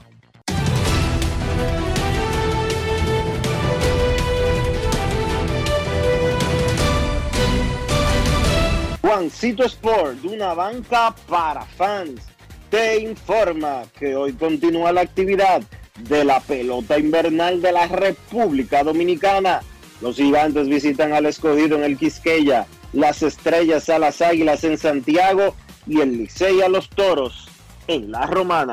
Juancito 9.02 9.64
Sport, 9.64 10.24
una 10.24 10.54
banca 10.54 11.12
para 11.28 11.66
fans, 11.66 12.22
te 12.70 13.00
informa 13.00 13.82
que 13.98 14.14
hoy 14.14 14.32
continúa 14.32 14.92
la 14.92 15.00
actividad 15.00 15.60
de 15.98 16.24
la 16.24 16.38
pelota 16.38 16.98
invernal 16.98 17.60
de 17.60 17.72
la 17.72 17.88
República 17.88 18.84
Dominicana. 18.84 19.60
Los 20.00 20.16
gigantes 20.16 20.68
visitan 20.68 21.12
al 21.12 21.26
escogido 21.26 21.76
en 21.76 21.82
el 21.82 21.98
Quisqueya, 21.98 22.66
las 22.92 23.24
estrellas 23.24 23.88
a 23.88 23.98
las 23.98 24.22
águilas 24.22 24.62
en 24.62 24.78
Santiago 24.78 25.56
y 25.88 26.00
el 26.00 26.16
Licey 26.18 26.62
a 26.62 26.68
los 26.68 26.88
toros 26.88 27.48
en 27.88 28.12
la 28.12 28.26
Romana. 28.26 28.72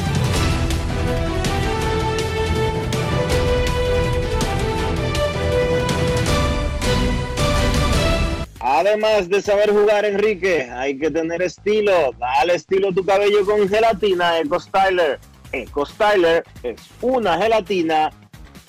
Además 8.81 9.29
de 9.29 9.43
saber 9.43 9.69
jugar, 9.69 10.05
Enrique, 10.05 10.67
hay 10.71 10.97
que 10.97 11.11
tener 11.11 11.39
estilo. 11.43 12.15
Dale 12.17 12.55
estilo 12.55 12.89
a 12.89 12.91
tu 12.91 13.05
cabello 13.05 13.45
con 13.45 13.69
gelatina 13.69 14.39
Eco 14.39 14.59
Styler. 14.59 15.19
Eco 15.51 15.85
Styler 15.85 16.43
es 16.63 16.81
una 16.99 17.37
gelatina 17.37 18.11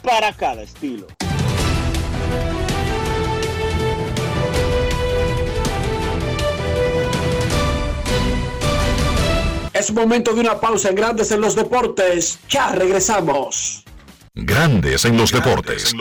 para 0.03 0.31
cada 0.35 0.65
estilo. 0.65 1.07
Es 9.73 9.91
momento 9.95 10.35
de 10.35 10.41
una 10.43 10.61
pausa 10.61 10.91
en 10.91 10.95
Grandes 10.95 11.33
en 11.33 11.41
los 11.41 11.57
Deportes. 11.57 12.39
Ya 12.51 12.73
regresamos. 12.73 13.83
Grandes 14.35 15.07
en 15.07 15.17
los 15.17 15.33
deportes. 15.33 15.95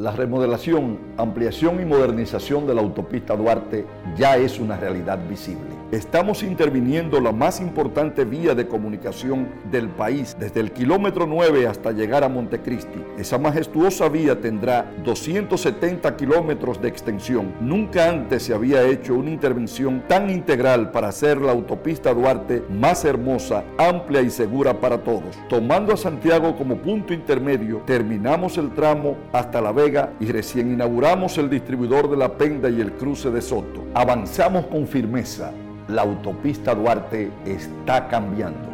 La 0.00 0.12
remodelación, 0.12 0.96
ampliación 1.18 1.78
y 1.78 1.84
modernización 1.84 2.66
de 2.66 2.74
la 2.74 2.80
autopista 2.80 3.36
Duarte 3.36 3.84
ya 4.16 4.38
es 4.38 4.58
una 4.58 4.78
realidad 4.78 5.18
visible. 5.28 5.68
Estamos 5.92 6.42
interviniendo 6.42 7.20
la 7.20 7.32
más 7.32 7.60
importante 7.60 8.24
vía 8.24 8.54
de 8.54 8.66
comunicación 8.66 9.48
del 9.70 9.88
país, 9.88 10.36
desde 10.40 10.60
el 10.60 10.70
kilómetro 10.70 11.26
9 11.26 11.66
hasta 11.66 11.92
llegar 11.92 12.24
a 12.24 12.30
Montecristi. 12.30 13.04
Esa 13.18 13.36
majestuosa 13.36 14.08
vía 14.08 14.40
tendrá 14.40 14.90
270 15.04 16.16
kilómetros 16.16 16.80
de 16.80 16.88
extensión. 16.88 17.52
Nunca 17.60 18.08
antes 18.08 18.44
se 18.44 18.54
había 18.54 18.82
hecho 18.84 19.16
una 19.16 19.30
intervención 19.30 20.04
tan 20.08 20.30
integral 20.30 20.92
para 20.92 21.08
hacer 21.08 21.42
la 21.42 21.52
autopista 21.52 22.14
Duarte 22.14 22.62
más 22.70 23.04
hermosa, 23.04 23.64
amplia 23.76 24.22
y 24.22 24.30
segura 24.30 24.80
para 24.80 25.04
todos. 25.04 25.36
Tomando 25.50 25.92
a 25.92 25.98
Santiago 25.98 26.56
como 26.56 26.76
punto 26.76 27.12
intermedio, 27.12 27.82
terminamos 27.84 28.56
el 28.56 28.70
tramo 28.70 29.16
hasta 29.32 29.60
La 29.60 29.72
Vega 29.72 29.89
y 30.20 30.26
recién 30.26 30.72
inauguramos 30.72 31.36
el 31.38 31.50
distribuidor 31.50 32.10
de 32.10 32.16
La 32.16 32.36
Penda 32.36 32.68
y 32.68 32.80
el 32.80 32.92
cruce 32.92 33.30
de 33.30 33.42
Soto. 33.42 33.84
Avanzamos 33.94 34.66
con 34.66 34.86
firmeza 34.86 35.52
la 35.90 36.02
autopista 36.02 36.74
Duarte 36.74 37.32
está 37.44 38.08
cambiando. 38.08 38.70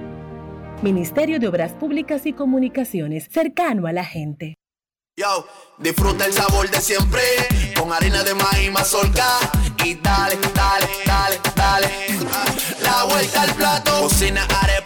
Ministerio 0.82 1.40
de 1.40 1.48
Obras 1.48 1.72
Públicas 1.72 2.26
y 2.26 2.32
Comunicaciones, 2.34 3.28
cercano 3.30 3.86
a 3.86 3.92
la 3.92 4.04
gente. 4.04 4.54
Yo, 5.18 5.46
disfruta 5.78 6.26
el 6.26 6.32
sabor 6.34 6.68
de 6.70 6.78
siempre, 6.78 7.22
con 7.78 7.90
harina 7.90 8.22
de 8.22 8.34
maíz 8.34 8.70
mazorca 8.70 9.24
y 9.82 9.94
dale, 9.94 10.36
dale, 10.54 10.86
dale, 11.06 11.40
dale. 11.56 11.88
La 12.82 13.04
vuelta 13.04 13.42
al 13.42 13.54
plato, 13.54 14.02
cocina 14.02 14.46
arepa, 14.62 14.85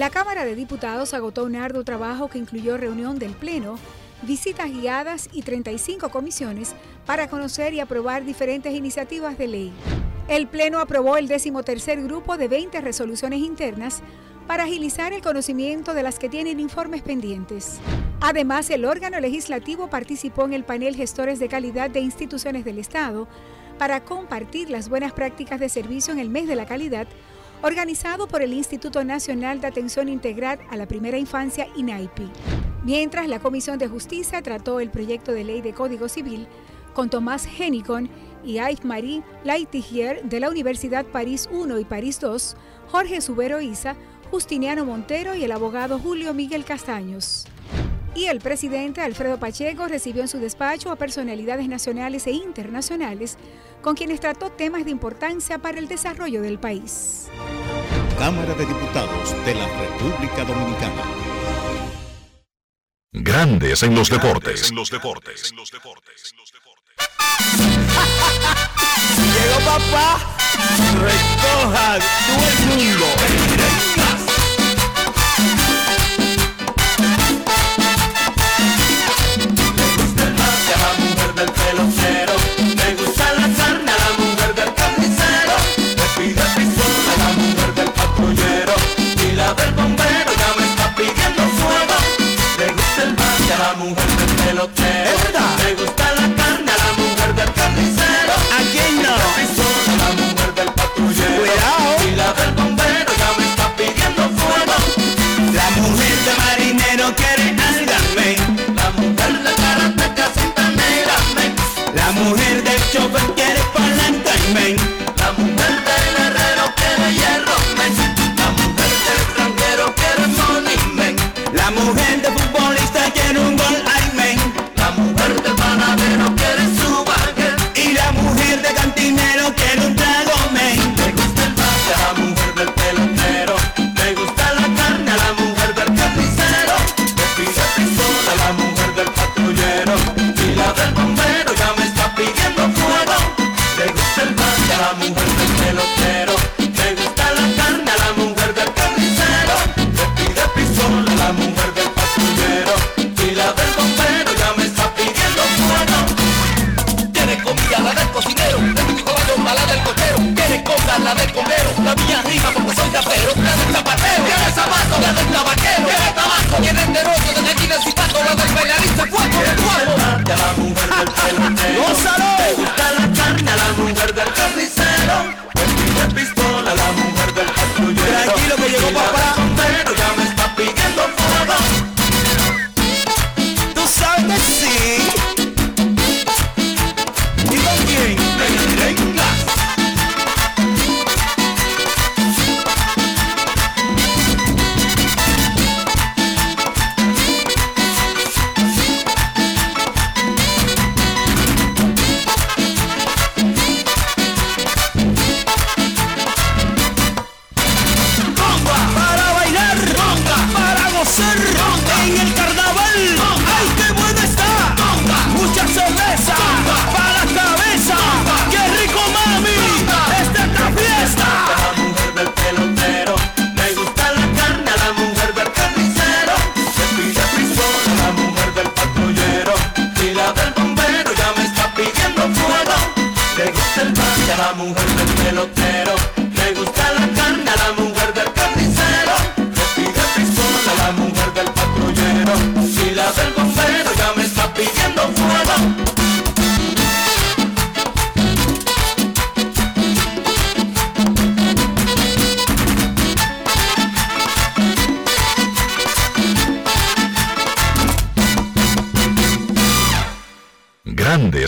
La 0.00 0.08
Cámara 0.08 0.46
de 0.46 0.54
Diputados 0.54 1.12
agotó 1.12 1.44
un 1.44 1.56
arduo 1.56 1.84
trabajo 1.84 2.28
que 2.28 2.38
incluyó 2.38 2.78
reunión 2.78 3.18
del 3.18 3.32
Pleno, 3.32 3.78
visitas 4.22 4.70
guiadas 4.70 5.28
y 5.30 5.42
35 5.42 6.08
comisiones 6.08 6.74
para 7.04 7.28
conocer 7.28 7.74
y 7.74 7.80
aprobar 7.80 8.24
diferentes 8.24 8.72
iniciativas 8.72 9.36
de 9.36 9.46
ley. 9.46 9.72
El 10.26 10.46
Pleno 10.46 10.78
aprobó 10.78 11.18
el 11.18 11.28
decimotercer 11.28 12.02
grupo 12.02 12.38
de 12.38 12.48
20 12.48 12.80
resoluciones 12.80 13.40
internas 13.40 14.00
para 14.46 14.62
agilizar 14.62 15.12
el 15.12 15.20
conocimiento 15.20 15.92
de 15.92 16.02
las 16.02 16.18
que 16.18 16.30
tienen 16.30 16.60
informes 16.60 17.02
pendientes. 17.02 17.78
Además, 18.22 18.70
el 18.70 18.86
órgano 18.86 19.20
legislativo 19.20 19.90
participó 19.90 20.46
en 20.46 20.54
el 20.54 20.64
panel 20.64 20.96
Gestores 20.96 21.38
de 21.38 21.48
Calidad 21.48 21.90
de 21.90 22.00
Instituciones 22.00 22.64
del 22.64 22.78
Estado 22.78 23.28
para 23.76 24.02
compartir 24.02 24.70
las 24.70 24.88
buenas 24.88 25.12
prácticas 25.12 25.60
de 25.60 25.68
servicio 25.68 26.14
en 26.14 26.20
el 26.20 26.30
mes 26.30 26.48
de 26.48 26.56
la 26.56 26.64
calidad, 26.64 27.06
organizado 27.62 28.26
por 28.26 28.42
el 28.42 28.52
Instituto 28.52 29.04
Nacional 29.04 29.60
de 29.60 29.66
Atención 29.66 30.08
Integral 30.08 30.60
a 30.70 30.76
la 30.76 30.86
Primera 30.86 31.18
Infancia, 31.18 31.68
INAIPI. 31.76 32.30
Mientras 32.84 33.28
la 33.28 33.40
Comisión 33.40 33.78
de 33.78 33.88
Justicia 33.88 34.42
trató 34.42 34.80
el 34.80 34.90
proyecto 34.90 35.32
de 35.32 35.44
ley 35.44 35.60
de 35.60 35.74
Código 35.74 36.08
Civil 36.08 36.46
con 36.94 37.10
Tomás 37.10 37.46
Henicon 37.46 38.08
y 38.42 38.54
Yves-Marie 38.54 39.22
Laitigier 39.44 40.22
de 40.24 40.40
la 40.40 40.48
Universidad 40.48 41.04
París 41.04 41.48
I 41.52 41.80
y 41.80 41.84
París 41.84 42.18
II, 42.22 42.58
Jorge 42.90 43.20
Subero 43.20 43.60
Isa, 43.60 43.96
Justiniano 44.30 44.84
Montero 44.84 45.34
y 45.34 45.44
el 45.44 45.52
abogado 45.52 45.98
Julio 45.98 46.32
Miguel 46.32 46.64
Castaños. 46.64 47.46
Y 48.14 48.26
el 48.26 48.40
presidente 48.40 49.00
Alfredo 49.00 49.38
Pacheco 49.38 49.86
recibió 49.86 50.22
en 50.22 50.28
su 50.28 50.38
despacho 50.38 50.90
a 50.90 50.96
personalidades 50.96 51.68
nacionales 51.68 52.26
e 52.26 52.32
internacionales 52.32 53.38
con 53.82 53.94
quienes 53.94 54.20
trató 54.20 54.50
temas 54.50 54.84
de 54.84 54.90
importancia 54.90 55.58
para 55.58 55.78
el 55.78 55.88
desarrollo 55.88 56.42
del 56.42 56.58
país. 56.58 57.28
Cámara 58.18 58.52
de 58.54 58.66
Diputados 58.66 59.44
de 59.46 59.54
la 59.54 59.66
República 59.66 60.44
Dominicana. 60.44 61.02
Grandes 63.12 63.82
en 63.82 63.94
los 63.94 64.10
deportes. 64.10 64.70
En 64.70 64.76
los 64.76 64.90
deportes. 64.90 65.52
Llegó 69.16 69.58
papá, 69.64 70.36
recoja 71.00 71.98
todo 71.98 71.98
el 71.98 72.00
mundo. 72.00 72.09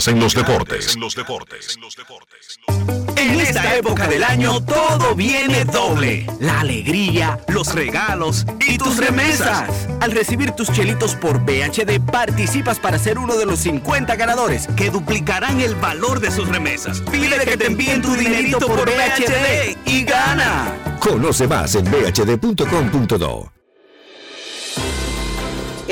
Grandes 0.05 0.95
en 0.95 0.99
los 0.99 1.15
deportes. 1.15 1.79
En 3.15 3.39
esta 3.39 3.77
época 3.77 4.05
del 4.07 4.23
año 4.23 4.61
todo 4.61 5.15
viene 5.15 5.63
doble. 5.63 6.27
La 6.41 6.59
alegría, 6.59 7.39
los 7.47 7.73
regalos 7.73 8.45
y 8.67 8.77
tus 8.77 8.97
remesas. 8.97 9.87
Al 10.01 10.11
recibir 10.11 10.51
tus 10.51 10.69
chelitos 10.73 11.15
por 11.15 11.39
BHD 11.39 12.01
participas 12.11 12.79
para 12.79 12.99
ser 12.99 13.17
uno 13.17 13.37
de 13.37 13.45
los 13.45 13.59
50 13.59 14.15
ganadores 14.17 14.67
que 14.75 14.89
duplicarán 14.89 15.61
el 15.61 15.75
valor 15.75 16.19
de 16.19 16.31
sus 16.31 16.49
remesas. 16.49 17.01
Pide 17.09 17.39
que 17.45 17.55
te 17.55 17.67
envíen 17.67 18.01
tu 18.01 18.13
dinerito 18.13 18.67
por 18.67 18.85
BHD 18.85 19.77
y 19.85 20.03
gana. 20.03 20.97
Conoce 20.99 21.47
más 21.47 21.75
en 21.75 21.85
bhd.com.do. 21.85 23.52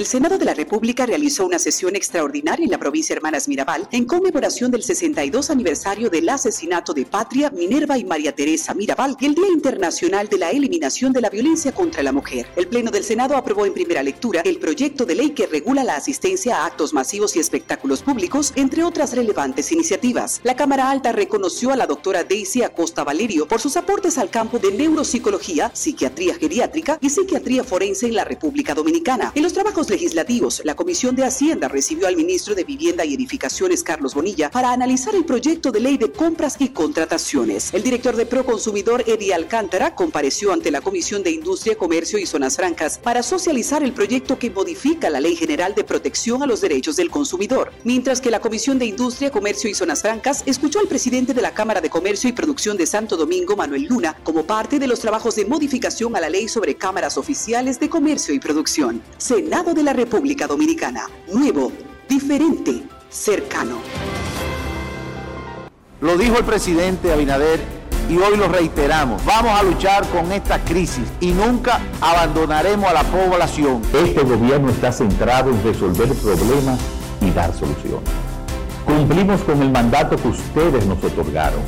El 0.01 0.07
Senado 0.07 0.39
de 0.39 0.45
la 0.45 0.55
República 0.55 1.05
realizó 1.05 1.45
una 1.45 1.59
sesión 1.59 1.95
extraordinaria 1.95 2.63
en 2.63 2.71
la 2.71 2.79
provincia 2.79 3.15
Hermanas 3.15 3.47
Mirabal 3.47 3.87
en 3.91 4.05
conmemoración 4.05 4.71
del 4.71 4.81
62 4.81 5.51
aniversario 5.51 6.09
del 6.09 6.27
asesinato 6.27 6.91
de 6.91 7.05
Patria, 7.05 7.51
Minerva 7.51 7.99
y 7.99 8.03
María 8.03 8.31
Teresa 8.31 8.73
Mirabal 8.73 9.15
y 9.19 9.27
el 9.27 9.35
Día 9.35 9.45
Internacional 9.53 10.27
de 10.27 10.39
la 10.39 10.49
Eliminación 10.49 11.13
de 11.13 11.21
la 11.21 11.29
Violencia 11.29 11.71
contra 11.71 12.01
la 12.01 12.11
Mujer. 12.11 12.47
El 12.55 12.67
Pleno 12.67 12.89
del 12.89 13.03
Senado 13.03 13.37
aprobó 13.37 13.67
en 13.67 13.75
primera 13.75 14.01
lectura 14.01 14.41
el 14.43 14.57
proyecto 14.57 15.05
de 15.05 15.13
ley 15.13 15.29
que 15.35 15.45
regula 15.45 15.83
la 15.83 15.97
asistencia 15.97 16.57
a 16.57 16.65
actos 16.65 16.95
masivos 16.95 17.35
y 17.35 17.39
espectáculos 17.39 18.01
públicos, 18.01 18.53
entre 18.55 18.83
otras 18.83 19.15
relevantes 19.15 19.71
iniciativas. 19.71 20.41
La 20.43 20.55
Cámara 20.55 20.89
Alta 20.89 21.11
reconoció 21.11 21.73
a 21.73 21.75
la 21.75 21.85
doctora 21.85 22.23
Daisy 22.23 22.63
Acosta 22.63 23.03
Valerio 23.03 23.47
por 23.47 23.61
sus 23.61 23.77
aportes 23.77 24.17
al 24.17 24.31
campo 24.31 24.57
de 24.57 24.71
neuropsicología, 24.71 25.69
psiquiatría 25.75 26.33
geriátrica 26.33 26.97
y 26.99 27.11
psiquiatría 27.11 27.63
forense 27.63 28.07
en 28.07 28.15
la 28.15 28.23
República 28.25 28.73
Dominicana. 28.73 29.31
En 29.35 29.43
los 29.43 29.53
trabajos 29.53 29.90
legislativos, 29.91 30.61
la 30.65 30.75
Comisión 30.75 31.15
de 31.15 31.23
Hacienda 31.23 31.67
recibió 31.67 32.07
al 32.07 32.15
ministro 32.15 32.55
de 32.55 32.63
Vivienda 32.63 33.05
y 33.05 33.13
Edificaciones, 33.13 33.83
Carlos 33.83 34.15
Bonilla, 34.15 34.49
para 34.49 34.71
analizar 34.71 35.13
el 35.13 35.25
proyecto 35.25 35.71
de 35.71 35.79
ley 35.81 35.97
de 35.97 36.11
compras 36.11 36.55
y 36.57 36.69
contrataciones. 36.69 37.71
El 37.73 37.83
director 37.83 38.15
de 38.15 38.25
Proconsumidor, 38.25 39.03
Eddie 39.05 39.35
Alcántara, 39.35 39.93
compareció 39.93 40.51
ante 40.51 40.71
la 40.71 40.81
Comisión 40.81 41.21
de 41.21 41.29
Industria, 41.29 41.77
Comercio 41.77 42.17
y 42.17 42.25
Zonas 42.25 42.55
Francas 42.55 42.97
para 42.97 43.21
socializar 43.21 43.83
el 43.83 43.93
proyecto 43.93 44.39
que 44.39 44.49
modifica 44.49 45.09
la 45.09 45.19
Ley 45.19 45.35
General 45.35 45.75
de 45.75 45.83
Protección 45.83 46.41
a 46.41 46.47
los 46.47 46.61
Derechos 46.61 46.95
del 46.95 47.11
Consumidor. 47.11 47.71
Mientras 47.83 48.21
que 48.21 48.31
la 48.31 48.39
Comisión 48.39 48.79
de 48.79 48.85
Industria, 48.85 49.29
Comercio 49.29 49.69
y 49.69 49.73
Zonas 49.73 50.01
Francas 50.01 50.43
escuchó 50.45 50.79
al 50.79 50.87
presidente 50.87 51.33
de 51.33 51.41
la 51.41 51.53
Cámara 51.53 51.81
de 51.81 51.89
Comercio 51.89 52.29
y 52.29 52.33
Producción 52.33 52.77
de 52.77 52.85
Santo 52.85 53.17
Domingo, 53.17 53.55
Manuel 53.55 53.83
Luna, 53.83 54.15
como 54.23 54.45
parte 54.45 54.79
de 54.79 54.87
los 54.87 54.99
trabajos 54.99 55.35
de 55.35 55.45
modificación 55.45 56.15
a 56.15 56.21
la 56.21 56.29
ley 56.29 56.47
sobre 56.47 56.75
cámaras 56.75 57.17
oficiales 57.17 57.79
de 57.79 57.89
comercio 57.89 58.33
y 58.33 58.39
producción. 58.39 59.01
Senado 59.17 59.73
de 59.73 59.80
la 59.83 59.93
República 59.93 60.47
Dominicana. 60.47 61.07
Nuevo, 61.31 61.71
diferente, 62.07 62.83
cercano. 63.09 63.77
Lo 66.01 66.17
dijo 66.17 66.37
el 66.37 66.45
presidente 66.45 67.11
Abinader 67.11 67.59
y 68.09 68.17
hoy 68.17 68.37
lo 68.37 68.47
reiteramos. 68.47 69.23
Vamos 69.25 69.51
a 69.51 69.63
luchar 69.63 70.05
con 70.07 70.31
esta 70.31 70.59
crisis 70.63 71.05
y 71.19 71.31
nunca 71.31 71.79
abandonaremos 72.01 72.89
a 72.89 72.93
la 72.93 73.03
población. 73.03 73.81
Este 73.93 74.21
gobierno 74.23 74.69
está 74.69 74.91
centrado 74.91 75.51
en 75.51 75.63
resolver 75.63 76.09
problemas 76.15 76.79
y 77.21 77.31
dar 77.31 77.53
soluciones. 77.53 78.09
Cumplimos 78.85 79.41
con 79.41 79.61
el 79.61 79.71
mandato 79.71 80.15
que 80.17 80.27
ustedes 80.27 80.85
nos 80.85 81.03
otorgaron. 81.03 81.61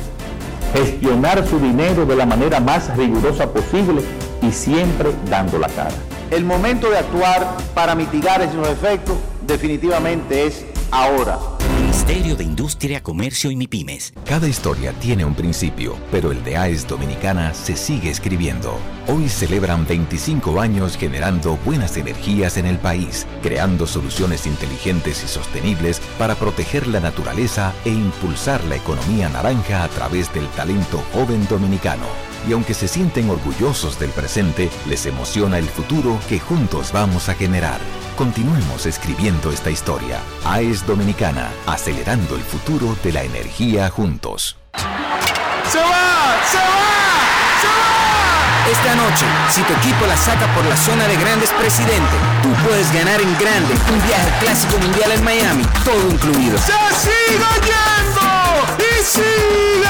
Gestionar 0.72 1.46
su 1.46 1.60
dinero 1.60 2.04
de 2.04 2.16
la 2.16 2.26
manera 2.26 2.58
más 2.58 2.94
rigurosa 2.96 3.52
posible 3.52 4.02
y 4.42 4.50
siempre 4.50 5.10
dando 5.30 5.58
la 5.58 5.68
cara. 5.68 5.94
El 6.34 6.44
momento 6.44 6.90
de 6.90 6.98
actuar 6.98 7.56
para 7.74 7.94
mitigar 7.94 8.42
esos 8.42 8.66
efectos 8.66 9.16
definitivamente 9.46 10.48
es 10.48 10.66
ahora. 10.90 11.38
Ministerio 11.80 12.34
de 12.34 12.42
Industria, 12.42 13.00
Comercio 13.04 13.52
y 13.52 13.56
MIPIMES. 13.56 14.14
Cada 14.24 14.48
historia 14.48 14.92
tiene 14.94 15.24
un 15.24 15.36
principio, 15.36 15.96
pero 16.10 16.32
el 16.32 16.42
de 16.42 16.56
AES 16.56 16.88
Dominicana 16.88 17.54
se 17.54 17.76
sigue 17.76 18.10
escribiendo. 18.10 18.76
Hoy 19.06 19.28
celebran 19.28 19.86
25 19.86 20.60
años 20.60 20.96
generando 20.96 21.56
buenas 21.64 21.96
energías 21.96 22.56
en 22.56 22.66
el 22.66 22.78
país, 22.78 23.28
creando 23.40 23.86
soluciones 23.86 24.44
inteligentes 24.44 25.22
y 25.22 25.28
sostenibles 25.28 26.00
para 26.18 26.34
proteger 26.34 26.88
la 26.88 26.98
naturaleza 26.98 27.72
e 27.84 27.90
impulsar 27.90 28.64
la 28.64 28.74
economía 28.74 29.28
naranja 29.28 29.84
a 29.84 29.88
través 29.88 30.34
del 30.34 30.48
talento 30.48 31.00
joven 31.12 31.46
dominicano. 31.48 32.33
Y 32.46 32.52
aunque 32.52 32.74
se 32.74 32.88
sienten 32.88 33.30
orgullosos 33.30 33.98
del 33.98 34.10
presente, 34.10 34.70
les 34.86 35.06
emociona 35.06 35.58
el 35.58 35.68
futuro 35.68 36.18
que 36.28 36.38
juntos 36.38 36.92
vamos 36.92 37.28
a 37.28 37.34
generar. 37.34 37.80
Continuemos 38.16 38.86
escribiendo 38.86 39.50
esta 39.50 39.70
historia. 39.70 40.20
AES 40.44 40.86
Dominicana, 40.86 41.50
acelerando 41.66 42.36
el 42.36 42.42
futuro 42.42 42.96
de 43.02 43.12
la 43.12 43.22
energía 43.22 43.90
juntos. 43.90 44.56
¡Se 44.76 45.78
va! 45.78 46.36
¡Se 46.50 46.58
va! 46.58 46.74
¡Se 47.60 47.66
va! 47.66 48.70
Esta 48.70 48.94
noche, 48.94 49.26
si 49.50 49.62
tu 49.62 49.72
equipo 49.72 50.06
la 50.06 50.16
saca 50.16 50.46
por 50.54 50.64
la 50.66 50.76
zona 50.76 51.08
de 51.08 51.16
grandes 51.16 51.50
presidente, 51.52 52.16
tú 52.42 52.50
puedes 52.66 52.92
ganar 52.92 53.20
en 53.20 53.38
grande 53.38 53.74
un 53.90 54.06
viaje 54.06 54.30
al 54.30 54.38
clásico 54.40 54.78
mundial 54.78 55.12
en 55.12 55.24
Miami, 55.24 55.64
todo 55.84 56.10
incluido. 56.10 56.58
¡Se 56.58 56.72
sigue 57.00 57.38
yendo! 57.64 58.30
¡Y 58.78 59.02
sigue! 59.02 59.84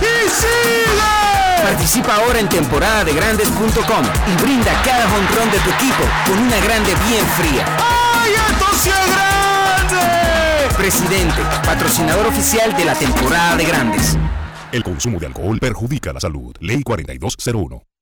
¡Y 0.00 0.28
sigue! 0.28 1.33
Participa 1.62 2.16
ahora 2.16 2.40
en 2.40 2.48
temporada 2.48 3.04
de 3.04 3.14
grandes.com 3.14 4.04
y 4.26 4.42
brinda 4.42 4.72
cada 4.84 5.08
jonrón 5.08 5.50
de 5.50 5.58
tu 5.58 5.70
equipo 5.70 6.04
con 6.26 6.38
una 6.38 6.58
grande 6.60 6.94
bien 7.08 7.26
fría. 7.38 7.64
¡Ay, 7.78 8.32
esto 8.32 8.66
sí 8.78 8.90
es 8.90 9.06
grande! 9.14 10.74
Presidente, 10.76 11.42
patrocinador 11.64 12.26
oficial 12.26 12.76
de 12.76 12.84
la 12.84 12.94
temporada 12.94 13.56
de 13.56 13.64
grandes. 13.64 14.16
El 14.72 14.82
consumo 14.82 15.18
de 15.18 15.26
alcohol 15.26 15.58
perjudica 15.60 16.12
la 16.12 16.20
salud. 16.20 16.54
Ley 16.60 16.82
4201. 16.82 17.93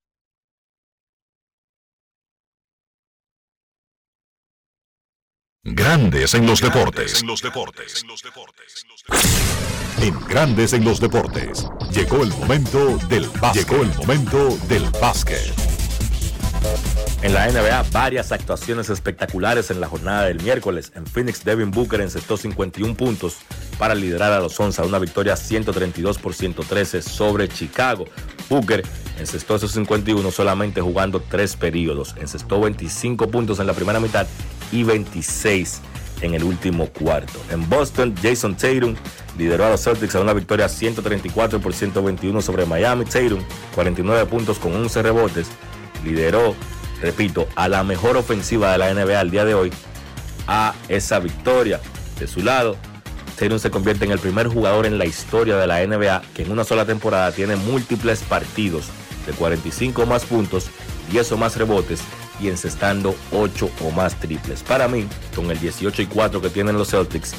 Grandes 5.65 6.35
en 6.35 6.45
los 6.45 6.61
deportes. 6.61 7.23
En 10.01 10.19
Grandes 10.27 10.73
en 10.73 10.85
los 10.85 10.99
deportes. 10.99 11.69
Llegó 11.93 12.25
el 12.25 12.31
momento 12.31 12.99
del 13.09 13.29
básquet. 13.41 13.69
Llegó 13.69 13.85
el 13.85 13.95
momento 13.95 14.59
del 14.67 14.83
básquet. 15.01 15.55
En 17.23 17.33
la 17.33 17.49
NBA, 17.49 17.85
varias 17.93 18.33
actuaciones 18.33 18.91
espectaculares 18.91 19.71
en 19.71 19.81
la 19.81 19.87
jornada 19.87 20.25
del 20.25 20.43
miércoles. 20.43 20.91
En 20.97 21.07
Phoenix, 21.07 21.45
Devin 21.45 21.71
Booker 21.71 22.01
encestó 22.01 22.37
51 22.37 22.97
puntos 22.97 23.37
para 23.79 23.95
liderar 23.95 24.33
a 24.33 24.41
los 24.41 24.55
Suns 24.55 24.81
a 24.81 24.85
una 24.85 24.99
victoria 24.99 25.37
132 25.37 26.19
por 26.19 26.35
113 26.35 27.03
sobre 27.03 27.49
Chicago. 27.49 28.07
Booker 28.51 28.83
encestó 29.17 29.55
esos 29.55 29.71
51 29.71 30.29
solamente 30.33 30.81
jugando 30.81 31.21
tres 31.21 31.55
periodos. 31.55 32.17
Encestó 32.19 32.61
25 32.61 33.29
puntos 33.29 33.61
en 33.61 33.69
la 33.69 33.75
primera 33.75 34.01
mitad 34.01 34.27
y 34.73 34.82
26 34.82 35.81
en 36.23 36.35
el 36.35 36.44
último 36.44 36.86
cuarto. 36.86 37.39
En 37.51 37.69
Boston, 37.69 38.15
Jason 38.20 38.57
Tatum 38.57 38.94
lideró 39.39 39.66
a 39.66 39.70
los 39.70 39.82
Celtics 39.82 40.15
a 40.15 40.20
una 40.20 40.32
victoria 40.32 40.69
134 40.69 41.61
por 41.61 41.74
121 41.74 42.40
sobre 42.40 42.66
Miami. 42.66 43.05
Tatum, 43.05 43.40
49 43.74 44.27
puntos 44.27 44.59
con 44.59 44.74
11 44.74 45.03
rebotes, 45.03 45.49
lideró, 46.05 46.55
repito, 47.01 47.47
a 47.55 47.69
la 47.69 47.85
mejor 47.85 48.16
ofensiva 48.16 48.73
de 48.73 48.78
la 48.78 48.94
NBA 48.94 49.20
al 49.20 49.31
día 49.31 49.44
de 49.44 49.55
hoy 49.55 49.73
a 50.47 50.74
esa 50.89 51.19
victoria. 51.19 51.81
De 52.19 52.27
su 52.27 52.40
lado, 52.43 52.77
Tatum 53.39 53.59
se 53.59 53.70
convierte 53.70 54.05
en 54.05 54.12
el 54.12 54.19
primer 54.19 54.47
jugador 54.47 54.86
en 54.86 54.99
la 54.99 55.07
historia 55.07 55.57
de 55.57 55.66
la 55.66 55.85
NBA 55.85 56.23
que 56.35 56.43
en 56.43 56.53
una 56.53 56.65
sola 56.65 56.85
temporada 56.85 57.32
tiene 57.32 57.57
múltiples 57.57 58.23
partidos 58.23 58.86
de 59.27 59.32
45 59.32 60.07
más 60.07 60.24
puntos, 60.24 60.66
10 61.11 61.32
o 61.32 61.36
más 61.36 61.57
rebotes 61.57 62.01
y 62.43 62.48
encestando 62.48 63.14
8 63.31 63.70
o 63.85 63.90
más 63.90 64.19
triples. 64.19 64.62
Para 64.62 64.89
mí, 64.89 65.06
con 65.35 65.51
el 65.51 65.60
18 65.60 66.02
y 66.02 66.06
4 66.06 66.43
que 66.43 66.51
tienen 66.51 66.77
los 66.77 66.90
Celtics, 66.90 67.35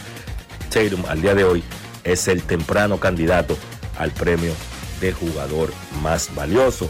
Tatum 0.69 1.05
al 1.07 1.21
día 1.21 1.35
de 1.35 1.43
hoy 1.43 1.63
es 2.03 2.27
el 2.27 2.43
temprano 2.43 2.99
candidato 2.99 3.57
al 3.97 4.11
premio 4.11 4.53
de 5.01 5.13
jugador 5.13 5.71
más 6.01 6.33
valioso. 6.33 6.89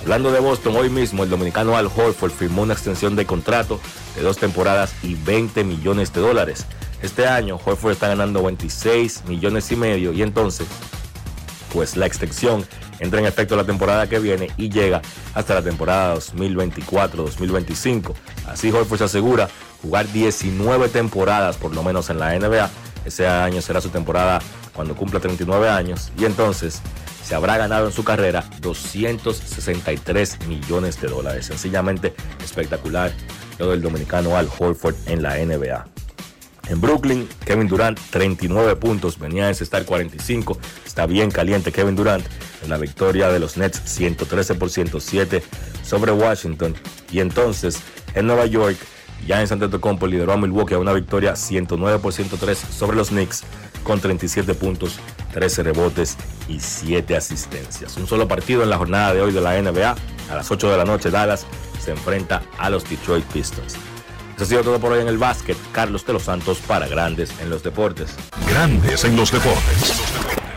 Hablando 0.00 0.30
de 0.30 0.40
Boston, 0.40 0.76
hoy 0.76 0.90
mismo 0.90 1.24
el 1.24 1.30
dominicano 1.30 1.76
Al 1.76 1.86
Horford 1.86 2.32
firmó 2.32 2.62
una 2.62 2.74
extensión 2.74 3.16
de 3.16 3.26
contrato 3.26 3.80
de 4.16 4.22
dos 4.22 4.38
temporadas 4.38 4.94
y 5.02 5.14
20 5.14 5.64
millones 5.64 6.12
de 6.12 6.20
dólares. 6.20 6.66
Este 7.02 7.26
año 7.26 7.60
Horford 7.64 7.92
está 7.92 8.08
ganando 8.08 8.42
26 8.42 9.24
millones 9.26 9.70
y 9.70 9.76
medio 9.76 10.12
y 10.12 10.22
entonces, 10.22 10.66
pues 11.72 11.96
la 11.96 12.06
extensión 12.06 12.64
entra 12.98 13.20
en 13.20 13.26
efecto 13.26 13.56
la 13.56 13.64
temporada 13.64 14.08
que 14.08 14.18
viene 14.18 14.50
y 14.56 14.68
llega 14.68 15.02
hasta 15.34 15.54
la 15.54 15.62
temporada 15.62 16.16
2024-2025. 16.16 18.14
Así 18.46 18.70
Horford 18.70 18.98
se 18.98 19.04
asegura 19.04 19.48
jugar 19.82 20.10
19 20.10 20.88
temporadas 20.88 21.56
por 21.56 21.74
lo 21.74 21.82
menos 21.82 22.10
en 22.10 22.18
la 22.18 22.38
NBA. 22.38 22.70
Ese 23.04 23.26
año 23.26 23.62
será 23.62 23.80
su 23.80 23.90
temporada 23.90 24.40
cuando 24.74 24.94
cumpla 24.94 25.20
39 25.20 25.68
años 25.68 26.12
y 26.18 26.24
entonces 26.24 26.80
se 27.24 27.34
habrá 27.34 27.58
ganado 27.58 27.86
en 27.86 27.92
su 27.92 28.04
carrera 28.04 28.44
263 28.60 30.46
millones 30.46 31.00
de 31.00 31.08
dólares. 31.08 31.46
Sencillamente 31.46 32.14
espectacular 32.42 33.12
lo 33.58 33.70
del 33.70 33.82
dominicano 33.82 34.36
Al 34.36 34.48
Horford 34.58 34.96
en 35.06 35.22
la 35.22 35.36
NBA. 35.36 35.97
En 36.68 36.80
Brooklyn, 36.80 37.26
Kevin 37.44 37.66
Durant, 37.66 37.98
39 38.10 38.76
puntos, 38.76 39.18
venía 39.18 39.46
a 39.46 39.50
estar 39.50 39.84
45. 39.84 40.58
Está 40.84 41.06
bien 41.06 41.30
caliente 41.30 41.72
Kevin 41.72 41.96
Durant 41.96 42.24
en 42.62 42.68
la 42.68 42.76
victoria 42.76 43.28
de 43.30 43.38
los 43.38 43.56
Nets 43.56 43.80
113 43.84 44.54
por 44.54 44.68
107 44.68 45.42
sobre 45.82 46.12
Washington. 46.12 46.74
Y 47.10 47.20
entonces, 47.20 47.80
en 48.14 48.26
Nueva 48.26 48.46
York, 48.46 48.76
ya 49.26 49.40
en 49.40 49.48
Santo 49.48 49.80
Compo 49.80 50.06
lideró 50.06 50.32
a 50.32 50.36
Milwaukee 50.36 50.74
a 50.74 50.78
una 50.78 50.92
victoria 50.92 51.36
109 51.36 51.98
por 52.00 52.12
103 52.12 52.58
sobre 52.58 52.96
los 52.96 53.08
Knicks 53.08 53.44
con 53.82 54.00
37 54.00 54.54
puntos, 54.54 55.00
13 55.32 55.62
rebotes 55.62 56.16
y 56.48 56.60
7 56.60 57.16
asistencias. 57.16 57.96
Un 57.96 58.06
solo 58.06 58.28
partido 58.28 58.62
en 58.62 58.70
la 58.70 58.76
jornada 58.76 59.14
de 59.14 59.22
hoy 59.22 59.32
de 59.32 59.40
la 59.40 59.60
NBA. 59.60 59.96
A 60.30 60.34
las 60.34 60.50
8 60.50 60.70
de 60.70 60.76
la 60.76 60.84
noche 60.84 61.10
Dallas 61.10 61.46
se 61.80 61.92
enfrenta 61.92 62.42
a 62.58 62.68
los 62.68 62.88
Detroit 62.88 63.24
Pistons. 63.24 63.76
Eso 64.38 64.44
ha 64.44 64.46
sido 64.46 64.62
todo 64.62 64.78
por 64.78 64.92
hoy 64.92 65.00
en 65.00 65.08
el 65.08 65.18
básquet. 65.18 65.56
Carlos 65.72 66.06
de 66.06 66.12
los 66.12 66.22
Santos 66.22 66.58
para 66.64 66.86
Grandes 66.86 67.32
en 67.40 67.50
los 67.50 67.64
Deportes. 67.64 68.14
Grandes 68.48 69.02
en 69.02 69.16
los 69.16 69.32
Deportes. 69.32 70.47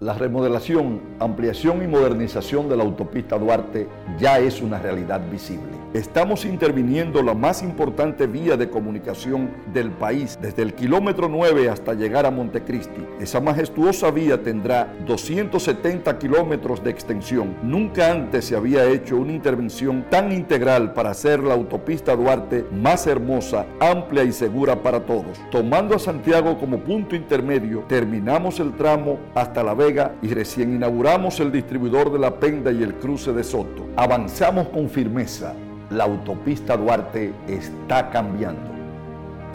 La 0.00 0.14
remodelación, 0.14 1.00
ampliación 1.18 1.82
y 1.82 1.88
modernización 1.88 2.68
de 2.68 2.76
la 2.76 2.84
autopista 2.84 3.36
Duarte 3.36 3.88
ya 4.16 4.38
es 4.38 4.62
una 4.62 4.78
realidad 4.78 5.20
visible. 5.28 5.78
Estamos 5.94 6.44
interviniendo 6.44 7.22
la 7.22 7.32
más 7.32 7.62
importante 7.62 8.26
vía 8.26 8.58
de 8.58 8.68
comunicación 8.68 9.50
del 9.72 9.90
país, 9.90 10.38
desde 10.40 10.62
el 10.62 10.74
kilómetro 10.74 11.30
9 11.30 11.70
hasta 11.70 11.94
llegar 11.94 12.26
a 12.26 12.30
Montecristi. 12.30 13.06
Esa 13.18 13.40
majestuosa 13.40 14.10
vía 14.10 14.42
tendrá 14.42 14.94
270 15.06 16.18
kilómetros 16.18 16.84
de 16.84 16.90
extensión. 16.90 17.56
Nunca 17.62 18.12
antes 18.12 18.44
se 18.44 18.54
había 18.54 18.84
hecho 18.84 19.16
una 19.16 19.32
intervención 19.32 20.04
tan 20.10 20.30
integral 20.30 20.92
para 20.92 21.10
hacer 21.10 21.42
la 21.42 21.54
autopista 21.54 22.14
Duarte 22.14 22.66
más 22.70 23.06
hermosa, 23.06 23.64
amplia 23.80 24.24
y 24.24 24.32
segura 24.32 24.82
para 24.82 25.00
todos. 25.06 25.40
Tomando 25.50 25.96
a 25.96 25.98
Santiago 25.98 26.58
como 26.58 26.80
punto 26.80 27.16
intermedio, 27.16 27.84
terminamos 27.88 28.60
el 28.60 28.76
tramo 28.76 29.18
hasta 29.34 29.64
La 29.64 29.72
Vega 29.88 30.14
y 30.20 30.28
recién 30.34 30.74
inauguramos 30.74 31.40
el 31.40 31.50
distribuidor 31.50 32.12
de 32.12 32.18
la 32.18 32.38
Penda 32.38 32.70
y 32.70 32.82
el 32.82 32.94
cruce 32.96 33.32
de 33.32 33.42
Soto. 33.42 33.88
Avanzamos 33.96 34.68
con 34.68 34.90
firmeza. 34.90 35.54
La 35.90 36.04
autopista 36.04 36.76
Duarte 36.76 37.32
está 37.46 38.10
cambiando. 38.10 38.70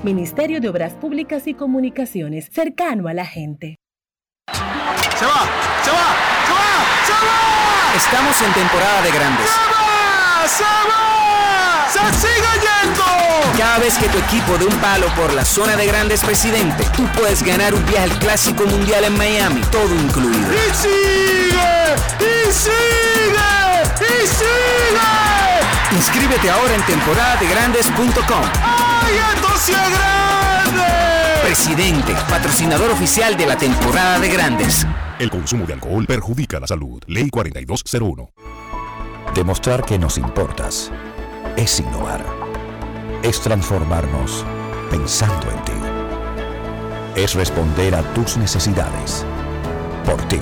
Ministerio 0.01 0.59
de 0.59 0.69
Obras 0.69 0.93
Públicas 0.93 1.45
y 1.45 1.53
Comunicaciones, 1.53 2.49
cercano 2.51 3.07
a 3.07 3.13
la 3.13 3.25
gente. 3.25 3.75
¡Se 4.51 4.59
va! 4.59 4.81
¡Se 5.19 5.25
va! 5.25 5.45
¡Se 5.83 5.91
va! 5.91 6.73
¡Se 7.05 7.13
va! 7.13 7.95
Estamos 7.95 8.41
en 8.41 8.53
temporada 8.53 9.01
de 9.03 9.11
grandes. 9.11 9.45
¡Se 9.45 9.53
va! 9.53 10.47
¡Se 10.47 11.52
sigue 11.99 12.53
yendo! 12.61 13.57
Cada 13.57 13.79
vez 13.79 13.97
que 13.97 14.07
tu 14.09 14.17
equipo 14.17 14.57
dé 14.57 14.65
un 14.65 14.75
palo 14.77 15.07
por 15.15 15.33
la 15.33 15.45
zona 15.45 15.75
de 15.75 15.85
grandes 15.85 16.21
presidente, 16.21 16.85
tú 16.95 17.05
puedes 17.17 17.43
ganar 17.43 17.73
un 17.73 17.85
viaje 17.85 18.11
al 18.11 18.19
Clásico 18.19 18.65
Mundial 18.65 19.03
en 19.03 19.17
Miami, 19.17 19.61
todo 19.71 19.93
incluido. 19.95 20.47
¡Y 20.51 20.73
sigue! 20.73 21.95
¡Y 22.19 22.51
sigue! 22.51 23.43
¡Y 24.01 24.27
sigue! 24.27 25.95
Inscríbete 25.95 26.49
ahora 26.49 26.73
en 26.75 26.85
temporadadegrandes.com. 26.85 28.43
¡Ay, 28.63 29.15
esto 29.35 29.47
sí 29.57 29.71
es 29.71 29.97
grande! 29.97 30.83
Presidente, 31.43 32.15
patrocinador 32.29 32.91
oficial 32.91 33.37
de 33.37 33.45
la 33.45 33.57
temporada 33.57 34.19
de 34.19 34.29
grandes. 34.29 34.87
El 35.19 35.29
consumo 35.29 35.65
de 35.65 35.73
alcohol 35.73 36.05
perjudica 36.07 36.59
la 36.59 36.67
salud. 36.67 37.01
Ley 37.07 37.29
4201. 37.29 38.31
Demostrar 39.35 39.85
que 39.85 39.99
nos 39.99 40.17
importas 40.17 40.91
es 41.57 41.79
innovar. 41.79 42.25
Es 43.21 43.41
transformarnos 43.41 44.45
pensando 44.89 45.49
en 45.51 45.63
ti. 45.63 45.71
Es 47.15 47.35
responder 47.35 47.95
a 47.95 48.01
tus 48.13 48.37
necesidades. 48.37 49.25
Por 50.05 50.21
ti. 50.23 50.39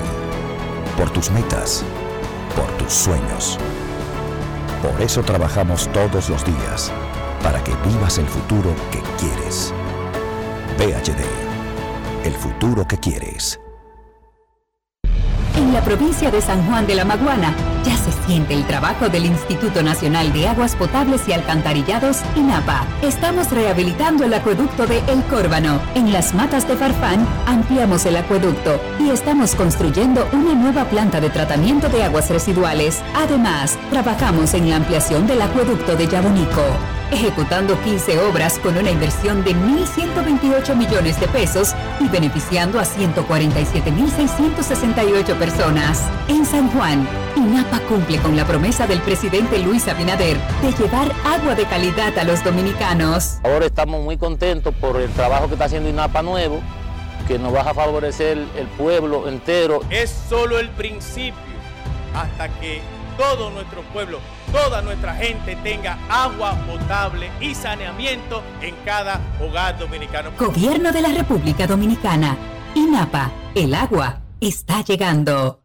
Por 0.96 1.10
tus 1.10 1.30
metas. 1.30 1.84
Por 2.56 2.66
tus 2.78 2.92
sueños. 2.92 3.58
Por 4.82 5.00
eso 5.00 5.22
trabajamos 5.22 5.88
todos 5.92 6.28
los 6.28 6.44
días. 6.44 6.92
Para 7.42 7.62
que 7.62 7.74
vivas 7.86 8.18
el 8.18 8.26
futuro 8.26 8.74
que 8.90 9.00
quieres. 9.18 9.72
VHD. 10.78 11.22
El 12.24 12.34
futuro 12.34 12.86
que 12.86 12.98
quieres. 12.98 13.60
En 15.56 15.72
la 15.72 15.82
provincia 15.82 16.30
de 16.30 16.40
San 16.40 16.66
Juan 16.66 16.86
de 16.86 16.94
la 16.94 17.04
Maguana 17.04 17.54
ya 17.84 17.96
se 17.96 18.11
siente 18.26 18.54
el 18.54 18.66
trabajo 18.66 19.08
del 19.08 19.26
Instituto 19.26 19.82
Nacional 19.82 20.32
de 20.32 20.48
Aguas 20.48 20.76
Potables 20.76 21.28
y 21.28 21.32
Alcantarillados, 21.32 22.18
INAPA. 22.36 22.86
Estamos 23.02 23.50
rehabilitando 23.50 24.24
el 24.24 24.34
acueducto 24.34 24.86
de 24.86 24.98
El 25.08 25.22
Córbano. 25.24 25.80
En 25.94 26.12
las 26.12 26.34
matas 26.34 26.66
de 26.68 26.76
Farfán 26.76 27.26
ampliamos 27.46 28.06
el 28.06 28.16
acueducto 28.16 28.80
y 28.98 29.10
estamos 29.10 29.54
construyendo 29.54 30.28
una 30.32 30.54
nueva 30.54 30.84
planta 30.84 31.20
de 31.20 31.30
tratamiento 31.30 31.88
de 31.88 32.02
aguas 32.02 32.30
residuales. 32.30 33.02
Además, 33.14 33.78
trabajamos 33.90 34.54
en 34.54 34.70
la 34.70 34.76
ampliación 34.76 35.26
del 35.26 35.42
acueducto 35.42 35.96
de 35.96 36.06
Yabonico 36.06 36.62
ejecutando 37.12 37.80
15 37.82 38.18
obras 38.20 38.58
con 38.58 38.76
una 38.76 38.90
inversión 38.90 39.44
de 39.44 39.54
1.128 39.54 40.74
millones 40.74 41.20
de 41.20 41.28
pesos 41.28 41.74
y 42.00 42.08
beneficiando 42.08 42.80
a 42.80 42.84
147.668 42.84 45.38
personas. 45.38 46.02
En 46.28 46.46
San 46.46 46.70
Juan, 46.70 47.06
INAPA 47.36 47.80
cumple 47.80 48.16
con 48.18 48.34
la 48.36 48.46
promesa 48.46 48.86
del 48.86 49.02
presidente 49.02 49.58
Luis 49.58 49.88
Abinader 49.88 50.38
de 50.62 50.72
llevar 50.72 51.12
agua 51.24 51.54
de 51.54 51.66
calidad 51.66 52.16
a 52.18 52.24
los 52.24 52.42
dominicanos. 52.42 53.40
Ahora 53.44 53.66
estamos 53.66 54.02
muy 54.02 54.16
contentos 54.16 54.74
por 54.74 54.98
el 55.00 55.10
trabajo 55.10 55.48
que 55.48 55.54
está 55.54 55.66
haciendo 55.66 55.90
INAPA 55.90 56.22
nuevo, 56.22 56.62
que 57.28 57.38
nos 57.38 57.54
va 57.54 57.60
a 57.60 57.74
favorecer 57.74 58.38
el 58.56 58.66
pueblo 58.78 59.28
entero. 59.28 59.82
Es 59.90 60.10
solo 60.28 60.58
el 60.58 60.70
principio 60.70 61.52
hasta 62.14 62.48
que 62.60 62.80
todo 63.16 63.50
nuestro 63.50 63.82
pueblo, 63.92 64.18
toda 64.52 64.82
nuestra 64.82 65.14
gente 65.14 65.56
tenga 65.56 65.98
agua 66.08 66.54
potable 66.66 67.30
y 67.40 67.54
saneamiento 67.54 68.42
en 68.60 68.74
cada 68.84 69.20
hogar 69.40 69.78
dominicano. 69.78 70.30
Gobierno 70.38 70.92
de 70.92 71.00
la 71.00 71.08
República 71.08 71.66
Dominicana. 71.66 72.36
INAPA. 72.74 73.32
El 73.54 73.74
agua 73.74 74.20
está 74.40 74.82
llegando. 74.82 75.60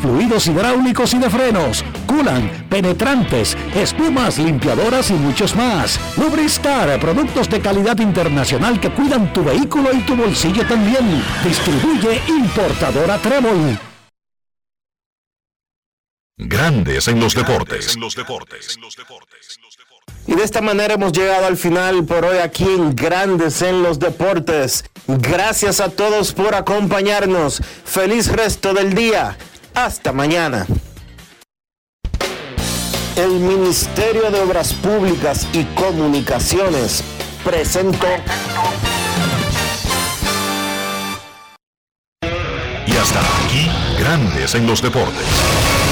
fluidos 0.00 0.46
hidráulicos 0.46 1.14
y 1.14 1.18
de 1.18 1.30
frenos, 1.30 1.84
culan, 2.06 2.66
penetrantes, 2.68 3.56
espumas, 3.74 4.38
limpiadoras 4.38 5.10
y 5.10 5.14
muchos 5.14 5.54
más. 5.54 5.98
Lubristar, 6.16 6.98
productos 7.00 7.48
de 7.48 7.60
calidad 7.60 7.98
internacional 7.98 8.80
que 8.80 8.90
cuidan 8.90 9.32
tu 9.32 9.44
vehículo 9.44 9.92
y 9.92 10.00
tu 10.00 10.16
bolsillo 10.16 10.66
también. 10.66 11.22
Distribuye 11.44 12.20
importadora 12.28 13.18
Trébol. 13.18 13.78
Grandes 16.38 17.08
en 17.08 17.20
los 17.20 17.34
deportes. 17.34 17.96
Y 20.26 20.34
de 20.34 20.44
esta 20.44 20.60
manera 20.60 20.94
hemos 20.94 21.12
llegado 21.12 21.46
al 21.46 21.56
final 21.56 22.04
por 22.04 22.24
hoy 22.24 22.38
aquí 22.38 22.64
en 22.64 22.94
Grandes 22.94 23.60
en 23.62 23.82
los 23.82 23.98
Deportes. 23.98 24.84
Gracias 25.06 25.80
a 25.80 25.88
todos 25.88 26.32
por 26.32 26.54
acompañarnos. 26.54 27.60
Feliz 27.84 28.28
resto 28.28 28.72
del 28.72 28.94
día. 28.94 29.36
Hasta 29.74 30.12
mañana. 30.12 30.66
El 33.16 33.30
Ministerio 33.40 34.30
de 34.30 34.40
Obras 34.40 34.74
Públicas 34.74 35.46
y 35.52 35.64
Comunicaciones 35.74 37.02
presentó. 37.44 38.06
Y 42.86 42.96
hasta 42.96 43.20
aquí, 43.44 43.70
Grandes 43.98 44.54
en 44.54 44.66
los 44.66 44.82
Deportes. 44.82 45.91